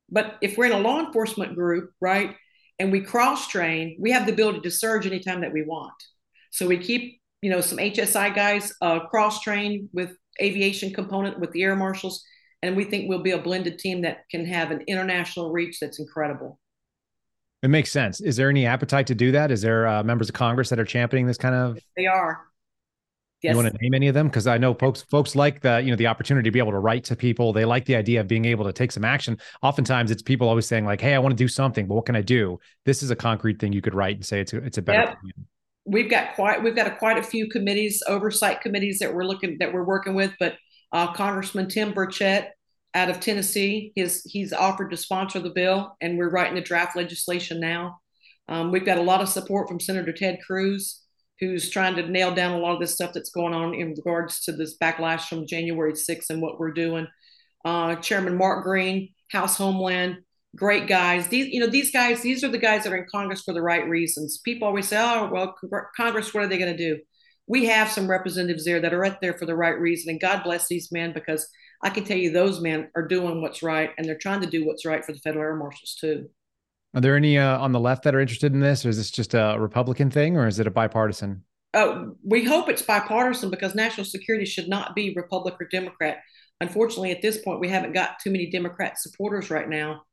But 0.09 0.35
if 0.41 0.57
we're 0.57 0.65
in 0.65 0.73
a 0.73 0.79
law 0.79 0.99
enforcement 0.99 1.55
group, 1.55 1.91
right, 2.01 2.35
and 2.77 2.91
we 2.91 2.99
cross 2.99 3.47
train, 3.47 3.95
we 4.01 4.11
have 4.11 4.25
the 4.25 4.33
ability 4.33 4.59
to 4.61 4.69
surge 4.69 5.07
anytime 5.07 5.41
that 5.41 5.53
we 5.53 5.63
want. 5.63 5.93
So 6.51 6.67
we 6.67 6.77
keep, 6.77 7.21
you 7.41 7.49
know, 7.49 7.61
some 7.61 7.77
HSI 7.77 8.35
guys 8.35 8.73
uh, 8.81 8.99
cross 9.07 9.39
train 9.39 9.89
with 9.93 10.11
aviation 10.41 10.93
component 10.93 11.39
with 11.39 11.53
the 11.53 11.63
air 11.63 11.75
marshals, 11.77 12.21
and 12.61 12.75
we 12.75 12.83
think 12.83 13.07
we'll 13.07 13.23
be 13.23 13.31
a 13.31 13.41
blended 13.41 13.79
team 13.79 14.01
that 14.01 14.27
can 14.29 14.45
have 14.45 14.71
an 14.71 14.83
international 14.87 15.53
reach 15.53 15.79
that's 15.79 15.99
incredible. 15.99 16.59
It 17.63 17.69
makes 17.69 17.93
sense. 17.93 18.19
Is 18.19 18.35
there 18.35 18.49
any 18.49 18.65
appetite 18.65 19.07
to 19.07 19.15
do 19.15 19.31
that? 19.31 19.51
Is 19.51 19.61
there 19.61 19.87
uh, 19.87 20.03
members 20.03 20.27
of 20.27 20.35
Congress 20.35 20.67
that 20.69 20.79
are 20.79 20.85
championing 20.85 21.27
this 21.27 21.37
kind 21.37 21.55
of? 21.55 21.79
They 21.95 22.07
are. 22.07 22.41
Yes. 23.45 23.51
You 23.51 23.61
want 23.61 23.71
to 23.71 23.77
name 23.79 23.93
any 23.93 24.07
of 24.07 24.15
them? 24.15 24.27
Because 24.27 24.47
I 24.47 24.57
know 24.57 24.73
folks 24.73 25.03
folks 25.03 25.35
like 25.35 25.61
the 25.61 25.79
you 25.79 25.91
know 25.91 25.95
the 25.95 26.07
opportunity 26.07 26.47
to 26.47 26.51
be 26.51 26.57
able 26.57 26.71
to 26.71 26.79
write 26.79 27.03
to 27.03 27.15
people. 27.15 27.53
They 27.53 27.63
like 27.63 27.85
the 27.85 27.95
idea 27.95 28.19
of 28.21 28.27
being 28.27 28.43
able 28.45 28.65
to 28.65 28.73
take 28.73 28.91
some 28.91 29.05
action. 29.05 29.37
Oftentimes, 29.61 30.09
it's 30.09 30.23
people 30.23 30.49
always 30.49 30.65
saying 30.65 30.83
like, 30.83 30.99
"Hey, 30.99 31.13
I 31.13 31.19
want 31.19 31.33
to 31.33 31.43
do 31.43 31.47
something, 31.47 31.85
but 31.85 31.93
what 31.93 32.07
can 32.07 32.15
I 32.15 32.23
do?" 32.23 32.59
This 32.85 33.03
is 33.03 33.11
a 33.11 33.15
concrete 33.15 33.59
thing 33.59 33.71
you 33.71 33.83
could 33.83 33.93
write 33.93 34.15
and 34.15 34.25
say 34.25 34.39
it's 34.39 34.53
a, 34.53 34.57
it's 34.63 34.79
a 34.79 34.81
better. 34.81 35.15
Yep. 35.23 35.35
We've 35.85 36.09
got 36.09 36.33
quite 36.33 36.63
we've 36.63 36.75
got 36.75 36.87
a, 36.87 36.95
quite 36.95 37.19
a 37.19 37.23
few 37.23 37.47
committees, 37.47 38.01
oversight 38.07 38.61
committees 38.61 38.97
that 38.97 39.13
we're 39.13 39.25
looking 39.25 39.57
that 39.59 39.71
we're 39.71 39.83
working 39.85 40.15
with. 40.15 40.33
But 40.39 40.55
uh, 40.91 41.13
Congressman 41.13 41.69
Tim 41.69 41.93
Burchett 41.93 42.47
out 42.95 43.11
of 43.11 43.19
Tennessee, 43.19 43.93
his 43.95 44.23
he's 44.23 44.53
offered 44.53 44.89
to 44.89 44.97
sponsor 44.97 45.39
the 45.39 45.51
bill, 45.51 45.95
and 46.01 46.17
we're 46.17 46.31
writing 46.31 46.55
the 46.55 46.61
draft 46.61 46.97
legislation 46.97 47.59
now. 47.59 47.99
Um, 48.47 48.71
we've 48.71 48.85
got 48.85 48.97
a 48.97 49.03
lot 49.03 49.21
of 49.21 49.29
support 49.29 49.67
from 49.67 49.79
Senator 49.79 50.13
Ted 50.13 50.39
Cruz, 50.47 51.04
who's 51.39 51.69
trying 51.69 51.95
to 51.95 52.09
nail 52.09 52.33
down 52.33 52.53
a 52.53 52.59
lot 52.59 52.73
of 52.73 52.79
this 52.79 52.93
stuff 52.93 53.13
that's 53.13 53.29
going 53.29 53.53
on 53.53 53.73
in 53.73 53.89
regards 53.89 54.41
to 54.41 54.51
this 54.51 54.77
backlash 54.77 55.27
from 55.27 55.47
January 55.47 55.93
6th 55.93 56.29
and 56.29 56.41
what 56.41 56.59
we're 56.59 56.71
doing. 56.71 57.07
Uh, 57.63 57.95
Chairman 57.95 58.37
Mark 58.37 58.63
Green, 58.63 59.09
House 59.31 59.57
Homeland, 59.57 60.17
great 60.55 60.87
guys. 60.87 61.27
These, 61.27 61.47
you 61.47 61.59
know, 61.59 61.67
these 61.67 61.91
guys, 61.91 62.21
these 62.21 62.43
are 62.43 62.49
the 62.49 62.57
guys 62.57 62.83
that 62.83 62.93
are 62.93 62.97
in 62.97 63.07
Congress 63.11 63.41
for 63.41 63.53
the 63.53 63.61
right 63.61 63.87
reasons. 63.87 64.39
People 64.43 64.67
always 64.67 64.87
say, 64.87 64.97
"Oh, 64.97 65.29
well, 65.31 65.55
Congress, 65.97 66.33
what 66.33 66.43
are 66.43 66.47
they 66.47 66.57
going 66.57 66.75
to 66.75 66.77
do?" 66.77 67.01
We 67.47 67.65
have 67.65 67.91
some 67.91 68.09
representatives 68.09 68.65
there 68.65 68.79
that 68.79 68.93
are 68.93 68.99
right 68.99 69.19
there 69.21 69.33
for 69.33 69.45
the 69.45 69.55
right 69.55 69.77
reason, 69.79 70.11
and 70.11 70.21
God 70.21 70.43
bless 70.43 70.67
these 70.67 70.91
men 70.91 71.13
because 71.13 71.47
I 71.83 71.89
can 71.89 72.03
tell 72.05 72.17
you 72.17 72.31
those 72.31 72.61
men 72.61 72.89
are 72.95 73.07
doing 73.07 73.41
what's 73.41 73.61
right, 73.61 73.91
and 73.97 74.07
they're 74.07 74.17
trying 74.17 74.41
to 74.41 74.47
do 74.47 74.65
what's 74.65 74.85
right 74.85 75.03
for 75.03 75.11
the 75.13 75.19
federal 75.19 75.43
air 75.43 75.55
marshals 75.55 75.95
too. 75.99 76.29
Are 76.95 77.01
there 77.01 77.17
any 77.17 77.37
uh, 77.37 77.59
on 77.59 77.73
the 77.73 77.79
left 77.79 78.03
that 78.03 78.15
are 78.15 78.21
interested 78.21 78.53
in 78.53 78.61
this, 78.61 78.85
or 78.85 78.89
is 78.89 78.97
this 78.97 79.11
just 79.11 79.33
a 79.33 79.57
Republican 79.59 80.09
thing, 80.09 80.37
or 80.37 80.47
is 80.47 80.59
it 80.59 80.67
a 80.67 80.71
bipartisan? 80.71 81.43
Uh, 81.73 82.05
we 82.23 82.45
hope 82.45 82.69
it's 82.69 82.81
bipartisan 82.81 83.49
because 83.49 83.75
national 83.75 84.05
security 84.05 84.45
should 84.45 84.69
not 84.69 84.95
be 84.95 85.13
Republican 85.13 85.65
or 85.65 85.69
Democrat. 85.69 86.19
Unfortunately, 86.61 87.11
at 87.11 87.21
this 87.21 87.37
point, 87.39 87.59
we 87.59 87.67
haven't 87.67 87.91
got 87.91 88.19
too 88.23 88.31
many 88.31 88.49
Democrat 88.49 88.97
supporters 88.97 89.49
right 89.49 89.67
now. 89.67 90.03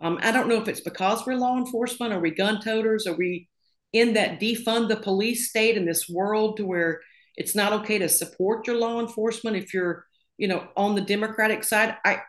Um, 0.00 0.18
I 0.22 0.30
don't 0.30 0.48
know 0.48 0.60
if 0.62 0.66
it's 0.66 0.80
because 0.80 1.26
we're 1.26 1.34
law 1.34 1.58
enforcement, 1.58 2.14
are 2.14 2.20
we 2.20 2.30
gun 2.30 2.62
toters, 2.62 3.06
are 3.06 3.16
we 3.16 3.48
in 3.92 4.14
that 4.14 4.40
defund 4.40 4.88
the 4.88 4.96
police 4.96 5.50
state 5.50 5.76
in 5.76 5.84
this 5.84 6.08
world 6.08 6.56
to 6.56 6.64
where 6.64 7.00
it's 7.36 7.54
not 7.54 7.72
okay 7.72 7.98
to 7.98 8.08
support 8.08 8.66
your 8.66 8.76
law 8.76 8.98
enforcement 9.00 9.58
if 9.58 9.74
you're, 9.74 10.06
you 10.38 10.48
know, 10.48 10.68
on 10.76 10.94
the 10.94 11.00
Democratic 11.02 11.64
side. 11.64 11.96
I 12.04 12.20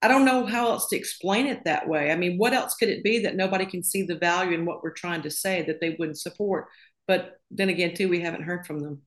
I 0.00 0.08
don't 0.08 0.24
know 0.24 0.46
how 0.46 0.68
else 0.68 0.88
to 0.88 0.96
explain 0.96 1.46
it 1.46 1.64
that 1.64 1.88
way. 1.88 2.12
I 2.12 2.16
mean, 2.16 2.38
what 2.38 2.52
else 2.52 2.74
could 2.74 2.88
it 2.88 3.02
be 3.02 3.20
that 3.20 3.36
nobody 3.36 3.66
can 3.66 3.82
see 3.82 4.02
the 4.02 4.16
value 4.16 4.52
in 4.52 4.64
what 4.64 4.82
we're 4.82 4.92
trying 4.92 5.22
to 5.22 5.30
say 5.30 5.62
that 5.62 5.80
they 5.80 5.96
wouldn't 5.98 6.18
support? 6.18 6.66
But 7.08 7.40
then 7.50 7.68
again, 7.68 7.94
too, 7.94 8.08
we 8.08 8.20
haven't 8.20 8.42
heard 8.42 8.66
from 8.66 8.78
them. 8.80 9.02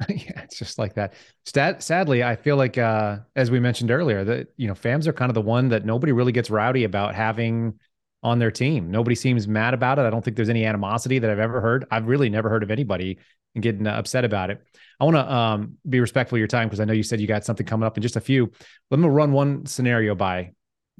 yeah, 0.08 0.42
it's 0.42 0.58
just 0.58 0.78
like 0.78 0.94
that. 0.94 1.14
Stat, 1.44 1.82
sadly, 1.82 2.24
I 2.24 2.36
feel 2.36 2.56
like, 2.56 2.76
uh, 2.76 3.18
as 3.36 3.50
we 3.50 3.60
mentioned 3.60 3.90
earlier, 3.90 4.24
that 4.24 4.48
you 4.56 4.66
know, 4.66 4.74
FAMs 4.74 5.06
are 5.06 5.12
kind 5.12 5.30
of 5.30 5.34
the 5.34 5.42
one 5.42 5.68
that 5.68 5.84
nobody 5.84 6.12
really 6.12 6.32
gets 6.32 6.50
rowdy 6.50 6.84
about 6.84 7.14
having 7.14 7.78
on 8.22 8.38
their 8.38 8.50
team. 8.50 8.90
Nobody 8.90 9.14
seems 9.14 9.46
mad 9.46 9.74
about 9.74 9.98
it. 9.98 10.02
I 10.02 10.10
don't 10.10 10.24
think 10.24 10.36
there's 10.36 10.48
any 10.48 10.66
animosity 10.66 11.18
that 11.20 11.30
I've 11.30 11.38
ever 11.38 11.60
heard. 11.60 11.86
I've 11.90 12.08
really 12.08 12.28
never 12.28 12.48
heard 12.48 12.62
of 12.62 12.70
anybody 12.70 13.18
getting 13.62 13.86
uh, 13.86 13.92
upset 13.92 14.24
about 14.24 14.50
it. 14.50 14.62
I 14.98 15.04
want 15.04 15.16
to 15.16 15.32
um, 15.32 15.74
be 15.88 16.00
respectful 16.00 16.36
of 16.36 16.40
your 16.40 16.48
time 16.48 16.68
because 16.68 16.80
I 16.80 16.84
know 16.84 16.92
you 16.92 17.02
said 17.02 17.20
you 17.20 17.26
got 17.26 17.44
something 17.44 17.66
coming 17.66 17.86
up 17.86 17.96
in 17.98 18.02
just 18.02 18.16
a 18.16 18.20
few. 18.20 18.50
Let 18.90 19.00
me 19.00 19.08
run 19.08 19.32
one 19.32 19.66
scenario 19.66 20.14
by. 20.14 20.52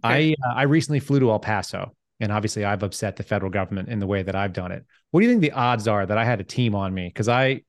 Okay. 0.05 0.35
I 0.43 0.49
uh, 0.49 0.55
I 0.55 0.63
recently 0.63 1.01
flew 1.01 1.21
to 1.21 1.31
El 1.31 1.39
Paso, 1.39 1.95
and 2.21 2.31
obviously 2.31 2.65
I've 2.65 2.83
upset 2.83 3.17
the 3.17 3.23
federal 3.23 3.51
government 3.51 3.89
in 3.89 3.99
the 3.99 4.07
way 4.07 4.23
that 4.23 4.35
I've 4.35 4.53
done 4.53 4.73
it. 4.73 4.85
What 5.11 5.21
do 5.21 5.27
you 5.27 5.33
think 5.33 5.41
the 5.41 5.53
odds 5.53 5.89
are 5.89 6.05
that 6.05 6.19
I 6.19 6.25
had 6.25 6.41
a 6.41 6.45
team 6.45 6.75
on 6.75 6.93
me? 6.93 7.09
Because 7.09 7.29
I 7.29 7.63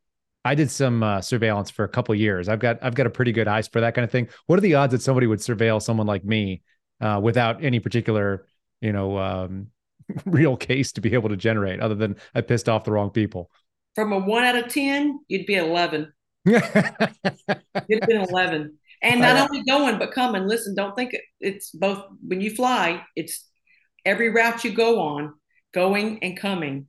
I 0.43 0.55
did 0.55 0.71
some 0.71 1.03
uh, 1.03 1.21
surveillance 1.21 1.69
for 1.69 1.83
a 1.83 1.89
couple 1.89 2.15
years. 2.15 2.47
I've 2.47 2.59
got 2.59 2.79
I've 2.81 2.95
got 2.95 3.05
a 3.05 3.09
pretty 3.09 3.31
good 3.31 3.47
eyes 3.47 3.67
for 3.67 3.81
that 3.81 3.93
kind 3.95 4.03
of 4.03 4.11
thing. 4.11 4.29
What 4.45 4.57
are 4.57 4.61
the 4.61 4.75
odds 4.75 4.91
that 4.91 5.01
somebody 5.01 5.27
would 5.27 5.39
surveil 5.39 5.81
someone 5.81 6.07
like 6.07 6.23
me 6.23 6.61
uh, 7.01 7.19
without 7.21 7.63
any 7.63 7.79
particular, 7.79 8.45
you 8.81 8.93
know, 8.93 9.17
um, 9.17 9.67
real 10.25 10.55
case 10.55 10.93
to 10.93 11.01
be 11.01 11.13
able 11.13 11.29
to 11.29 11.37
generate, 11.37 11.79
other 11.79 11.95
than 11.95 12.15
I 12.33 12.41
pissed 12.41 12.69
off 12.69 12.85
the 12.85 12.91
wrong 12.91 13.09
people? 13.09 13.51
From 13.97 14.13
a 14.13 14.19
one 14.19 14.43
out 14.43 14.55
of 14.55 14.71
ten, 14.71 15.19
you'd 15.27 15.47
be 15.47 15.55
eleven. 15.55 16.13
you'd 16.45 16.61
have 16.61 17.07
been 17.87 18.21
eleven, 18.29 18.77
and 19.01 19.21
not 19.21 19.49
only 19.49 19.63
going 19.63 19.97
but 19.97 20.11
coming. 20.11 20.47
Listen, 20.47 20.75
don't 20.75 20.95
think 20.95 21.15
it's 21.39 21.71
both. 21.71 22.05
When 22.21 22.39
you 22.39 22.51
fly, 22.51 23.03
it's 23.15 23.43
every 24.05 24.29
route 24.29 24.63
you 24.63 24.71
go 24.71 24.99
on, 24.99 25.33
going 25.73 26.23
and 26.23 26.37
coming 26.37 26.85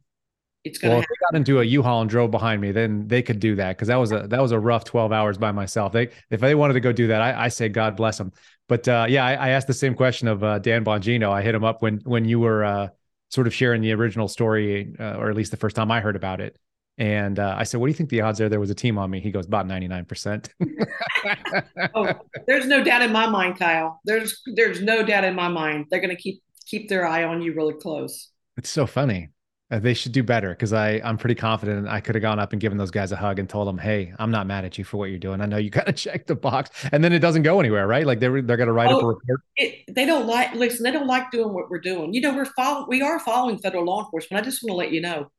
it's 0.64 0.78
gonna. 0.78 0.94
Well, 0.94 1.02
if 1.02 1.09
they 1.09 1.14
got 1.30 1.36
into 1.36 1.61
a 1.61 1.64
U-Haul 1.64 2.02
and 2.02 2.11
drove 2.11 2.30
behind 2.30 2.61
me, 2.61 2.72
then 2.72 3.09
they 3.09 3.22
could 3.22 3.40
do 3.40 3.56
that 3.56 3.76
because 3.76 3.88
that 3.88 3.96
was 3.96 4.12
a 4.12 4.26
that 4.28 4.42
was 4.42 4.52
a 4.52 4.59
rough 4.59 4.84
twelve 4.84 5.12
hours 5.12 5.38
by 5.38 5.52
myself. 5.52 5.92
They 5.92 6.11
if 6.30 6.40
they 6.40 6.54
wanted 6.54 6.74
to 6.74 6.80
go 6.80 6.92
do 6.92 7.06
that, 7.09 7.22
I, 7.22 7.44
I 7.44 7.48
say 7.48 7.68
God 7.68 7.96
bless 7.96 8.18
them. 8.18 8.32
But 8.68 8.86
uh, 8.86 9.06
yeah, 9.09 9.24
I, 9.24 9.32
I, 9.32 9.48
asked 9.50 9.66
the 9.66 9.72
same 9.72 9.94
question 9.94 10.28
of 10.28 10.44
uh, 10.44 10.59
Dan 10.59 10.84
Bongino. 10.84 11.30
I 11.30 11.40
hit 11.40 11.54
him 11.54 11.64
up 11.64 11.80
when 11.80 12.00
when 12.04 12.26
you 12.26 12.40
were 12.40 12.64
uh, 12.64 12.88
sort 13.30 13.46
of 13.46 13.54
sharing 13.54 13.80
the 13.80 13.92
original 13.92 14.28
story, 14.28 14.94
uh, 15.00 15.14
or 15.14 15.30
at 15.30 15.36
least 15.36 15.50
the 15.50 15.56
first 15.56 15.74
time 15.74 15.90
I 15.90 16.00
heard 16.00 16.16
about 16.16 16.40
it. 16.40 16.59
And 16.99 17.38
uh, 17.38 17.55
I 17.57 17.62
said, 17.62 17.80
"What 17.80 17.86
do 17.86 17.90
you 17.92 17.96
think 17.96 18.11
the 18.11 18.22
odds 18.22 18.40
are 18.40 18.49
there 18.49 18.59
was 18.59 18.70
a 18.70 18.74
team 18.74 18.99
on 18.99 19.09
me?" 19.09 19.20
He 19.20 19.30
goes, 19.30 19.46
"About 19.46 19.66
ninety 19.66 19.88
nine 19.88 20.05
percent." 20.05 20.51
Oh, 21.94 22.12
there's 22.46 22.66
no 22.66 22.82
doubt 22.82 23.03
in 23.03 23.12
my 23.12 23.26
mind, 23.26 23.59
Kyle. 23.59 24.01
There's 24.05 24.40
there's 24.55 24.80
no 24.80 25.03
doubt 25.03 25.24
in 25.24 25.34
my 25.34 25.49
mind. 25.49 25.86
They're 25.90 26.01
going 26.01 26.14
to 26.14 26.20
keep 26.20 26.42
keep 26.66 26.88
their 26.88 27.07
eye 27.07 27.24
on 27.24 27.42
you 27.42 27.55
really 27.55 27.74
close. 27.74 28.30
It's 28.57 28.70
so 28.70 28.86
funny. 28.86 29.30
Uh, 29.70 29.78
they 29.78 29.92
should 29.92 30.12
do 30.12 30.22
better 30.22 30.51
because 30.51 30.72
I 30.72 31.01
I'm 31.05 31.18
pretty 31.18 31.34
confident 31.34 31.88
I 31.88 32.01
could 32.01 32.14
have 32.14 32.22
gone 32.22 32.38
up 32.38 32.53
and 32.53 32.61
given 32.61 32.78
those 32.78 32.90
guys 32.90 33.12
a 33.12 33.16
hug 33.16 33.38
and 33.38 33.49
told 33.49 33.68
them, 33.68 33.76
hey, 33.76 34.14
I'm 34.18 34.30
not 34.30 34.46
mad 34.46 34.64
at 34.64 34.78
you 34.78 34.84
for 34.84 34.96
what 34.96 35.11
you're 35.11 35.18
doing. 35.18 35.40
I 35.40 35.46
know 35.46 35.59
you 35.59 35.70
got 35.78 35.86
to 35.86 35.92
check 35.92 36.26
the 36.26 36.34
box, 36.34 36.70
and 36.90 37.05
then 37.05 37.12
it 37.12 37.18
doesn't 37.18 37.42
go 37.42 37.61
anywhere, 37.61 37.86
right? 37.86 38.07
Like 38.07 38.18
they're 38.18 38.40
they're 38.42 38.57
going 38.57 38.68
to 38.68 38.72
write 38.72 38.90
oh, 38.90 38.96
up 38.96 39.03
a 39.03 39.07
oh, 39.07 39.09
report. 39.09 39.40
It, 39.57 39.94
they 39.94 40.07
don't 40.07 40.26
like 40.26 40.55
listen. 40.55 40.84
They 40.84 40.90
don't 40.90 41.07
like 41.07 41.30
doing 41.30 41.53
what 41.53 41.70
we're 41.70 41.80
doing. 41.80 42.14
You 42.14 42.22
know, 42.22 42.34
we're 42.34 42.46
following 42.46 42.86
we 42.88 43.03
are 43.03 43.18
following 43.20 43.59
federal 43.59 43.84
law 43.84 44.05
enforcement. 44.05 44.42
I 44.42 44.44
just 44.44 44.62
want 44.62 44.70
to 44.70 44.76
let 44.76 44.92
you 44.92 45.03
know, 45.03 45.30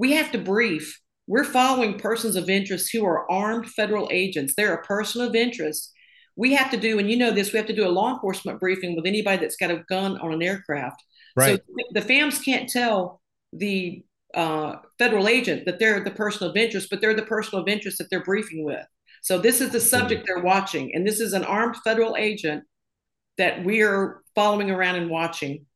we 0.00 0.12
have 0.12 0.32
to 0.32 0.38
brief. 0.38 0.98
We're 1.26 1.44
following 1.44 1.98
persons 1.98 2.34
of 2.34 2.48
interest 2.48 2.88
who 2.90 3.04
are 3.04 3.30
armed 3.30 3.68
federal 3.68 4.08
agents. 4.10 4.54
They're 4.56 4.72
a 4.72 4.82
person 4.82 5.20
of 5.20 5.34
interest. 5.34 5.92
We 6.36 6.54
have 6.54 6.70
to 6.70 6.78
do, 6.78 6.98
and 6.98 7.10
you 7.10 7.18
know 7.18 7.32
this, 7.32 7.52
we 7.52 7.58
have 7.58 7.66
to 7.66 7.76
do 7.76 7.86
a 7.86 7.92
law 7.92 8.14
enforcement 8.14 8.58
briefing 8.58 8.96
with 8.96 9.04
anybody 9.04 9.36
that's 9.36 9.56
got 9.56 9.70
a 9.70 9.84
gun 9.90 10.16
on 10.18 10.32
an 10.32 10.42
aircraft. 10.42 11.04
Right. 11.36 11.60
So 11.60 11.74
the 11.92 12.00
FAMs 12.00 12.42
can't 12.42 12.66
tell 12.66 13.20
the 13.52 14.02
uh, 14.34 14.76
federal 14.98 15.28
agent 15.28 15.66
that 15.66 15.78
they're 15.78 16.02
the 16.02 16.10
person 16.12 16.48
of 16.48 16.56
interest, 16.56 16.88
but 16.88 17.02
they're 17.02 17.12
the 17.12 17.22
person 17.22 17.58
of 17.58 17.68
interest 17.68 17.98
that 17.98 18.08
they're 18.08 18.24
briefing 18.24 18.64
with. 18.64 18.86
So 19.22 19.36
this 19.36 19.60
is 19.60 19.68
the 19.68 19.80
subject 19.80 20.26
they're 20.26 20.42
watching, 20.42 20.94
and 20.94 21.06
this 21.06 21.20
is 21.20 21.34
an 21.34 21.44
armed 21.44 21.76
federal 21.84 22.16
agent 22.16 22.64
that 23.36 23.62
we 23.66 23.82
are 23.82 24.22
following 24.34 24.70
around 24.70 24.96
and 24.96 25.10
watching. 25.10 25.66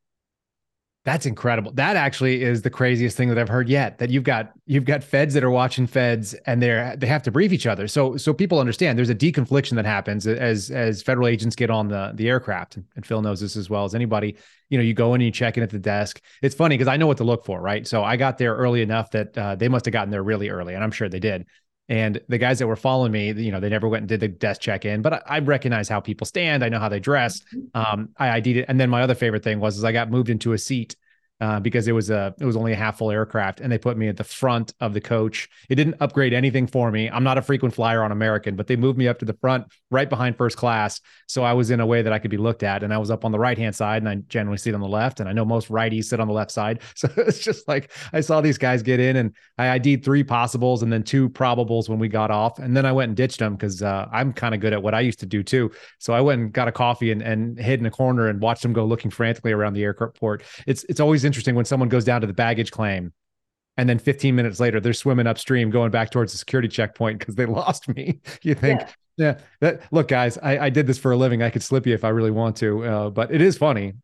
That's 1.05 1.27
incredible. 1.27 1.71
That 1.73 1.97
actually 1.97 2.43
is 2.43 2.63
the 2.63 2.71
craziest 2.71 3.15
thing 3.15 3.29
that 3.29 3.39
I've 3.39 3.49
heard 3.49 3.69
yet. 3.69 3.99
That 3.99 4.09
you've 4.09 4.25
got 4.25 4.53
you've 4.65 4.87
got 4.87 5.05
feds 5.05 5.35
that 5.35 5.45
are 5.45 5.51
watching 5.51 5.87
feds, 5.87 6.33
and 6.47 6.63
they're 6.63 6.97
they 6.97 7.07
have 7.07 7.23
to 7.25 7.31
brief 7.31 7.53
each 7.53 7.67
other. 7.67 7.87
So 7.89 8.17
so 8.17 8.33
people 8.33 8.59
understand 8.59 8.99
there's 8.99 9.11
a 9.11 9.15
deconfliction 9.15 9.75
that 9.75 9.85
happens 9.85 10.27
as 10.27 10.71
as 10.71 11.03
federal 11.03 11.29
agents 11.29 11.57
get 11.57 11.69
on 11.69 11.89
the 11.89 12.13
the 12.15 12.27
aircraft. 12.27 12.79
And 12.97 13.05
Phil 13.05 13.21
knows 13.21 13.41
this 13.41 13.55
as 13.55 13.69
well 13.69 13.85
as 13.85 13.95
anybody. 13.95 14.37
You 14.71 14.79
know, 14.79 14.85
you 14.85 14.95
go 14.95 15.13
in 15.13 15.21
and 15.21 15.27
you 15.27 15.31
check 15.31 15.59
in 15.59 15.63
at 15.63 15.69
the 15.69 15.79
desk. 15.79 16.23
It's 16.41 16.55
funny 16.55 16.75
because 16.75 16.89
I 16.89 16.97
know 16.97 17.07
what 17.07 17.19
to 17.19 17.25
look 17.25 17.45
for, 17.45 17.61
right? 17.61 17.87
So 17.87 18.03
I 18.03 18.17
got 18.17 18.39
there 18.39 18.55
early 18.57 18.81
enough 18.81 19.11
that 19.11 19.37
uh, 19.37 19.57
they 19.57 19.69
must 19.69 19.85
have 19.85 19.93
gotten 19.93 20.11
there 20.11 20.23
really 20.23 20.49
early, 20.49 20.73
and 20.73 20.83
I'm 20.83 20.91
sure 20.91 21.11
they 21.11 21.21
did. 21.21 21.45
And 21.89 22.21
the 22.29 22.39
guys 22.39 22.59
that 22.61 22.67
were 22.67 22.77
following 22.77 23.13
me, 23.13 23.33
you 23.33 23.53
know, 23.53 23.61
they 23.61 23.69
never 23.69 23.89
went 23.89 24.03
and 24.03 24.09
did 24.09 24.21
the 24.21 24.29
desk 24.29 24.61
check 24.61 24.85
in, 24.87 25.03
but 25.03 25.13
I, 25.13 25.23
I 25.27 25.39
recognize 25.41 25.89
how 25.89 26.01
people 26.01 26.27
stand. 26.27 26.65
I 26.65 26.71
know 26.71 26.79
how 26.79 26.89
they 26.89 27.01
dress. 27.01 27.41
Mm-hmm. 27.55 27.79
Um, 27.79 28.09
I 28.19 28.31
ID'd 28.39 28.57
it. 28.57 28.65
And 28.69 28.81
then 28.81 28.89
my 28.89 29.03
other 29.03 29.15
favorite 29.15 29.45
thing 29.45 29.61
was 29.61 29.77
is 29.77 29.85
I 29.85 29.93
got 29.93 30.11
moved 30.11 30.31
into 30.31 30.55
a 30.55 30.59
seat 30.59 30.97
uh, 31.41 31.61
because 31.61 31.89
it 31.89 31.93
was 31.93 32.11
a 32.11 32.35
it 32.39 32.45
was 32.45 32.57
only 32.57 32.73
a 32.73 32.77
half 32.77 32.99
full 32.99 33.11
aircraft, 33.11 33.61
and 33.61 33.71
they 33.71 33.79
put 33.79 33.97
me 33.97 34.09
at 34.09 34.17
the 34.17 34.25
front 34.25 34.73
of 34.81 34.95
the 34.95 35.01
coach. 35.01 35.49
It 35.69 35.75
didn't 35.75 35.97
upgrade 36.01 36.33
anything 36.33 36.67
for 36.67 36.91
me. 36.91 37.11
I'm 37.11 37.25
not 37.25 37.39
a 37.39 37.43
frequent 37.43 37.75
flyer 37.75 38.03
on 38.03 38.13
American, 38.13 38.57
but 38.57 38.67
they 38.67 38.77
moved 38.77 38.99
me 38.99 39.09
up 39.09 39.19
to 39.19 39.25
the 39.25 39.35
front, 39.35 39.67
right 39.91 40.09
behind 40.09 40.37
first 40.37 40.57
class, 40.57 41.01
so 41.27 41.43
I 41.43 41.53
was 41.53 41.71
in 41.71 41.81
a 41.81 41.87
way 41.87 42.03
that 42.03 42.13
I 42.13 42.19
could 42.19 42.31
be 42.31 42.37
looked 42.37 42.63
at, 42.63 42.83
and 42.83 42.95
I 42.95 42.99
was 42.99 43.11
up 43.11 43.25
on 43.25 43.33
the 43.33 43.39
right 43.39 43.59
hand 43.59 43.75
side, 43.75 44.03
and 44.03 44.09
I 44.09 44.17
generally 44.29 44.59
sit 44.59 44.75
on 44.75 44.81
the 44.81 44.89
left, 44.89 45.21
and 45.21 45.29
I 45.29 45.33
know 45.33 45.45
most 45.45 45.69
righties 45.69 46.05
sit 46.05 46.21
on 46.21 46.29
the 46.29 46.35
left 46.35 46.51
side, 46.51 46.81
so 46.95 47.09
it's 47.17 47.41
just 47.41 47.67
like 47.69 47.91
I 48.13 48.21
saw 48.21 48.41
these 48.41 48.59
guys 48.59 48.83
get 48.83 49.01
in, 49.01 49.17
and 49.17 49.35
I 49.59 49.75
ID'd 49.75 50.05
three 50.05 50.25
possibles 50.25 50.83
and 50.83 50.93
then 50.93 51.03
two 51.03 51.29
probables 51.29 51.89
when 51.89 51.99
we 51.99 52.09
got 52.09 52.31
off, 52.31 52.59
and 52.59 52.77
then 52.77 52.87
I 52.87 52.93
went 52.93 53.09
and 53.11 53.17
ditched 53.17 53.41
them 53.41 53.55
because 53.55 53.83
uh, 53.83 54.09
I'm 54.13 54.33
kind 54.33 54.55
of 54.55 54.61
good 54.61 54.73
at 54.73 54.83
what 54.83 54.95
I 54.95 55.01
used 55.01 55.21
to 55.21 55.27
do 55.27 55.43
too. 55.43 55.71
So 55.99 56.15
I 56.15 56.21
went 56.21 56.41
and 56.41 56.53
got 56.53 56.69
a 56.69 56.73
coffee 56.73 57.11
and, 57.11 57.23
and 57.23 57.59
hid 57.59 57.81
in 57.81 57.87
a 57.87 57.91
corner 57.91 58.29
and 58.29 58.41
watched 58.41 58.63
them 58.63 58.73
go 58.73 58.85
looking 58.85 59.11
frantically 59.11 59.53
around 59.53 59.75
the 59.75 59.83
airport. 59.83 60.43
It's 60.67 60.85
it's 60.85 61.01
always 61.01 61.25
interesting 61.25 61.34
when 61.55 61.65
someone 61.65 61.89
goes 61.89 62.05
down 62.05 62.21
to 62.21 62.27
the 62.27 62.33
baggage 62.33 62.71
claim 62.71 63.13
and 63.77 63.89
then 63.89 63.99
15 63.99 64.35
minutes 64.35 64.61
later 64.61 64.81
they're 64.81 64.93
swimming 64.93 65.27
upstream 65.27 65.71
going 65.71 65.91
back 65.91 66.11
towards 66.11 66.33
the 66.33 66.39
security 66.39 66.69
checkpoint 66.69 67.19
because 67.19 67.35
they 67.35 67.47
lost 67.61 67.89
me 67.89 68.21
you 68.43 68.55
think? 68.55 68.81
Yeah, 68.81 68.89
yeah. 69.17 69.39
That 69.61 69.93
look 69.93 70.09
guys 70.09 70.39
I, 70.39 70.59
I 70.59 70.71
did 70.71 70.87
this 70.87 70.99
for 70.99 71.13
a 71.13 71.17
living. 71.17 71.43
I 71.43 71.51
could 71.51 71.63
slip 71.63 71.87
you 71.87 71.95
if 71.95 72.05
i 72.05 72.09
really 72.09 72.31
want 72.31 72.57
to 72.57 72.85
uh, 72.85 73.11
but 73.11 73.33
it 73.33 73.41
is 73.41 73.57
funny. 73.57 73.95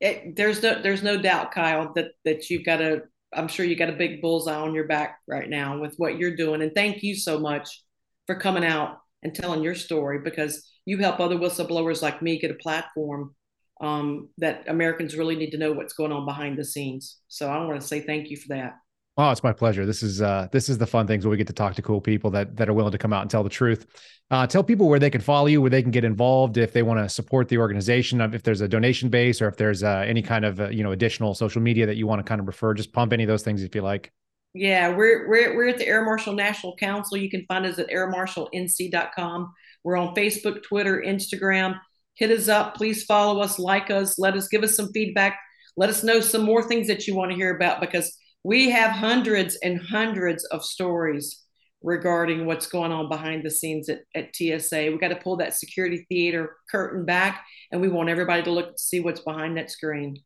It, 0.00 0.34
there's 0.34 0.62
no 0.62 0.80
there's 0.82 1.02
no 1.02 1.20
doubt 1.20 1.52
kyle 1.52 1.92
that 1.94 2.12
that 2.24 2.50
you've 2.50 2.64
got 2.64 2.80
a 2.80 3.02
i'm 3.34 3.48
sure 3.48 3.64
you 3.64 3.76
got 3.76 3.88
a 3.88 3.92
big 3.92 4.20
bullseye 4.20 4.54
on 4.54 4.74
your 4.74 4.86
back 4.86 5.20
right 5.28 5.48
now 5.48 5.78
with 5.78 5.94
what 5.96 6.18
you're 6.18 6.36
doing. 6.36 6.62
And 6.62 6.72
thank 6.74 7.02
you 7.02 7.14
so 7.14 7.38
much 7.38 7.82
for 8.26 8.34
coming 8.34 8.64
out 8.64 8.98
and 9.22 9.34
telling 9.34 9.62
your 9.62 9.74
story 9.74 10.18
because 10.18 10.68
you 10.84 10.98
help 10.98 11.20
other 11.20 11.36
whistleblowers 11.36 12.02
like 12.02 12.22
me 12.22 12.38
get 12.38 12.50
a 12.50 12.54
platform 12.54 13.34
um, 13.82 14.28
that 14.38 14.64
Americans 14.68 15.16
really 15.16 15.36
need 15.36 15.50
to 15.50 15.58
know 15.58 15.72
what's 15.72 15.92
going 15.92 16.12
on 16.12 16.24
behind 16.24 16.56
the 16.56 16.64
scenes. 16.64 17.18
So 17.28 17.50
I 17.50 17.62
want 17.64 17.80
to 17.80 17.86
say 17.86 18.00
thank 18.00 18.30
you 18.30 18.36
for 18.36 18.48
that. 18.48 18.76
Oh, 19.18 19.30
it's 19.30 19.42
my 19.42 19.52
pleasure. 19.52 19.84
This 19.84 20.02
is 20.02 20.22
uh 20.22 20.48
this 20.52 20.70
is 20.70 20.78
the 20.78 20.86
fun 20.86 21.06
things 21.06 21.26
where 21.26 21.30
we 21.30 21.36
get 21.36 21.46
to 21.48 21.52
talk 21.52 21.74
to 21.74 21.82
cool 21.82 22.00
people 22.00 22.30
that 22.30 22.56
that 22.56 22.70
are 22.70 22.72
willing 22.72 22.92
to 22.92 22.98
come 22.98 23.12
out 23.12 23.20
and 23.20 23.30
tell 23.30 23.42
the 23.42 23.50
truth. 23.50 23.86
Uh, 24.30 24.46
tell 24.46 24.64
people 24.64 24.88
where 24.88 24.98
they 24.98 25.10
can 25.10 25.20
follow 25.20 25.46
you, 25.46 25.60
where 25.60 25.68
they 25.68 25.82
can 25.82 25.90
get 25.90 26.04
involved 26.04 26.56
if 26.56 26.72
they 26.72 26.82
want 26.82 26.98
to 26.98 27.06
support 27.06 27.46
the 27.50 27.58
organization, 27.58 28.22
if 28.32 28.42
there's 28.42 28.62
a 28.62 28.68
donation 28.68 29.10
base 29.10 29.42
or 29.42 29.48
if 29.48 29.58
there's 29.58 29.82
uh, 29.82 30.02
any 30.06 30.22
kind 30.22 30.46
of 30.46 30.60
uh, 30.60 30.68
you 30.70 30.82
know 30.82 30.92
additional 30.92 31.34
social 31.34 31.60
media 31.60 31.84
that 31.84 31.96
you 31.96 32.06
want 32.06 32.20
to 32.20 32.24
kind 32.24 32.40
of 32.40 32.46
refer. 32.46 32.72
Just 32.72 32.94
pump 32.94 33.12
any 33.12 33.24
of 33.24 33.28
those 33.28 33.42
things 33.42 33.62
if 33.62 33.74
you 33.74 33.82
like. 33.82 34.10
Yeah, 34.54 34.88
we're 34.88 35.28
we're 35.28 35.54
we're 35.56 35.68
at 35.68 35.76
the 35.76 35.86
Air 35.86 36.06
Marshal 36.06 36.32
National 36.32 36.74
Council. 36.76 37.18
You 37.18 37.28
can 37.28 37.44
find 37.44 37.66
us 37.66 37.78
at 37.78 37.90
airmarshalnc.com. 37.90 39.52
We're 39.84 39.96
on 39.96 40.14
Facebook, 40.14 40.62
Twitter, 40.62 41.02
Instagram. 41.06 41.78
Hit 42.14 42.30
us 42.30 42.48
up. 42.48 42.76
Please 42.76 43.04
follow 43.04 43.40
us, 43.40 43.58
like 43.58 43.90
us, 43.90 44.18
let 44.18 44.34
us 44.34 44.48
give 44.48 44.62
us 44.62 44.76
some 44.76 44.92
feedback. 44.92 45.38
Let 45.76 45.90
us 45.90 46.04
know 46.04 46.20
some 46.20 46.42
more 46.42 46.62
things 46.62 46.86
that 46.88 47.06
you 47.06 47.14
want 47.14 47.30
to 47.30 47.36
hear 47.36 47.54
about 47.56 47.80
because 47.80 48.16
we 48.44 48.70
have 48.70 48.90
hundreds 48.90 49.56
and 49.62 49.80
hundreds 49.80 50.44
of 50.46 50.64
stories 50.64 51.42
regarding 51.82 52.46
what's 52.46 52.66
going 52.66 52.92
on 52.92 53.08
behind 53.08 53.44
the 53.44 53.50
scenes 53.50 53.88
at, 53.88 54.00
at 54.14 54.34
TSA. 54.34 54.90
We 54.90 54.98
got 54.98 55.08
to 55.08 55.16
pull 55.16 55.36
that 55.36 55.54
security 55.54 56.06
theater 56.08 56.56
curtain 56.70 57.04
back, 57.04 57.44
and 57.70 57.80
we 57.80 57.88
want 57.88 58.08
everybody 58.08 58.42
to 58.42 58.50
look 58.50 58.76
to 58.76 58.82
see 58.82 59.00
what's 59.00 59.20
behind 59.20 59.56
that 59.56 59.70
screen. 59.70 60.16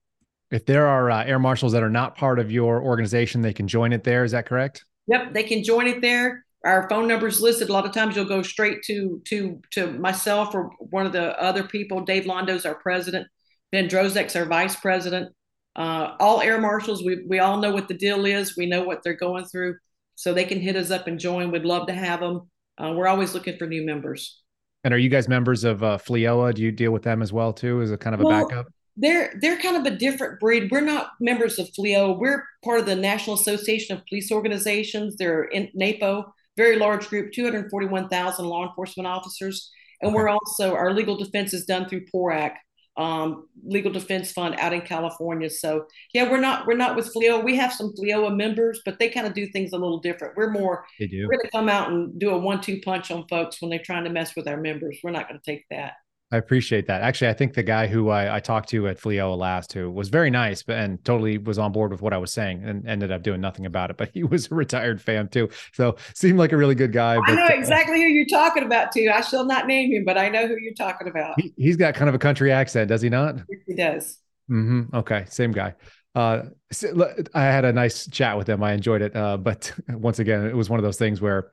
If 0.51 0.67
there 0.67 0.87
are 0.87 1.11
uh, 1.11 1.25
air 1.25 1.39
marshals 1.39 1.73
that 1.73 1.83
are 1.83 1.91
not 1.91 2.17
part 2.17 2.39
of 2.39 2.51
your 2.51 2.83
organization, 2.83 3.43
they 3.43 3.53
can 3.53 3.67
join 3.67 3.93
it 3.93 4.05
there. 4.05 4.25
Is 4.25 4.33
that 4.33 4.47
correct? 4.47 4.85
Yep, 5.09 5.35
they 5.35 5.43
can 5.43 5.63
join 5.63 5.87
it 5.87 6.01
there. 6.01 6.46
Our 6.67 6.89
phone 6.89 7.09
numbers 7.09 7.41
listed. 7.41 7.69
A 7.69 7.73
lot 7.73 7.87
of 7.87 7.93
times, 7.93 8.17
you'll 8.17 8.27
go 8.27 8.43
straight 8.43 8.83
to 8.85 9.23
to 9.27 9.61
to 9.73 9.93
myself 9.93 10.55
or 10.55 10.71
one 10.79 11.07
of 11.07 11.13
the 11.13 11.41
other 11.41 11.63
people. 11.63 12.01
Dave 12.01 12.27
Londo's 12.27 12.67
our 12.67 12.75
president. 12.75 13.27
Ben 13.73 13.89
Drozek's 13.89 14.37
our 14.37 14.45
vice 14.45 14.77
president 14.77 15.33
uh, 15.77 16.17
all 16.19 16.41
air 16.41 16.59
marshals, 16.59 17.05
we, 17.05 17.23
we 17.29 17.39
all 17.39 17.59
know 17.59 17.71
what 17.71 17.87
the 17.87 17.95
deal 17.95 18.25
is. 18.25 18.57
We 18.57 18.67
know 18.67 18.83
what 18.83 19.03
they're 19.03 19.15
going 19.15 19.45
through. 19.45 19.77
So 20.15 20.33
they 20.33 20.47
can 20.47 20.59
hit 20.59 20.75
us 20.75 20.91
up 20.91 21.07
and 21.07 21.21
join. 21.21 21.51
We'd 21.51 21.67
love 21.67 21.87
to 21.89 21.93
have 21.93 22.21
them. 22.21 22.51
Uh, 22.79 22.93
we're 22.97 23.07
always 23.07 23.35
looking 23.35 23.59
for 23.59 23.67
new 23.67 23.85
members. 23.85 24.43
And 24.85 24.95
are 24.95 24.99
you 24.99 25.11
guys 25.11 25.29
members 25.29 25.65
of 25.65 25.83
uh, 25.83 25.99
FLEOA? 25.99 26.55
Do 26.55 26.63
you 26.63 26.73
deal 26.73 26.93
with 26.93 27.03
them 27.03 27.21
as 27.21 27.33
well 27.33 27.53
too? 27.53 27.83
As 27.83 27.91
a 27.91 27.99
kind 27.99 28.15
of 28.15 28.21
a 28.21 28.25
well, 28.25 28.49
backup? 28.49 28.67
They're 28.97 29.35
they're 29.43 29.59
kind 29.59 29.77
of 29.77 29.93
a 29.93 29.95
different 29.95 30.41
breed. 30.41 30.71
We're 30.71 30.81
not 30.81 31.11
members 31.21 31.59
of 31.59 31.69
FLEOA. 31.73 32.19
We're 32.19 32.45
part 32.65 32.81
of 32.81 32.87
the 32.87 32.97
National 32.97 33.37
Association 33.37 33.97
of 33.97 34.07
Police 34.07 34.33
Organizations. 34.33 35.17
They're 35.17 35.45
in 35.45 35.69
NAPO, 35.75 36.25
very 36.57 36.77
large 36.77 37.09
group, 37.09 37.33
241,000 37.33 38.45
law 38.45 38.67
enforcement 38.67 39.07
officers. 39.07 39.71
And 40.03 40.15
we're 40.15 40.29
also 40.29 40.75
our 40.75 40.93
legal 40.93 41.17
defense 41.17 41.55
is 41.55 41.65
done 41.65 41.89
through 41.89 42.05
PORAC, 42.15 42.53
um, 42.99 43.49
legal 43.65 43.93
defense 43.93 44.33
fund 44.33 44.57
out 44.59 44.73
in 44.73 44.81
California. 44.83 45.51
So 45.51 45.87
yeah, 46.13 46.31
we're 46.31 46.41
not 46.41 46.67
we're 46.67 46.77
not 46.77 46.97
with 46.97 47.13
FLEOA. 47.15 47.45
We 47.45 47.57
have 47.57 47.73
some 47.73 47.93
FLEOA 47.95 48.35
members, 48.37 48.81
but 48.85 48.99
they 48.99 49.09
kind 49.09 49.27
of 49.27 49.35
do 49.35 49.47
things 49.47 49.73
a 49.73 49.79
little 49.79 50.01
different. 50.01 50.37
We're 50.37 50.51
more 50.51 50.85
they 50.99 51.07
do. 51.07 51.27
we're 51.27 51.39
gonna 51.39 51.51
come 51.51 51.69
out 51.69 51.91
and 51.91 52.19
do 52.19 52.31
a 52.31 52.39
one-two 52.39 52.81
punch 52.83 53.11
on 53.11 53.27
folks 53.29 53.61
when 53.61 53.71
they're 53.71 53.79
trying 53.79 54.05
to 54.05 54.11
mess 54.11 54.35
with 54.37 54.49
our 54.49 54.57
members. 54.59 54.99
We're 55.03 55.11
not 55.11 55.29
gonna 55.29 55.41
take 55.45 55.65
that. 55.71 55.95
I 56.33 56.39
appreciate 56.39 56.89
that. 56.89 57.03
Actually, 57.03 57.29
I 57.29 57.35
think 57.35 57.55
the 57.55 57.63
guy 57.63 57.87
who 57.87 58.09
I, 58.09 58.37
I 58.37 58.41
talked 58.41 58.69
to 58.71 58.89
at 58.89 58.99
FLEOA 58.99 59.39
last, 59.39 59.73
who 59.73 59.89
was 59.89 60.09
very 60.09 60.29
nice, 60.29 60.61
but 60.63 60.77
and 60.77 61.03
totally 61.05 61.39
was 61.39 61.57
on 61.57 61.71
board 61.71 61.93
with 61.93 62.03
what 62.03 62.13
I 62.13 62.19
was 62.19 62.33
saying, 62.33 62.65
and 62.65 62.87
ended 62.89 63.13
up 63.13 63.23
doing 63.23 63.41
nothing 63.41 63.65
about 63.65 63.91
it. 63.91 63.97
But 63.97 64.11
he 64.13 64.25
was 64.25 64.51
a 64.51 64.55
retired 64.55 65.01
FAM 65.01 65.29
too, 65.29 65.49
so 65.73 65.97
seemed 66.15 66.39
like 66.39 66.51
a 66.51 66.57
really 66.57 66.75
good 66.75 66.93
guy. 66.93 67.19
I 67.25 67.35
know 67.35 67.47
exactly 67.47 68.03
who 68.03 68.09
you're 68.09 68.27
talking 68.27 68.65
about 68.65 68.91
too. 68.91 69.09
I 69.15 69.21
shall 69.21 69.45
not 69.45 69.69
name 69.69 69.93
him, 69.93 70.05
but 70.05 70.19
I 70.19 70.29
know 70.29 70.49
who 70.49 70.57
you're 70.61 70.75
talking 70.75 71.07
about. 71.07 71.41
He, 71.41 71.69
has 71.69 71.77
got 71.77 71.95
kind 71.95 72.09
of 72.09 72.15
a 72.15 72.19
country 72.19 72.51
accent, 72.51 72.89
does 72.89 73.03
he 73.03 73.09
not? 73.09 73.37
he 73.67 73.75
does. 73.75 74.19
Mm-hmm. 74.51 74.97
Okay, 74.97 75.27
same 75.29 75.53
guy. 75.53 75.75
Uh, 76.17 76.45
I 77.35 77.43
had 77.43 77.67
a 77.67 77.73
nice 77.73 78.09
chat 78.09 78.39
with 78.39 78.49
him. 78.49 78.63
I 78.63 78.73
enjoyed 78.73 79.03
it. 79.03 79.15
Uh, 79.15 79.37
but 79.37 79.73
once 79.91 80.19
again, 80.19 80.47
it 80.47 80.57
was 80.57 80.71
one 80.71 80.81
of 80.81 80.85
those 80.85 80.97
things 80.97 81.21
where 81.21 81.53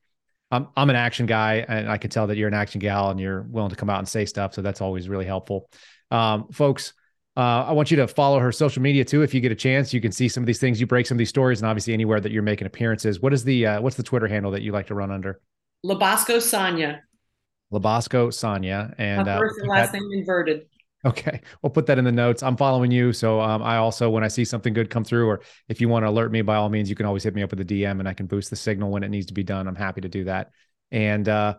I'm 0.53 0.67
I'm 0.77 0.89
an 0.91 0.95
action 0.95 1.25
guy, 1.25 1.65
and 1.67 1.89
I 1.89 1.97
can 1.97 2.11
tell 2.11 2.27
that 2.27 2.37
you're 2.37 2.47
an 2.47 2.53
action 2.53 2.79
gal, 2.79 3.09
and 3.09 3.19
you're 3.19 3.41
willing 3.41 3.71
to 3.71 3.75
come 3.75 3.89
out 3.89 3.97
and 3.97 4.07
say 4.07 4.25
stuff. 4.25 4.53
So 4.53 4.61
that's 4.61 4.81
always 4.81 5.09
really 5.09 5.25
helpful, 5.25 5.67
um, 6.11 6.47
folks. 6.51 6.93
Uh, 7.35 7.65
I 7.65 7.71
want 7.71 7.89
you 7.89 7.97
to 7.97 8.07
follow 8.07 8.37
her 8.37 8.51
social 8.51 8.83
media 8.83 9.03
too. 9.03 9.23
If 9.23 9.33
you 9.33 9.41
get 9.41 9.51
a 9.51 9.55
chance, 9.55 9.91
you 9.91 9.99
can 9.99 10.11
see 10.11 10.29
some 10.29 10.43
of 10.43 10.47
these 10.47 10.59
things. 10.59 10.79
You 10.79 10.85
break 10.85 11.07
some 11.07 11.15
of 11.15 11.19
these 11.19 11.29
stories, 11.29 11.59
and 11.59 11.67
obviously 11.67 11.93
anywhere 11.93 12.19
that 12.19 12.31
you're 12.31 12.43
making 12.43 12.67
appearances. 12.67 13.19
What 13.19 13.33
is 13.33 13.43
the 13.43 13.65
uh, 13.65 13.81
what's 13.81 13.95
the 13.95 14.03
Twitter 14.03 14.27
handle 14.27 14.51
that 14.51 14.61
you 14.61 14.71
like 14.71 14.87
to 14.87 14.95
run 14.95 15.09
under? 15.09 15.41
LaBosco 15.83 16.39
Sonya. 16.39 17.01
LaBosco 17.73 18.31
Sonya, 18.31 18.93
and 18.99 19.27
uh, 19.27 19.39
first 19.39 19.57
and 19.57 19.67
last 19.67 19.91
that, 19.91 19.99
name 19.99 20.19
inverted. 20.19 20.67
Okay, 21.05 21.41
we'll 21.61 21.69
put 21.69 21.85
that 21.87 21.97
in 21.97 22.05
the 22.05 22.11
notes. 22.13 22.41
I'm 22.43 22.55
following 22.55 22.89
you, 22.89 23.11
so 23.11 23.41
um, 23.41 23.61
I 23.61 23.75
also, 23.75 24.09
when 24.09 24.23
I 24.23 24.29
see 24.29 24.45
something 24.45 24.73
good 24.73 24.89
come 24.89 25.03
through, 25.03 25.27
or 25.27 25.41
if 25.67 25.81
you 25.81 25.89
want 25.89 26.05
to 26.05 26.09
alert 26.09 26.31
me, 26.31 26.41
by 26.41 26.55
all 26.55 26.69
means, 26.69 26.89
you 26.89 26.95
can 26.95 27.05
always 27.05 27.23
hit 27.23 27.35
me 27.35 27.43
up 27.43 27.49
with 27.49 27.59
a 27.59 27.65
DM, 27.65 27.99
and 27.99 28.07
I 28.07 28.13
can 28.13 28.25
boost 28.25 28.49
the 28.49 28.55
signal 28.55 28.89
when 28.89 29.03
it 29.03 29.09
needs 29.09 29.25
to 29.25 29.33
be 29.33 29.43
done. 29.43 29.67
I'm 29.67 29.75
happy 29.75 29.99
to 29.99 30.07
do 30.07 30.23
that. 30.23 30.51
And 30.91 31.27
uh, 31.27 31.55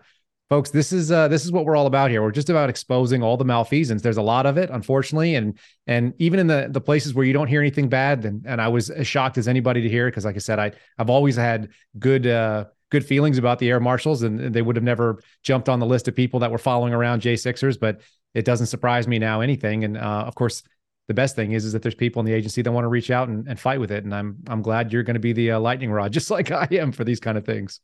folks, 0.49 0.71
this 0.71 0.93
is 0.95 1.13
uh, 1.13 1.29
this 1.29 1.45
is 1.45 1.53
what 1.53 1.67
we're 1.67 1.77
all 1.77 1.87
about 1.87 2.11
here. 2.11 2.23
We're 2.23 2.31
just 2.31 2.49
about 2.49 2.71
exposing 2.71 3.23
all 3.23 3.37
the 3.37 3.45
malfeasance. 3.45 4.01
There's 4.01 4.17
a 4.17 4.23
lot 4.23 4.47
of 4.47 4.57
it, 4.57 4.71
unfortunately, 4.71 5.35
and 5.35 5.59
and 5.87 6.15
even 6.19 6.41
in 6.41 6.47
the 6.47 6.69
the 6.71 6.81
places 6.81 7.13
where 7.13 7.27
you 7.27 7.35
don't 7.35 7.49
hear 7.49 7.61
anything 7.61 7.91
bad, 7.91 8.25
and 8.25 8.47
and 8.47 8.63
I 8.63 8.69
was 8.69 8.89
as 8.89 9.07
shocked 9.07 9.37
as 9.37 9.47
anybody 9.47 9.83
to 9.83 9.89
hear 9.91 10.07
because, 10.07 10.25
like 10.25 10.37
I 10.37 10.39
said, 10.39 10.59
I 10.59 10.73
I've 10.99 11.11
always 11.11 11.37
had 11.37 11.69
good. 11.99 12.27
Uh, 12.27 12.67
good 12.95 13.05
feelings 13.05 13.39
about 13.39 13.59
the 13.59 13.69
air 13.69 13.81
marshals 13.81 14.23
and 14.23 14.55
they 14.55 14.63
would 14.63 14.77
have 14.77 14.85
never 14.85 15.19
jumped 15.43 15.69
on 15.69 15.81
the 15.81 15.87
list 15.87 16.07
of 16.07 16.15
people 16.15 16.39
that 16.39 16.53
were 16.53 16.59
following 16.59 16.95
around 16.95 17.23
J6ers, 17.23 17.79
but 17.79 18.01
it 18.35 18.45
doesn't 18.45 18.69
surprise 18.69 19.09
me 19.09 19.19
now 19.19 19.41
anything. 19.41 19.83
And 19.83 19.99
uh, 19.99 20.25
of 20.29 20.37
course, 20.37 20.63
the 21.09 21.15
best 21.15 21.35
thing 21.35 21.51
is 21.53 21.65
is 21.65 21.73
that 21.73 21.83
there's 21.83 21.97
people 21.97 22.21
in 22.21 22.27
the 22.27 22.33
agency 22.33 22.63
that 22.63 22.71
want 22.71 22.85
to 22.85 22.89
reach 22.89 23.11
out 23.11 23.29
and, 23.29 23.49
and 23.49 23.59
fight 23.59 23.81
with 23.81 23.91
it. 23.91 24.05
And 24.05 24.15
I'm 24.15 24.37
I'm 24.47 24.63
glad 24.63 24.93
you're 24.93 25.03
going 25.03 25.15
to 25.15 25.21
be 25.21 25.33
the 25.33 25.51
uh, 25.53 25.59
lightning 25.59 25.91
rod, 25.91 26.13
just 26.19 26.31
like 26.31 26.53
I 26.53 26.69
am 26.71 26.93
for 26.93 27.03
these 27.03 27.19
kind 27.19 27.37
of 27.37 27.45
things. 27.45 27.81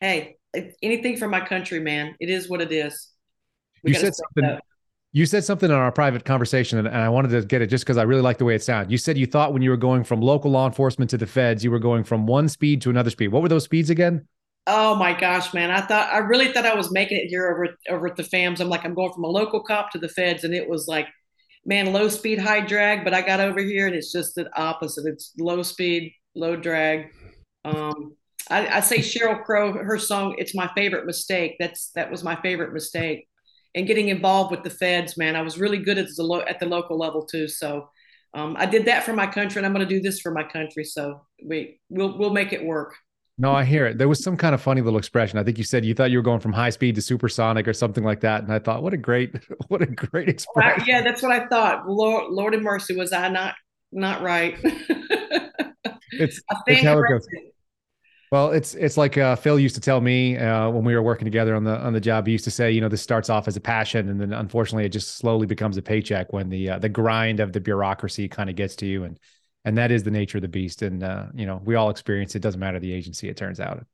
Hey, 0.00 0.36
anything 0.82 1.16
for 1.16 1.28
my 1.28 1.40
country, 1.40 1.80
man. 1.80 2.14
It 2.20 2.28
is 2.28 2.46
what 2.50 2.60
it 2.60 2.70
is. 2.70 3.08
We 3.82 3.92
you 3.92 3.98
said 3.98 4.12
something. 4.14 4.58
You 5.16 5.24
said 5.24 5.44
something 5.44 5.70
in 5.70 5.74
our 5.74 5.90
private 5.90 6.26
conversation, 6.26 6.78
and, 6.78 6.88
I 6.88 7.08
wanted 7.08 7.30
to 7.30 7.40
get 7.40 7.62
it 7.62 7.68
just 7.68 7.86
because 7.86 7.96
I 7.96 8.02
really 8.02 8.20
like 8.20 8.36
the 8.36 8.44
way 8.44 8.54
it 8.54 8.62
sounded. 8.62 8.90
You 8.92 8.98
said 8.98 9.16
you 9.16 9.24
thought 9.24 9.54
when 9.54 9.62
you 9.62 9.70
were 9.70 9.78
going 9.78 10.04
from 10.04 10.20
local 10.20 10.50
law 10.50 10.66
enforcement 10.66 11.08
to 11.08 11.16
the 11.16 11.26
feds, 11.26 11.64
you 11.64 11.70
were 11.70 11.78
going 11.78 12.04
from 12.04 12.26
one 12.26 12.50
speed 12.50 12.82
to 12.82 12.90
another 12.90 13.08
speed. 13.08 13.28
What 13.28 13.40
were 13.40 13.48
those 13.48 13.64
speeds 13.64 13.88
again? 13.88 14.28
Oh 14.66 14.94
my 14.94 15.18
gosh, 15.18 15.54
man! 15.54 15.70
I 15.70 15.80
thought 15.80 16.12
I 16.12 16.18
really 16.18 16.52
thought 16.52 16.66
I 16.66 16.74
was 16.74 16.92
making 16.92 17.16
it 17.16 17.28
here 17.28 17.50
over 17.50 17.66
over 17.88 18.08
at 18.08 18.16
the 18.16 18.24
FAMS. 18.24 18.60
I'm 18.60 18.68
like, 18.68 18.84
I'm 18.84 18.92
going 18.92 19.10
from 19.10 19.24
a 19.24 19.28
local 19.28 19.62
cop 19.62 19.90
to 19.92 19.98
the 19.98 20.10
feds, 20.10 20.44
and 20.44 20.52
it 20.52 20.68
was 20.68 20.86
like, 20.86 21.06
man, 21.64 21.94
low 21.94 22.10
speed, 22.10 22.38
high 22.38 22.60
drag. 22.60 23.02
But 23.02 23.14
I 23.14 23.22
got 23.22 23.40
over 23.40 23.60
here, 23.60 23.86
and 23.86 23.96
it's 23.96 24.12
just 24.12 24.34
the 24.34 24.50
opposite. 24.54 25.06
It's 25.06 25.32
low 25.38 25.62
speed, 25.62 26.12
low 26.34 26.56
drag. 26.56 27.06
Um, 27.64 28.16
I, 28.50 28.68
I 28.68 28.80
say 28.80 28.98
Sheryl 28.98 29.42
Crow, 29.42 29.72
her 29.82 29.96
song, 29.96 30.34
"It's 30.36 30.54
My 30.54 30.70
Favorite 30.76 31.06
Mistake." 31.06 31.56
That's 31.58 31.90
that 31.94 32.10
was 32.10 32.22
my 32.22 32.36
favorite 32.42 32.74
mistake. 32.74 33.26
And 33.76 33.86
getting 33.86 34.08
involved 34.08 34.50
with 34.50 34.64
the 34.64 34.70
feds, 34.70 35.16
man, 35.16 35.36
I 35.36 35.42
was 35.42 35.58
really 35.58 35.78
good 35.78 35.98
at 35.98 36.08
the 36.16 36.24
lo- 36.24 36.44
at 36.48 36.58
the 36.58 36.66
local 36.66 36.98
level 36.98 37.24
too. 37.24 37.46
So 37.46 37.88
um, 38.34 38.56
I 38.58 38.66
did 38.66 38.86
that 38.86 39.04
for 39.04 39.12
my 39.12 39.26
country, 39.26 39.58
and 39.60 39.66
I'm 39.66 39.72
going 39.72 39.86
to 39.86 39.94
do 39.94 40.00
this 40.00 40.20
for 40.20 40.32
my 40.32 40.42
country. 40.42 40.82
So 40.82 41.20
we 41.44 41.78
we'll 41.88 42.18
we'll 42.18 42.32
make 42.32 42.52
it 42.52 42.64
work. 42.64 42.94
No, 43.38 43.52
I 43.52 43.64
hear 43.64 43.86
it. 43.86 43.98
There 43.98 44.08
was 44.08 44.24
some 44.24 44.36
kind 44.36 44.54
of 44.54 44.62
funny 44.62 44.80
little 44.80 44.98
expression. 44.98 45.38
I 45.38 45.44
think 45.44 45.58
you 45.58 45.64
said 45.64 45.84
you 45.84 45.94
thought 45.94 46.10
you 46.10 46.18
were 46.18 46.22
going 46.22 46.40
from 46.40 46.54
high 46.54 46.70
speed 46.70 46.94
to 46.94 47.02
supersonic 47.02 47.68
or 47.68 47.74
something 47.74 48.02
like 48.02 48.20
that. 48.20 48.42
And 48.42 48.50
I 48.50 48.58
thought, 48.58 48.82
what 48.82 48.94
a 48.94 48.96
great, 48.96 49.34
what 49.68 49.82
a 49.82 49.86
great 49.86 50.30
expression. 50.30 50.84
yeah, 50.86 51.02
that's 51.02 51.22
what 51.22 51.32
I 51.32 51.46
thought. 51.46 51.86
Lord, 51.86 52.32
Lord 52.32 52.54
and 52.54 52.62
mercy, 52.62 52.96
was 52.96 53.12
I 53.12 53.28
not 53.28 53.54
not 53.92 54.22
right? 54.22 54.56
it's, 56.12 56.40
it's 56.66 56.82
how 56.82 56.98
it 56.98 57.08
goes. 57.08 57.26
Well, 58.32 58.50
it's 58.50 58.74
it's 58.74 58.96
like 58.96 59.16
uh, 59.16 59.36
Phil 59.36 59.58
used 59.58 59.76
to 59.76 59.80
tell 59.80 60.00
me 60.00 60.36
uh, 60.36 60.68
when 60.70 60.84
we 60.84 60.94
were 60.94 61.02
working 61.02 61.24
together 61.24 61.54
on 61.54 61.62
the 61.62 61.78
on 61.78 61.92
the 61.92 62.00
job. 62.00 62.26
He 62.26 62.32
used 62.32 62.44
to 62.44 62.50
say, 62.50 62.72
you 62.72 62.80
know, 62.80 62.88
this 62.88 63.02
starts 63.02 63.30
off 63.30 63.46
as 63.46 63.56
a 63.56 63.60
passion, 63.60 64.08
and 64.08 64.20
then 64.20 64.32
unfortunately, 64.32 64.84
it 64.84 64.88
just 64.88 65.16
slowly 65.16 65.46
becomes 65.46 65.76
a 65.76 65.82
paycheck 65.82 66.32
when 66.32 66.48
the 66.48 66.70
uh, 66.70 66.78
the 66.80 66.88
grind 66.88 67.38
of 67.38 67.52
the 67.52 67.60
bureaucracy 67.60 68.28
kind 68.28 68.50
of 68.50 68.56
gets 68.56 68.74
to 68.76 68.86
you. 68.86 69.04
And 69.04 69.20
and 69.64 69.78
that 69.78 69.92
is 69.92 70.02
the 70.02 70.10
nature 70.10 70.38
of 70.38 70.42
the 70.42 70.48
beast. 70.48 70.82
And 70.82 71.04
uh, 71.04 71.26
you 71.34 71.46
know, 71.46 71.62
we 71.64 71.76
all 71.76 71.88
experience 71.88 72.34
it. 72.34 72.40
Doesn't 72.40 72.58
matter 72.58 72.80
the 72.80 72.92
agency. 72.92 73.28
It 73.28 73.36
turns 73.36 73.60
out. 73.60 73.86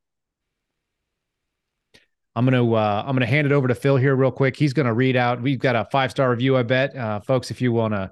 I'm 2.35 2.45
gonna 2.45 2.73
uh, 2.73 3.03
I'm 3.05 3.15
gonna 3.15 3.27
hand 3.27 3.45
it 3.45 3.53
over 3.53 3.67
to 3.67 3.75
Phil 3.75 3.97
here 3.97 4.15
real 4.15 4.31
quick. 4.31 4.55
He's 4.55 4.73
gonna 4.73 4.95
read 4.95 5.15
out. 5.15 5.43
We've 5.43 5.59
got 5.59 5.75
a 5.75 5.87
five 5.91 6.09
star 6.09 6.31
review. 6.31 6.57
I 6.57 6.63
bet, 6.63 6.95
uh, 6.95 7.19
folks. 7.19 7.51
If 7.51 7.61
you 7.61 7.71
want 7.71 7.93
to 7.93 8.11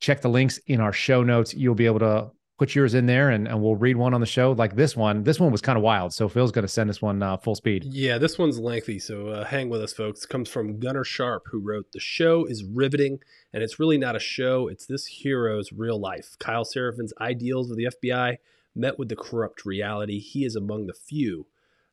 check 0.00 0.20
the 0.20 0.28
links 0.28 0.58
in 0.66 0.80
our 0.80 0.92
show 0.92 1.22
notes, 1.22 1.54
you'll 1.54 1.74
be 1.74 1.86
able 1.86 2.00
to 2.00 2.30
put 2.60 2.74
yours 2.74 2.92
in 2.92 3.06
there 3.06 3.30
and, 3.30 3.48
and 3.48 3.62
we'll 3.62 3.74
read 3.74 3.96
one 3.96 4.12
on 4.12 4.20
the 4.20 4.26
show. 4.26 4.52
Like 4.52 4.76
this 4.76 4.94
one 4.94 5.24
this 5.24 5.40
one 5.40 5.50
was 5.50 5.62
kind 5.62 5.78
of 5.78 5.82
wild. 5.82 6.12
So 6.12 6.28
phil's 6.28 6.52
going 6.52 6.64
to 6.64 6.68
send 6.68 6.90
this 6.90 7.00
one 7.00 7.22
uh, 7.22 7.38
full 7.38 7.54
speed. 7.54 7.84
Yeah 7.86 8.18
this 8.18 8.38
one's 8.38 8.58
lengthy 8.58 8.98
so 8.98 9.28
uh, 9.28 9.44
hang 9.46 9.70
with 9.70 9.80
us 9.80 9.94
folks. 9.94 10.24
It 10.24 10.28
comes 10.28 10.50
from 10.50 10.78
gunner 10.78 11.02
sharp 11.02 11.44
who 11.50 11.58
wrote 11.58 11.92
the 11.92 12.00
show 12.00 12.44
is 12.44 12.62
riveting 12.62 13.20
and 13.54 13.62
it's 13.62 13.80
really 13.80 13.96
not 13.96 14.14
a 14.14 14.18
show. 14.20 14.68
It's 14.68 14.84
this 14.84 15.06
hero's 15.06 15.72
real 15.72 15.98
life. 15.98 16.36
Kyle 16.38 16.66
Seraphin's 16.66 17.14
ideals 17.18 17.70
of 17.70 17.78
the 17.78 17.88
fbi 18.04 18.36
met 18.74 18.98
with 18.98 19.08
the 19.08 19.16
corrupt 19.16 19.64
reality. 19.64 20.18
He 20.18 20.44
is 20.44 20.54
among 20.54 20.86
the 20.86 20.92
few 20.92 21.46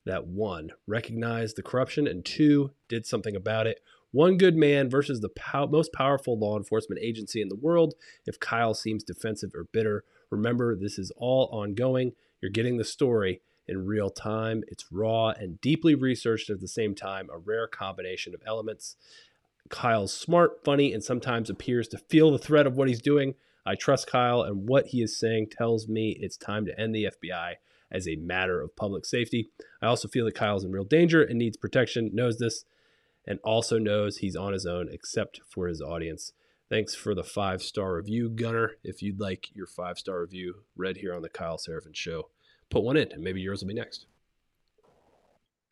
that 0.05 0.28
one 0.28 0.72
recognized 0.86 1.55
the 1.55 1.63
corruption 1.63 2.07
and 2.07 2.26
two 2.26 2.72
did 2.89 3.05
something 3.05 3.38
about 3.38 3.68
it 3.68 3.80
one 4.12 4.38
good 4.38 4.55
man 4.55 4.89
versus 4.89 5.22
the 5.22 5.30
pow- 5.30 5.66
most 5.66 5.93
powerful 5.93 6.38
law 6.38 6.58
enforcement 6.58 7.01
agency 7.01 7.41
in 7.41 7.49
the 7.49 7.55
world 7.55 7.93
if 8.26 8.39
kyle 8.39 8.74
seems 8.74 9.03
defensive 9.03 9.51
or 9.53 9.68
bitter 9.72 10.03
Remember, 10.30 10.76
this 10.76 10.99
is 10.99 11.12
all 11.18 11.49
ongoing. 11.51 12.14
You're 12.41 12.51
getting 12.51 12.78
the 12.78 12.84
story 12.84 13.41
in 13.68 13.86
real 13.86 14.10
time. 14.10 14.64
It's 14.68 14.91
raw 14.91 15.30
and 15.30 15.60
deeply 15.62 15.95
researched 15.95 16.49
at 16.49 16.60
the 16.60 16.68
same 16.68 16.95
time, 16.95 17.30
a 17.32 17.38
rare 17.38 17.68
combination 17.68 18.34
of 18.34 18.41
elements. 18.45 18.95
Kyle's 19.70 20.14
smart, 20.14 20.64
funny, 20.64 20.93
and 20.93 21.03
sometimes 21.03 21.49
appears 21.49 21.88
to 21.89 21.97
feel 21.97 22.32
the 22.32 22.38
threat 22.38 22.68
of 22.68 22.78
what 22.78 22.88
he's 22.88 23.01
doing. 23.01 23.36
I 23.66 23.76
trust 23.76 24.08
Kyle, 24.08 24.41
and 24.41 24.70
what 24.70 24.88
he 24.88 25.01
is 25.01 25.20
saying 25.20 25.47
tells 25.51 25.89
me 25.89 26.18
it's 26.22 26.38
time 26.38 26.66
to 26.66 26.80
end 26.80 26.95
the 26.95 27.10
FBI 27.22 27.55
as 27.91 28.08
a 28.08 28.16
matter 28.16 28.62
of 28.62 28.76
public 28.78 29.05
safety. 29.05 29.49
I 29.82 29.88
also 29.88 30.08
feel 30.08 30.24
that 30.26 30.36
Kyle's 30.36 30.64
in 30.64 30.72
real 30.72 30.86
danger 30.86 31.22
and 31.22 31.38
needs 31.38 31.58
protection, 31.58 32.12
knows 32.14 32.38
this, 32.38 32.64
and 33.28 33.39
also 33.43 33.78
knows 33.78 34.17
he's 34.17 34.36
on 34.36 34.53
his 34.53 34.65
own 34.65 34.88
except 34.91 35.41
for 35.47 35.67
his 35.67 35.82
audience. 35.82 36.32
Thanks 36.69 36.95
for 36.95 37.13
the 37.13 37.23
five 37.23 37.61
star 37.61 37.95
review, 37.95 38.30
Gunner. 38.30 38.78
If 38.84 39.01
you'd 39.01 39.19
like 39.19 39.49
your 39.53 39.67
five 39.67 39.97
star 39.97 40.21
review 40.21 40.63
read 40.75 40.97
here 40.97 41.13
on 41.13 41.21
the 41.21 41.30
Kyle 41.30 41.57
Seraphin 41.57 41.95
Show, 41.95 42.30
put 42.69 42.84
one 42.84 42.97
in, 42.97 43.11
and 43.11 43.23
maybe 43.23 43.41
yours 43.41 43.61
will 43.61 43.69
be 43.69 43.73
next. 43.73 44.05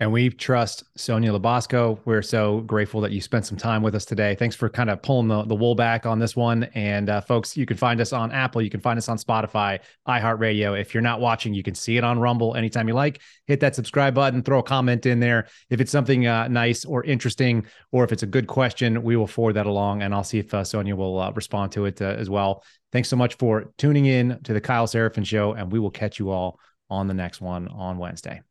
And 0.01 0.11
we 0.11 0.29
trust 0.29 0.83
Sonya 0.97 1.31
LaBosco. 1.31 1.99
We're 2.03 2.21
so 2.21 2.59
grateful 2.61 2.99
that 2.99 3.13
you 3.13 3.21
spent 3.21 3.45
some 3.45 3.57
time 3.57 3.81
with 3.81 3.95
us 3.95 4.03
today. 4.03 4.35
Thanks 4.35 4.53
for 4.53 4.67
kind 4.67 4.89
of 4.89 5.01
pulling 5.01 5.29
the, 5.29 5.43
the 5.43 5.55
wool 5.55 5.73
back 5.73 6.05
on 6.05 6.19
this 6.19 6.35
one. 6.35 6.65
And 6.75 7.09
uh, 7.09 7.21
folks, 7.21 7.55
you 7.55 7.65
can 7.65 7.77
find 7.77 8.01
us 8.01 8.11
on 8.11 8.33
Apple. 8.33 8.61
You 8.61 8.69
can 8.69 8.81
find 8.81 8.97
us 8.97 9.07
on 9.07 9.17
Spotify, 9.17 9.79
iHeartRadio. 10.05 10.77
If 10.77 10.93
you're 10.93 11.01
not 11.01 11.21
watching, 11.21 11.53
you 11.53 11.63
can 11.63 11.75
see 11.75 11.95
it 11.95 12.03
on 12.03 12.19
Rumble 12.19 12.55
anytime 12.55 12.89
you 12.89 12.93
like. 12.93 13.21
Hit 13.47 13.61
that 13.61 13.73
subscribe 13.73 14.13
button, 14.13 14.43
throw 14.43 14.59
a 14.59 14.63
comment 14.63 15.05
in 15.05 15.21
there. 15.21 15.47
If 15.69 15.79
it's 15.79 15.91
something 15.91 16.27
uh, 16.27 16.49
nice 16.49 16.83
or 16.83 17.05
interesting, 17.05 17.65
or 17.93 18.03
if 18.03 18.11
it's 18.11 18.23
a 18.23 18.27
good 18.27 18.47
question, 18.47 19.01
we 19.01 19.15
will 19.15 19.27
forward 19.27 19.53
that 19.53 19.65
along 19.65 20.01
and 20.01 20.13
I'll 20.13 20.25
see 20.25 20.39
if 20.39 20.53
uh, 20.53 20.65
Sonya 20.65 20.97
will 20.97 21.19
uh, 21.19 21.31
respond 21.31 21.71
to 21.71 21.85
it 21.85 22.01
uh, 22.01 22.05
as 22.05 22.29
well. 22.29 22.65
Thanks 22.91 23.07
so 23.07 23.15
much 23.15 23.35
for 23.35 23.71
tuning 23.77 24.05
in 24.05 24.41
to 24.43 24.51
the 24.51 24.61
Kyle 24.61 24.87
Seraphin 24.87 25.25
Show, 25.25 25.53
and 25.53 25.71
we 25.71 25.79
will 25.79 25.91
catch 25.91 26.19
you 26.19 26.31
all 26.31 26.59
on 26.89 27.07
the 27.07 27.13
next 27.13 27.39
one 27.39 27.69
on 27.69 27.97
Wednesday. 27.97 28.41